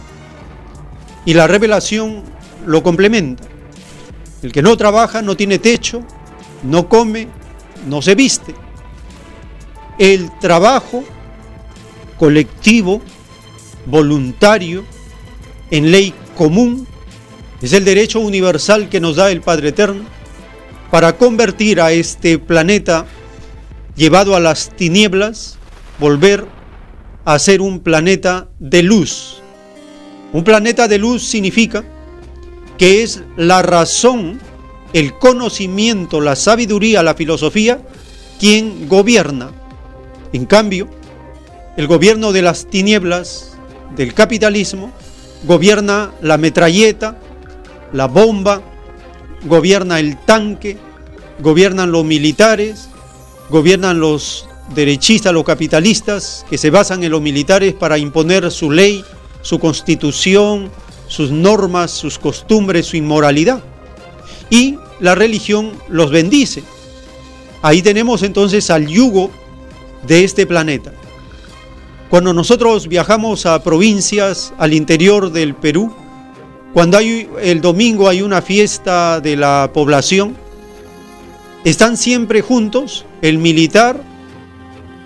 Y 1.24 1.34
la 1.34 1.46
revelación 1.46 2.22
lo 2.66 2.82
complementa. 2.82 3.44
El 4.42 4.52
que 4.52 4.62
no 4.62 4.76
trabaja, 4.76 5.22
no 5.22 5.36
tiene 5.36 5.58
techo, 5.58 6.02
no 6.62 6.88
come, 6.88 7.28
no 7.86 8.02
se 8.02 8.14
viste. 8.14 8.54
El 9.98 10.30
trabajo 10.40 11.04
colectivo, 12.18 13.02
voluntario, 13.86 14.84
en 15.70 15.90
ley 15.90 16.14
común, 16.36 16.86
es 17.60 17.72
el 17.72 17.84
derecho 17.84 18.20
universal 18.20 18.88
que 18.88 19.00
nos 19.00 19.16
da 19.16 19.30
el 19.30 19.40
Padre 19.40 19.68
Eterno 19.68 20.04
para 20.90 21.16
convertir 21.16 21.80
a 21.80 21.92
este 21.92 22.38
planeta 22.38 23.06
llevado 23.96 24.34
a 24.34 24.40
las 24.40 24.70
tinieblas, 24.76 25.58
volver 25.98 26.46
a 27.24 27.38
ser 27.38 27.60
un 27.60 27.80
planeta 27.80 28.48
de 28.58 28.82
luz. 28.82 29.42
Un 30.32 30.44
planeta 30.44 30.88
de 30.88 30.98
luz 30.98 31.22
significa 31.22 31.84
que 32.78 33.02
es 33.02 33.22
la 33.36 33.62
razón, 33.62 34.40
el 34.92 35.18
conocimiento, 35.18 36.20
la 36.20 36.36
sabiduría, 36.36 37.02
la 37.02 37.14
filosofía, 37.14 37.80
quien 38.40 38.88
gobierna. 38.88 39.50
En 40.32 40.46
cambio, 40.46 40.88
el 41.76 41.86
gobierno 41.86 42.32
de 42.32 42.42
las 42.42 42.66
tinieblas, 42.66 43.56
del 43.94 44.14
capitalismo, 44.14 44.90
gobierna 45.44 46.12
la 46.22 46.38
metralleta, 46.38 47.18
la 47.92 48.06
bomba, 48.06 48.62
gobierna 49.44 50.00
el 50.00 50.16
tanque, 50.18 50.78
gobiernan 51.40 51.92
los 51.92 52.04
militares, 52.04 52.88
gobiernan 53.52 54.00
los 54.00 54.48
derechistas, 54.74 55.32
los 55.34 55.44
capitalistas, 55.44 56.46
que 56.48 56.56
se 56.56 56.70
basan 56.70 57.04
en 57.04 57.12
los 57.12 57.20
militares 57.20 57.74
para 57.74 57.98
imponer 57.98 58.50
su 58.50 58.70
ley, 58.70 59.04
su 59.42 59.58
constitución, 59.58 60.70
sus 61.06 61.30
normas, 61.30 61.90
sus 61.90 62.18
costumbres, 62.18 62.86
su 62.86 62.96
inmoralidad. 62.96 63.62
Y 64.48 64.78
la 65.00 65.14
religión 65.14 65.72
los 65.90 66.10
bendice. 66.10 66.62
Ahí 67.60 67.82
tenemos 67.82 68.22
entonces 68.22 68.70
al 68.70 68.88
yugo 68.88 69.30
de 70.06 70.24
este 70.24 70.46
planeta. 70.46 70.92
Cuando 72.08 72.32
nosotros 72.32 72.88
viajamos 72.88 73.44
a 73.44 73.62
provincias 73.62 74.54
al 74.56 74.72
interior 74.72 75.30
del 75.30 75.54
Perú, 75.54 75.94
cuando 76.72 76.96
hay 76.96 77.28
el 77.42 77.60
domingo 77.60 78.08
hay 78.08 78.22
una 78.22 78.40
fiesta 78.40 79.20
de 79.20 79.36
la 79.36 79.70
población, 79.74 80.36
están 81.64 81.98
siempre 81.98 82.40
juntos 82.40 83.04
el 83.22 83.38
militar, 83.38 84.02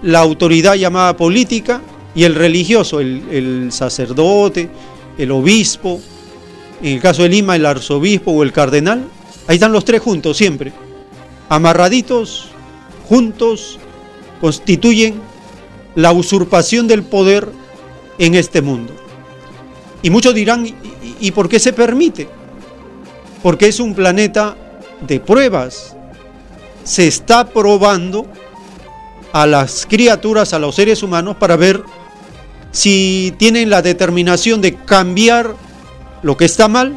la 0.02 0.18
autoridad 0.20 0.74
llamada 0.74 1.16
política 1.16 1.80
y 2.14 2.24
el 2.24 2.34
religioso, 2.34 2.98
el, 3.00 3.68
sacerdote, 3.70 4.68
el 5.16 5.30
obispo, 5.30 6.00
en 6.82 6.94
el 6.94 7.00
caso 7.00 7.22
de 7.22 7.28
Lima 7.28 7.54
el 7.54 7.64
arzobispo 7.64 8.32
o 8.32 8.42
el 8.42 8.52
cardenal. 8.52 9.04
Ahí 9.46 9.56
están 9.56 9.72
los 9.72 9.84
tres 9.84 10.00
juntos 10.00 10.36
siempre, 10.36 10.72
amarraditos, 11.48 12.48
juntos, 13.08 13.78
constituyen 14.40 15.20
la 15.94 16.12
usurpación 16.12 16.88
del 16.88 17.04
poder 17.04 17.48
en 18.18 18.34
este 18.34 18.60
mundo. 18.60 18.92
Y 20.02 20.10
muchos 20.10 20.34
dirán, 20.34 20.66
¿Y 21.20 21.30
por 21.30 21.48
qué 21.48 21.58
se 21.58 21.72
permite? 21.72 22.28
Porque 23.42 23.68
es 23.68 23.80
un 23.80 23.94
planeta 23.94 24.56
de 25.06 25.20
pruebas. 25.20 25.95
Se 26.87 27.09
está 27.09 27.49
probando 27.49 28.26
a 29.32 29.47
las 29.47 29.87
criaturas, 29.87 30.53
a 30.53 30.61
los 30.61 30.76
seres 30.76 31.03
humanos, 31.03 31.37
para 31.37 31.57
ver 31.57 31.82
si 32.70 33.34
tienen 33.39 33.70
la 33.70 33.82
determinación 33.82 34.61
de 34.61 34.76
cambiar 34.76 35.57
lo 36.22 36.37
que 36.37 36.45
está 36.45 36.68
mal 36.68 36.97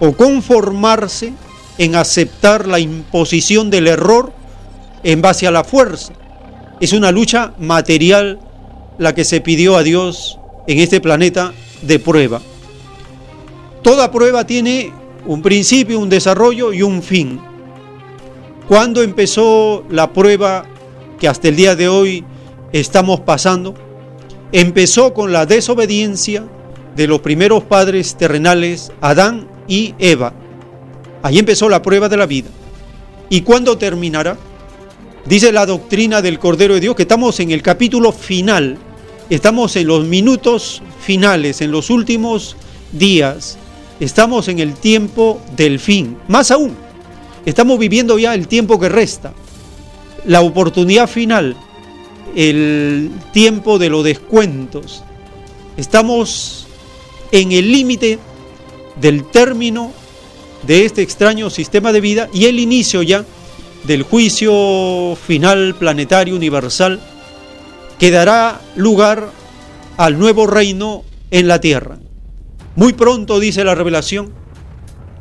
o 0.00 0.12
conformarse 0.12 1.34
en 1.76 1.94
aceptar 1.94 2.66
la 2.66 2.78
imposición 2.78 3.68
del 3.68 3.86
error 3.86 4.32
en 5.02 5.20
base 5.20 5.46
a 5.46 5.50
la 5.50 5.62
fuerza. 5.62 6.14
Es 6.80 6.94
una 6.94 7.12
lucha 7.12 7.52
material 7.58 8.40
la 8.96 9.14
que 9.14 9.24
se 9.24 9.42
pidió 9.42 9.76
a 9.76 9.82
Dios 9.82 10.38
en 10.66 10.78
este 10.78 11.02
planeta 11.02 11.52
de 11.82 11.98
prueba. 11.98 12.40
Toda 13.82 14.10
prueba 14.10 14.46
tiene 14.46 14.90
un 15.26 15.42
principio, 15.42 16.00
un 16.00 16.08
desarrollo 16.08 16.72
y 16.72 16.82
un 16.82 17.02
fin. 17.02 17.40
¿Cuándo 18.68 19.04
empezó 19.04 19.84
la 19.90 20.12
prueba 20.12 20.66
que 21.20 21.28
hasta 21.28 21.46
el 21.48 21.54
día 21.54 21.76
de 21.76 21.86
hoy 21.86 22.24
estamos 22.72 23.20
pasando? 23.20 23.74
Empezó 24.50 25.14
con 25.14 25.32
la 25.32 25.46
desobediencia 25.46 26.44
de 26.96 27.06
los 27.06 27.20
primeros 27.20 27.62
padres 27.62 28.16
terrenales, 28.16 28.90
Adán 29.00 29.46
y 29.68 29.94
Eva. 30.00 30.32
Ahí 31.22 31.38
empezó 31.38 31.68
la 31.68 31.80
prueba 31.80 32.08
de 32.08 32.16
la 32.16 32.26
vida. 32.26 32.48
¿Y 33.30 33.42
cuándo 33.42 33.78
terminará? 33.78 34.36
Dice 35.26 35.52
la 35.52 35.64
doctrina 35.64 36.20
del 36.20 36.40
Cordero 36.40 36.74
de 36.74 36.80
Dios 36.80 36.96
que 36.96 37.02
estamos 37.02 37.38
en 37.38 37.52
el 37.52 37.62
capítulo 37.62 38.10
final, 38.10 38.78
estamos 39.30 39.76
en 39.76 39.86
los 39.86 40.04
minutos 40.06 40.82
finales, 41.00 41.60
en 41.60 41.70
los 41.70 41.88
últimos 41.88 42.56
días. 42.90 43.58
Estamos 44.00 44.48
en 44.48 44.58
el 44.58 44.74
tiempo 44.74 45.40
del 45.56 45.78
fin. 45.78 46.18
Más 46.28 46.50
aún, 46.50 46.76
estamos 47.46 47.78
viviendo 47.78 48.18
ya 48.18 48.34
el 48.34 48.48
tiempo 48.48 48.78
que 48.78 48.90
resta. 48.90 49.32
La 50.26 50.42
oportunidad 50.42 51.08
final, 51.08 51.56
el 52.34 53.10
tiempo 53.32 53.78
de 53.78 53.88
los 53.88 54.04
descuentos. 54.04 55.02
Estamos 55.78 56.66
en 57.32 57.52
el 57.52 57.72
límite 57.72 58.18
del 59.00 59.24
término 59.24 59.92
de 60.66 60.84
este 60.84 61.02
extraño 61.02 61.48
sistema 61.48 61.92
de 61.92 62.00
vida 62.00 62.28
y 62.32 62.46
el 62.46 62.58
inicio 62.58 63.02
ya 63.02 63.24
del 63.84 64.02
juicio 64.02 65.16
final 65.26 65.76
planetario 65.78 66.34
universal 66.34 67.00
que 67.98 68.10
dará 68.10 68.60
lugar 68.74 69.30
al 69.96 70.18
nuevo 70.18 70.46
reino 70.46 71.04
en 71.30 71.48
la 71.48 71.60
tierra. 71.60 71.98
Muy 72.74 72.92
pronto, 72.92 73.40
dice 73.40 73.64
la 73.64 73.74
revelación, 73.74 74.32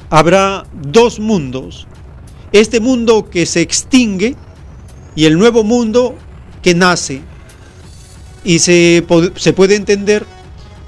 habrá 0.09 0.65
dos 0.73 1.19
mundos. 1.19 1.87
Este 2.55 2.79
mundo 2.79 3.29
que 3.29 3.45
se 3.45 3.59
extingue 3.59 4.33
y 5.13 5.25
el 5.25 5.37
nuevo 5.37 5.65
mundo 5.65 6.15
que 6.63 6.73
nace. 6.73 7.21
Y 8.45 8.59
se, 8.59 9.05
se 9.35 9.51
puede 9.51 9.75
entender 9.75 10.25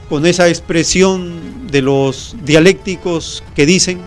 con 0.07 0.26
esa 0.26 0.47
expresión 0.47 1.68
de 1.70 1.82
los 1.82 2.38
dialécticos 2.45 3.43
que 3.53 3.65
dicen, 3.65 3.99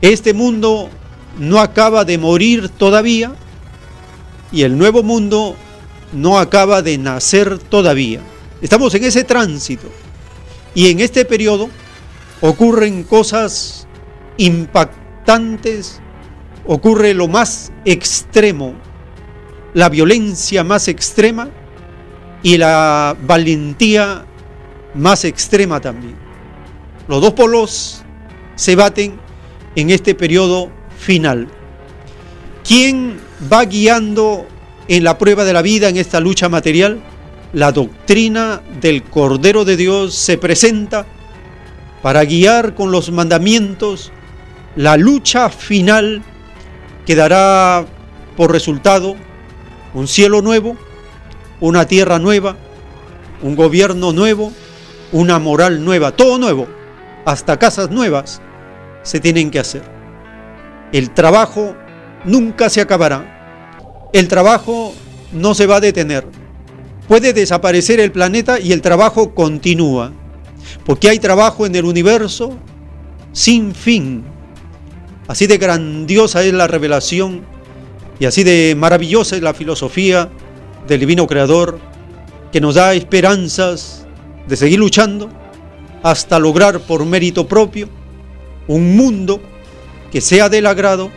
este 0.00 0.34
mundo 0.34 0.90
no 1.38 1.60
acaba 1.60 2.04
de 2.04 2.18
morir 2.18 2.68
todavía 2.68 3.32
y 4.50 4.62
el 4.62 4.76
nuevo 4.76 5.04
mundo 5.04 5.54
no 6.12 6.40
acaba 6.40 6.82
de 6.82 6.98
nacer 6.98 7.60
todavía. 7.60 8.22
Estamos 8.60 8.92
en 8.96 9.04
ese 9.04 9.22
tránsito. 9.22 9.86
Y 10.74 10.88
en 10.88 10.98
este 10.98 11.24
periodo 11.24 11.70
ocurren 12.40 13.04
cosas 13.04 13.86
impactantes, 14.36 16.00
ocurre 16.66 17.14
lo 17.14 17.28
más 17.28 17.72
extremo, 17.84 18.74
la 19.74 19.88
violencia 19.88 20.64
más 20.64 20.88
extrema 20.88 21.48
y 22.42 22.56
la 22.56 23.16
valentía 23.22 24.24
más 24.94 25.24
extrema 25.24 25.80
también. 25.80 26.16
Los 27.08 27.20
dos 27.20 27.32
polos 27.34 28.02
se 28.54 28.76
baten 28.76 29.18
en 29.76 29.90
este 29.90 30.14
periodo 30.14 30.70
final. 30.98 31.48
¿Quién 32.66 33.18
va 33.52 33.64
guiando 33.64 34.46
en 34.88 35.04
la 35.04 35.18
prueba 35.18 35.44
de 35.44 35.52
la 35.52 35.62
vida, 35.62 35.88
en 35.88 35.96
esta 35.96 36.20
lucha 36.20 36.48
material? 36.48 37.00
La 37.52 37.72
doctrina 37.72 38.62
del 38.80 39.02
Cordero 39.02 39.64
de 39.64 39.76
Dios 39.76 40.14
se 40.14 40.38
presenta 40.38 41.06
para 42.02 42.24
guiar 42.24 42.74
con 42.74 42.92
los 42.92 43.10
mandamientos 43.10 44.12
la 44.76 44.96
lucha 44.96 45.50
final 45.50 46.22
que 47.06 47.14
dará 47.14 47.84
por 48.36 48.52
resultado 48.52 49.16
un 49.94 50.06
cielo 50.06 50.42
nuevo, 50.42 50.76
una 51.60 51.86
tierra 51.86 52.18
nueva, 52.18 52.56
un 53.42 53.56
gobierno 53.56 54.12
nuevo, 54.12 54.52
una 55.12 55.38
moral 55.38 55.84
nueva, 55.84 56.12
todo 56.12 56.38
nuevo, 56.38 56.68
hasta 57.24 57.58
casas 57.58 57.90
nuevas 57.90 58.40
se 59.02 59.20
tienen 59.20 59.50
que 59.50 59.58
hacer. 59.58 59.82
El 60.92 61.10
trabajo 61.10 61.76
nunca 62.24 62.68
se 62.68 62.80
acabará. 62.80 64.08
El 64.12 64.28
trabajo 64.28 64.94
no 65.32 65.54
se 65.54 65.66
va 65.66 65.76
a 65.76 65.80
detener. 65.80 66.26
Puede 67.08 67.32
desaparecer 67.32 68.00
el 68.00 68.12
planeta 68.12 68.60
y 68.60 68.72
el 68.72 68.82
trabajo 68.82 69.34
continúa. 69.34 70.12
Porque 70.84 71.08
hay 71.08 71.18
trabajo 71.18 71.66
en 71.66 71.74
el 71.74 71.84
universo 71.84 72.56
sin 73.32 73.74
fin. 73.74 74.24
Así 75.30 75.46
de 75.46 75.58
grandiosa 75.58 76.42
es 76.42 76.52
la 76.52 76.66
revelación 76.66 77.42
y 78.18 78.24
así 78.24 78.42
de 78.42 78.74
maravillosa 78.76 79.36
es 79.36 79.42
la 79.42 79.54
filosofía 79.54 80.28
del 80.88 80.98
divino 80.98 81.28
creador 81.28 81.78
que 82.50 82.60
nos 82.60 82.74
da 82.74 82.94
esperanzas 82.94 84.08
de 84.48 84.56
seguir 84.56 84.80
luchando 84.80 85.30
hasta 86.02 86.40
lograr 86.40 86.80
por 86.80 87.06
mérito 87.06 87.46
propio 87.46 87.88
un 88.66 88.96
mundo 88.96 89.40
que 90.10 90.20
sea 90.20 90.48
del 90.48 90.66
agrado 90.66 91.12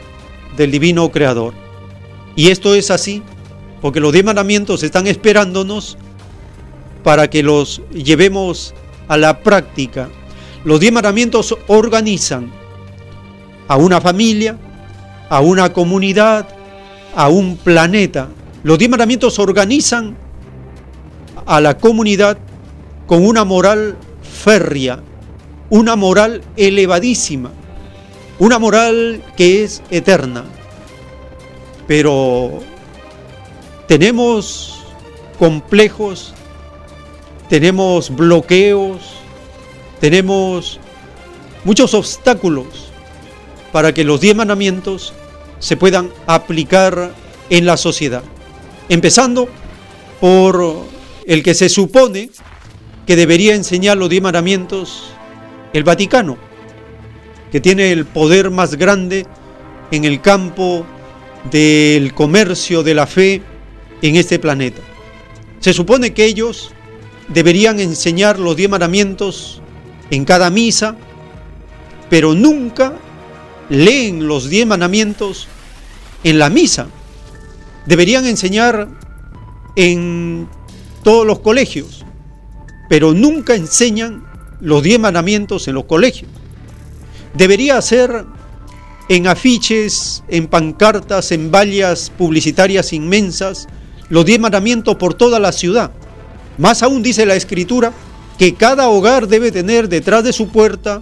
del 0.58 0.70
divino 0.70 1.10
creador. 1.12 1.56
Y 2.36 2.50
esto 2.50 2.76
es 2.76 2.92
así 2.92 3.24
porque 3.82 4.00
los 4.00 4.14
diez 4.14 4.24
mandamientos 4.24 4.84
están 4.84 5.08
esperándonos 5.08 5.98
para 7.04 7.32
que 7.32 7.42
los 7.42 7.82
llevemos 7.92 8.76
a 9.08 9.18
la 9.18 9.40
práctica. 9.40 10.08
Los 10.64 10.80
diez 10.80 10.94
mandamientos 10.94 11.58
organizan 11.66 12.62
a 13.68 13.78
una 13.78 14.02
familia, 14.02 14.58
a 15.30 15.42
una 15.42 15.72
comunidad, 15.74 16.48
a 17.16 17.30
un 17.30 17.58
planeta. 17.58 18.30
Los 18.64 18.78
diez 18.78 18.90
mandamientos 18.90 19.40
organizan 19.40 20.16
a 21.46 21.60
la 21.60 21.78
comunidad 21.78 22.38
con 23.08 23.26
una 23.26 23.44
moral 23.44 23.98
férrea, 24.22 25.00
una 25.70 25.96
moral 25.96 26.42
elevadísima, 26.56 27.52
una 28.40 28.60
moral 28.60 29.24
que 29.36 29.64
es 29.64 29.82
eterna. 29.90 30.44
Pero 31.88 32.60
tenemos 33.88 34.84
complejos, 35.38 36.34
tenemos 37.50 38.10
bloqueos, 38.16 39.16
tenemos 40.00 40.80
muchos 41.66 41.94
obstáculos 41.94 42.93
para 43.74 43.92
que 43.92 44.06
los 44.06 44.22
diez 44.22 44.36
mandamientos 44.36 45.14
se 45.60 45.76
puedan 45.76 46.12
aplicar 46.28 47.12
en 47.50 47.66
la 47.66 47.76
sociedad. 47.76 48.24
Empezando 48.88 49.50
por 50.22 50.86
el 51.26 51.42
que 51.42 51.56
se 51.56 51.68
supone 51.68 52.30
que 53.08 53.16
debería 53.16 53.56
enseñar 53.56 53.98
los 53.98 54.10
diez 54.10 54.22
mandamientos, 54.22 55.10
el 55.74 55.84
Vaticano, 55.84 56.38
que 57.52 57.60
tiene 57.60 57.92
el 57.92 58.06
poder 58.06 58.52
más 58.52 58.76
grande 58.76 59.26
en 59.92 60.06
el 60.06 60.22
campo 60.22 60.86
del 61.50 62.14
comercio 62.14 62.84
de 62.84 62.94
la 62.94 63.08
fe 63.08 63.42
en 64.04 64.16
este 64.16 64.38
planeta. 64.38 64.82
Se 65.60 65.74
supone 65.74 66.14
que 66.14 66.26
ellos 66.26 66.72
deberían 67.28 67.80
enseñar 67.80 68.38
los 68.38 68.56
diez 68.56 68.70
mandamientos 68.70 69.62
en 70.12 70.26
cada 70.26 70.52
misa, 70.52 70.96
pero 72.10 72.36
nunca 72.36 72.94
leen 73.70 74.28
los 74.28 74.50
diez 74.50 74.66
mandamientos 74.66 75.48
en 76.24 76.40
la 76.40 76.50
misa. 76.50 76.88
Deberían 77.86 78.26
enseñar 78.26 78.88
en 79.76 80.48
todos 81.04 81.26
los 81.26 81.40
colegios, 81.40 82.06
pero 82.90 83.14
nunca 83.14 83.56
enseñan 83.56 84.26
los 84.62 84.84
diez 84.84 85.00
mandamientos 85.00 85.68
en 85.68 85.76
los 85.76 85.86
colegios. 85.86 86.32
Debería 87.34 87.82
ser 87.82 88.26
en 89.10 89.28
afiches, 89.28 90.24
en 90.28 90.48
pancartas, 90.48 91.32
en 91.32 91.52
vallas 91.52 92.12
publicitarias 92.18 92.94
inmensas, 92.94 93.68
los 94.10 94.26
diez 94.26 94.40
mandamientos 94.40 94.96
por 94.96 95.14
toda 95.14 95.40
la 95.40 95.52
ciudad. 95.52 95.92
Más 96.58 96.84
aún 96.84 97.04
dice 97.04 97.26
la 97.26 97.36
escritura 97.36 97.92
que 98.38 98.54
cada 98.56 98.88
hogar 98.90 99.28
debe 99.28 99.52
tener 99.52 99.90
detrás 99.90 100.24
de 100.24 100.34
su 100.34 100.48
puerta, 100.50 101.02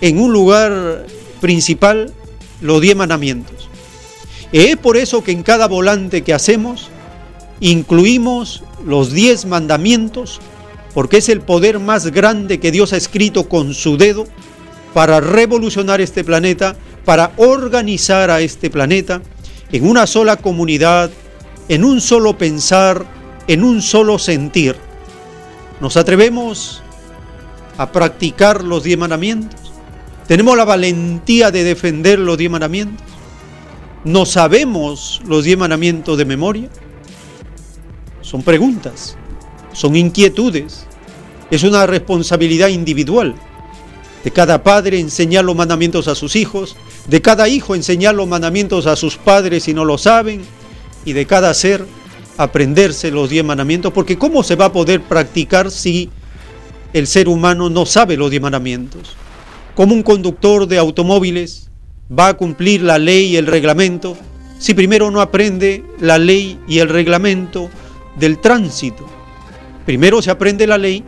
en 0.00 0.18
un 0.18 0.32
lugar 0.32 1.06
principal, 1.42 2.14
los 2.62 2.80
diez 2.80 2.96
mandamientos. 2.96 3.68
Es 4.52 4.76
por 4.76 4.96
eso 4.96 5.22
que 5.22 5.32
en 5.32 5.42
cada 5.42 5.68
volante 5.68 6.22
que 6.22 6.32
hacemos 6.32 6.88
incluimos 7.60 8.62
los 8.86 9.12
diez 9.12 9.44
mandamientos, 9.44 10.40
porque 10.94 11.18
es 11.18 11.28
el 11.28 11.40
poder 11.40 11.78
más 11.78 12.06
grande 12.06 12.60
que 12.60 12.70
Dios 12.70 12.92
ha 12.92 12.96
escrito 12.96 13.48
con 13.48 13.74
su 13.74 13.96
dedo 13.96 14.26
para 14.94 15.20
revolucionar 15.20 16.00
este 16.00 16.22
planeta, 16.22 16.76
para 17.04 17.32
organizar 17.36 18.30
a 18.30 18.40
este 18.40 18.70
planeta 18.70 19.20
en 19.72 19.88
una 19.88 20.06
sola 20.06 20.36
comunidad, 20.36 21.10
en 21.68 21.82
un 21.84 22.00
solo 22.00 22.36
pensar, 22.38 23.04
en 23.48 23.64
un 23.64 23.82
solo 23.82 24.18
sentir. 24.18 24.76
¿Nos 25.80 25.96
atrevemos 25.96 26.82
a 27.78 27.90
practicar 27.90 28.62
los 28.62 28.84
diez 28.84 28.98
mandamientos? 28.98 29.61
¿Tenemos 30.26 30.56
la 30.56 30.64
valentía 30.64 31.50
de 31.50 31.64
defender 31.64 32.18
los 32.18 32.38
diez 32.38 32.50
mandamientos? 32.50 33.06
¿No 34.04 34.26
sabemos 34.26 35.20
los 35.26 35.44
diez 35.44 35.58
mandamientos 35.58 36.16
de 36.18 36.24
memoria? 36.24 36.68
Son 38.20 38.42
preguntas, 38.42 39.16
son 39.72 39.96
inquietudes, 39.96 40.86
es 41.50 41.62
una 41.64 41.86
responsabilidad 41.86 42.68
individual 42.68 43.34
de 44.24 44.30
cada 44.30 44.62
padre 44.62 45.00
enseñar 45.00 45.44
los 45.44 45.56
mandamientos 45.56 46.08
a 46.08 46.14
sus 46.14 46.36
hijos, 46.36 46.76
de 47.08 47.20
cada 47.20 47.48
hijo 47.48 47.74
enseñar 47.74 48.14
los 48.14 48.28
mandamientos 48.28 48.86
a 48.86 48.96
sus 48.96 49.16
padres 49.16 49.64
si 49.64 49.74
no 49.74 49.84
lo 49.84 49.98
saben, 49.98 50.42
y 51.04 51.12
de 51.12 51.26
cada 51.26 51.52
ser 51.54 51.84
aprenderse 52.36 53.10
los 53.10 53.28
diez 53.30 53.44
mandamientos, 53.44 53.92
porque 53.92 54.16
¿cómo 54.16 54.42
se 54.42 54.56
va 54.56 54.66
a 54.66 54.72
poder 54.72 55.02
practicar 55.02 55.70
si 55.70 56.10
el 56.92 57.06
ser 57.06 57.28
humano 57.28 57.68
no 57.68 57.84
sabe 57.84 58.16
los 58.16 58.30
diez 58.30 58.42
mandamientos? 58.42 59.16
¿Cómo 59.74 59.94
un 59.94 60.02
conductor 60.02 60.66
de 60.66 60.78
automóviles 60.78 61.70
va 62.10 62.28
a 62.28 62.34
cumplir 62.34 62.82
la 62.82 62.98
ley 62.98 63.32
y 63.32 63.36
el 63.36 63.46
reglamento 63.46 64.16
si 64.62 64.74
primero 64.74 65.10
no 65.10 65.20
aprende 65.20 65.84
la 65.98 66.18
ley 66.18 66.56
y 66.68 66.78
el 66.78 66.88
reglamento 66.88 67.68
del 68.16 68.38
tránsito. 68.38 69.04
Primero 69.84 70.22
se 70.22 70.30
aprende 70.30 70.68
la 70.68 70.78
ley 70.78 71.02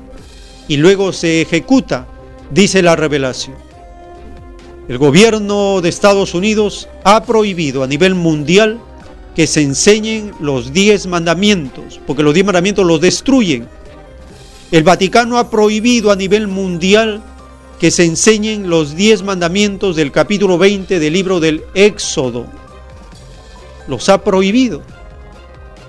y 0.67 0.77
luego 0.77 1.13
se 1.13 1.43
ejecuta, 1.43 2.09
dice 2.51 2.83
la 2.83 2.97
revelación. 2.97 3.55
El 4.89 4.99
gobierno 4.99 5.81
de 5.83 5.89
Estados 5.89 6.35
Unidos 6.35 6.89
ha 7.05 7.23
prohibido 7.23 7.85
a 7.85 7.87
nivel 7.87 8.17
mundial 8.17 8.81
que 9.37 9.47
se 9.47 9.63
enseñen 9.63 10.33
los 10.41 10.73
diez 10.73 11.07
mandamientos, 11.07 12.01
porque 12.09 12.25
los 12.25 12.35
diez 12.35 12.45
mandamientos 12.45 12.85
los 12.85 13.01
destruyen. 13.01 13.69
El 14.73 14.83
Vaticano 14.83 15.39
ha 15.39 15.49
prohibido 15.49 16.11
a 16.11 16.17
nivel 16.17 16.49
mundial 16.49 17.23
que 17.85 17.91
se 17.91 18.07
enseñen 18.07 18.71
los 18.71 18.97
diez 18.97 19.23
mandamientos 19.23 19.95
del 19.95 20.11
capítulo 20.11 20.57
20 20.57 20.99
del 20.99 21.13
libro 21.13 21.39
del 21.39 21.65
Éxodo. 21.75 22.47
Los 23.89 24.09
ha 24.09 24.25
prohibido 24.25 24.81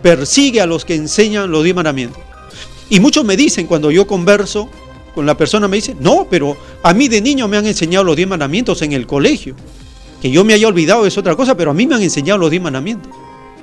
persigue 0.01 0.59
a 0.59 0.65
los 0.65 0.83
que 0.83 0.93
enseñan 0.93 1.49
los 1.49 1.63
diez 1.63 1.73
mandamientos. 1.73 2.21
Y 2.89 2.99
muchos 2.99 3.23
me 3.23 3.37
dicen 3.37 3.65
cuando 3.65 3.91
yo 3.91 4.05
converso 4.05 4.69
con 5.13 5.25
la 5.25 5.37
persona, 5.37 5.69
me 5.69 5.77
dicen, 5.77 5.95
no, 6.01 6.27
pero 6.29 6.57
a 6.83 6.93
mí 6.93 7.07
de 7.07 7.21
niño 7.21 7.47
me 7.47 7.55
han 7.55 7.65
enseñado 7.65 8.03
los 8.03 8.17
diez 8.17 8.27
mandamientos 8.27 8.81
en 8.81 8.91
el 8.91 9.07
colegio. 9.07 9.55
Que 10.21 10.29
yo 10.29 10.43
me 10.43 10.53
haya 10.53 10.67
olvidado 10.67 11.05
es 11.05 11.17
otra 11.17 11.37
cosa, 11.37 11.55
pero 11.55 11.71
a 11.71 11.73
mí 11.73 11.87
me 11.87 11.95
han 11.95 12.03
enseñado 12.03 12.39
los 12.39 12.51
diez 12.51 12.61
mandamientos 12.61 13.09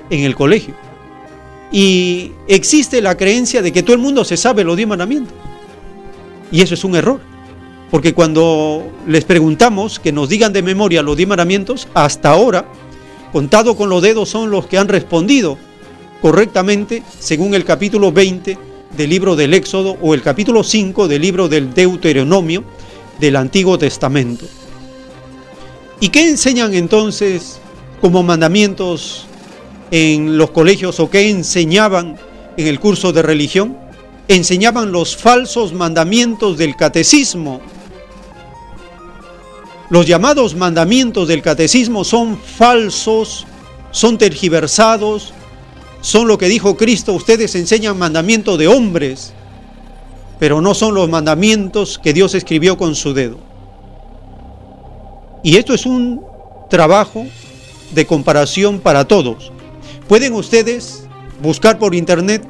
en 0.09 0.21
el 0.21 0.33
colegio. 0.33 0.73
Y 1.71 2.31
existe 2.47 2.99
la 2.99 3.15
creencia 3.15 3.61
de 3.61 3.71
que 3.71 3.83
todo 3.83 3.95
el 3.95 4.01
mundo 4.01 4.25
se 4.25 4.37
sabe 4.37 4.63
los 4.63 4.75
diez 4.75 4.89
mandamientos. 4.89 5.35
Y 6.51 6.61
eso 6.61 6.73
es 6.73 6.83
un 6.83 6.95
error. 6.95 7.32
Porque 7.93 8.15
cuando 8.15 8.91
les 9.05 9.23
preguntamos 9.23 9.99
que 9.99 10.11
nos 10.11 10.27
digan 10.27 10.51
de 10.51 10.63
memoria 10.63 11.03
los 11.03 11.15
diez 11.15 11.29
mandamientos, 11.29 11.87
hasta 11.93 12.31
ahora, 12.31 12.65
contado 13.31 13.77
con 13.77 13.87
los 13.87 14.01
dedos 14.01 14.29
son 14.29 14.49
los 14.49 14.65
que 14.65 14.79
han 14.79 14.87
respondido 14.87 15.59
correctamente 16.19 17.03
según 17.19 17.53
el 17.53 17.63
capítulo 17.65 18.11
20 18.11 18.57
del 18.97 19.09
libro 19.11 19.35
del 19.35 19.53
Éxodo 19.53 19.95
o 20.01 20.15
el 20.15 20.23
capítulo 20.23 20.63
5 20.63 21.07
del 21.07 21.21
libro 21.21 21.47
del 21.47 21.71
Deuteronomio 21.71 22.63
del 23.19 23.35
Antiguo 23.35 23.77
Testamento. 23.77 24.47
¿Y 25.99 26.09
qué 26.09 26.27
enseñan 26.27 26.73
entonces 26.73 27.59
como 28.01 28.23
mandamientos 28.23 29.27
en 29.91 30.35
los 30.39 30.49
colegios 30.49 30.99
o 30.99 31.11
que 31.11 31.29
enseñaban 31.29 32.17
en 32.57 32.65
el 32.65 32.79
curso 32.79 33.13
de 33.13 33.21
religión? 33.21 33.77
Enseñaban 34.27 34.91
los 34.91 35.15
falsos 35.15 35.73
mandamientos 35.73 36.57
del 36.57 36.75
catecismo. 36.75 37.61
Los 39.93 40.07
llamados 40.07 40.55
mandamientos 40.55 41.27
del 41.27 41.43
catecismo 41.43 42.03
son 42.03 42.35
falsos, 42.39 43.45
son 43.91 44.17
tergiversados, 44.17 45.35
son 46.01 46.27
lo 46.27 46.39
que 46.39 46.47
dijo 46.47 46.75
Cristo, 46.75 47.13
ustedes 47.13 47.53
enseñan 47.53 47.99
mandamientos 47.99 48.57
de 48.57 48.67
hombres, 48.67 49.33
pero 50.39 50.61
no 50.61 50.73
son 50.73 50.95
los 50.95 51.09
mandamientos 51.09 51.99
que 51.99 52.11
Dios 52.11 52.33
escribió 52.33 52.75
con 52.75 52.95
su 52.95 53.13
dedo. 53.13 53.37
Y 55.43 55.57
esto 55.57 55.75
es 55.75 55.85
un 55.85 56.23
trabajo 56.71 57.27
de 57.93 58.07
comparación 58.07 58.79
para 58.79 59.05
todos. 59.07 59.51
Pueden 60.07 60.33
ustedes 60.33 61.03
buscar 61.39 61.77
por 61.77 61.93
internet 61.93 62.43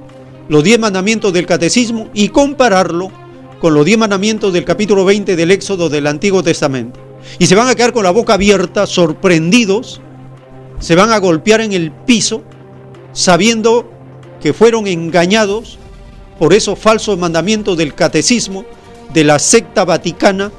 los 0.48 0.64
10 0.64 0.80
mandamientos 0.80 1.34
del 1.34 1.46
catecismo 1.46 2.08
y 2.14 2.30
compararlo 2.30 3.12
con 3.60 3.74
los 3.74 3.84
10 3.84 3.98
mandamientos 3.98 4.54
del 4.54 4.64
capítulo 4.64 5.04
20 5.04 5.36
del 5.36 5.52
Éxodo 5.52 5.90
del 5.90 6.08
Antiguo 6.08 6.42
Testamento. 6.42 7.13
Y 7.40 7.46
se 7.48 7.56
van 7.56 7.68
a 7.68 7.76
quedar 7.76 7.94
con 7.94 8.04
la 8.04 8.12
boca 8.12 8.34
abierta, 8.34 8.88
sorprendidos, 8.88 10.02
se 10.80 10.96
van 10.96 11.12
a 11.12 11.18
golpear 11.18 11.62
en 11.62 11.74
el 11.74 11.92
piso, 11.92 12.44
sabiendo 13.14 13.90
que 14.42 14.54
fueron 14.54 14.88
engañados 14.88 15.78
por 16.38 16.54
esos 16.54 16.78
falsos 16.78 17.18
mandamientos 17.18 17.78
del 17.78 17.96
catecismo 17.96 18.66
de 19.14 19.24
la 19.24 19.40
secta 19.40 19.86
vaticana 19.86 20.52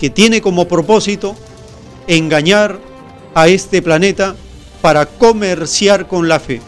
que 0.00 0.10
tiene 0.10 0.40
como 0.40 0.68
propósito 0.68 1.36
engañar 2.06 2.78
a 3.34 3.48
este 3.48 3.82
planeta 3.82 4.34
para 4.80 5.06
comerciar 5.06 6.06
con 6.06 6.28
la 6.28 6.40
fe. 6.40 6.62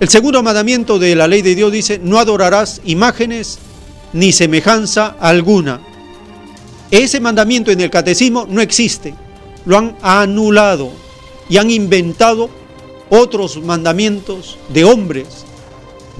El 0.00 0.08
segundo 0.08 0.42
mandamiento 0.42 0.98
de 0.98 1.14
la 1.14 1.26
ley 1.26 1.42
de 1.42 1.54
Dios 1.54 1.72
dice, 1.72 1.98
no 2.02 2.18
adorarás 2.18 2.80
imágenes 2.84 3.58
ni 4.12 4.32
semejanza 4.32 5.16
alguna. 5.18 5.80
Ese 6.94 7.18
mandamiento 7.18 7.72
en 7.72 7.80
el 7.80 7.90
catecismo 7.90 8.46
no 8.48 8.60
existe, 8.60 9.16
lo 9.66 9.78
han 9.78 9.96
anulado 10.00 10.92
y 11.48 11.56
han 11.56 11.68
inventado 11.68 12.48
otros 13.10 13.60
mandamientos 13.60 14.58
de 14.68 14.84
hombres, 14.84 15.44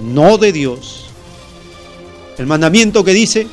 no 0.02 0.36
de 0.36 0.50
Dios. 0.50 1.10
El 2.38 2.48
mandamiento 2.48 3.04
que 3.04 3.12
dice, 3.12 3.46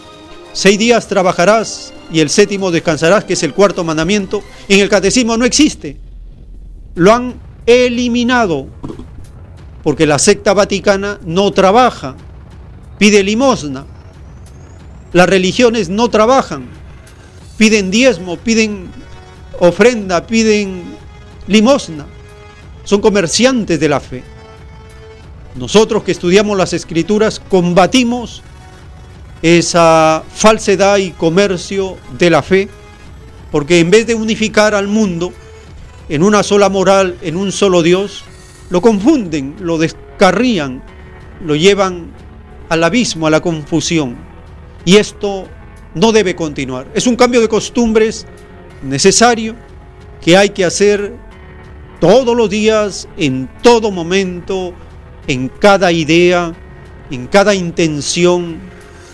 seis 0.51 0.80
días 0.80 1.07
trabajarás 1.07 1.93
y 2.11 2.22
el 2.22 2.32
séptimo 2.32 2.72
descansarás, 2.72 3.24
que 3.24 3.34
es 3.34 3.43
el 3.43 3.53
cuarto 3.53 3.84
mandamiento, 3.84 4.41
en 4.67 4.80
el 4.80 4.89
catecismo 4.89 5.38
no 5.38 5.45
existe. 5.45 5.97
Lo 6.95 7.13
han 7.13 7.36
eliminado 7.67 8.65
porque 9.84 10.07
la 10.07 10.17
secta 10.17 10.55
vaticana 10.55 11.19
no 11.24 11.51
trabaja, 11.51 12.15
pide 12.97 13.22
limosna. 13.22 13.86
Las 15.13 15.30
religiones 15.30 15.88
no 15.88 16.09
trabajan, 16.09 16.80
piden 17.62 17.91
diezmo, 17.91 18.38
piden 18.38 18.89
ofrenda, 19.59 20.26
piden 20.26 20.82
limosna. 21.45 22.07
Son 22.84 22.99
comerciantes 22.99 23.80
de 23.80 23.88
la 23.88 23.99
fe. 23.99 24.24
Nosotros 25.53 26.01
que 26.01 26.12
estudiamos 26.12 26.57
las 26.57 26.74
escrituras 26.74 27.39
combatimos 27.39 28.41
esa 29.43 30.24
falsedad 30.34 30.97
y 30.97 31.12
comercio 31.12 31.97
de 32.18 32.32
la 32.32 32.41
fe, 32.41 32.68
porque 33.51 33.80
en 33.80 33.91
vez 33.91 34.07
de 34.07 34.16
unificar 34.16 34.74
al 34.74 34.88
mundo 34.88 35.32
en 36.09 36.24
una 36.24 36.41
sola 36.41 36.68
moral, 36.68 37.16
en 37.22 37.36
un 37.36 37.51
solo 37.51 37.84
Dios, 37.84 38.24
lo 38.72 38.82
confunden, 38.82 39.57
lo 39.59 39.78
descarrían, 39.78 40.82
lo 41.45 41.55
llevan 41.55 42.09
al 42.70 42.84
abismo, 42.84 43.28
a 43.28 43.30
la 43.30 43.41
confusión. 43.41 44.18
Y 44.84 44.95
esto 44.95 45.47
no 45.94 46.12
debe 46.12 46.36
continuar. 46.36 46.88
Es 46.94 47.08
un 47.08 47.16
cambio 47.16 47.42
de 47.42 47.50
costumbres 47.50 48.26
necesario 48.82 49.56
que 50.22 50.38
hay 50.38 50.50
que 50.50 50.66
hacer 50.66 51.14
todos 52.00 52.36
los 52.36 52.50
días, 52.50 53.08
en 53.18 53.50
todo 53.62 53.92
momento, 53.92 54.74
en 55.28 55.50
cada 55.50 55.92
idea, 55.92 56.54
en 57.12 57.28
cada 57.28 57.54
intención, 57.54 58.60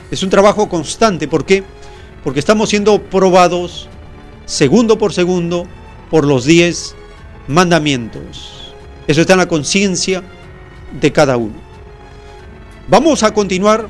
es 0.10 0.24
un 0.24 0.30
trabajo 0.30 0.70
constante. 0.70 1.28
¿Por 1.28 1.46
qué? 1.46 1.64
Porque 2.24 2.40
estamos 2.40 2.70
siendo 2.70 3.02
probados 3.02 3.90
segundo 4.46 4.98
por 4.98 5.14
segundo 5.14 5.68
por 6.10 6.26
los 6.26 6.46
diez 6.46 6.96
mandamientos. 7.48 8.74
Eso 9.08 9.22
está 9.22 9.34
en 9.34 9.40
la 9.40 9.48
conciencia 9.48 10.24
de 11.00 11.12
cada 11.12 11.38
uno. 11.38 11.56
Vamos 12.88 13.24
a 13.24 13.34
continuar 13.34 13.90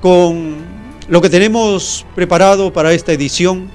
con 0.00 0.75
lo 1.08 1.22
que 1.22 1.30
tenemos 1.30 2.04
preparado 2.14 2.72
para 2.72 2.92
esta 2.92 3.12
edición. 3.12 3.70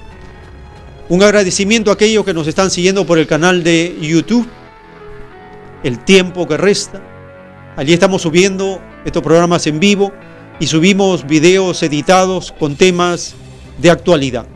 Un 1.08 1.22
agradecimiento 1.22 1.90
a 1.90 1.94
aquellos 1.94 2.24
que 2.24 2.34
nos 2.34 2.46
están 2.46 2.70
siguiendo 2.70 3.06
por 3.06 3.18
el 3.18 3.26
canal 3.26 3.64
de 3.64 3.96
YouTube. 4.00 4.46
El 5.82 5.98
tiempo 6.04 6.46
que 6.46 6.56
resta. 6.56 7.02
Allí 7.76 7.92
estamos 7.92 8.22
subiendo 8.22 8.80
estos 9.04 9.22
programas 9.22 9.66
en 9.66 9.80
vivo 9.80 10.12
y 10.60 10.66
subimos 10.66 11.26
videos 11.26 11.82
editados 11.82 12.52
con 12.52 12.76
temas 12.76 13.34
de 13.78 13.90
actualidad. 13.90 14.46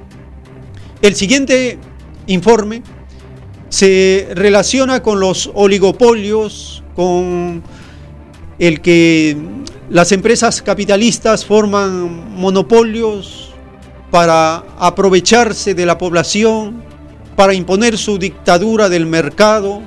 El 1.03 1.15
siguiente 1.15 1.79
informe 2.27 2.83
se 3.71 4.29
relaciona 4.35 5.03
con 5.03 5.19
los 5.19 5.51
oligopolios, 5.55 6.85
con 6.95 7.63
el 8.59 8.81
que 8.81 9.37
las 9.89 10.13
empresas 10.13 10.63
capitalistas 10.63 11.45
forman 11.45 12.35
monopolios 12.35 13.51
para 14.11 14.65
aprovecharse 14.79 15.75
de 15.75 15.87
la 15.87 15.99
población, 15.99 16.83
para 17.37 17.55
imponer 17.55 17.99
su 17.99 18.19
dictadura 18.19 18.89
del 18.89 19.07
mercado, 19.07 19.83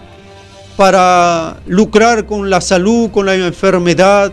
para 0.78 1.62
lucrar 1.66 2.26
con 2.26 2.50
la 2.50 2.62
salud, 2.62 3.12
con 3.12 3.26
la 3.26 3.36
enfermedad, 3.36 4.32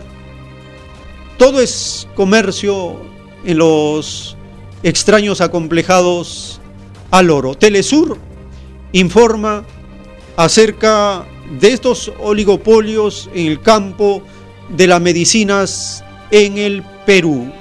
todo 1.37 1.61
es 1.61 2.07
comercio 2.15 2.99
en 3.43 3.59
los 3.59 4.35
extraños 4.81 5.41
acomplejados 5.41 6.59
al 7.11 7.29
oro. 7.29 7.53
Telesur 7.53 8.17
informa 8.91 9.63
acerca 10.35 11.25
de 11.59 11.73
estos 11.73 12.11
oligopolios 12.19 13.29
en 13.33 13.47
el 13.47 13.61
campo 13.61 14.23
de 14.69 14.87
las 14.87 15.01
medicinas 15.01 16.03
en 16.31 16.57
el 16.57 16.83
Perú. 17.05 17.51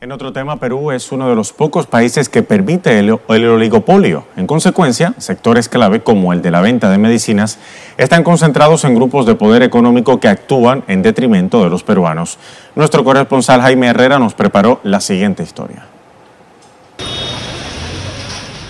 En 0.00 0.10
otro 0.10 0.32
tema, 0.32 0.58
Perú 0.58 0.90
es 0.90 1.12
uno 1.12 1.28
de 1.28 1.36
los 1.36 1.52
pocos 1.52 1.86
países 1.86 2.28
que 2.28 2.42
permite 2.42 2.98
el, 2.98 3.12
oligopolio. 3.28 4.26
En 4.36 4.48
consecuencia, 4.48 5.14
sectores 5.18 5.68
clave 5.68 6.02
como 6.02 6.32
el 6.32 6.42
de 6.42 6.50
la 6.50 6.60
venta 6.60 6.90
de 6.90 6.98
medicinas 6.98 7.58
están 7.98 8.24
concentrados 8.24 8.82
en 8.82 8.96
grupos 8.96 9.26
de 9.26 9.36
poder 9.36 9.62
económico 9.62 10.18
que 10.18 10.26
actúan 10.26 10.82
en 10.88 11.02
detrimento 11.02 11.62
de 11.62 11.70
los 11.70 11.84
peruanos. 11.84 12.38
Nuestro 12.74 13.04
corresponsal 13.04 13.60
Jaime 13.60 13.88
Herrera 13.88 14.18
nos 14.18 14.34
preparó 14.34 14.80
la 14.82 15.00
siguiente 15.00 15.44
historia. 15.44 15.86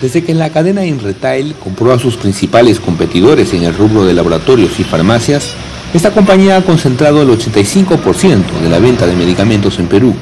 Desde 0.01 0.23
que 0.23 0.35
la 0.35 0.51
cadena 0.51 0.85
InRetail 0.85 1.55
compró 1.55 1.93
a 1.93 1.97
sus 1.97 2.15
principales 2.15 2.79
competidores 2.79 3.53
en 3.55 3.63
el 3.63 3.73
rubro 3.73 4.05
de 4.05 4.13
laboratorios 4.13 4.79
y 4.79 4.83
farmacias, 4.83 5.55
esta 5.93 6.11
compañía 6.11 6.57
ha 6.57 6.61
concentrado 6.61 7.21
el 7.21 7.29
85% 7.29 8.61
de 8.61 8.69
la 8.69 8.79
venta 8.79 9.05
de 9.05 9.15
medicamentos 9.15 9.79
en 9.79 9.87
Perú 9.87 10.13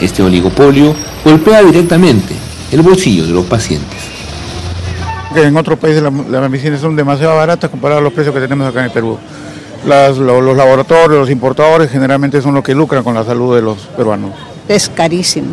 este 0.00 0.22
oligopolio 0.22 0.94
golpea 1.24 1.62
directamente 1.62 2.34
el 2.70 2.82
bolsillo 2.82 3.26
de 3.26 3.32
los 3.32 3.44
pacientes. 3.46 3.98
En 5.34 5.56
otros 5.56 5.78
países 5.78 6.02
las 6.02 6.50
medicinas 6.50 6.80
son 6.80 6.96
demasiado 6.96 7.36
baratas 7.36 7.70
comparadas 7.70 8.00
a 8.00 8.04
los 8.04 8.12
precios 8.12 8.34
que 8.34 8.40
tenemos 8.40 8.66
acá 8.68 8.80
en 8.80 8.86
el 8.86 8.90
Perú. 8.90 9.18
los, 9.86 10.18
laboratorios, 10.18 11.20
los 11.20 11.30
importadores 11.30 11.90
generalmente 11.90 12.40
son 12.40 12.54
los 12.54 12.64
que 12.64 12.74
lucran 12.74 13.04
con 13.04 13.14
la 13.14 13.24
salud 13.24 13.54
de 13.54 13.62
los 13.62 13.78
peruanos. 13.96 14.32
Es 14.68 14.88
carísimo, 14.88 15.48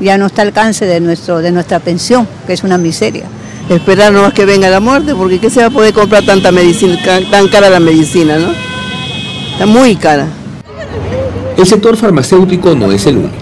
ya 0.00 0.18
no 0.18 0.26
está 0.26 0.42
al 0.42 0.48
alcance 0.48 0.86
de, 0.86 1.00
nuestro, 1.00 1.38
de 1.38 1.52
nuestra 1.52 1.78
pensión, 1.78 2.26
que 2.46 2.52
es 2.52 2.62
una 2.62 2.78
miseria. 2.78 3.24
Esperar 3.68 4.12
no 4.12 4.26
es 4.26 4.34
que 4.34 4.44
venga 4.44 4.68
la 4.68 4.80
muerte, 4.80 5.14
porque 5.14 5.38
¿qué 5.38 5.48
se 5.48 5.60
va 5.60 5.66
a 5.66 5.70
poder 5.70 5.94
comprar 5.94 6.24
tanta 6.24 6.50
medicina, 6.50 6.98
tan 7.30 7.48
cara 7.48 7.70
la 7.70 7.80
medicina, 7.80 8.36
no? 8.38 8.69
Está 9.60 9.70
muy 9.70 9.94
cara. 9.94 10.26
El 11.58 11.66
sector 11.66 11.94
farmacéutico 11.94 12.74
no 12.74 12.90
es 12.92 13.04
el 13.04 13.18
único. 13.18 13.34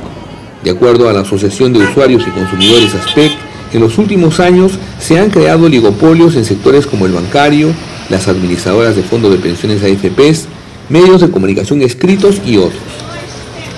De 0.65 0.73
acuerdo 0.73 1.09
a 1.09 1.13
la 1.13 1.21
Asociación 1.21 1.73
de 1.73 1.79
Usuarios 1.79 2.25
y 2.27 2.31
Consumidores 2.33 2.93
ASPEC, 2.93 3.31
en 3.73 3.81
los 3.81 3.99
últimos 3.99 4.41
años 4.41 4.73
se 4.99 5.17
han 5.21 5.31
creado 5.31 5.67
oligopolios 5.67 6.35
en 6.35 6.45
sectores 6.45 6.89
como 6.89 7.07
el 7.07 7.13
bancario, 7.13 7.73
las 8.09 8.27
administradoras 8.27 8.97
de 8.97 9.05
fondos 9.05 9.31
de 9.31 9.39
pensiones 9.39 9.81
AFPs, 9.81 10.49
medios 10.89 11.21
de 11.21 11.31
comunicación 11.31 11.83
escritos 11.83 12.41
y 12.45 12.57
otros. 12.57 12.83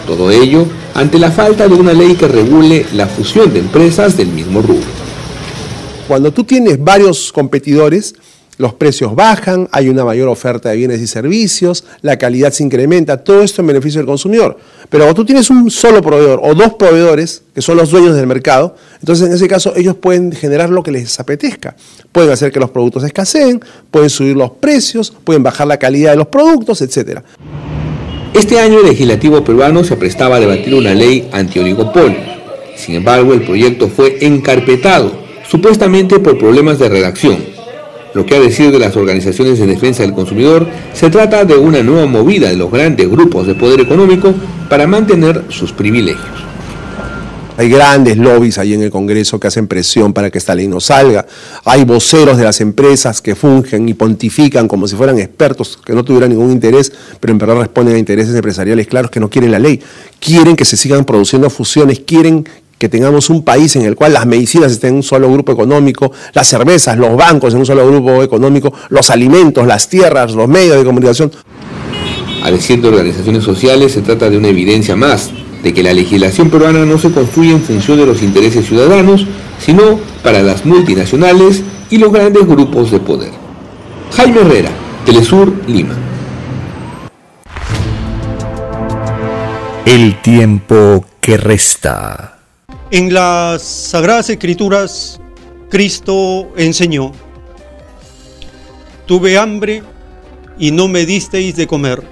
Todo 0.06 0.30
ello 0.30 0.64
ante 0.94 1.18
la 1.18 1.30
falta 1.30 1.68
de 1.68 1.74
una 1.74 1.92
ley 1.92 2.14
que 2.14 2.26
regule 2.26 2.86
la 2.94 3.06
fusión 3.06 3.52
de 3.52 3.58
empresas 3.58 4.16
del 4.16 4.28
mismo 4.28 4.62
rubro. 4.62 4.88
Cuando 6.08 6.32
tú 6.32 6.44
tienes 6.44 6.82
varios 6.82 7.32
competidores, 7.32 8.14
los 8.60 8.74
precios 8.74 9.14
bajan, 9.14 9.70
hay 9.72 9.88
una 9.88 10.04
mayor 10.04 10.28
oferta 10.28 10.68
de 10.68 10.76
bienes 10.76 11.00
y 11.00 11.06
servicios, 11.06 11.84
la 12.02 12.18
calidad 12.18 12.52
se 12.52 12.62
incrementa, 12.62 13.16
todo 13.16 13.42
esto 13.42 13.62
en 13.62 13.68
beneficio 13.68 14.00
del 14.00 14.06
consumidor. 14.06 14.58
Pero 14.90 15.04
cuando 15.04 15.14
tú 15.14 15.24
tienes 15.24 15.48
un 15.48 15.70
solo 15.70 16.02
proveedor 16.02 16.40
o 16.42 16.54
dos 16.54 16.74
proveedores, 16.74 17.42
que 17.54 17.62
son 17.62 17.78
los 17.78 17.90
dueños 17.90 18.14
del 18.14 18.26
mercado, 18.26 18.76
entonces 19.00 19.28
en 19.28 19.32
ese 19.32 19.48
caso 19.48 19.72
ellos 19.76 19.96
pueden 19.96 20.30
generar 20.32 20.68
lo 20.68 20.82
que 20.82 20.92
les 20.92 21.18
apetezca. 21.18 21.74
Pueden 22.12 22.30
hacer 22.30 22.52
que 22.52 22.60
los 22.60 22.68
productos 22.68 23.02
escaseen, 23.02 23.62
pueden 23.90 24.10
subir 24.10 24.36
los 24.36 24.50
precios, 24.50 25.10
pueden 25.24 25.42
bajar 25.42 25.66
la 25.66 25.78
calidad 25.78 26.10
de 26.10 26.18
los 26.18 26.26
productos, 26.26 26.82
etc. 26.82 27.20
Este 28.34 28.60
año 28.60 28.80
el 28.80 28.88
legislativo 28.88 29.42
peruano 29.42 29.84
se 29.84 29.96
prestaba 29.96 30.36
a 30.36 30.40
debatir 30.40 30.74
una 30.74 30.92
ley 30.92 31.30
antioligopolio. 31.32 32.18
Sin 32.76 32.96
embargo, 32.96 33.32
el 33.32 33.40
proyecto 33.40 33.88
fue 33.88 34.18
encarpetado, 34.20 35.12
supuestamente 35.48 36.18
por 36.18 36.36
problemas 36.36 36.78
de 36.78 36.90
redacción 36.90 37.49
lo 38.14 38.26
que 38.26 38.36
ha 38.36 38.40
decir 38.40 38.70
de 38.70 38.78
las 38.78 38.96
organizaciones 38.96 39.58
de 39.58 39.66
defensa 39.66 40.02
del 40.02 40.12
consumidor, 40.12 40.66
se 40.92 41.10
trata 41.10 41.44
de 41.44 41.56
una 41.56 41.82
nueva 41.82 42.06
movida 42.06 42.48
de 42.48 42.56
los 42.56 42.70
grandes 42.70 43.08
grupos 43.08 43.46
de 43.46 43.54
poder 43.54 43.80
económico 43.80 44.34
para 44.68 44.86
mantener 44.86 45.44
sus 45.48 45.72
privilegios. 45.72 46.50
Hay 47.60 47.68
grandes 47.68 48.16
lobbies 48.16 48.56
ahí 48.56 48.72
en 48.72 48.82
el 48.82 48.90
Congreso 48.90 49.38
que 49.38 49.48
hacen 49.48 49.66
presión 49.66 50.14
para 50.14 50.30
que 50.30 50.38
esta 50.38 50.54
ley 50.54 50.66
no 50.66 50.80
salga. 50.80 51.26
Hay 51.66 51.84
voceros 51.84 52.38
de 52.38 52.44
las 52.44 52.62
empresas 52.62 53.20
que 53.20 53.34
fungen 53.34 53.86
y 53.86 53.92
pontifican 53.92 54.66
como 54.66 54.88
si 54.88 54.96
fueran 54.96 55.18
expertos 55.18 55.78
que 55.84 55.92
no 55.92 56.02
tuvieran 56.02 56.30
ningún 56.30 56.52
interés, 56.52 56.90
pero 57.20 57.32
en 57.32 57.38
verdad 57.38 57.56
responden 57.56 57.96
a 57.96 57.98
intereses 57.98 58.34
empresariales 58.34 58.86
claros 58.86 59.10
que 59.10 59.20
no 59.20 59.28
quieren 59.28 59.52
la 59.52 59.58
ley. 59.58 59.78
Quieren 60.20 60.56
que 60.56 60.64
se 60.64 60.78
sigan 60.78 61.04
produciendo 61.04 61.50
fusiones, 61.50 62.00
quieren 62.00 62.48
que 62.80 62.88
tengamos 62.88 63.28
un 63.28 63.44
país 63.44 63.76
en 63.76 63.82
el 63.82 63.94
cual 63.94 64.14
las 64.14 64.24
medicinas 64.24 64.72
estén 64.72 64.90
en 64.90 64.96
un 64.96 65.02
solo 65.02 65.30
grupo 65.30 65.52
económico, 65.52 66.12
las 66.32 66.48
cervezas, 66.48 66.96
los 66.96 67.14
bancos 67.14 67.52
en 67.52 67.60
un 67.60 67.66
solo 67.66 67.86
grupo 67.86 68.22
económico, 68.22 68.72
los 68.88 69.10
alimentos, 69.10 69.66
las 69.66 69.90
tierras, 69.90 70.32
los 70.32 70.48
medios 70.48 70.78
de 70.78 70.84
comunicación. 70.84 71.30
A 72.42 72.50
decir 72.50 72.80
de 72.80 72.88
organizaciones 72.88 73.44
sociales, 73.44 73.92
se 73.92 74.00
trata 74.00 74.30
de 74.30 74.38
una 74.38 74.48
evidencia 74.48 74.96
más 74.96 75.30
de 75.62 75.74
que 75.74 75.82
la 75.82 75.92
legislación 75.92 76.48
peruana 76.48 76.86
no 76.86 76.96
se 76.96 77.10
construye 77.10 77.50
en 77.50 77.60
función 77.60 77.98
de 77.98 78.06
los 78.06 78.22
intereses 78.22 78.66
ciudadanos, 78.66 79.26
sino 79.58 80.00
para 80.22 80.42
las 80.42 80.64
multinacionales 80.64 81.62
y 81.90 81.98
los 81.98 82.10
grandes 82.10 82.46
grupos 82.46 82.90
de 82.90 82.98
poder. 82.98 83.32
Jaime 84.12 84.40
Herrera, 84.40 84.70
Telesur, 85.04 85.52
Lima. 85.66 85.94
El 89.84 90.22
tiempo 90.22 91.04
que 91.20 91.36
resta. 91.36 92.39
En 92.92 93.14
las 93.14 93.62
Sagradas 93.62 94.30
Escrituras, 94.30 95.20
Cristo 95.70 96.50
enseñó, 96.56 97.12
tuve 99.06 99.38
hambre 99.38 99.84
y 100.58 100.72
no 100.72 100.88
me 100.88 101.06
disteis 101.06 101.54
de 101.54 101.68
comer, 101.68 102.02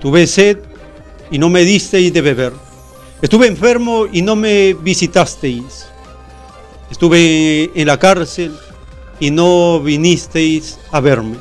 tuve 0.00 0.26
sed 0.26 0.58
y 1.30 1.38
no 1.38 1.48
me 1.48 1.62
disteis 1.62 2.12
de 2.12 2.22
beber, 2.22 2.54
estuve 3.22 3.46
enfermo 3.46 4.06
y 4.12 4.20
no 4.20 4.34
me 4.34 4.74
visitasteis, 4.74 5.86
estuve 6.90 7.70
en 7.72 7.86
la 7.86 8.00
cárcel 8.00 8.52
y 9.20 9.30
no 9.30 9.78
vinisteis 9.78 10.76
a 10.90 10.98
verme. 10.98 11.36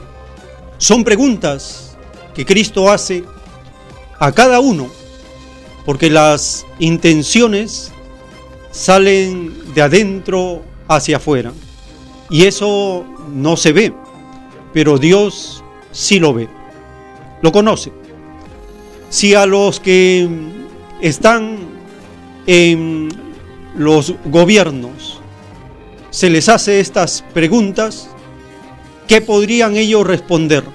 Son 0.77 1.03
preguntas 1.03 1.98
que 2.36 2.45
Cristo 2.45 2.88
hace 2.88 3.23
a 4.19 4.32
cada 4.32 4.60
uno, 4.60 4.91
porque 5.86 6.11
las 6.11 6.68
intenciones 6.77 7.91
salen 8.76 9.73
de 9.73 9.81
adentro 9.81 10.61
hacia 10.89 11.18
afuera. 11.18 11.53
Y 12.30 12.43
eso 12.43 13.06
no 13.34 13.56
se 13.56 13.72
ve, 13.72 13.93
pero 14.73 14.97
Dios 14.97 15.64
sí 15.91 16.19
lo 16.19 16.34
ve, 16.34 16.49
lo 17.41 17.52
conoce. 17.52 17.93
Si 19.10 19.34
a 19.34 19.45
los 19.45 19.80
que 19.80 20.27
están 21.02 21.57
en 22.47 23.07
los 23.77 24.14
gobiernos 24.26 25.22
se 26.10 26.30
les 26.30 26.49
hace 26.49 26.81
estas 26.81 27.23
preguntas, 27.34 28.10
¿qué 29.07 29.22
podrían 29.22 29.77
ellos 29.77 30.06
responder? 30.06 30.65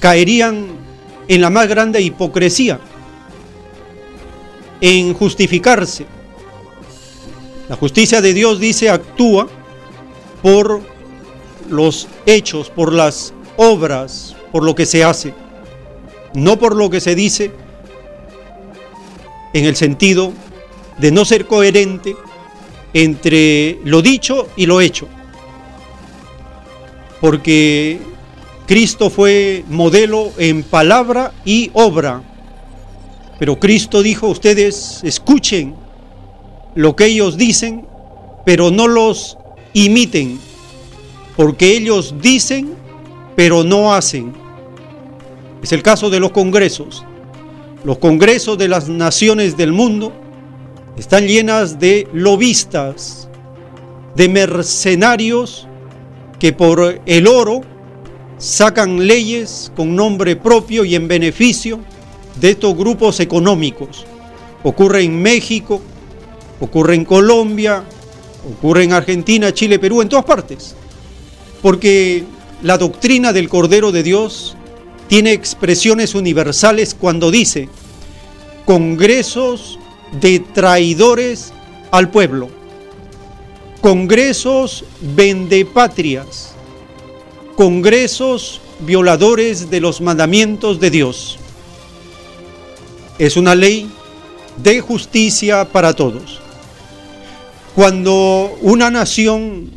Caerían 0.00 0.68
en 1.28 1.40
la 1.40 1.50
más 1.50 1.68
grande 1.68 2.00
hipocresía 2.00 2.80
en 4.82 5.14
justificarse. 5.14 6.04
La 7.70 7.76
justicia 7.76 8.20
de 8.20 8.34
Dios 8.34 8.60
dice 8.60 8.90
actúa 8.90 9.48
por 10.42 10.82
los 11.70 12.08
hechos, 12.26 12.68
por 12.68 12.92
las 12.92 13.32
obras, 13.56 14.36
por 14.50 14.64
lo 14.64 14.74
que 14.74 14.84
se 14.84 15.04
hace, 15.04 15.32
no 16.34 16.58
por 16.58 16.76
lo 16.76 16.90
que 16.90 17.00
se 17.00 17.14
dice 17.14 17.52
en 19.54 19.64
el 19.64 19.76
sentido 19.76 20.32
de 20.98 21.12
no 21.12 21.24
ser 21.24 21.46
coherente 21.46 22.16
entre 22.92 23.78
lo 23.84 24.02
dicho 24.02 24.48
y 24.56 24.66
lo 24.66 24.80
hecho. 24.80 25.06
Porque 27.20 28.00
Cristo 28.66 29.10
fue 29.10 29.64
modelo 29.68 30.32
en 30.38 30.64
palabra 30.64 31.32
y 31.44 31.70
obra. 31.72 32.22
Pero 33.42 33.58
Cristo 33.58 34.04
dijo, 34.04 34.28
ustedes 34.28 35.00
escuchen 35.02 35.74
lo 36.76 36.94
que 36.94 37.06
ellos 37.06 37.36
dicen, 37.36 37.88
pero 38.46 38.70
no 38.70 38.86
los 38.86 39.36
imiten, 39.72 40.38
porque 41.34 41.76
ellos 41.76 42.14
dicen, 42.22 42.72
pero 43.34 43.64
no 43.64 43.94
hacen. 43.94 44.32
Es 45.60 45.72
el 45.72 45.82
caso 45.82 46.08
de 46.08 46.20
los 46.20 46.30
congresos. 46.30 47.04
Los 47.82 47.98
congresos 47.98 48.58
de 48.58 48.68
las 48.68 48.88
naciones 48.88 49.56
del 49.56 49.72
mundo 49.72 50.12
están 50.96 51.26
llenas 51.26 51.80
de 51.80 52.06
lobistas, 52.12 53.28
de 54.14 54.28
mercenarios 54.28 55.66
que 56.38 56.52
por 56.52 57.00
el 57.04 57.26
oro 57.26 57.62
sacan 58.38 59.04
leyes 59.04 59.72
con 59.74 59.96
nombre 59.96 60.36
propio 60.36 60.84
y 60.84 60.94
en 60.94 61.08
beneficio 61.08 61.80
de 62.40 62.50
estos 62.50 62.76
grupos 62.76 63.20
económicos. 63.20 64.04
Ocurre 64.62 65.02
en 65.02 65.20
México, 65.20 65.80
ocurre 66.60 66.94
en 66.94 67.04
Colombia, 67.04 67.84
ocurre 68.56 68.84
en 68.84 68.92
Argentina, 68.92 69.52
Chile, 69.52 69.78
Perú, 69.78 70.02
en 70.02 70.08
todas 70.08 70.24
partes. 70.24 70.74
Porque 71.60 72.24
la 72.62 72.78
doctrina 72.78 73.32
del 73.32 73.48
Cordero 73.48 73.92
de 73.92 74.02
Dios 74.02 74.56
tiene 75.08 75.32
expresiones 75.32 76.14
universales 76.14 76.94
cuando 76.98 77.30
dice 77.30 77.68
congresos 78.64 79.78
de 80.20 80.40
traidores 80.40 81.52
al 81.90 82.10
pueblo, 82.10 82.48
congresos 83.80 84.84
vendepatrias, 85.00 86.54
congresos 87.56 88.60
violadores 88.80 89.70
de 89.70 89.80
los 89.80 90.00
mandamientos 90.00 90.80
de 90.80 90.90
Dios 90.90 91.38
es 93.18 93.36
una 93.36 93.54
ley 93.54 93.90
de 94.56 94.80
justicia 94.80 95.64
para 95.66 95.94
todos. 95.94 96.40
Cuando 97.74 98.56
una 98.60 98.90
nación 98.90 99.70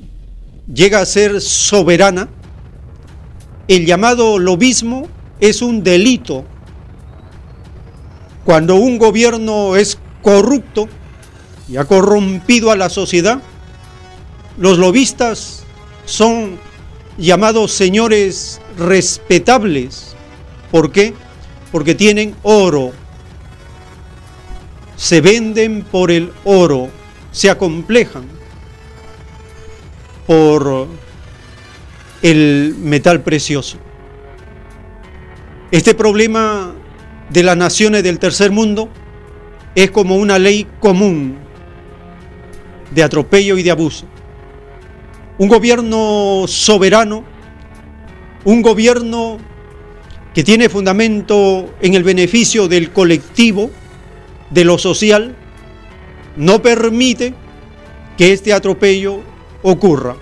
llega 0.74 1.00
a 1.00 1.06
ser 1.06 1.42
soberana, 1.42 2.28
el 3.68 3.86
llamado 3.86 4.38
lobismo 4.38 5.08
es 5.40 5.62
un 5.62 5.84
delito. 5.84 6.46
Cuando 8.44 8.76
un 8.76 8.98
gobierno 8.98 9.76
es 9.76 9.98
corrupto 10.22 10.88
y 11.68 11.78
ha 11.78 11.86
corrompido 11.86 12.72
a 12.72 12.76
la 12.76 12.90
sociedad, 12.90 13.42
los 14.58 14.78
lobistas 14.78 15.64
son 16.06 16.60
llamados 17.18 17.72
señores 17.72 18.62
respetables. 18.78 20.16
¿Por 20.72 20.92
qué? 20.92 21.14
Porque 21.72 21.96
tienen 21.96 22.36
oro, 22.44 22.92
se 24.96 25.22
venden 25.22 25.84
por 25.84 26.12
el 26.12 26.32
oro, 26.44 26.90
se 27.32 27.50
acomplejan 27.50 28.26
por 30.26 30.88
el 32.22 32.76
metal 32.80 33.22
precioso. 33.22 33.78
Este 35.72 35.94
problema 35.94 36.74
de 37.30 37.44
las 37.44 37.58
naciones 37.58 38.04
del 38.04 38.20
tercer 38.20 38.52
mundo 38.52 38.90
es 39.76 39.92
como 39.92 40.16
una 40.16 40.40
ley 40.40 40.68
común 40.80 41.38
de 42.92 43.04
atropello 43.04 43.58
y 43.58 43.64
de 43.64 43.72
abuso. 43.72 44.06
Un 45.38 45.50
gobierno 45.50 46.46
soberano, 46.48 47.24
un 48.46 48.62
gobierno 48.62 49.38
que 50.34 50.44
tiene 50.44 50.70
fundamento 50.70 51.74
en 51.82 51.94
el 51.94 52.04
beneficio 52.04 52.68
del 52.68 52.92
colectivo, 52.92 53.70
de 54.50 54.64
lo 54.64 54.78
social 54.78 55.36
no 56.36 56.62
permite 56.62 57.34
que 58.18 58.34
este 58.34 58.54
atropello 58.54 59.22
ocurra. 59.64 60.16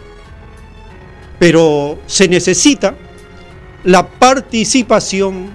pero 1.39 1.99
se 2.05 2.29
necesita 2.29 2.95
la 3.83 4.07
participación, 4.07 5.49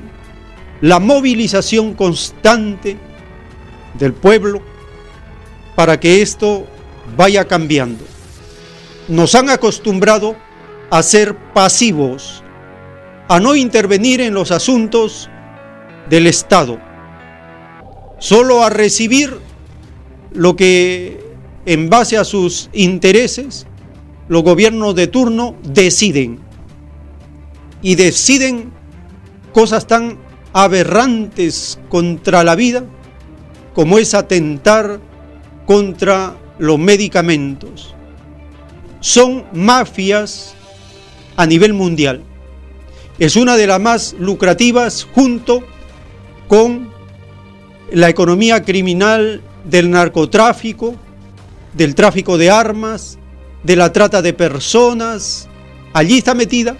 la 0.82 0.98
movilización 0.98 1.94
constante 1.94 2.98
del 3.94 4.12
pueblo 4.12 4.60
para 5.74 5.98
que 5.98 6.20
esto 6.20 6.66
vaya 7.16 7.46
cambiando. 7.46 8.04
Nos 9.08 9.34
han 9.34 9.48
acostumbrado 9.48 10.36
a 10.90 11.02
ser 11.02 11.34
pasivos, 11.54 12.42
a 13.28 13.40
no 13.40 13.56
intervenir 13.56 14.20
en 14.20 14.34
los 14.34 14.50
asuntos 14.50 15.30
del 16.10 16.26
Estado, 16.26 16.78
solo 18.18 18.62
a 18.62 18.70
recibir 18.70 19.38
lo 20.32 20.56
que 20.56 21.20
en 21.66 21.90
base 21.90 22.16
a 22.16 22.24
sus 22.24 22.70
intereses 22.72 23.66
los 24.28 24.42
gobiernos 24.42 24.94
de 24.94 25.06
turno 25.06 25.56
deciden. 25.62 26.40
Y 27.80 27.94
deciden 27.94 28.72
cosas 29.52 29.86
tan 29.86 30.18
aberrantes 30.52 31.78
contra 31.88 32.42
la 32.44 32.56
vida 32.56 32.84
como 33.74 33.98
es 33.98 34.14
atentar 34.14 35.00
contra 35.66 36.36
los 36.58 36.78
medicamentos. 36.78 37.94
Son 39.00 39.44
mafias 39.52 40.54
a 41.36 41.46
nivel 41.46 41.74
mundial. 41.74 42.24
Es 43.20 43.36
una 43.36 43.56
de 43.56 43.68
las 43.68 43.80
más 43.80 44.16
lucrativas 44.18 45.06
junto 45.14 45.62
con 46.48 46.90
la 47.92 48.08
economía 48.08 48.62
criminal 48.62 49.40
del 49.64 49.90
narcotráfico, 49.90 50.94
del 51.74 51.94
tráfico 51.94 52.38
de 52.38 52.50
armas, 52.50 53.18
de 53.62 53.76
la 53.76 53.92
trata 53.92 54.22
de 54.22 54.32
personas. 54.32 55.48
Allí 55.92 56.18
está 56.18 56.34
metida 56.34 56.76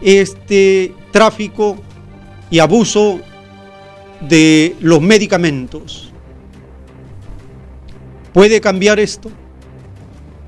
este 0.00 0.94
tráfico 1.10 1.76
y 2.50 2.58
abuso 2.58 3.20
de 4.20 4.76
los 4.80 5.00
medicamentos. 5.00 6.12
¿Puede 8.32 8.60
cambiar 8.60 9.00
esto? 9.00 9.30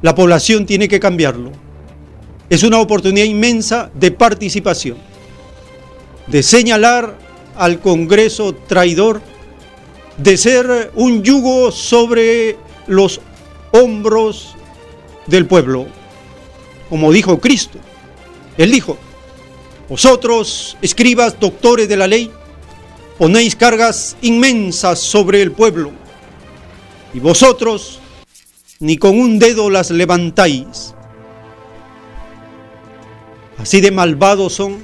La 0.02 0.14
población 0.14 0.66
tiene 0.66 0.88
que 0.88 1.00
cambiarlo. 1.00 1.52
Es 2.48 2.62
una 2.62 2.78
oportunidad 2.80 3.26
inmensa 3.26 3.90
de 3.94 4.10
participación, 4.10 4.96
de 6.26 6.42
señalar 6.42 7.16
al 7.56 7.80
Congreso 7.80 8.54
traidor, 8.54 9.20
de 10.22 10.36
ser 10.36 10.90
un 10.94 11.22
yugo 11.22 11.72
sobre 11.72 12.58
los 12.86 13.20
hombros 13.72 14.54
del 15.26 15.46
pueblo, 15.46 15.86
como 16.90 17.10
dijo 17.10 17.40
Cristo. 17.40 17.78
Él 18.58 18.70
dijo, 18.70 18.98
vosotros, 19.88 20.76
escribas, 20.82 21.40
doctores 21.40 21.88
de 21.88 21.96
la 21.96 22.06
ley, 22.06 22.30
ponéis 23.16 23.56
cargas 23.56 24.16
inmensas 24.20 24.98
sobre 24.98 25.40
el 25.40 25.52
pueblo, 25.52 25.90
y 27.14 27.20
vosotros 27.20 27.98
ni 28.78 28.98
con 28.98 29.18
un 29.18 29.38
dedo 29.38 29.70
las 29.70 29.90
levantáis. 29.90 30.94
Así 33.56 33.80
de 33.80 33.90
malvados 33.90 34.54
son 34.54 34.78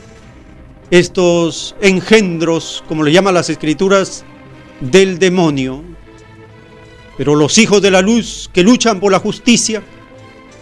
estos 0.90 1.74
engendros, 1.80 2.82
como 2.88 3.02
le 3.02 3.12
llaman 3.12 3.34
las 3.34 3.50
escrituras, 3.50 4.24
del 4.80 5.18
demonio. 5.18 5.82
Pero 7.16 7.34
los 7.34 7.56
hijos 7.58 7.80
de 7.80 7.90
la 7.90 8.02
luz 8.02 8.50
que 8.52 8.62
luchan 8.62 9.00
por 9.00 9.10
la 9.10 9.18
justicia 9.18 9.82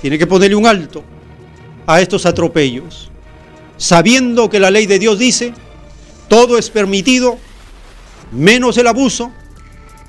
tienen 0.00 0.18
que 0.18 0.26
ponerle 0.26 0.56
un 0.56 0.66
alto 0.66 1.02
a 1.86 2.00
estos 2.00 2.26
atropellos, 2.26 3.10
sabiendo 3.76 4.48
que 4.48 4.60
la 4.60 4.70
ley 4.70 4.86
de 4.86 4.98
Dios 4.98 5.18
dice, 5.18 5.52
todo 6.28 6.58
es 6.58 6.70
permitido, 6.70 7.38
menos 8.32 8.76
el 8.78 8.86
abuso, 8.86 9.32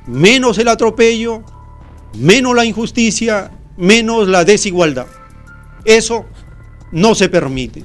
menos 0.08 0.58
el 0.58 0.68
atropello, 0.68 1.44
menos 2.18 2.56
la 2.56 2.66
injusticia, 2.66 3.52
menos 3.78 4.28
la 4.28 4.46
desigualdad. 4.46 5.08
Eso 5.84 6.26
no 6.92 7.16
se 7.16 7.30
permite, 7.30 7.84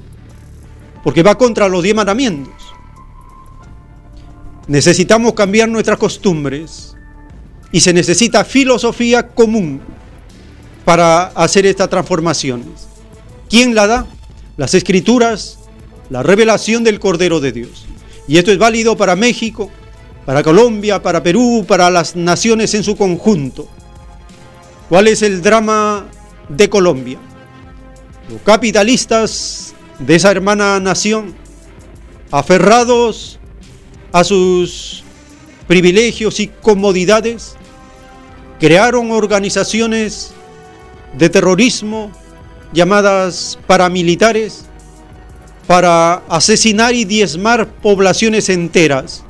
porque 1.03 1.23
va 1.23 1.37
contra 1.37 1.67
los 1.67 1.83
diez 1.83 1.95
mandamientos. 1.95 2.60
Necesitamos 4.71 5.33
cambiar 5.33 5.67
nuestras 5.67 5.97
costumbres 5.97 6.95
y 7.73 7.81
se 7.81 7.91
necesita 7.91 8.45
filosofía 8.45 9.27
común 9.27 9.81
para 10.85 11.23
hacer 11.23 11.65
estas 11.65 11.89
transformaciones. 11.89 12.87
¿Quién 13.49 13.75
la 13.75 13.85
da? 13.85 14.07
Las 14.55 14.73
escrituras, 14.73 15.59
la 16.09 16.23
revelación 16.23 16.85
del 16.85 17.01
Cordero 17.01 17.41
de 17.41 17.51
Dios. 17.51 17.85
Y 18.29 18.37
esto 18.37 18.49
es 18.49 18.57
válido 18.57 18.95
para 18.95 19.17
México, 19.17 19.69
para 20.25 20.41
Colombia, 20.41 21.01
para 21.01 21.21
Perú, 21.21 21.65
para 21.67 21.89
las 21.89 22.15
naciones 22.15 22.73
en 22.73 22.85
su 22.85 22.95
conjunto. 22.95 23.67
¿Cuál 24.87 25.09
es 25.09 25.21
el 25.21 25.41
drama 25.41 26.07
de 26.47 26.69
Colombia? 26.69 27.19
Los 28.29 28.39
capitalistas 28.43 29.73
de 29.99 30.15
esa 30.15 30.31
hermana 30.31 30.79
nación, 30.79 31.35
aferrados 32.31 33.40
a 34.11 34.23
sus 34.23 35.03
privilegios 35.67 36.39
y 36.39 36.47
comodidades, 36.47 37.55
crearon 38.59 39.11
organizaciones 39.11 40.33
de 41.17 41.29
terrorismo 41.29 42.11
llamadas 42.73 43.57
paramilitares 43.67 44.65
para 45.67 46.15
asesinar 46.27 46.93
y 46.93 47.05
diezmar 47.05 47.67
poblaciones 47.67 48.49
enteras. 48.49 49.23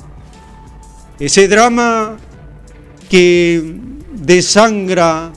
Ese 1.18 1.46
drama 1.48 2.16
que 3.08 3.76
desangra 4.12 5.32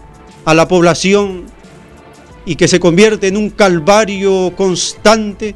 a 0.45 0.53
la 0.53 0.67
población 0.67 1.45
y 2.45 2.55
que 2.55 2.67
se 2.67 2.79
convierte 2.79 3.27
en 3.27 3.37
un 3.37 3.49
calvario 3.49 4.53
constante, 4.55 5.55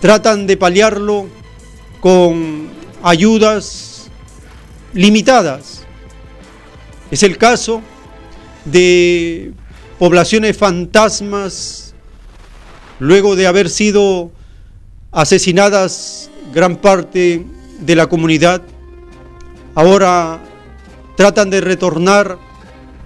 tratan 0.00 0.46
de 0.46 0.56
paliarlo 0.56 1.26
con 2.04 2.68
ayudas 3.02 4.10
limitadas. 4.92 5.86
Es 7.10 7.22
el 7.22 7.38
caso 7.38 7.80
de 8.66 9.54
poblaciones 9.98 10.54
fantasmas, 10.54 11.94
luego 12.98 13.36
de 13.36 13.46
haber 13.46 13.70
sido 13.70 14.30
asesinadas 15.12 16.28
gran 16.52 16.76
parte 16.76 17.46
de 17.80 17.96
la 17.96 18.06
comunidad, 18.06 18.60
ahora 19.74 20.42
tratan 21.16 21.48
de 21.48 21.62
retornar 21.62 22.36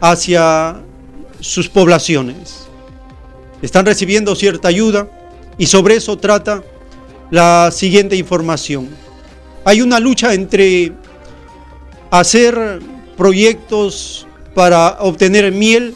hacia 0.01 0.83
sus 1.39 1.69
poblaciones. 1.69 2.67
Están 3.63 3.87
recibiendo 3.87 4.35
cierta 4.35 4.67
ayuda 4.67 5.09
y 5.57 5.67
sobre 5.67 5.95
eso 5.95 6.19
trata 6.19 6.65
la 7.31 7.71
siguiente 7.73 8.17
información. 8.17 8.89
Hay 9.65 9.81
una 9.81 10.01
lucha 10.01 10.35
entre 10.35 10.93
hacer 12.11 12.81
proyectos 13.17 14.27
para 14.55 14.97
obtener 15.01 15.53
miel 15.53 15.95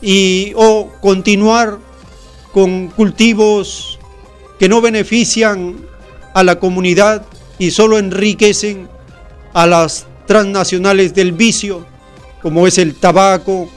y 0.00 0.52
o 0.56 0.90
continuar 1.00 1.78
con 2.52 2.88
cultivos 2.88 3.98
que 4.58 4.68
no 4.68 4.80
benefician 4.80 5.76
a 6.34 6.42
la 6.42 6.58
comunidad 6.58 7.24
y 7.58 7.70
solo 7.70 7.98
enriquecen 7.98 8.88
a 9.52 9.66
las 9.66 10.06
transnacionales 10.26 11.14
del 11.14 11.32
vicio, 11.32 11.86
como 12.40 12.66
es 12.66 12.78
el 12.78 12.94
tabaco, 12.94 13.68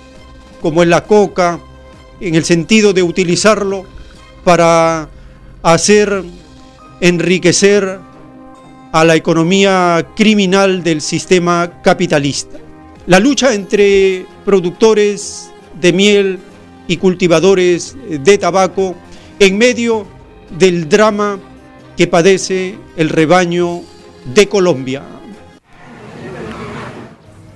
como 0.62 0.82
es 0.84 0.90
la 0.90 1.04
coca, 1.04 1.60
en 2.20 2.36
el 2.36 2.46
sentido 2.46 2.94
de 2.94 3.04
utilizarlo 3.04 3.86
para 4.44 5.10
hacer 5.62 6.24
enriquecer 7.02 8.00
a 8.92 9.04
la 9.04 9.16
economía 9.16 10.08
criminal 10.16 10.84
del 10.84 11.02
sistema 11.02 11.82
capitalista. 11.82 12.58
La 13.08 13.20
lucha 13.20 13.54
entre 13.54 14.26
productores 14.46 15.52
de 15.80 15.94
miel 15.94 16.40
y 16.88 16.98
cultivadores 16.98 17.96
de 18.10 18.38
tabaco 18.38 18.96
en 19.40 19.58
medio 19.58 20.08
del 20.58 20.88
drama 20.88 21.40
que 21.98 22.08
padece 22.08 22.78
el 22.96 23.10
rebaño 23.10 23.82
de 24.34 24.48
Colombia. 24.48 25.04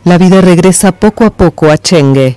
La 0.04 0.18
vida 0.18 0.42
regresa 0.42 0.92
poco 0.92 1.26
a 1.26 1.30
poco 1.30 1.70
a 1.70 1.78
Chengue. 1.78 2.36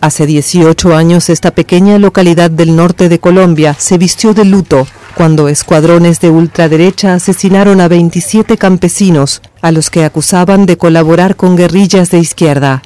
Hace 0.00 0.26
18 0.26 0.94
años 0.94 1.28
esta 1.28 1.50
pequeña 1.50 1.98
localidad 1.98 2.52
del 2.52 2.76
norte 2.76 3.08
de 3.08 3.18
Colombia 3.18 3.74
se 3.78 3.98
vistió 3.98 4.32
de 4.32 4.44
luto 4.44 4.86
cuando 5.16 5.48
escuadrones 5.48 6.20
de 6.20 6.30
ultraderecha 6.30 7.14
asesinaron 7.14 7.80
a 7.80 7.88
27 7.88 8.56
campesinos, 8.56 9.42
a 9.60 9.72
los 9.72 9.90
que 9.90 10.04
acusaban 10.04 10.64
de 10.64 10.76
colaborar 10.78 11.34
con 11.34 11.56
guerrillas 11.56 12.12
de 12.12 12.20
izquierda. 12.20 12.82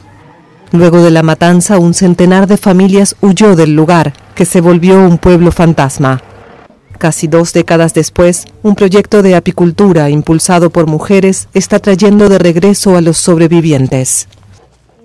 Luego 0.71 1.03
de 1.03 1.11
la 1.11 1.23
matanza, 1.23 1.79
un 1.79 1.93
centenar 1.93 2.47
de 2.47 2.57
familias 2.57 3.17
huyó 3.21 3.55
del 3.55 3.77
lugar, 3.77 4.15
que 4.35 4.47
se 4.47 4.63
volvió 4.63 4.99
un 4.99 5.19
pueblo 5.19 5.53
fantasma. 5.53 6.23
Casi 6.97 7.27
dos 7.27 7.53
décadas 7.53 7.93
después, 7.93 8.47
un 8.63 8.75
proyecto 8.75 9.21
de 9.21 9.37
apicultura 9.37 10.09
impulsado 10.09 10.71
por 10.71 10.87
mujeres 10.87 11.49
está 11.53 11.79
trayendo 11.81 12.31
de 12.31 12.39
regreso 12.39 12.97
a 12.97 13.03
los 13.03 13.19
sobrevivientes. 13.19 14.29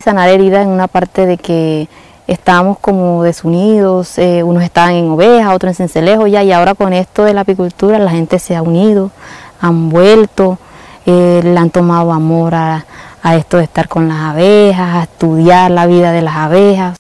Sanar 0.08 0.30
herida 0.30 0.62
en 0.62 0.70
una 0.70 0.88
parte 0.88 1.26
de 1.26 1.38
que 1.38 1.90
estábamos 2.28 2.80
como 2.80 3.24
desunidos, 3.24 4.18
eh, 4.18 4.42
unos 4.42 4.64
estaban 4.64 4.94
en 4.94 5.10
ovejas, 5.10 5.54
otros 5.54 5.72
en 5.72 5.76
cencelejo 5.90 6.28
ya, 6.28 6.44
y 6.44 6.54
ahora 6.54 6.76
con 6.76 6.94
esto 6.94 7.26
de 7.26 7.34
la 7.34 7.42
apicultura 7.42 8.00
la 8.00 8.12
gente 8.12 8.40
se 8.40 8.56
ha 8.56 8.62
unido, 8.62 9.12
han 9.60 9.90
vuelto, 9.90 10.60
eh, 11.06 11.42
le 11.44 11.58
han 11.58 11.72
tomado 11.72 12.14
amor 12.14 12.56
a, 12.56 12.86
a 13.22 13.36
esto 13.36 13.58
de 13.58 13.66
estar 13.66 13.90
con 13.90 14.08
las 14.08 14.20
abejas, 14.20 14.96
a 14.96 15.04
estudiar 15.04 15.72
la 15.72 15.86
vida 15.88 16.14
de 16.14 16.22
las 16.22 16.38
abejas. 16.38 16.98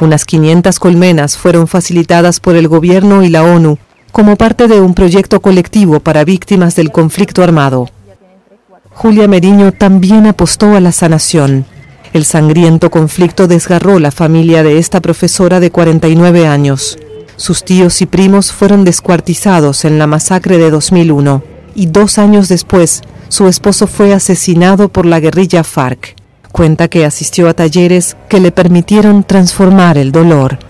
Unas 0.00 0.24
500 0.24 0.78
colmenas 0.78 1.36
fueron 1.36 1.66
facilitadas 1.66 2.38
por 2.38 2.54
el 2.54 2.68
gobierno 2.68 3.24
y 3.24 3.30
la 3.30 3.42
ONU 3.42 3.78
como 4.12 4.36
parte 4.36 4.68
de 4.68 4.80
un 4.80 4.94
proyecto 4.94 5.40
colectivo 5.40 5.98
para 5.98 6.22
víctimas 6.22 6.76
del 6.76 6.92
conflicto 6.92 7.42
armado. 7.42 7.88
Julia 8.92 9.26
Meriño 9.26 9.72
también 9.72 10.28
apostó 10.28 10.76
a 10.76 10.80
la 10.80 10.92
sanación. 10.92 11.66
El 12.14 12.24
sangriento 12.24 12.92
conflicto 12.92 13.48
desgarró 13.48 13.98
la 13.98 14.12
familia 14.12 14.62
de 14.62 14.78
esta 14.78 15.00
profesora 15.00 15.58
de 15.58 15.72
49 15.72 16.46
años. 16.46 16.96
Sus 17.34 17.64
tíos 17.64 18.00
y 18.02 18.06
primos 18.06 18.52
fueron 18.52 18.84
descuartizados 18.84 19.84
en 19.84 19.98
la 19.98 20.06
masacre 20.06 20.56
de 20.56 20.70
2001 20.70 21.42
y 21.74 21.86
dos 21.86 22.18
años 22.18 22.48
después 22.48 23.02
su 23.30 23.48
esposo 23.48 23.88
fue 23.88 24.14
asesinado 24.14 24.90
por 24.90 25.06
la 25.06 25.18
guerrilla 25.18 25.64
FARC. 25.64 26.14
Cuenta 26.52 26.86
que 26.86 27.04
asistió 27.04 27.48
a 27.48 27.54
talleres 27.54 28.16
que 28.28 28.38
le 28.38 28.52
permitieron 28.52 29.24
transformar 29.24 29.98
el 29.98 30.12
dolor. 30.12 30.60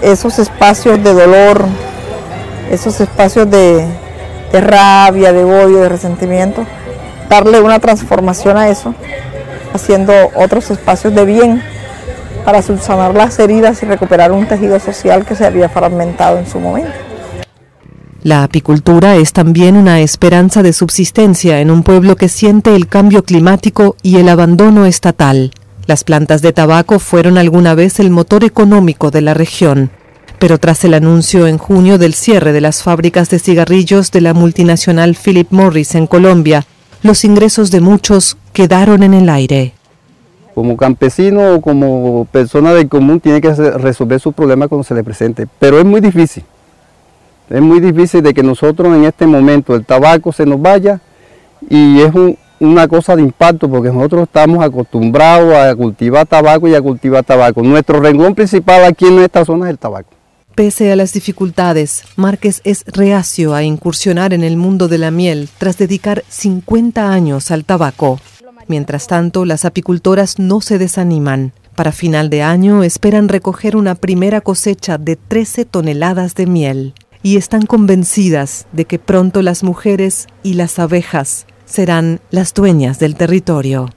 Esos 0.00 0.38
espacios 0.38 1.02
de 1.02 1.12
dolor, 1.12 1.66
esos 2.70 3.00
espacios 3.00 3.50
de, 3.50 3.84
rabia, 4.52 5.32
de 5.32 5.42
odio, 5.42 5.80
de 5.80 5.88
resentimiento, 5.88 6.64
darle 7.28 7.60
una 7.60 7.80
transformación 7.80 8.56
a 8.56 8.68
eso 8.68 8.94
haciendo 9.72 10.12
otros 10.34 10.70
espacios 10.70 11.14
de 11.14 11.24
bien 11.24 11.62
para 12.44 12.62
subsanar 12.62 13.14
las 13.14 13.38
heridas 13.38 13.82
y 13.82 13.86
recuperar 13.86 14.32
un 14.32 14.46
tejido 14.46 14.80
social 14.80 15.24
que 15.24 15.34
se 15.34 15.44
había 15.44 15.68
fragmentado 15.68 16.38
en 16.38 16.46
su 16.46 16.58
momento. 16.58 16.92
La 18.22 18.42
apicultura 18.42 19.16
es 19.16 19.32
también 19.32 19.76
una 19.76 20.00
esperanza 20.00 20.62
de 20.62 20.72
subsistencia 20.72 21.60
en 21.60 21.70
un 21.70 21.82
pueblo 21.82 22.16
que 22.16 22.28
siente 22.28 22.74
el 22.74 22.88
cambio 22.88 23.22
climático 23.22 23.96
y 24.02 24.16
el 24.16 24.28
abandono 24.28 24.86
estatal. 24.86 25.52
Las 25.86 26.04
plantas 26.04 26.42
de 26.42 26.52
tabaco 26.52 26.98
fueron 26.98 27.38
alguna 27.38 27.74
vez 27.74 28.00
el 28.00 28.10
motor 28.10 28.44
económico 28.44 29.10
de 29.10 29.22
la 29.22 29.34
región, 29.34 29.90
pero 30.38 30.58
tras 30.58 30.84
el 30.84 30.94
anuncio 30.94 31.46
en 31.46 31.58
junio 31.58 31.96
del 31.96 32.12
cierre 32.12 32.52
de 32.52 32.60
las 32.60 32.82
fábricas 32.82 33.30
de 33.30 33.38
cigarrillos 33.38 34.10
de 34.10 34.20
la 34.20 34.34
multinacional 34.34 35.14
Philip 35.14 35.50
Morris 35.50 35.94
en 35.94 36.06
Colombia, 36.06 36.66
los 37.02 37.24
ingresos 37.24 37.70
de 37.70 37.80
muchos 37.80 38.36
quedaron 38.52 39.02
en 39.02 39.14
el 39.14 39.28
aire. 39.28 39.72
Como 40.54 40.76
campesino 40.76 41.54
o 41.54 41.60
como 41.60 42.26
persona 42.32 42.72
del 42.72 42.88
común 42.88 43.20
tiene 43.20 43.40
que 43.40 43.52
resolver 43.52 44.18
su 44.18 44.32
problema 44.32 44.66
cuando 44.66 44.82
se 44.82 44.94
le 44.94 45.04
presente, 45.04 45.46
pero 45.58 45.78
es 45.78 45.84
muy 45.84 46.00
difícil. 46.00 46.44
Es 47.48 47.60
muy 47.62 47.80
difícil 47.80 48.22
de 48.22 48.34
que 48.34 48.42
nosotros 48.42 48.94
en 48.94 49.04
este 49.04 49.26
momento 49.26 49.74
el 49.74 49.84
tabaco 49.84 50.32
se 50.32 50.44
nos 50.44 50.60
vaya 50.60 51.00
y 51.70 52.00
es 52.00 52.12
una 52.60 52.88
cosa 52.88 53.14
de 53.14 53.22
impacto 53.22 53.68
porque 53.68 53.90
nosotros 53.90 54.24
estamos 54.24 54.62
acostumbrados 54.62 55.54
a 55.54 55.74
cultivar 55.74 56.26
tabaco 56.26 56.66
y 56.68 56.74
a 56.74 56.82
cultivar 56.82 57.24
tabaco. 57.24 57.62
Nuestro 57.62 58.00
renglón 58.00 58.34
principal 58.34 58.84
aquí 58.84 59.06
en 59.06 59.20
esta 59.20 59.44
zona 59.44 59.66
es 59.66 59.70
el 59.70 59.78
tabaco. 59.78 60.17
Pese 60.58 60.90
a 60.90 60.96
las 60.96 61.12
dificultades, 61.12 62.02
Márquez 62.16 62.62
es 62.64 62.82
reacio 62.84 63.54
a 63.54 63.62
incursionar 63.62 64.34
en 64.34 64.42
el 64.42 64.56
mundo 64.56 64.88
de 64.88 64.98
la 64.98 65.12
miel 65.12 65.48
tras 65.56 65.78
dedicar 65.78 66.24
50 66.28 67.12
años 67.12 67.52
al 67.52 67.64
tabaco. 67.64 68.20
Mientras 68.66 69.06
tanto, 69.06 69.44
las 69.44 69.64
apicultoras 69.64 70.40
no 70.40 70.60
se 70.60 70.78
desaniman. 70.78 71.52
Para 71.76 71.92
final 71.92 72.28
de 72.28 72.42
año 72.42 72.82
esperan 72.82 73.28
recoger 73.28 73.76
una 73.76 73.94
primera 73.94 74.40
cosecha 74.40 74.98
de 74.98 75.14
13 75.14 75.64
toneladas 75.64 76.34
de 76.34 76.46
miel 76.46 76.92
y 77.22 77.36
están 77.36 77.64
convencidas 77.64 78.66
de 78.72 78.84
que 78.84 78.98
pronto 78.98 79.42
las 79.42 79.62
mujeres 79.62 80.26
y 80.42 80.54
las 80.54 80.80
abejas 80.80 81.46
serán 81.66 82.18
las 82.32 82.52
dueñas 82.52 82.98
del 82.98 83.14
territorio. 83.14 83.90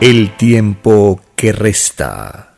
El 0.00 0.34
tiempo 0.38 1.20
que 1.36 1.52
resta. 1.52 2.53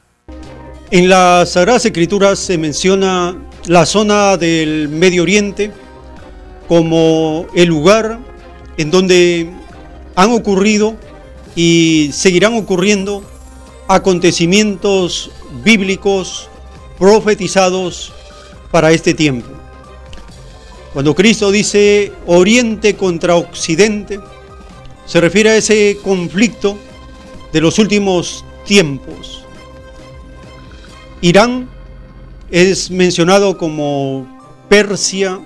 En 0.92 1.08
las 1.08 1.50
Sagradas 1.50 1.84
Escrituras 1.84 2.38
se 2.38 2.58
menciona 2.58 3.36
la 3.66 3.84
zona 3.86 4.36
del 4.36 4.88
Medio 4.88 5.24
Oriente 5.24 5.72
como 6.68 7.46
el 7.56 7.68
lugar 7.68 8.20
en 8.76 8.92
donde 8.92 9.50
han 10.14 10.30
ocurrido 10.30 10.94
y 11.56 12.10
seguirán 12.12 12.54
ocurriendo 12.54 13.24
acontecimientos 13.88 15.32
bíblicos 15.64 16.48
profetizados 17.00 18.12
para 18.70 18.92
este 18.92 19.12
tiempo. 19.12 19.48
Cuando 20.92 21.16
Cristo 21.16 21.50
dice 21.50 22.12
Oriente 22.26 22.94
contra 22.94 23.34
Occidente, 23.34 24.20
se 25.04 25.20
refiere 25.20 25.50
a 25.50 25.56
ese 25.56 25.98
conflicto 26.04 26.78
de 27.52 27.60
los 27.60 27.80
últimos 27.80 28.44
tiempos. 28.64 29.45
Irán 31.20 31.68
es 32.50 32.90
mencionado 32.90 33.56
como 33.56 34.26
Persia 34.68 35.40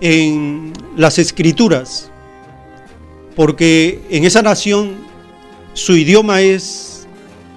en 0.00 0.72
las 0.96 1.18
escrituras, 1.18 2.10
porque 3.36 4.00
en 4.10 4.24
esa 4.24 4.42
nación 4.42 4.94
su 5.74 5.96
idioma 5.96 6.40
es 6.40 7.06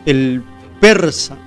el 0.05 0.43
persa, 0.79 1.37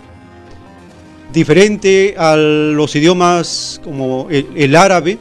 diferente 1.33 2.15
a 2.17 2.37
los 2.37 2.97
idiomas 2.97 3.81
como 3.85 4.29
el, 4.31 4.75
árabe, 4.75 5.19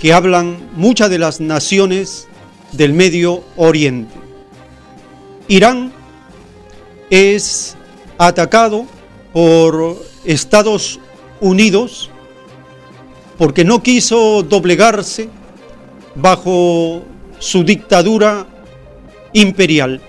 que 0.00 0.12
hablan 0.12 0.56
muchas 0.74 1.10
de 1.10 1.18
las 1.18 1.40
naciones 1.40 2.26
del 2.72 2.92
Medio 2.92 3.44
Oriente. 3.56 4.14
Irán 5.46 5.92
es 7.10 7.76
atacado 8.18 8.86
por 9.32 10.02
Estados 10.24 10.98
Unidos 11.40 12.10
porque 13.40 13.64
no 13.64 13.82
quiso 13.82 14.42
doblegarse 14.42 15.30
bajo 16.14 17.02
su 17.38 17.64
dictadura 17.64 18.46
imperial. 19.32 20.02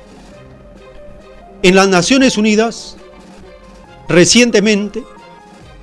En 1.64 1.76
las 1.76 1.88
Naciones 1.88 2.38
Unidas, 2.38 2.98
recientemente, 4.10 5.04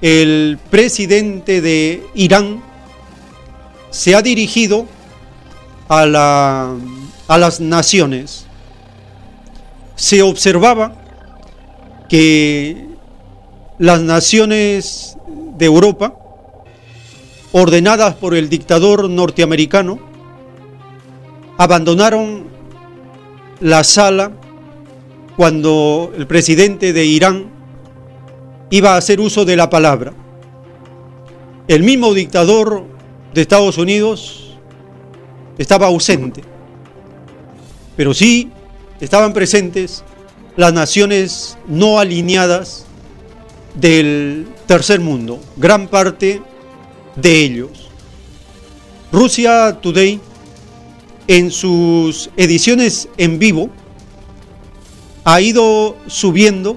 el 0.02 0.58
presidente 0.70 1.62
de 1.62 2.06
Irán 2.14 2.62
se 3.88 4.14
ha 4.14 4.20
dirigido 4.20 4.86
a, 5.88 6.04
la, 6.04 6.74
a 7.28 7.38
las 7.38 7.60
naciones. 7.60 8.44
Se 9.96 10.20
observaba 10.20 10.92
que 12.10 12.87
las 13.78 14.00
naciones 14.00 15.16
de 15.56 15.66
Europa, 15.66 16.14
ordenadas 17.52 18.14
por 18.14 18.34
el 18.34 18.48
dictador 18.48 19.08
norteamericano, 19.08 20.00
abandonaron 21.56 22.48
la 23.60 23.84
sala 23.84 24.32
cuando 25.36 26.12
el 26.16 26.26
presidente 26.26 26.92
de 26.92 27.04
Irán 27.04 27.50
iba 28.70 28.94
a 28.94 28.96
hacer 28.96 29.20
uso 29.20 29.44
de 29.44 29.56
la 29.56 29.70
palabra. 29.70 30.12
El 31.68 31.84
mismo 31.84 32.14
dictador 32.14 32.84
de 33.32 33.42
Estados 33.42 33.78
Unidos 33.78 34.56
estaba 35.56 35.86
ausente, 35.86 36.42
pero 37.96 38.12
sí 38.14 38.50
estaban 39.00 39.32
presentes 39.32 40.04
las 40.56 40.72
naciones 40.72 41.56
no 41.68 42.00
alineadas 42.00 42.87
del 43.80 44.48
tercer 44.66 45.00
mundo, 45.00 45.40
gran 45.56 45.88
parte 45.88 46.42
de 47.16 47.42
ellos. 47.42 47.70
Rusia 49.12 49.78
Today, 49.80 50.20
en 51.28 51.50
sus 51.50 52.30
ediciones 52.36 53.08
en 53.16 53.38
vivo, 53.38 53.70
ha 55.24 55.40
ido 55.40 55.96
subiendo 56.06 56.76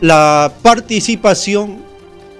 la 0.00 0.52
participación 0.62 1.82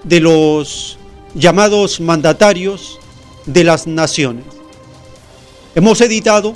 de 0.05 0.21
los 0.21 0.99
llamados 1.35 2.01
mandatarios 2.01 2.99
de 3.47 3.65
las 3.65 3.87
naciones. 3.87 4.45
Hemos 5.75 6.01
editado 6.01 6.55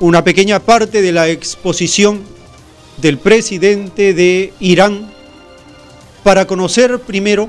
una 0.00 0.22
pequeña 0.22 0.60
parte 0.60 1.02
de 1.02 1.12
la 1.12 1.28
exposición 1.28 2.22
del 2.98 3.18
presidente 3.18 4.14
de 4.14 4.52
Irán 4.60 5.17
para 6.22 6.46
conocer 6.46 6.98
primero 7.00 7.48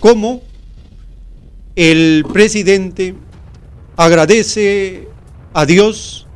cómo 0.00 0.42
el 1.76 2.24
presidente 2.32 3.14
agradece 3.96 5.08
a 5.54 5.64
Dios, 5.66 6.26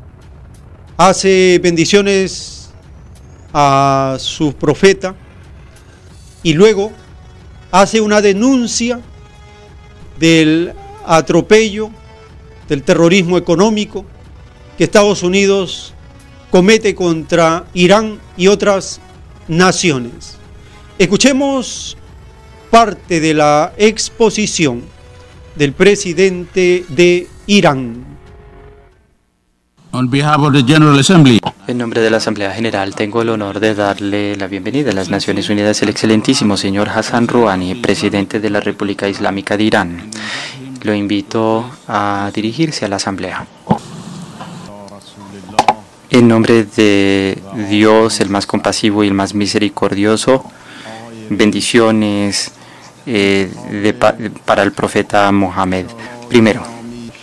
hace 0.97 1.59
bendiciones 1.63 2.71
a 3.53 4.17
su 4.19 4.53
profeta 4.55 5.15
y 6.43 6.53
luego 6.53 6.93
hace 7.71 8.01
una 8.01 8.21
denuncia 8.21 9.01
del 10.19 10.73
atropello, 11.05 11.91
del 12.69 12.83
terrorismo 12.83 13.39
económico 13.39 14.05
que 14.77 14.85
Estados 14.85 15.23
Unidos 15.23 15.95
comete 16.51 16.95
contra 16.95 17.67
Irán 17.75 18.21
y 18.37 18.49
otras 18.49 19.01
naciones. 19.49 20.36
Escuchemos 20.99 21.95
parte 22.71 23.21
de 23.21 23.35
la 23.35 23.75
exposición 23.77 24.83
del 25.55 25.75
presidente 25.75 26.87
de 26.89 27.29
Irán. 27.47 28.03
En 31.67 31.79
nombre 31.79 32.01
de 32.01 32.11
la 32.11 32.17
Asamblea 32.17 32.51
General, 32.53 32.95
tengo 32.95 33.21
el 33.21 33.29
honor 33.29 33.61
de 33.61 33.75
darle 33.75 34.37
la 34.37 34.47
bienvenida 34.47 34.91
a 34.91 34.95
las 34.95 35.11
Naciones 35.11 35.51
Unidas 35.51 35.83
al 35.83 35.91
excelentísimo 35.91 36.57
señor 36.57 36.89
Hassan 36.89 37.29
Rouhani, 37.29 37.75
presidente 37.75 38.41
de 38.41 38.49
la 38.49 38.61
República 38.61 39.07
Islámica 39.07 39.59
de 39.59 39.65
Irán. 39.65 40.11
Lo 40.83 40.95
invito 40.95 41.71
a 41.89 42.31
dirigirse 42.33 42.87
a 42.87 42.89
la 42.89 42.97
Asamblea. 42.97 43.47
En 46.09 46.27
nombre 46.27 46.65
de 46.65 47.39
Dios, 47.69 48.21
el 48.21 48.31
más 48.31 48.47
compasivo 48.47 49.05
y 49.05 49.09
el 49.09 49.15
más 49.15 49.35
misericordioso, 49.35 50.51
bendiciones 51.31 52.51
eh, 53.07 53.51
para 54.45 54.63
el 54.63 54.73
profeta 54.73 55.31
Mohammed. 55.33 55.87
Primero, 56.29 56.63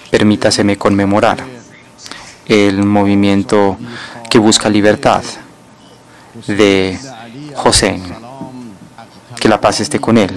permítaseme 0.09 0.77
conmemorar 0.77 1.43
el 2.45 2.84
movimiento 2.84 3.77
que 4.30 4.39
busca 4.39 4.69
libertad 4.69 5.23
de 6.47 6.97
José. 7.55 7.99
Que 9.39 9.49
la 9.49 9.59
paz 9.59 9.81
esté 9.81 9.99
con 9.99 10.17
él 10.17 10.31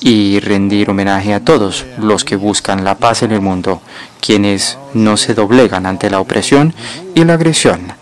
y 0.00 0.40
rendir 0.40 0.88
homenaje 0.88 1.34
a 1.34 1.44
todos 1.44 1.84
los 1.98 2.24
que 2.24 2.36
buscan 2.36 2.84
la 2.84 2.94
paz 2.96 3.22
en 3.22 3.32
el 3.32 3.40
mundo, 3.42 3.82
quienes 4.20 4.78
no 4.94 5.18
se 5.18 5.34
doblegan 5.34 5.84
ante 5.84 6.08
la 6.08 6.20
opresión 6.20 6.74
y 7.14 7.24
la 7.24 7.34
agresión 7.34 7.99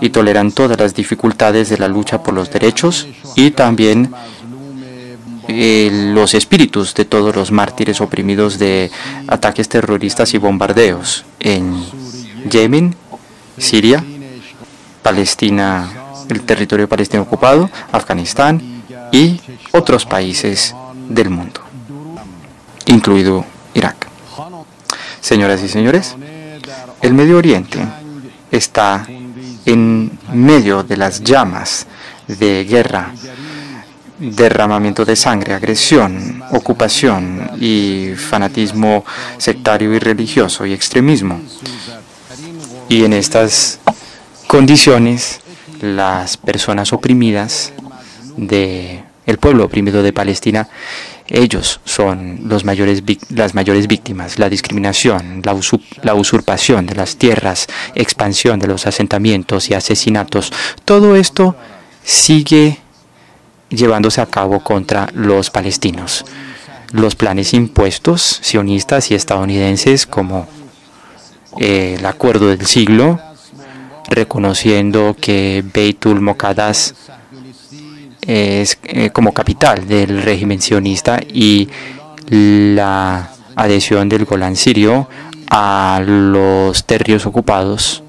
y 0.00 0.10
toleran 0.10 0.52
todas 0.52 0.78
las 0.78 0.94
dificultades 0.94 1.68
de 1.68 1.78
la 1.78 1.88
lucha 1.88 2.22
por 2.22 2.34
los 2.34 2.50
derechos 2.50 3.06
y 3.36 3.50
también 3.50 4.12
eh, 5.48 5.90
los 6.14 6.34
espíritus 6.34 6.94
de 6.94 7.04
todos 7.04 7.34
los 7.34 7.50
mártires 7.50 8.00
oprimidos 8.00 8.58
de 8.58 8.90
ataques 9.26 9.68
terroristas 9.68 10.32
y 10.34 10.38
bombardeos 10.38 11.24
en 11.40 11.84
Yemen, 12.48 12.94
Siria, 13.58 14.04
Palestina, 15.02 15.90
el 16.28 16.42
territorio 16.42 16.88
palestino 16.88 17.22
ocupado, 17.22 17.68
Afganistán 17.90 18.82
y 19.12 19.40
otros 19.72 20.06
países 20.06 20.74
del 21.08 21.30
mundo, 21.30 21.60
incluido 22.86 23.44
Irak. 23.74 24.08
Señoras 25.20 25.62
y 25.62 25.68
señores, 25.68 26.16
el 27.02 27.14
Medio 27.14 27.38
Oriente 27.38 27.80
está 28.50 29.06
en 29.66 30.18
medio 30.32 30.82
de 30.82 30.96
las 30.96 31.22
llamas 31.22 31.86
de 32.26 32.64
guerra, 32.64 33.12
derramamiento 34.18 35.04
de 35.04 35.16
sangre, 35.16 35.54
agresión, 35.54 36.42
ocupación 36.52 37.50
y 37.60 38.12
fanatismo 38.16 39.04
sectario 39.38 39.94
y 39.94 39.98
religioso 39.98 40.66
y 40.66 40.72
extremismo. 40.72 41.40
Y 42.88 43.04
en 43.04 43.12
estas 43.12 43.78
condiciones, 44.46 45.40
las 45.80 46.36
personas 46.36 46.92
oprimidas 46.92 47.72
de 48.36 49.02
el 49.26 49.38
pueblo 49.38 49.64
oprimido 49.64 50.02
de 50.02 50.12
Palestina, 50.12 50.68
ellos 51.30 51.80
son 51.84 52.40
las 52.48 52.64
mayores 52.64 53.86
víctimas, 53.86 54.38
la 54.38 54.48
discriminación, 54.48 55.42
la, 55.44 55.56
la 56.02 56.14
usurpación 56.14 56.86
de 56.86 56.96
las 56.96 57.16
tierras, 57.16 57.68
expansión 57.94 58.58
de 58.58 58.66
los 58.66 58.86
asentamientos 58.86 59.70
y 59.70 59.74
asesinatos. 59.74 60.52
Todo 60.84 61.14
esto 61.14 61.54
sigue 62.02 62.78
llevándose 63.68 64.20
a 64.20 64.26
cabo 64.26 64.60
contra 64.64 65.08
los 65.14 65.50
palestinos. 65.50 66.24
Los 66.90 67.14
planes 67.14 67.54
impuestos 67.54 68.40
sionistas 68.42 69.12
y 69.12 69.14
estadounidenses 69.14 70.06
como 70.06 70.48
eh, 71.58 71.94
el 71.96 72.06
acuerdo 72.06 72.48
del 72.48 72.66
siglo, 72.66 73.20
reconociendo 74.08 75.16
que 75.20 75.64
Beitul 75.72 76.20
Mokadas 76.20 76.96
es 78.30 78.78
eh, 78.84 79.10
como 79.10 79.34
capital 79.34 79.88
del 79.88 80.22
régimen 80.22 80.62
sionista 80.62 81.20
y 81.20 81.68
la 82.28 83.28
adhesión 83.56 84.08
del 84.08 84.24
Golán 84.24 84.54
sirio 84.54 85.08
a 85.50 86.00
los 86.06 86.84
territorios 86.84 87.26
ocupados 87.26 88.04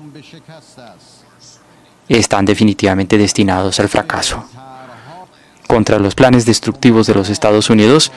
están 2.08 2.46
definitivamente 2.46 3.18
destinados 3.18 3.80
al 3.80 3.90
fracaso. 3.90 4.46
Contra 5.66 5.98
los 5.98 6.14
planes 6.14 6.46
destructivos 6.46 7.08
de 7.08 7.16
los 7.16 7.30
Estados 7.30 7.72
Unidos, 7.72 8.12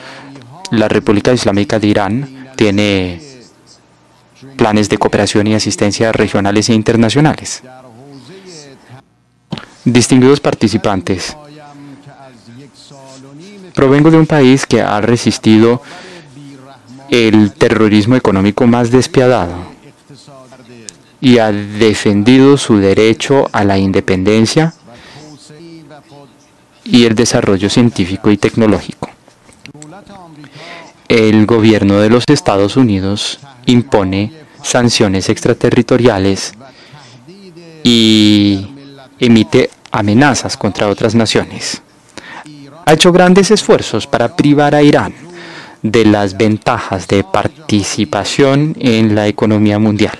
la 0.69 0.87
República 0.87 1.33
Islámica 1.33 1.79
de 1.79 1.87
Irán 1.87 2.49
tiene 2.55 3.19
planes 4.57 4.89
de 4.89 4.99
cooperación 4.99 5.47
y 5.47 5.55
asistencia 5.55 6.11
regionales 6.11 6.69
e 6.69 6.73
internacionales. 6.73 7.63
Distinguidos 9.85 10.39
participantes, 10.39 11.35
Provengo 13.75 14.09
de 14.09 14.17
un 14.17 14.25
país 14.25 14.65
que 14.65 14.81
ha 14.81 15.01
resistido 15.01 15.81
el 17.09 17.51
terrorismo 17.51 18.15
económico 18.15 18.65
más 18.67 18.89
despiadado 18.89 19.53
y 21.19 21.39
ha 21.39 21.51
defendido 21.51 22.57
su 22.57 22.77
derecho 22.77 23.49
a 23.51 23.65
la 23.65 23.77
independencia 23.77 24.73
y 26.85 27.05
el 27.05 27.15
desarrollo 27.15 27.69
científico 27.69 28.31
y 28.31 28.37
tecnológico. 28.37 29.09
El 31.09 31.45
gobierno 31.45 31.99
de 31.99 32.09
los 32.09 32.23
Estados 32.27 32.77
Unidos 32.77 33.39
impone 33.65 34.31
sanciones 34.63 35.27
extraterritoriales 35.29 36.53
y 37.83 38.67
emite 39.19 39.69
amenazas 39.91 40.57
contra 40.57 40.87
otras 40.87 41.13
naciones 41.13 41.81
ha 42.85 42.93
hecho 42.93 43.11
grandes 43.11 43.51
esfuerzos 43.51 44.05
para 44.05 44.35
privar 44.35 44.75
a 44.75 44.83
Irán 44.83 45.13
de 45.81 46.05
las 46.05 46.37
ventajas 46.37 47.07
de 47.07 47.23
participación 47.23 48.75
en 48.79 49.15
la 49.15 49.27
economía 49.27 49.79
mundial 49.79 50.17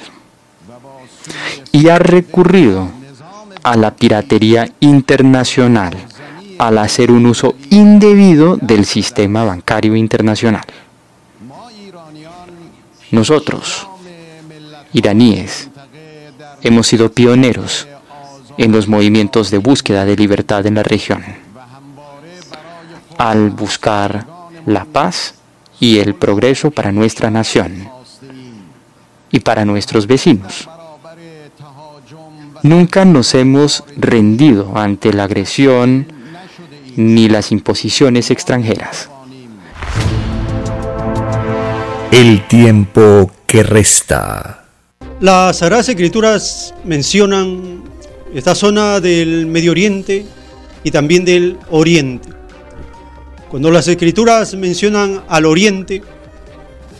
y 1.72 1.90
ha 1.90 2.00
recurrido 2.00 2.90
a 3.64 3.76
la 3.76 3.96
piratería 3.96 4.70
internacional 4.80 5.96
al 6.58 6.78
hacer 6.78 7.12
un 7.12 7.26
uso 7.26 7.56
indebido 7.70 8.58
del 8.58 8.86
sistema 8.86 9.44
bancario 9.44 9.96
internacional. 9.96 10.66
Nosotros, 13.12 13.88
iraníes, 14.94 15.70
hemos 16.62 16.88
sido 16.88 17.12
pioneros 17.12 17.88
en 18.58 18.72
los 18.72 18.88
movimientos 18.88 19.52
de 19.52 19.58
búsqueda 19.58 20.06
de 20.06 20.16
libertad 20.16 20.66
en 20.66 20.76
la 20.76 20.84
región 20.84 21.45
al 23.18 23.50
buscar 23.50 24.26
la 24.66 24.86
paz 24.86 25.36
y 25.80 26.00
el 26.00 26.16
progreso 26.16 26.72
para 26.72 26.92
nuestra 26.92 27.30
nación 27.30 27.90
y 29.32 29.40
para 29.40 29.66
nuestros 29.66 30.08
vecinos. 30.08 30.70
Nunca 32.64 33.06
nos 33.06 33.36
hemos 33.36 33.84
rendido 33.96 34.78
ante 34.78 35.14
la 35.14 35.26
agresión 35.26 36.08
ni 36.96 37.28
las 37.30 37.52
imposiciones 37.52 38.32
extranjeras. 38.32 39.10
El 42.12 42.48
tiempo 42.48 43.30
que 43.46 43.62
resta. 43.62 44.64
Las 45.20 45.58
Sagradas 45.58 45.90
Escrituras 45.90 46.74
mencionan 46.86 47.84
esta 48.34 48.56
zona 48.56 49.00
del 49.00 49.46
Medio 49.46 49.72
Oriente 49.72 50.26
y 50.84 50.92
también 50.92 51.26
del 51.26 51.58
Oriente. 51.70 52.30
Cuando 53.50 53.70
las 53.70 53.88
escrituras 53.88 54.56
mencionan 54.56 55.24
al 55.28 55.46
oriente, 55.46 56.02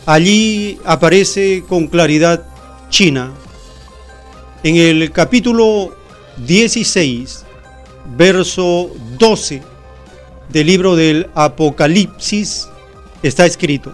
allí 0.06 0.78
aparece 0.84 1.64
con 1.68 1.88
claridad 1.88 2.46
China. 2.88 3.32
En 4.62 4.76
el 4.76 5.10
capítulo 5.10 5.96
16, 6.46 7.44
verso 8.16 8.90
12, 9.18 9.62
del 10.48 10.66
libro 10.66 10.94
del 10.94 11.28
Apocalipsis 11.34 12.68
está 13.22 13.44
escrito, 13.44 13.92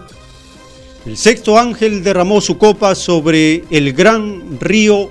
el 1.05 1.17
sexto 1.17 1.57
ángel 1.57 2.03
derramó 2.03 2.39
su 2.39 2.57
copa 2.57 2.95
sobre 2.95 3.65
el 3.71 3.93
gran 3.93 4.59
río 4.59 5.09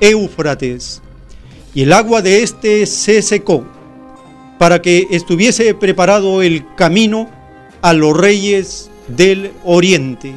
Éufrates, 0.00 1.02
y 1.74 1.82
el 1.82 1.92
agua 1.92 2.22
de 2.22 2.42
éste 2.42 2.86
se 2.86 3.20
secó, 3.22 3.64
para 4.58 4.82
que 4.82 5.06
estuviese 5.10 5.72
preparado 5.74 6.42
el 6.42 6.64
camino 6.74 7.30
a 7.80 7.92
los 7.92 8.16
reyes 8.16 8.90
del 9.06 9.52
oriente. 9.64 10.34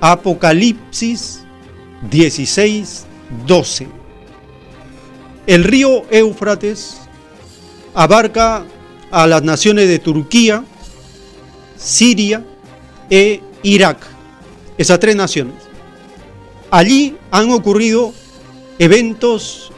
Apocalipsis 0.00 1.40
16, 2.10 3.06
12. 3.46 3.88
El 5.46 5.64
río 5.64 6.04
Éufrates 6.10 6.98
abarca 7.94 8.64
a 9.10 9.26
las 9.26 9.42
naciones 9.42 9.88
de 9.88 9.98
Turquía, 9.98 10.64
Siria 11.76 12.44
e 13.08 13.40
Irak, 13.62 14.06
esas 14.76 15.00
tres 15.00 15.16
naciones. 15.16 15.54
Allí 16.70 17.16
han 17.30 17.50
ocurrido 17.52 18.12
eventos 18.78 19.72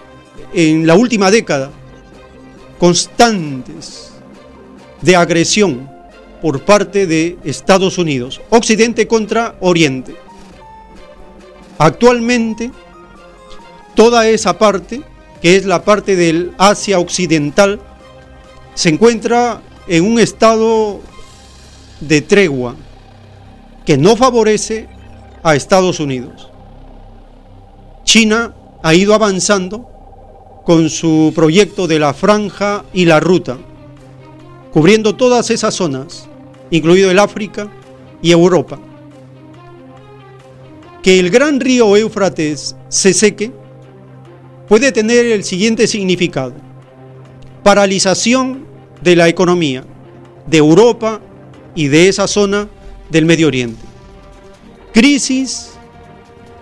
en 0.53 0.87
la 0.87 0.95
última 0.95 1.31
década 1.31 1.71
constantes 2.79 4.11
de 5.03 5.17
agresión 5.17 5.91
por 6.41 6.65
parte 6.65 7.07
de 7.07 7.39
Estados 7.45 7.99
Unidos, 7.99 8.41
Occidente 8.51 9.07
contra 9.07 9.57
Oriente. 9.61 10.17
Actualmente, 11.79 12.71
toda 13.95 14.29
esa 14.29 14.59
parte, 14.59 15.03
que 15.43 15.57
es 15.57 15.65
la 15.65 15.85
parte 15.85 16.17
del 16.17 16.53
Asia 16.59 16.99
Occidental, 16.99 17.81
se 18.75 18.89
encuentra 18.89 19.61
en 19.89 20.05
un 20.05 20.21
estado 20.21 21.01
de 22.01 22.23
tregua 22.23 22.77
que 23.85 23.97
no 23.97 24.17
favorece 24.17 24.87
a 25.43 25.55
Estados 25.57 25.99
Unidos. 25.99 26.51
China 28.05 28.55
ha 28.83 28.95
ido 28.95 29.15
avanzando 29.15 29.91
con 30.69 30.91
su 30.91 31.33
proyecto 31.35 31.87
de 31.87 31.99
la 31.99 32.13
franja 32.13 32.85
y 32.93 33.07
la 33.07 33.21
ruta, 33.21 33.57
cubriendo 34.71 35.17
todas 35.17 35.49
esas 35.49 35.73
zonas, 35.73 36.29
incluido 36.71 37.11
el 37.11 37.19
África 37.19 37.73
y 38.21 38.33
Europa. 38.33 38.79
Que 41.03 41.19
el 41.21 41.31
gran 41.31 41.59
río 41.59 41.97
Éufrates 41.97 42.77
se 42.91 43.15
seque 43.15 43.51
puede 44.69 44.93
tener 44.93 45.25
el 45.25 45.43
siguiente 45.43 45.87
significado. 45.87 46.53
Paralización 47.63 48.67
de 49.01 49.17
la 49.17 49.27
economía 49.27 49.87
de 50.47 50.59
Europa 50.59 51.23
y 51.75 51.89
de 51.89 52.11
esa 52.11 52.29
zona 52.29 52.69
del 53.09 53.25
Medio 53.25 53.47
Oriente. 53.47 53.81
Crisis 54.93 55.71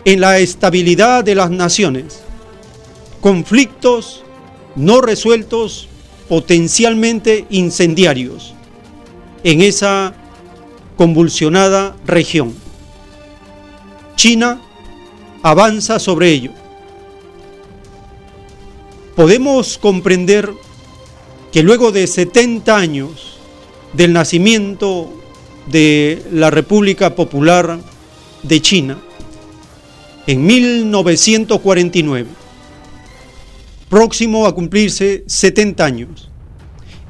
en 0.05 0.20
la 0.20 0.39
estabilidad 0.39 1.24
de 1.24 1.35
las 1.35 1.51
naciones. 1.51 2.23
Conflictos 3.20 4.22
no 4.74 5.01
resueltos 5.01 5.88
potencialmente 6.28 7.47
incendiarios 7.51 8.55
en 9.44 9.62
esa 9.62 10.14
convulsionada 10.97 11.97
región. 12.06 12.55
China 14.16 14.60
avanza 15.43 15.98
sobre 15.98 16.30
ello. 16.30 16.51
Podemos 19.14 19.78
comprender 19.78 20.51
que 21.52 21.62
luego 21.62 21.93
de 21.93 22.06
70 22.06 22.76
años 22.76 23.38
del 23.93 24.12
nacimiento 24.12 25.10
de 25.66 26.22
la 26.32 26.51
República 26.51 27.14
Popular 27.14 27.78
de 28.43 28.60
China, 28.60 28.98
en 30.26 30.44
1949, 30.44 32.28
próximo 33.88 34.46
a 34.46 34.54
cumplirse 34.54 35.24
70 35.26 35.84
años. 35.84 36.30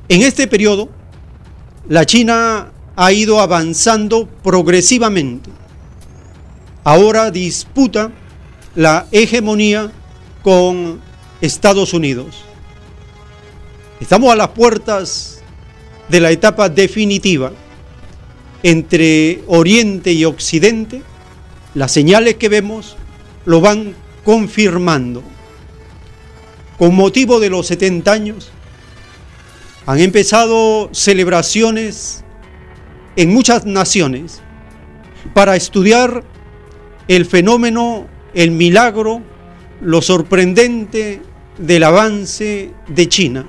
En 0.08 0.22
este 0.22 0.46
periodo, 0.46 0.88
la 1.88 2.04
China 2.04 2.72
ha 2.96 3.12
ido 3.12 3.40
avanzando 3.40 4.26
progresivamente. 4.42 5.50
Ahora 6.84 7.30
disputa 7.30 8.12
la 8.74 9.06
hegemonía 9.10 9.90
con 10.42 11.00
Estados 11.40 11.92
Unidos. 11.92 12.44
Estamos 14.00 14.32
a 14.32 14.36
las 14.36 14.48
puertas 14.48 15.42
de 16.08 16.20
la 16.20 16.30
etapa 16.30 16.68
definitiva 16.68 17.52
entre 18.62 19.42
Oriente 19.46 20.12
y 20.12 20.24
Occidente. 20.24 21.02
Las 21.74 21.92
señales 21.92 22.36
que 22.36 22.48
vemos 22.48 22.96
lo 23.44 23.60
van 23.60 23.94
confirmando. 24.24 25.22
Con 26.78 26.94
motivo 26.94 27.40
de 27.40 27.50
los 27.50 27.66
70 27.68 28.12
años, 28.12 28.50
han 29.86 30.00
empezado 30.00 30.90
celebraciones 30.92 32.24
en 33.16 33.32
muchas 33.32 33.64
naciones 33.64 34.42
para 35.32 35.56
estudiar 35.56 36.22
el 37.08 37.24
fenómeno, 37.24 38.06
el 38.34 38.50
milagro, 38.50 39.22
lo 39.80 40.02
sorprendente 40.02 41.22
del 41.56 41.84
avance 41.84 42.72
de 42.88 43.08
China, 43.08 43.46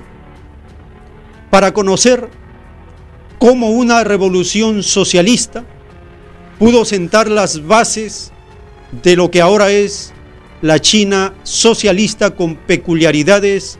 para 1.50 1.74
conocer 1.74 2.30
cómo 3.38 3.70
una 3.70 4.04
revolución 4.04 4.82
socialista 4.82 5.64
pudo 6.58 6.84
sentar 6.84 7.28
las 7.28 7.66
bases 7.66 8.32
de 9.02 9.16
lo 9.16 9.30
que 9.30 9.40
ahora 9.40 9.70
es 9.70 10.12
la 10.62 10.80
China 10.80 11.34
socialista 11.42 12.30
con 12.30 12.56
peculiaridades 12.56 13.78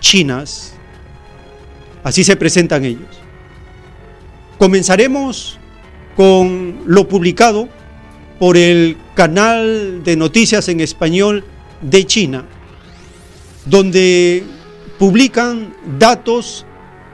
chinas. 0.00 0.74
Así 2.02 2.24
se 2.24 2.36
presentan 2.36 2.84
ellos. 2.84 3.08
Comenzaremos 4.58 5.58
con 6.16 6.80
lo 6.86 7.08
publicado 7.08 7.68
por 8.38 8.56
el 8.56 8.96
canal 9.14 10.02
de 10.04 10.16
noticias 10.16 10.68
en 10.68 10.80
español 10.80 11.44
de 11.82 12.04
China, 12.04 12.44
donde 13.66 14.44
publican 14.98 15.74
datos 15.98 16.64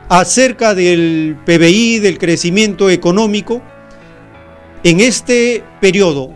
acerca 0.09 0.75
del 0.75 1.37
PBI, 1.45 1.99
del 1.99 2.19
crecimiento 2.19 2.91
económico, 2.91 3.63
en 4.85 5.01
este 5.01 5.65
periodo 5.81 6.35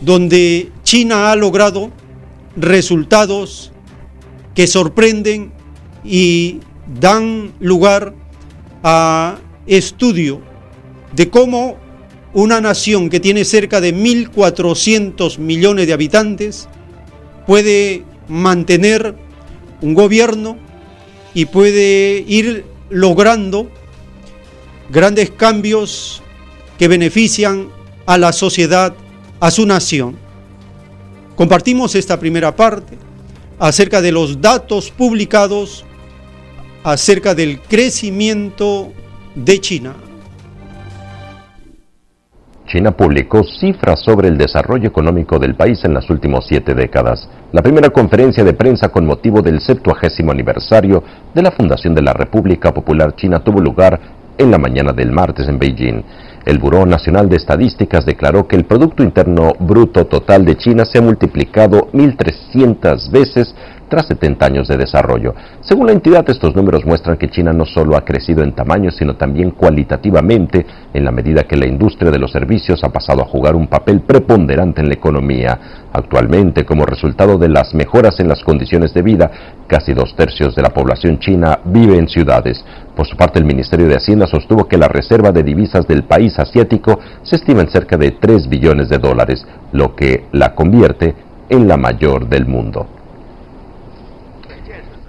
donde 0.00 0.70
China 0.88 1.30
ha 1.30 1.36
logrado 1.36 1.90
resultados 2.56 3.72
que 4.54 4.66
sorprenden 4.66 5.52
y 6.02 6.60
dan 6.98 7.52
lugar 7.60 8.14
a 8.82 9.36
estudio 9.66 10.40
de 11.14 11.28
cómo 11.28 11.76
una 12.32 12.62
nación 12.62 13.10
que 13.10 13.20
tiene 13.20 13.44
cerca 13.44 13.82
de 13.82 13.94
1.400 13.94 15.36
millones 15.36 15.86
de 15.86 15.92
habitantes 15.92 16.70
puede 17.46 18.04
mantener 18.26 19.14
un 19.82 19.92
gobierno 19.92 20.56
y 21.34 21.44
puede 21.44 22.24
ir 22.26 22.64
logrando 22.88 23.70
grandes 24.88 25.28
cambios 25.28 26.22
que 26.78 26.88
benefician 26.88 27.68
a 28.06 28.16
la 28.16 28.32
sociedad 28.32 28.94
a 29.38 29.50
su 29.50 29.66
nación. 29.66 30.27
Compartimos 31.38 31.94
esta 31.94 32.18
primera 32.18 32.56
parte 32.56 32.98
acerca 33.60 34.00
de 34.00 34.10
los 34.10 34.40
datos 34.40 34.90
publicados 34.90 35.84
acerca 36.82 37.32
del 37.32 37.60
crecimiento 37.60 38.88
de 39.36 39.60
China. 39.60 39.94
China 42.66 42.90
publicó 42.90 43.44
cifras 43.44 44.00
sobre 44.00 44.26
el 44.26 44.36
desarrollo 44.36 44.88
económico 44.88 45.38
del 45.38 45.54
país 45.54 45.78
en 45.84 45.94
las 45.94 46.10
últimas 46.10 46.44
siete 46.44 46.74
décadas. 46.74 47.28
La 47.52 47.62
primera 47.62 47.90
conferencia 47.90 48.42
de 48.42 48.54
prensa 48.54 48.88
con 48.88 49.06
motivo 49.06 49.40
del 49.40 49.60
70 49.60 49.92
aniversario 50.28 51.04
de 51.32 51.42
la 51.42 51.52
fundación 51.52 51.94
de 51.94 52.02
la 52.02 52.14
República 52.14 52.74
Popular 52.74 53.14
China 53.14 53.44
tuvo 53.44 53.60
lugar 53.60 54.00
en 54.36 54.50
la 54.50 54.58
mañana 54.58 54.92
del 54.92 55.12
martes 55.12 55.46
en 55.46 55.58
Beijing. 55.58 56.02
El 56.44 56.58
Buró 56.58 56.86
Nacional 56.86 57.28
de 57.28 57.36
Estadísticas 57.36 58.06
declaró 58.06 58.46
que 58.46 58.56
el 58.56 58.64
Producto 58.64 59.02
Interno 59.02 59.52
Bruto 59.58 60.06
Total 60.06 60.44
de 60.44 60.56
China 60.56 60.84
se 60.84 60.98
ha 60.98 61.02
multiplicado 61.02 61.88
1.300 61.92 63.10
veces 63.10 63.54
tras 63.88 64.06
70 64.06 64.46
años 64.46 64.68
de 64.68 64.76
desarrollo. 64.76 65.34
Según 65.60 65.86
la 65.86 65.92
entidad, 65.92 66.28
estos 66.28 66.54
números 66.54 66.84
muestran 66.84 67.16
que 67.16 67.28
China 67.28 67.52
no 67.52 67.64
solo 67.64 67.96
ha 67.96 68.04
crecido 68.04 68.42
en 68.42 68.52
tamaño, 68.52 68.90
sino 68.90 69.16
también 69.16 69.52
cualitativamente, 69.52 70.66
en 70.92 71.04
la 71.04 71.10
medida 71.10 71.44
que 71.44 71.56
la 71.56 71.66
industria 71.66 72.10
de 72.10 72.18
los 72.18 72.32
servicios 72.32 72.82
ha 72.84 72.90
pasado 72.90 73.22
a 73.22 73.26
jugar 73.26 73.54
un 73.54 73.66
papel 73.68 74.00
preponderante 74.02 74.80
en 74.80 74.88
la 74.88 74.94
economía. 74.94 75.58
Actualmente, 75.92 76.64
como 76.64 76.84
resultado 76.84 77.38
de 77.38 77.48
las 77.48 77.74
mejoras 77.74 78.20
en 78.20 78.28
las 78.28 78.42
condiciones 78.42 78.92
de 78.94 79.02
vida, 79.02 79.30
casi 79.66 79.94
dos 79.94 80.14
tercios 80.14 80.54
de 80.54 80.62
la 80.62 80.70
población 80.70 81.18
china 81.18 81.58
vive 81.64 81.96
en 81.98 82.08
ciudades. 82.08 82.64
Por 82.94 83.06
su 83.06 83.16
parte, 83.16 83.38
el 83.38 83.44
Ministerio 83.44 83.86
de 83.86 83.96
Hacienda 83.96 84.26
sostuvo 84.26 84.66
que 84.66 84.76
la 84.76 84.88
reserva 84.88 85.32
de 85.32 85.42
divisas 85.42 85.86
del 85.86 86.04
país 86.04 86.38
asiático 86.38 86.98
se 87.22 87.36
estima 87.36 87.60
en 87.60 87.70
cerca 87.70 87.96
de 87.96 88.12
3 88.12 88.48
billones 88.48 88.88
de 88.88 88.98
dólares, 88.98 89.46
lo 89.72 89.94
que 89.94 90.24
la 90.32 90.54
convierte 90.54 91.14
en 91.48 91.68
la 91.68 91.76
mayor 91.76 92.28
del 92.28 92.46
mundo. 92.46 92.97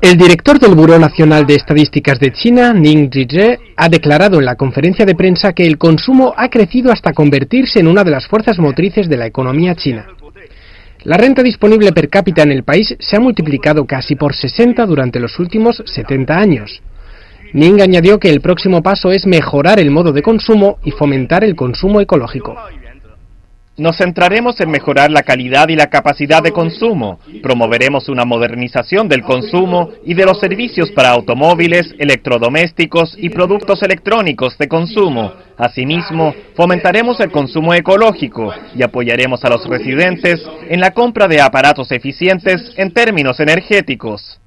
El 0.01 0.17
director 0.17 0.59
del 0.59 0.75
Buró 0.75 0.97
Nacional 0.97 1.45
de 1.45 1.55
Estadísticas 1.55 2.19
de 2.21 2.31
China, 2.31 2.73
Ning 2.73 3.09
Zhizhe, 3.11 3.59
ha 3.75 3.89
declarado 3.89 4.39
en 4.39 4.45
la 4.45 4.55
conferencia 4.55 5.05
de 5.05 5.13
prensa 5.13 5.51
que 5.51 5.67
el 5.67 5.77
consumo 5.77 6.33
ha 6.37 6.47
crecido 6.49 6.93
hasta 6.93 7.11
convertirse 7.11 7.81
en 7.81 7.87
una 7.87 8.05
de 8.05 8.11
las 8.11 8.25
fuerzas 8.25 8.59
motrices 8.59 9.09
de 9.09 9.17
la 9.17 9.25
economía 9.25 9.75
china. 9.75 10.07
La 11.03 11.17
renta 11.17 11.43
disponible 11.43 11.91
per 11.91 12.07
cápita 12.07 12.43
en 12.43 12.53
el 12.53 12.63
país 12.63 12.95
se 12.97 13.17
ha 13.17 13.19
multiplicado 13.19 13.85
casi 13.85 14.15
por 14.15 14.33
60 14.33 14.85
durante 14.85 15.19
los 15.19 15.37
últimos 15.37 15.83
70 15.85 16.37
años. 16.37 16.81
Ning 17.51 17.81
añadió 17.81 18.19
que 18.19 18.29
el 18.29 18.39
próximo 18.39 18.81
paso 18.81 19.11
es 19.11 19.27
mejorar 19.27 19.81
el 19.81 19.91
modo 19.91 20.13
de 20.13 20.21
consumo 20.21 20.79
y 20.85 20.91
fomentar 20.91 21.43
el 21.43 21.57
consumo 21.57 21.99
ecológico. 21.99 22.55
Nos 23.79 23.95
centraremos 23.95 24.59
en 24.59 24.69
mejorar 24.69 25.09
la 25.09 25.23
calidad 25.23 25.69
y 25.69 25.75
la 25.77 25.87
capacidad 25.87 26.43
de 26.43 26.51
consumo. 26.51 27.19
Promoveremos 27.41 28.09
una 28.09 28.25
modernización 28.25 29.07
del 29.07 29.21
consumo 29.21 29.91
y 30.05 30.15
de 30.15 30.25
los 30.25 30.37
servicios 30.37 30.91
para 30.91 31.11
automóviles, 31.11 31.95
electrodomésticos 31.97 33.15
y 33.17 33.29
productos 33.29 33.81
electrónicos 33.81 34.57
de 34.57 34.67
consumo. 34.67 35.31
Asimismo, 35.57 36.35
fomentaremos 36.55 37.21
el 37.21 37.31
consumo 37.31 37.73
ecológico 37.73 38.51
y 38.75 38.83
apoyaremos 38.83 39.45
a 39.45 39.49
los 39.49 39.65
residentes 39.65 40.45
en 40.69 40.81
la 40.81 40.91
compra 40.91 41.29
de 41.29 41.39
aparatos 41.39 41.93
eficientes 41.93 42.73
en 42.75 42.91
términos 42.91 43.39
energéticos. 43.39 44.41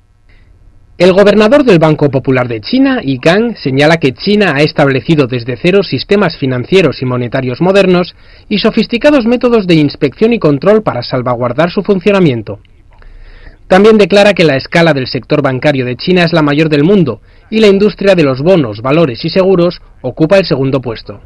El 0.98 1.14
gobernador 1.14 1.64
del 1.64 1.78
Banco 1.78 2.10
Popular 2.10 2.48
de 2.48 2.60
China, 2.60 3.00
Yi 3.00 3.18
Gang, 3.20 3.56
señala 3.56 3.96
que 3.96 4.12
China 4.12 4.52
ha 4.54 4.62
establecido 4.62 5.26
desde 5.26 5.56
cero 5.56 5.82
sistemas 5.82 6.36
financieros 6.36 7.00
y 7.00 7.06
monetarios 7.06 7.62
modernos 7.62 8.14
y 8.50 8.58
sofisticados 8.58 9.24
métodos 9.24 9.66
de 9.66 9.74
inspección 9.74 10.34
y 10.34 10.38
control 10.38 10.82
para 10.82 11.02
salvaguardar 11.02 11.70
su 11.70 11.82
funcionamiento. 11.82 12.60
También 13.68 13.96
declara 13.96 14.34
que 14.34 14.44
la 14.44 14.56
escala 14.56 14.92
del 14.92 15.06
sector 15.06 15.40
bancario 15.40 15.86
de 15.86 15.96
China 15.96 16.24
es 16.24 16.34
la 16.34 16.42
mayor 16.42 16.68
del 16.68 16.84
mundo 16.84 17.22
y 17.48 17.60
la 17.60 17.68
industria 17.68 18.14
de 18.14 18.24
los 18.24 18.42
bonos, 18.42 18.82
valores 18.82 19.24
y 19.24 19.30
seguros 19.30 19.80
ocupa 20.02 20.36
el 20.36 20.44
segundo 20.44 20.82
puesto. 20.82 21.22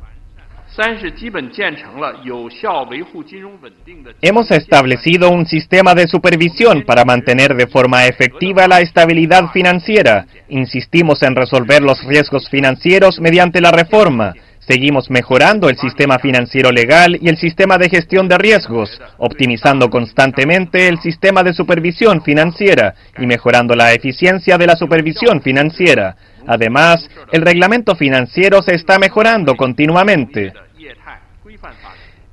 Hemos 4.20 4.50
establecido 4.50 5.30
un 5.30 5.46
sistema 5.46 5.94
de 5.94 6.06
supervisión 6.06 6.82
para 6.82 7.04
mantener 7.04 7.54
de 7.54 7.66
forma 7.66 8.06
efectiva 8.06 8.68
la 8.68 8.80
estabilidad 8.80 9.50
financiera. 9.52 10.26
Insistimos 10.48 11.22
en 11.22 11.34
resolver 11.34 11.82
los 11.82 12.04
riesgos 12.04 12.50
financieros 12.50 13.20
mediante 13.20 13.60
la 13.60 13.72
reforma. 13.72 14.34
Seguimos 14.68 15.10
mejorando 15.10 15.68
el 15.68 15.76
sistema 15.76 16.18
financiero 16.18 16.72
legal 16.72 17.16
y 17.20 17.28
el 17.28 17.36
sistema 17.36 17.78
de 17.78 17.88
gestión 17.88 18.26
de 18.26 18.36
riesgos, 18.36 19.00
optimizando 19.16 19.88
constantemente 19.88 20.88
el 20.88 20.98
sistema 20.98 21.44
de 21.44 21.54
supervisión 21.54 22.20
financiera 22.22 22.94
y 23.16 23.26
mejorando 23.26 23.76
la 23.76 23.92
eficiencia 23.92 24.58
de 24.58 24.66
la 24.66 24.74
supervisión 24.74 25.40
financiera. 25.40 26.16
Además, 26.48 27.08
el 27.30 27.42
reglamento 27.42 27.94
financiero 27.94 28.60
se 28.60 28.74
está 28.74 28.98
mejorando 28.98 29.54
continuamente. 29.54 30.52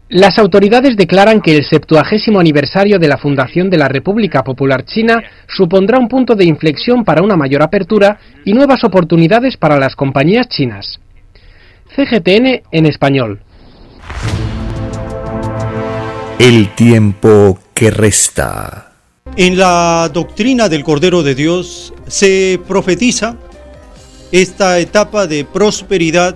Las 0.09 0.39
autoridades 0.39 0.97
declaran 0.97 1.39
que 1.39 1.55
el 1.55 1.63
septuagésimo 1.63 2.39
aniversario 2.39 2.97
de 2.97 3.07
la 3.07 3.17
fundación 3.17 3.69
de 3.69 3.77
la 3.77 3.87
República 3.87 4.43
Popular 4.43 4.85
China 4.85 5.21
supondrá 5.47 5.99
un 5.99 6.07
punto 6.07 6.35
de 6.35 6.45
inflexión 6.45 7.03
para 7.03 7.21
una 7.21 7.35
mayor 7.35 7.61
apertura 7.61 8.17
y 8.43 8.53
nuevas 8.53 8.83
oportunidades 8.83 9.55
para 9.55 9.77
las 9.77 9.95
compañías 9.95 10.47
chinas. 10.49 10.99
CGTN 11.95 12.63
en 12.71 12.85
español. 12.85 13.39
El 16.39 16.73
tiempo 16.75 17.59
que 17.73 17.91
resta. 17.91 18.91
En 19.35 19.57
la 19.57 20.09
doctrina 20.13 20.69
del 20.69 20.83
Cordero 20.83 21.23
de 21.23 21.35
Dios 21.35 21.93
se 22.07 22.59
profetiza 22.67 23.37
esta 24.31 24.79
etapa 24.79 25.27
de 25.27 25.45
prosperidad 25.45 26.35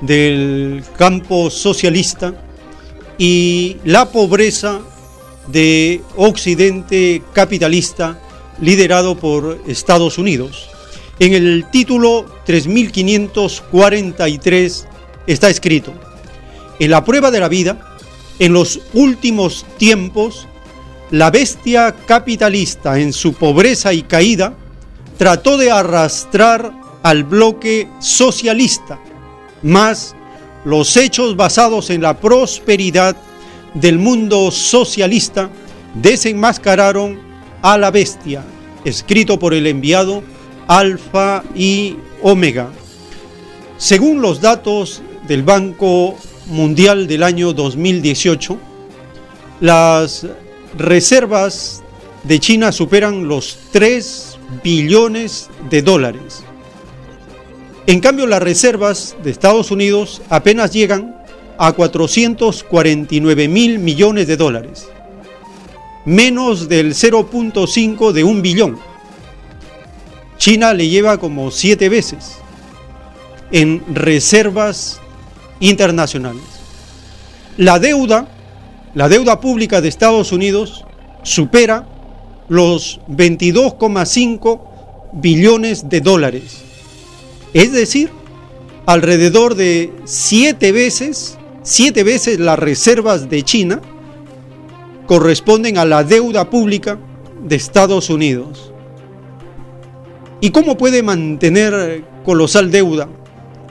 del 0.00 0.82
campo 0.96 1.50
socialista 1.50 2.34
y 3.18 3.76
la 3.84 4.10
pobreza 4.10 4.80
de 5.48 6.00
Occidente 6.16 7.22
capitalista 7.32 8.18
liderado 8.60 9.16
por 9.16 9.60
Estados 9.66 10.18
Unidos. 10.18 10.69
En 11.20 11.32
el 11.34 11.66
título 11.70 12.26
3543 12.46 14.86
está 15.26 15.50
escrito, 15.50 15.92
en 16.78 16.90
la 16.90 17.04
prueba 17.04 17.30
de 17.30 17.40
la 17.40 17.50
vida, 17.50 17.98
en 18.38 18.54
los 18.54 18.80
últimos 18.94 19.66
tiempos, 19.76 20.48
la 21.10 21.30
bestia 21.30 21.94
capitalista 22.06 22.98
en 22.98 23.12
su 23.12 23.34
pobreza 23.34 23.92
y 23.92 24.02
caída 24.02 24.54
trató 25.18 25.58
de 25.58 25.70
arrastrar 25.70 26.72
al 27.02 27.24
bloque 27.24 27.86
socialista, 28.00 28.98
más 29.60 30.16
los 30.64 30.96
hechos 30.96 31.36
basados 31.36 31.90
en 31.90 32.00
la 32.00 32.18
prosperidad 32.18 33.14
del 33.74 33.98
mundo 33.98 34.50
socialista 34.50 35.50
desenmascararon 35.92 37.20
a 37.60 37.76
la 37.76 37.90
bestia, 37.90 38.42
escrito 38.86 39.38
por 39.38 39.52
el 39.52 39.66
enviado 39.66 40.22
Alfa 40.70 41.42
y 41.52 41.96
Omega. 42.22 42.70
Según 43.76 44.22
los 44.22 44.40
datos 44.40 45.02
del 45.26 45.42
Banco 45.42 46.16
Mundial 46.46 47.08
del 47.08 47.24
año 47.24 47.52
2018, 47.52 48.56
las 49.58 50.28
reservas 50.78 51.82
de 52.22 52.38
China 52.38 52.70
superan 52.70 53.26
los 53.26 53.58
3 53.72 54.38
billones 54.62 55.50
de 55.70 55.82
dólares. 55.82 56.44
En 57.88 57.98
cambio, 57.98 58.28
las 58.28 58.40
reservas 58.40 59.16
de 59.24 59.32
Estados 59.32 59.72
Unidos 59.72 60.22
apenas 60.28 60.72
llegan 60.72 61.16
a 61.58 61.72
449 61.72 63.48
mil 63.48 63.80
millones 63.80 64.28
de 64.28 64.36
dólares, 64.36 64.86
menos 66.04 66.68
del 66.68 66.94
0.5 66.94 68.12
de 68.12 68.22
un 68.22 68.40
billón. 68.40 68.89
China 70.40 70.74
le 70.74 70.88
lleva 70.88 71.18
como 71.18 71.52
siete 71.52 71.88
veces 71.88 72.38
en 73.52 73.84
reservas 73.94 75.00
internacionales. 75.60 76.42
La 77.56 77.78
deuda, 77.78 78.26
la 78.94 79.08
deuda 79.08 79.38
pública 79.38 79.80
de 79.80 79.88
Estados 79.88 80.32
Unidos 80.32 80.84
supera 81.22 81.86
los 82.48 82.98
22,5 83.08 84.60
billones 85.12 85.88
de 85.88 86.00
dólares 86.00 86.64
es 87.52 87.72
decir, 87.72 88.10
alrededor 88.86 89.56
de 89.56 89.92
siete 90.04 90.72
veces, 90.72 91.36
siete 91.62 92.04
veces 92.04 92.38
las 92.38 92.58
reservas 92.58 93.28
de 93.28 93.42
China 93.42 93.80
corresponden 95.06 95.78
a 95.78 95.84
la 95.84 96.04
deuda 96.04 96.48
pública 96.48 96.98
de 97.42 97.56
Estados 97.56 98.08
Unidos. 98.08 98.69
¿Y 100.40 100.50
cómo 100.50 100.76
puede 100.76 101.02
mantener 101.02 102.04
colosal 102.24 102.70
deuda 102.70 103.08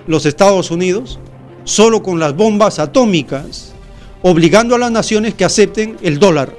los 0.07 0.25
Estados 0.25 0.69
Unidos? 0.71 1.19
Solo 1.63 2.03
con 2.03 2.19
las 2.19 2.35
bombas 2.35 2.79
atómicas, 2.79 3.73
obligando 4.21 4.75
a 4.75 4.79
las 4.79 4.91
naciones 4.91 5.33
que 5.33 5.45
acepten 5.45 5.97
el 6.01 6.19
dólar, 6.19 6.55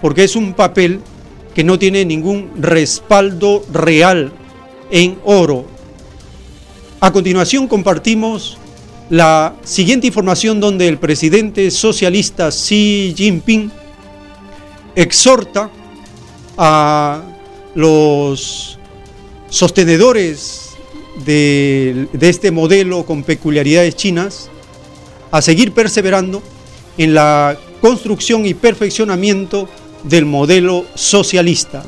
porque 0.00 0.24
es 0.24 0.36
un 0.36 0.54
papel 0.54 1.00
que 1.54 1.64
no 1.64 1.78
tiene 1.78 2.04
ningún 2.04 2.50
respaldo 2.56 3.62
real 3.72 4.32
en 4.90 5.18
oro, 5.24 5.66
a 7.02 7.12
continuación 7.12 7.66
compartimos 7.66 8.58
la 9.08 9.54
siguiente 9.64 10.06
información 10.06 10.60
donde 10.60 10.86
el 10.86 10.98
presidente 10.98 11.70
socialista 11.70 12.50
Xi 12.50 13.14
Jinping 13.16 13.70
exhorta 14.94 15.70
a 16.58 17.22
los 17.74 18.78
sostenedores 19.50 20.76
de, 21.24 22.08
este 22.20 22.50
modelo 22.50 23.04
con 23.04 23.22
peculiaridades 23.22 23.96
chinas 23.96 24.48
a 25.30 25.42
seguir 25.42 25.72
perseverando 25.72 26.42
en 26.96 27.14
la 27.14 27.56
construcción 27.80 28.46
y 28.46 28.54
perfeccionamiento 28.54 29.68
del 30.04 30.24
modelo 30.24 30.84
socialista. 30.94 31.82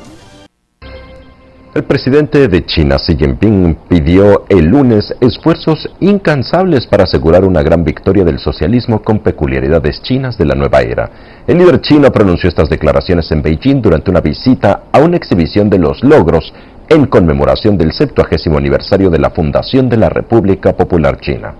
El 1.73 1.85
presidente 1.85 2.47
de 2.47 2.65
China, 2.67 2.97
Xi 2.97 3.15
Jinping, 3.17 3.75
pidió 3.89 4.45
el 4.47 4.65
lunes 4.65 5.11
esfuerzos 5.19 5.89
incansables 6.01 6.85
para 6.85 7.05
asegurar 7.05 7.43
una 7.45 7.63
gran 7.63 7.83
victoria 7.83 8.23
del 8.23 8.37
socialismo 8.37 9.01
con 9.01 9.23
peculiaridades 9.23 9.99
chinas 10.03 10.37
de 10.37 10.45
la 10.45 10.53
nueva 10.53 10.81
era. 10.81 11.09
El 11.47 11.57
líder 11.57 11.81
chino 11.81 12.11
pronunció 12.11 12.47
estas 12.47 12.69
declaraciones 12.69 13.31
en 13.31 13.41
Beijing 13.41 13.81
durante 13.81 14.11
una 14.11 14.21
visita 14.21 14.83
a 14.91 14.99
una 14.99 15.17
exhibición 15.17 15.67
de 15.67 15.79
los 15.79 16.03
logros 16.03 16.53
en 16.93 17.07
conmemoración 17.07 17.77
del 17.77 17.91
70 17.91 18.27
aniversario 18.55 19.09
de 19.09 19.17
la 19.17 19.31
fundación 19.31 19.89
de 19.89 19.97
la 19.97 20.09
República 20.09 20.73
Popular 20.73 21.19
China. 21.19 21.53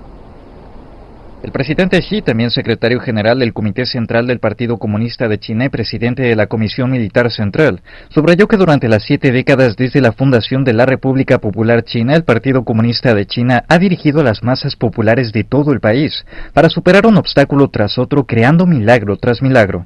El 1.41 1.51
presidente 1.51 1.99
Xi, 1.99 2.21
también 2.21 2.51
secretario 2.51 3.01
general 3.01 3.39
del 3.39 3.51
Comité 3.51 3.85
Central 3.85 4.27
del 4.27 4.39
Partido 4.39 4.77
Comunista 4.77 5.27
de 5.27 5.39
China 5.39 5.65
y 5.65 5.69
presidente 5.69 6.21
de 6.21 6.35
la 6.37 6.47
Comisión 6.47 6.91
Militar 6.91 7.31
Central, 7.31 7.81
subrayó 8.09 8.47
que 8.47 8.55
durante 8.57 8.87
las 8.87 9.03
siete 9.03 9.31
décadas 9.31 9.75
desde 9.75 9.99
la 9.99 10.13
fundación 10.13 10.63
de 10.63 10.73
la 10.73 10.85
República 10.85 11.39
Popular 11.39 11.83
China, 11.83 12.15
el 12.15 12.23
Partido 12.23 12.63
Comunista 12.63 13.13
de 13.13 13.25
China 13.25 13.65
ha 13.67 13.77
dirigido 13.77 14.21
a 14.21 14.23
las 14.23 14.41
masas 14.41 14.75
populares 14.75 15.33
de 15.33 15.43
todo 15.43 15.73
el 15.73 15.81
país 15.81 16.25
para 16.53 16.69
superar 16.69 17.07
un 17.07 17.17
obstáculo 17.17 17.69
tras 17.69 17.97
otro, 17.97 18.25
creando 18.25 18.65
milagro 18.65 19.17
tras 19.17 19.41
milagro. 19.41 19.85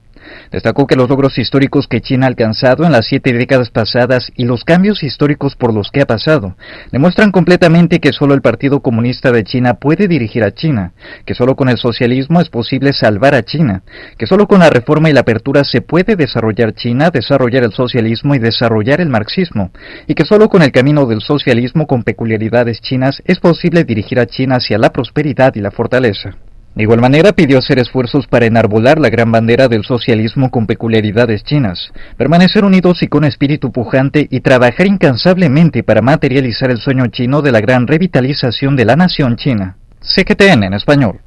Destacó 0.51 0.87
que 0.87 0.95
los 0.95 1.09
logros 1.09 1.37
históricos 1.37 1.87
que 1.87 2.01
China 2.01 2.25
ha 2.25 2.29
alcanzado 2.29 2.85
en 2.85 2.91
las 2.91 3.07
siete 3.07 3.33
décadas 3.33 3.69
pasadas 3.69 4.31
y 4.35 4.45
los 4.45 4.63
cambios 4.63 5.03
históricos 5.03 5.55
por 5.55 5.73
los 5.73 5.91
que 5.91 6.01
ha 6.01 6.05
pasado 6.05 6.55
demuestran 6.91 7.31
completamente 7.31 7.99
que 7.99 8.13
solo 8.13 8.33
el 8.33 8.41
Partido 8.41 8.81
Comunista 8.81 9.31
de 9.31 9.43
China 9.43 9.75
puede 9.75 10.07
dirigir 10.07 10.43
a 10.43 10.53
China, 10.53 10.93
que 11.25 11.33
solo 11.33 11.55
con 11.55 11.69
el 11.69 11.77
socialismo 11.77 12.41
es 12.41 12.49
posible 12.49 12.93
salvar 12.93 13.35
a 13.35 13.43
China, 13.43 13.83
que 14.17 14.27
solo 14.27 14.47
con 14.47 14.59
la 14.59 14.69
reforma 14.69 15.09
y 15.09 15.13
la 15.13 15.21
apertura 15.21 15.63
se 15.63 15.81
puede 15.81 16.15
desarrollar 16.15 16.73
China, 16.73 17.09
desarrollar 17.09 17.63
el 17.63 17.73
socialismo 17.73 18.35
y 18.35 18.39
desarrollar 18.39 19.01
el 19.01 19.09
marxismo, 19.09 19.71
y 20.07 20.15
que 20.15 20.25
solo 20.25 20.49
con 20.49 20.61
el 20.61 20.71
camino 20.71 21.05
del 21.05 21.21
socialismo 21.21 21.87
con 21.87 22.03
peculiaridades 22.03 22.81
chinas 22.81 23.21
es 23.25 23.39
posible 23.39 23.83
dirigir 23.83 24.19
a 24.19 24.25
China 24.25 24.55
hacia 24.55 24.77
la 24.77 24.91
prosperidad 24.91 25.55
y 25.55 25.61
la 25.61 25.71
fortaleza. 25.71 26.35
De 26.77 26.83
igual 26.83 27.01
manera, 27.01 27.33
pidió 27.33 27.57
hacer 27.57 27.79
esfuerzos 27.79 28.27
para 28.27 28.45
enarbolar 28.45 28.99
la 28.99 29.09
gran 29.09 29.31
bandera 29.31 29.67
del 29.67 29.83
socialismo 29.83 30.51
con 30.51 30.67
peculiaridades 30.67 31.43
chinas, 31.43 31.91
permanecer 32.17 32.63
unidos 32.63 33.01
y 33.01 33.07
con 33.07 33.23
espíritu 33.23 33.71
pujante 33.71 34.27
y 34.29 34.41
trabajar 34.41 34.85
incansablemente 34.85 35.81
para 35.81 36.03
materializar 36.03 36.69
el 36.69 36.77
sueño 36.77 37.07
chino 37.07 37.41
de 37.41 37.51
la 37.51 37.61
gran 37.61 37.87
revitalización 37.87 38.75
de 38.75 38.85
la 38.85 38.95
nación 38.95 39.37
china. 39.37 39.77
CGTN 40.01 40.65
en 40.65 40.73
español. 40.75 41.19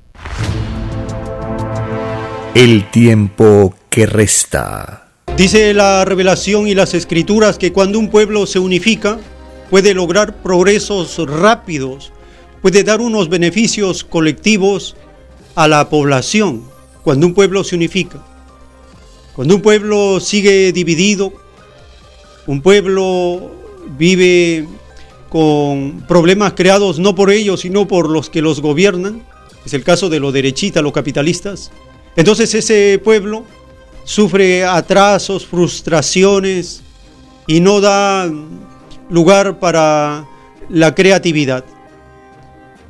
El 2.55 2.89
tiempo 2.93 3.75
que 3.91 4.07
resta. 4.07 5.09
Dice 5.37 5.75
la 5.75 6.05
revelación 6.05 6.69
y 6.69 6.77
las 6.77 6.95
escrituras 6.95 7.59
que 7.59 7.73
cuando 7.73 7.99
un 7.99 8.09
pueblo 8.09 8.47
se 8.47 8.61
unifica, 8.61 9.19
puede 9.69 9.95
lograr 9.95 10.33
progresos 10.45 11.19
rápidos, 11.29 12.13
puede 12.63 12.85
dar 12.85 13.01
unos 13.01 13.29
beneficios 13.29 14.05
colectivos 14.05 14.95
a 15.55 15.69
la 15.69 15.89
población 15.89 16.63
cuando 17.03 17.27
un 17.27 17.35
pueblo 17.35 17.65
se 17.65 17.77
unifica. 17.77 18.19
Cuando 19.35 19.57
un 19.57 19.63
pueblo 19.63 20.21
sigue 20.21 20.73
dividido, 20.73 21.33
un 22.47 22.61
pueblo 22.61 23.51
vive 23.97 24.67
con 25.29 26.05
problemas 26.09 26.55
creados 26.55 26.99
no 26.99 27.15
por 27.15 27.31
ellos, 27.31 27.61
sino 27.61 27.87
por 27.87 28.11
los 28.11 28.29
que 28.29 28.43
los 28.43 28.61
gobiernan, 28.61 29.23
es 29.65 29.73
el 29.75 29.85
caso 29.85 30.09
de 30.09 30.21
los 30.21 30.33
derechistas, 30.33 30.83
los 30.83 30.93
capitalistas, 30.93 31.71
entonces 32.17 32.55
ese 32.55 33.01
pueblo 33.03 33.45
sufre 34.05 34.65
atrasos, 34.65 35.47
frustraciones 35.47 36.83
y 37.47 37.61
no 37.61 37.81
da 37.81 38.31
lugar 39.09 39.61
para 39.61 40.27
la 40.69 40.95
creatividad. 40.95 41.65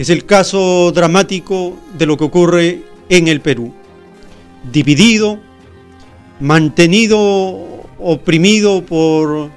Es 0.01 0.09
el 0.09 0.25
caso 0.25 0.93
dramático 0.93 1.77
de 1.99 2.07
lo 2.07 2.17
que 2.17 2.25
ocurre 2.25 2.85
en 3.11 3.29
el 3.29 3.43
Perú. 3.43 3.75
Dividido, 4.73 5.39
mantenido, 6.41 7.85
oprimido 7.99 8.83
por 8.83 9.51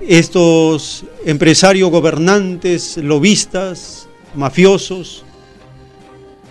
estos 0.00 1.04
empresarios 1.26 1.90
gobernantes, 1.90 2.96
lobistas, 2.98 4.06
mafiosos, 4.36 5.24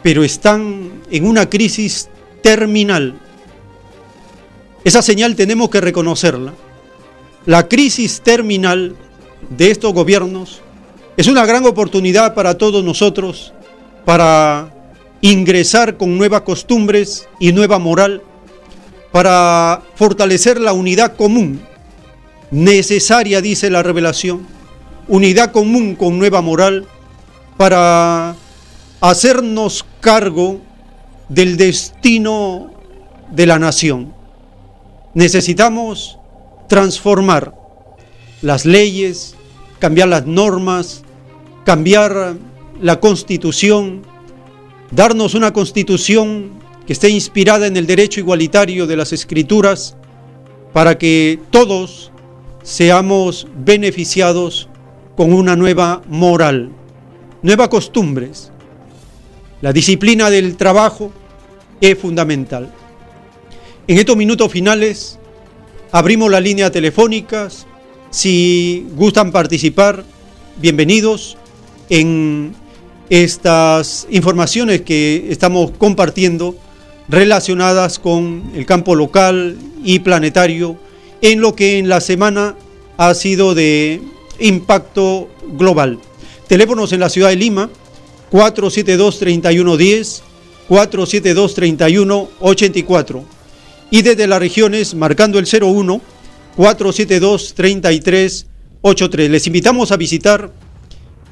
pero 0.03 0.25
están 0.25 1.01
en 1.09 1.25
una 1.25 1.49
crisis 1.49 2.09
terminal. 2.43 3.17
Esa 4.83 5.01
señal 5.01 5.37
tenemos 5.37 5.69
que 5.69 5.79
reconocerla. 5.79 6.53
La 7.45 7.69
crisis 7.69 8.19
terminal 8.19 8.97
de 9.49 9.71
estos 9.71 9.93
gobiernos 9.93 10.61
es 11.17 11.27
una 11.27 11.45
gran 11.45 11.65
oportunidad 11.65 12.33
para 12.33 12.57
todos 12.57 12.83
nosotros 12.83 13.53
para 14.05 14.73
ingresar 15.21 15.97
con 15.97 16.17
nuevas 16.17 16.41
costumbres 16.41 17.27
y 17.39 17.51
nueva 17.51 17.79
moral, 17.79 18.21
para 19.11 19.81
fortalecer 19.95 20.59
la 20.59 20.73
unidad 20.73 21.15
común, 21.15 21.61
necesaria, 22.49 23.41
dice 23.41 23.69
la 23.69 23.83
revelación, 23.83 24.47
unidad 25.07 25.51
común 25.51 25.95
con 25.95 26.17
nueva 26.17 26.41
moral, 26.41 26.87
para 27.57 28.35
hacernos 28.99 29.85
cargo 29.99 30.59
del 31.29 31.57
destino 31.57 32.71
de 33.29 33.45
la 33.45 33.59
nación. 33.59 34.13
Necesitamos 35.13 36.17
transformar 36.67 37.53
las 38.41 38.65
leyes, 38.65 39.35
cambiar 39.81 40.09
las 40.09 40.27
normas, 40.27 41.03
cambiar 41.65 42.35
la 42.79 42.99
constitución, 42.99 44.03
darnos 44.91 45.33
una 45.33 45.51
constitución 45.51 46.51
que 46.85 46.93
esté 46.93 47.09
inspirada 47.09 47.65
en 47.65 47.75
el 47.75 47.87
derecho 47.87 48.19
igualitario 48.19 48.85
de 48.85 48.95
las 48.95 49.11
escrituras, 49.11 49.97
para 50.71 50.99
que 50.99 51.39
todos 51.49 52.11
seamos 52.61 53.47
beneficiados 53.57 54.69
con 55.17 55.33
una 55.33 55.55
nueva 55.55 56.03
moral, 56.07 56.71
nuevas 57.41 57.69
costumbres. 57.69 58.51
La 59.61 59.73
disciplina 59.73 60.29
del 60.29 60.57
trabajo 60.57 61.11
es 61.81 61.97
fundamental. 61.97 62.71
En 63.87 63.97
estos 63.97 64.15
minutos 64.15 64.51
finales 64.51 65.17
abrimos 65.91 66.29
las 66.29 66.43
líneas 66.43 66.71
telefónicas. 66.71 67.65
Si 68.11 68.85
gustan 68.97 69.31
participar, 69.31 70.03
bienvenidos 70.57 71.37
en 71.89 72.53
estas 73.09 74.05
informaciones 74.09 74.81
que 74.81 75.27
estamos 75.29 75.71
compartiendo 75.77 76.57
relacionadas 77.07 77.99
con 77.99 78.51
el 78.53 78.65
campo 78.65 78.95
local 78.95 79.57
y 79.81 79.99
planetario 79.99 80.75
en 81.21 81.39
lo 81.39 81.55
que 81.55 81.77
en 81.77 81.87
la 81.87 82.01
semana 82.01 82.57
ha 82.97 83.13
sido 83.13 83.55
de 83.55 84.01
impacto 84.41 85.29
global. 85.57 85.97
Teléfonos 86.49 86.91
en 86.91 86.99
la 86.99 87.09
ciudad 87.09 87.29
de 87.29 87.37
Lima 87.37 87.69
472-3110, 88.29 90.19
472-3184 90.67 93.23
y 93.89 94.01
desde 94.01 94.27
las 94.27 94.39
regiones 94.39 94.95
marcando 94.95 95.39
el 95.39 95.47
01 95.47 96.01
472-3383. 96.57 99.29
Les 99.29 99.47
invitamos 99.47 99.91
a 99.91 99.97
visitar 99.97 100.51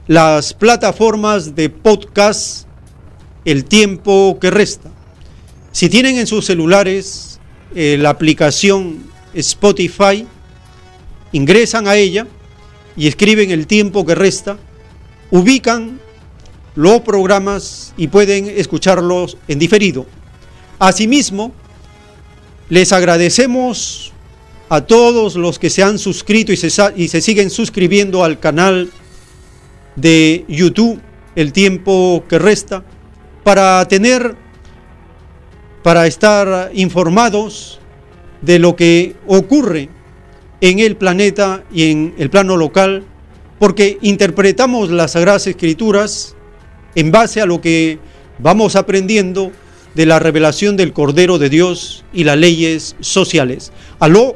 las 0.07 0.53
plataformas 0.53 1.55
de 1.55 1.69
podcast 1.69 2.67
El 3.45 3.63
tiempo 3.65 4.37
que 4.39 4.49
resta. 4.49 4.89
Si 5.71 5.89
tienen 5.89 6.17
en 6.17 6.25
sus 6.27 6.45
celulares 6.45 7.39
eh, 7.75 7.97
la 7.99 8.09
aplicación 8.09 9.03
Spotify, 9.33 10.25
ingresan 11.31 11.87
a 11.87 11.95
ella 11.95 12.27
y 12.97 13.07
escriben 13.07 13.51
el 13.51 13.67
tiempo 13.67 14.05
que 14.05 14.15
resta, 14.15 14.57
ubican 15.31 15.99
los 16.75 17.01
programas 17.01 17.93
y 17.97 18.07
pueden 18.07 18.47
escucharlos 18.47 19.37
en 19.47 19.59
diferido. 19.59 20.05
Asimismo, 20.79 21.53
les 22.69 22.93
agradecemos 22.93 24.13
a 24.69 24.81
todos 24.81 25.35
los 25.35 25.57
que 25.57 25.69
se 25.69 25.83
han 25.83 25.97
suscrito 25.97 26.51
y 26.51 26.57
se, 26.57 26.69
y 26.95 27.07
se 27.07 27.21
siguen 27.21 27.49
suscribiendo 27.49 28.23
al 28.23 28.39
canal 28.39 28.89
de 29.95 30.45
YouTube, 30.47 31.01
el 31.35 31.51
tiempo 31.51 32.23
que 32.29 32.39
resta, 32.39 32.83
para 33.43 33.85
tener, 33.87 34.35
para 35.83 36.05
estar 36.05 36.71
informados 36.73 37.79
de 38.41 38.59
lo 38.59 38.75
que 38.75 39.15
ocurre 39.27 39.89
en 40.61 40.79
el 40.79 40.95
planeta 40.95 41.63
y 41.71 41.91
en 41.91 42.13
el 42.17 42.29
plano 42.29 42.57
local, 42.57 43.03
porque 43.57 43.97
interpretamos 44.01 44.91
las 44.91 45.11
Sagradas 45.11 45.47
Escrituras 45.47 46.35
en 46.95 47.11
base 47.11 47.41
a 47.41 47.45
lo 47.45 47.61
que 47.61 47.99
vamos 48.37 48.75
aprendiendo 48.75 49.51
de 49.95 50.05
la 50.05 50.19
revelación 50.19 50.77
del 50.77 50.93
Cordero 50.93 51.39
de 51.39 51.49
Dios 51.49 52.05
y 52.13 52.23
las 52.23 52.37
leyes 52.37 52.95
sociales. 52.99 53.71
Aló, 53.99 54.35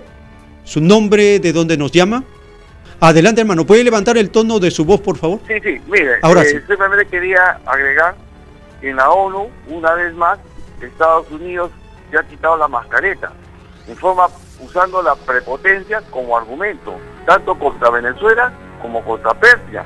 su 0.63 0.81
nombre, 0.81 1.39
de 1.39 1.53
dónde 1.53 1.77
nos 1.77 1.91
llama. 1.91 2.23
Adelante, 2.99 3.41
hermano. 3.41 3.65
¿Puede 3.65 3.83
levantar 3.83 4.17
el 4.17 4.29
tono 4.29 4.59
de 4.59 4.71
su 4.71 4.85
voz, 4.85 5.01
por 5.01 5.17
favor? 5.17 5.39
Sí, 5.47 5.55
sí, 5.61 5.81
mire, 5.87 6.15
Ahora 6.21 6.43
eh, 6.43 6.45
sí. 6.45 6.57
simplemente 6.67 7.05
quería 7.07 7.59
agregar 7.65 8.15
que 8.79 8.89
en 8.89 8.95
la 8.95 9.09
ONU, 9.09 9.49
una 9.67 9.93
vez 9.93 10.13
más, 10.13 10.39
Estados 10.81 11.29
Unidos 11.31 11.71
se 12.11 12.17
ha 12.17 12.23
quitado 12.23 12.57
la 12.57 12.67
mascareta, 12.67 13.31
en 13.87 13.95
forma 13.97 14.27
usando 14.61 15.01
la 15.01 15.15
prepotencia 15.15 16.01
como 16.09 16.37
argumento, 16.37 16.95
tanto 17.25 17.57
contra 17.57 17.89
Venezuela 17.89 18.53
como 18.81 19.03
contra 19.03 19.33
Persia. 19.33 19.85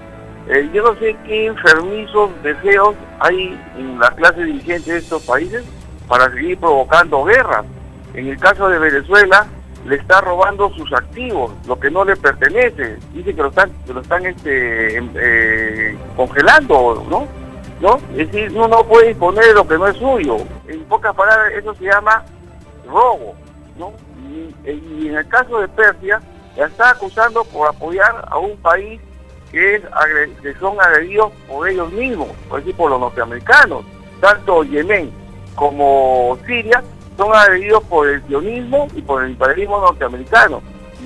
Eh, 0.50 0.70
yo 0.74 0.84
no 0.84 0.98
sé 1.00 1.16
qué 1.26 1.48
enfermizos 1.48 2.32
deseos 2.42 2.96
hay 3.20 3.60
en 3.78 4.00
la 4.00 4.12
clase 4.12 4.44
dirigente 4.44 4.94
de 4.94 5.00
estos 5.00 5.24
países 5.24 5.64
para 6.08 6.32
seguir 6.32 6.58
provocando 6.58 7.24
guerras. 7.24 7.66
En 8.14 8.28
el 8.28 8.40
caso 8.40 8.70
de 8.70 8.80
Venezuela, 8.80 9.46
le 9.86 9.96
está 9.96 10.22
robando 10.22 10.70
sus 10.72 10.92
activos, 10.94 11.52
lo 11.66 11.80
que 11.80 11.90
no 11.90 12.04
le 12.04 12.16
pertenece. 12.16 12.98
Dice 13.14 13.34
que 13.34 13.42
lo 13.42 13.50
están, 13.50 13.72
que 13.86 13.94
lo 13.94 14.02
están 14.02 14.26
este, 14.26 14.98
em- 14.98 15.12
eh, 15.16 15.98
congelando, 16.16 17.06
¿no? 17.10 17.28
¿no? 17.80 17.98
Es 18.16 18.32
decir, 18.32 18.52
uno 18.52 18.68
no 18.68 18.84
puede 18.84 19.10
disponer 19.10 19.46
de 19.46 19.54
lo 19.54 19.68
que 19.68 19.78
no 19.78 19.88
es 19.88 19.98
suyo. 19.98 20.38
En 20.68 20.84
pocas 20.86 21.16
palabras, 21.16 21.54
eso 21.54 21.74
se 21.76 21.86
llama 21.86 22.24
robo, 22.88 23.36
¿no? 23.78 23.94
Y, 24.30 25.08
en 25.08 25.16
el 25.16 25.28
caso 25.28 25.60
de 25.60 25.68
Persia, 25.70 26.22
la 26.56 26.66
está 26.66 26.92
acusando 26.92 27.44
por 27.46 27.68
apoyar 27.68 28.26
a 28.30 28.38
un 28.38 28.58
país 28.58 29.00
que, 29.52 29.76
es 29.76 29.84
que 30.42 30.54
son 30.56 30.80
agredidos 30.82 31.32
por 31.48 31.68
ellos 31.70 31.92
mismos, 31.94 32.30
por 32.50 32.60
decir, 32.60 32.76
por 32.76 32.90
los 32.90 33.00
norteamericanos. 33.00 33.86
Tanto 34.20 34.64
Yemen 34.64 35.12
como 35.56 36.38
Siria 36.46 36.84
son 37.18 37.36
agredidos 37.36 37.84
por 37.84 38.08
el 38.08 38.26
sionismo 38.28 38.88
y 38.96 39.02
por 39.02 39.24
el 39.24 39.32
imperialismo 39.32 39.80
norteamericano. 39.82 40.62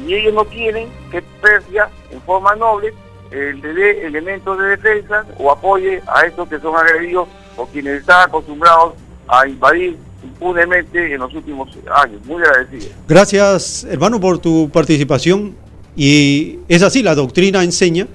Y 0.05 0.13
ellos 0.13 0.33
no 0.33 0.45
quieren 0.45 0.89
que 1.09 1.21
Persia, 1.41 1.89
en 2.11 2.21
forma 2.21 2.55
noble, 2.55 2.93
eh, 3.31 3.53
le 3.61 3.73
dé 3.73 4.05
elementos 4.05 4.57
de 4.59 4.65
defensa 4.65 5.25
o 5.37 5.51
apoye 5.51 6.01
a 6.07 6.25
estos 6.25 6.49
que 6.49 6.59
son 6.59 6.75
agredidos 6.75 7.27
o 7.55 7.65
quienes 7.65 8.01
están 8.01 8.27
acostumbrados 8.27 8.93
a 9.27 9.47
invadir 9.47 9.97
impunemente 10.23 11.13
en 11.13 11.19
los 11.19 11.33
últimos 11.33 11.69
años. 11.95 12.23
Muy 12.25 12.43
agradecido. 12.43 12.93
Gracias, 13.07 13.85
hermano, 13.89 14.19
por 14.19 14.39
tu 14.39 14.69
participación. 14.69 15.55
Y 15.95 16.59
es 16.67 16.83
así, 16.83 17.03
la 17.03 17.15
doctrina 17.15 17.63
enseña 17.63 18.07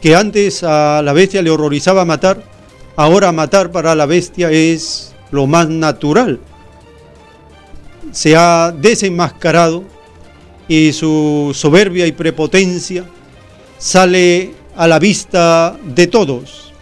que 0.00 0.14
antes 0.14 0.62
a 0.62 1.02
la 1.02 1.12
bestia 1.12 1.42
le 1.42 1.50
horrorizaba 1.50 2.04
matar, 2.04 2.42
ahora 2.96 3.32
matar 3.32 3.70
para 3.70 3.94
la 3.94 4.06
bestia 4.06 4.50
es 4.50 5.14
lo 5.30 5.46
más 5.46 5.68
natural. 5.68 6.40
Se 8.12 8.36
ha 8.36 8.72
desenmascarado 8.72 9.84
y 10.66 10.92
su 10.92 11.52
soberbia 11.54 12.06
y 12.06 12.12
prepotencia 12.12 13.04
sale 13.78 14.54
a 14.76 14.86
la 14.86 14.98
vista 14.98 15.78
de 15.84 16.06
todos. 16.06 16.72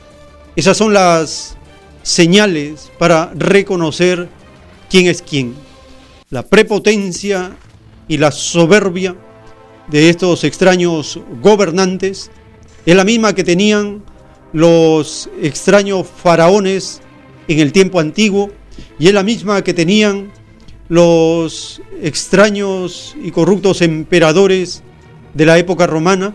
Esas 0.57 0.77
son 0.77 0.93
las 0.93 1.57
señales 2.03 2.91
para 2.99 3.33
reconocer 3.35 4.29
quién 4.89 5.07
es 5.07 5.23
quién. 5.23 5.55
La 6.31 6.43
prepotencia 6.43 7.57
y 8.09 8.19
la 8.19 8.33
soberbia 8.33 9.17
de 9.89 10.09
estos 10.09 10.45
extraños 10.45 11.21
gobernantes 11.43 12.31
es 12.85 12.97
la 12.97 13.05
misma 13.05 13.35
que 13.35 13.45
tenían 13.45 14.03
los 14.53 15.29
extraños 15.43 16.07
faraones 16.07 17.01
en 17.49 17.61
el 17.61 17.73
tiempo 17.73 18.01
antiguo 18.01 18.51
y 18.99 19.09
es 19.09 19.15
la 19.15 19.23
misma 19.23 19.63
que 19.63 19.75
tenían 19.75 20.33
los 20.89 21.81
extraños 22.03 23.17
y 23.23 23.31
corruptos 23.31 23.83
emperadores 23.83 24.83
de 25.35 25.47
la 25.47 25.59
época 25.59 25.87
romana 25.87 26.35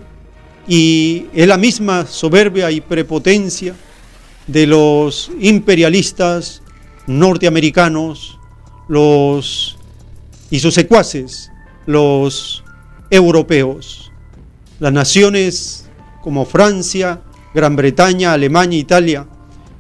y 0.68 1.28
es 1.34 1.48
la 1.48 1.57
misma 1.57 2.06
soberbia 2.06 2.72
y 2.72 2.82
prepotencia 2.82 3.76
de 4.48 4.68
los 4.68 5.32
imperialistas 5.40 6.61
norteamericanos, 7.07 8.38
los 8.88 9.78
y 10.49 10.60
sus 10.60 10.73
secuaces, 10.73 11.52
los 11.86 12.64
europeos. 13.10 14.11
Las 14.80 14.94
naciones 14.94 15.90
como 16.22 16.45
Francia, 16.45 17.22
Gran 17.53 17.76
Bretaña, 17.76 18.34
Alemania, 18.34 18.80
Italia 18.80 19.28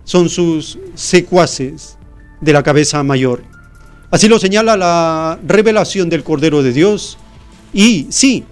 son 0.03 0.29
sus 0.29 0.79
secuaces 0.95 1.97
de 2.39 2.53
la 2.53 2.63
cabeza 2.63 3.03
mayor. 3.03 3.50
Así 4.11 4.27
lo 4.27 4.39
señala 4.39 4.75
la 4.75 5.39
revelación 5.47 6.09
del 6.09 6.25
Cordero 6.25 6.61
de 6.61 6.73
Dios 6.73 7.17
y 7.73 8.07
sí, 8.09 8.43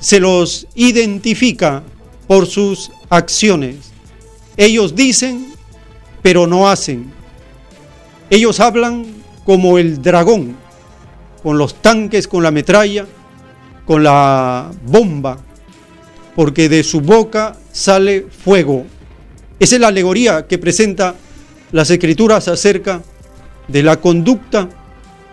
se 0.00 0.20
los 0.20 0.66
identifica 0.74 1.82
por 2.26 2.46
sus 2.46 2.90
acciones. 3.10 3.92
Ellos 4.56 4.94
dicen, 4.94 5.52
pero 6.22 6.46
no 6.46 6.70
hacen. 6.70 7.12
Ellos 8.30 8.58
hablan 8.58 9.04
como 9.44 9.76
el 9.76 10.00
dragón, 10.00 10.56
con 11.42 11.58
los 11.58 11.74
tanques, 11.82 12.26
con 12.26 12.42
la 12.42 12.50
metralla, 12.50 13.04
con 13.84 14.02
la 14.02 14.70
bomba, 14.82 15.38
porque 16.34 16.70
de 16.70 16.82
su 16.82 17.02
boca 17.02 17.54
sale 17.70 18.26
fuego. 18.30 18.86
Esa 19.60 19.74
es 19.74 19.80
la 19.80 19.88
alegoría 19.88 20.46
que 20.46 20.56
presenta 20.56 21.14
las 21.70 21.90
escrituras 21.90 22.48
acerca 22.48 23.02
de 23.68 23.82
la 23.82 24.00
conducta 24.00 24.70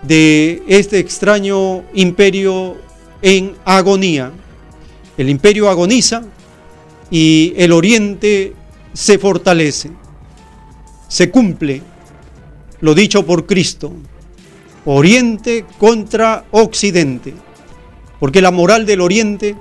de 0.04 0.62
este 0.68 1.00
extraño 1.00 1.84
imperio 1.94 2.78
en 3.22 3.56
agonía. 3.66 4.32
El 5.18 5.30
imperio 5.30 5.70
agoniza 5.70 6.24
y 7.10 7.54
el 7.58 7.72
oriente 7.72 8.54
se 8.94 9.18
fortalece. 9.18 9.92
Se 11.08 11.30
cumple 11.30 11.82
lo 12.82 12.94
dicho 12.94 13.26
por 13.26 13.46
Cristo. 13.46 13.94
Oriente 14.86 15.66
contra 15.78 16.46
Occidente. 16.52 17.34
Porque 18.20 18.42
la 18.42 18.52
moral 18.52 18.86
del 18.86 19.00
Oriente 19.00 19.56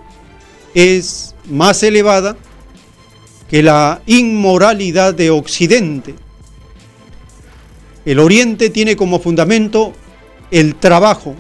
es 0.74 1.35
más 1.48 1.82
elevada 1.82 2.36
que 3.48 3.62
la 3.62 4.02
inmoralidad 4.06 5.14
de 5.14 5.31
Occidente. 5.31 6.14
El 8.05 8.19
Oriente 8.19 8.70
tiene 8.70 8.97
como 8.97 9.20
fundamento 9.20 9.93
el 10.53 10.77
trabajo. 10.77 11.35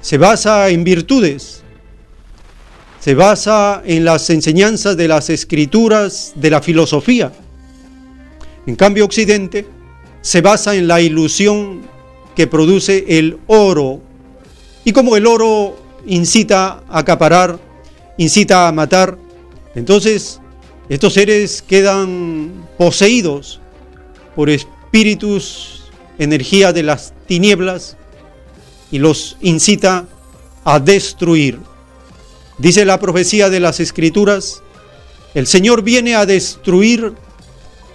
Se 0.00 0.18
basa 0.18 0.68
en 0.68 0.84
virtudes. 0.84 1.62
Se 3.00 3.14
basa 3.14 3.82
en 3.84 4.04
las 4.04 4.30
enseñanzas 4.30 4.96
de 4.96 5.08
las 5.08 5.30
escrituras, 5.30 6.32
de 6.36 6.50
la 6.50 6.62
filosofía. 6.62 7.32
En 8.66 8.76
cambio, 8.76 9.04
Occidente 9.04 9.66
se 10.20 10.40
basa 10.40 10.76
en 10.76 10.86
la 10.86 11.00
ilusión 11.00 11.82
que 12.36 12.46
produce 12.46 13.04
el 13.18 13.38
oro. 13.46 14.00
Y 14.84 14.92
como 14.92 15.16
el 15.16 15.26
oro 15.26 15.76
incita 16.06 16.84
a 16.88 16.98
acaparar, 16.98 17.58
incita 18.18 18.68
a 18.68 18.72
matar, 18.72 19.18
entonces 19.74 20.40
estos 20.88 21.14
seres 21.14 21.62
quedan 21.62 22.66
poseídos 22.78 23.60
por 24.34 24.50
espíritus, 24.50 25.75
energía 26.18 26.72
de 26.72 26.82
las 26.82 27.12
tinieblas 27.26 27.96
y 28.90 28.98
los 28.98 29.36
incita 29.40 30.06
a 30.64 30.80
destruir. 30.80 31.58
Dice 32.58 32.84
la 32.84 32.98
profecía 32.98 33.50
de 33.50 33.60
las 33.60 33.80
escrituras, 33.80 34.62
el 35.34 35.46
Señor 35.46 35.82
viene 35.82 36.14
a 36.14 36.24
destruir 36.24 37.12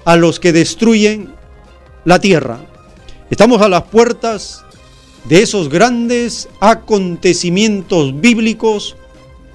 a 0.05 0.15
los 0.15 0.39
que 0.39 0.53
destruyen 0.53 1.33
la 2.05 2.19
tierra. 2.19 2.59
Estamos 3.29 3.61
a 3.61 3.69
las 3.69 3.83
puertas 3.83 4.63
de 5.25 5.41
esos 5.41 5.69
grandes 5.69 6.49
acontecimientos 6.59 8.19
bíblicos 8.19 8.95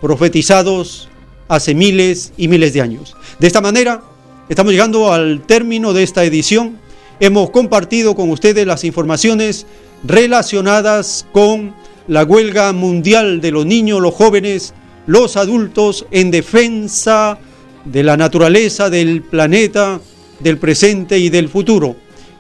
profetizados 0.00 1.08
hace 1.48 1.74
miles 1.74 2.32
y 2.36 2.48
miles 2.48 2.72
de 2.72 2.82
años. 2.82 3.16
De 3.38 3.46
esta 3.46 3.60
manera, 3.60 4.02
estamos 4.48 4.72
llegando 4.72 5.12
al 5.12 5.42
término 5.46 5.92
de 5.92 6.02
esta 6.02 6.24
edición. 6.24 6.78
Hemos 7.18 7.50
compartido 7.50 8.14
con 8.14 8.30
ustedes 8.30 8.66
las 8.66 8.84
informaciones 8.84 9.66
relacionadas 10.04 11.26
con 11.32 11.74
la 12.08 12.24
huelga 12.24 12.72
mundial 12.72 13.40
de 13.40 13.50
los 13.50 13.64
niños, 13.64 14.02
los 14.02 14.14
jóvenes, 14.14 14.74
los 15.06 15.36
adultos 15.36 16.06
en 16.10 16.30
defensa 16.30 17.38
de 17.86 18.02
la 18.02 18.18
naturaleza, 18.18 18.90
del 18.90 19.22
planeta, 19.22 19.98
del 20.40 20.58
presente 20.58 21.18
y 21.18 21.30
del 21.30 21.48
futuro. 21.48 21.96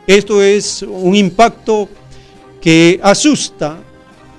Esto 0.06 0.42
es 0.42 0.82
un 0.82 1.14
impacto 1.14 1.88
que 2.60 3.00
asusta 3.02 3.78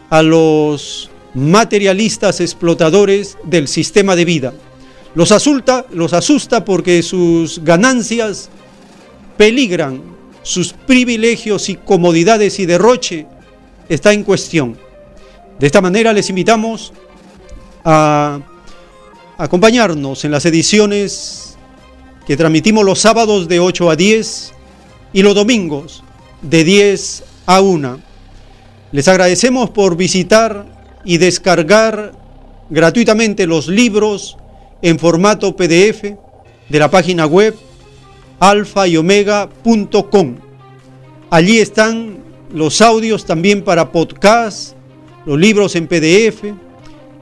a 0.09 0.21
los 0.21 1.09
materialistas 1.33 2.41
explotadores 2.41 3.37
del 3.43 3.67
sistema 3.67 4.15
de 4.15 4.25
vida. 4.25 4.53
Los 5.15 5.31
asusta, 5.31 5.87
los 5.91 6.13
asusta 6.13 6.63
porque 6.63 7.01
sus 7.01 7.63
ganancias 7.63 8.49
peligran 9.35 10.16
sus 10.47 10.71
privilegios 10.71 11.67
y 11.67 11.75
comodidades 11.75 12.57
y 12.59 12.65
derroche 12.65 13.27
está 13.89 14.13
en 14.13 14.23
cuestión. 14.23 14.77
De 15.59 15.67
esta 15.67 15.81
manera 15.81 16.13
les 16.13 16.29
invitamos 16.29 16.93
a 17.83 18.39
acompañarnos 19.37 20.23
en 20.23 20.31
las 20.31 20.45
ediciones 20.45 21.57
que 22.25 22.37
transmitimos 22.37 22.85
los 22.85 22.99
sábados 22.99 23.49
de 23.49 23.59
8 23.59 23.89
a 23.89 23.97
10 23.97 24.53
y 25.11 25.21
los 25.21 25.35
domingos 25.35 26.01
de 26.41 26.63
10 26.63 27.23
a 27.45 27.59
1. 27.59 27.99
Les 28.93 29.07
agradecemos 29.09 29.69
por 29.71 29.97
visitar 29.97 30.65
y 31.03 31.17
descargar 31.17 32.13
gratuitamente 32.69 33.47
los 33.47 33.67
libros 33.67 34.37
en 34.81 34.97
formato 34.97 35.57
PDF 35.57 36.03
de 36.69 36.79
la 36.79 36.89
página 36.89 37.25
web 37.25 37.53
alfa 38.39 38.87
y 38.87 38.97
omega.com. 38.97 40.35
Allí 41.29 41.59
están 41.59 42.17
los 42.53 42.81
audios 42.81 43.25
también 43.25 43.63
para 43.63 43.91
podcast, 43.91 44.75
los 45.25 45.39
libros 45.39 45.75
en 45.75 45.87
PDF, 45.87 46.53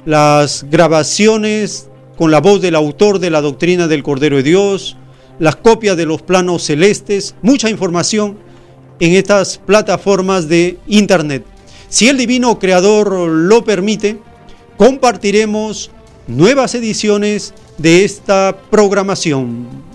las 0.06 0.66
grabaciones 0.70 1.90
con 2.18 2.32
la 2.32 2.40
voz 2.40 2.62
del 2.62 2.76
autor 2.76 3.20
de 3.20 3.30
la 3.30 3.42
doctrina 3.42 3.88
del 3.88 4.04
Cordero 4.04 4.38
de 4.38 4.44
Dios, 4.44 4.98
las 5.40 5.56
copias 5.56 5.98
de 5.98 6.06
los 6.06 6.22
planos 6.22 6.64
celestes, 6.64 7.36
mucha 7.42 7.70
información 7.70 8.38
en 9.00 9.14
estas 9.14 9.58
plataformas 9.58 10.48
de 10.48 10.78
Internet. 10.88 11.46
Si 11.90 12.08
el 12.08 12.18
Divino 12.18 12.58
Creador 12.60 13.12
lo 13.12 13.64
permite, 13.64 14.20
compartiremos 14.78 15.92
nuevas 16.28 16.76
ediciones 16.76 17.54
de 17.78 18.06
esta 18.06 18.56
programación. 18.70 19.95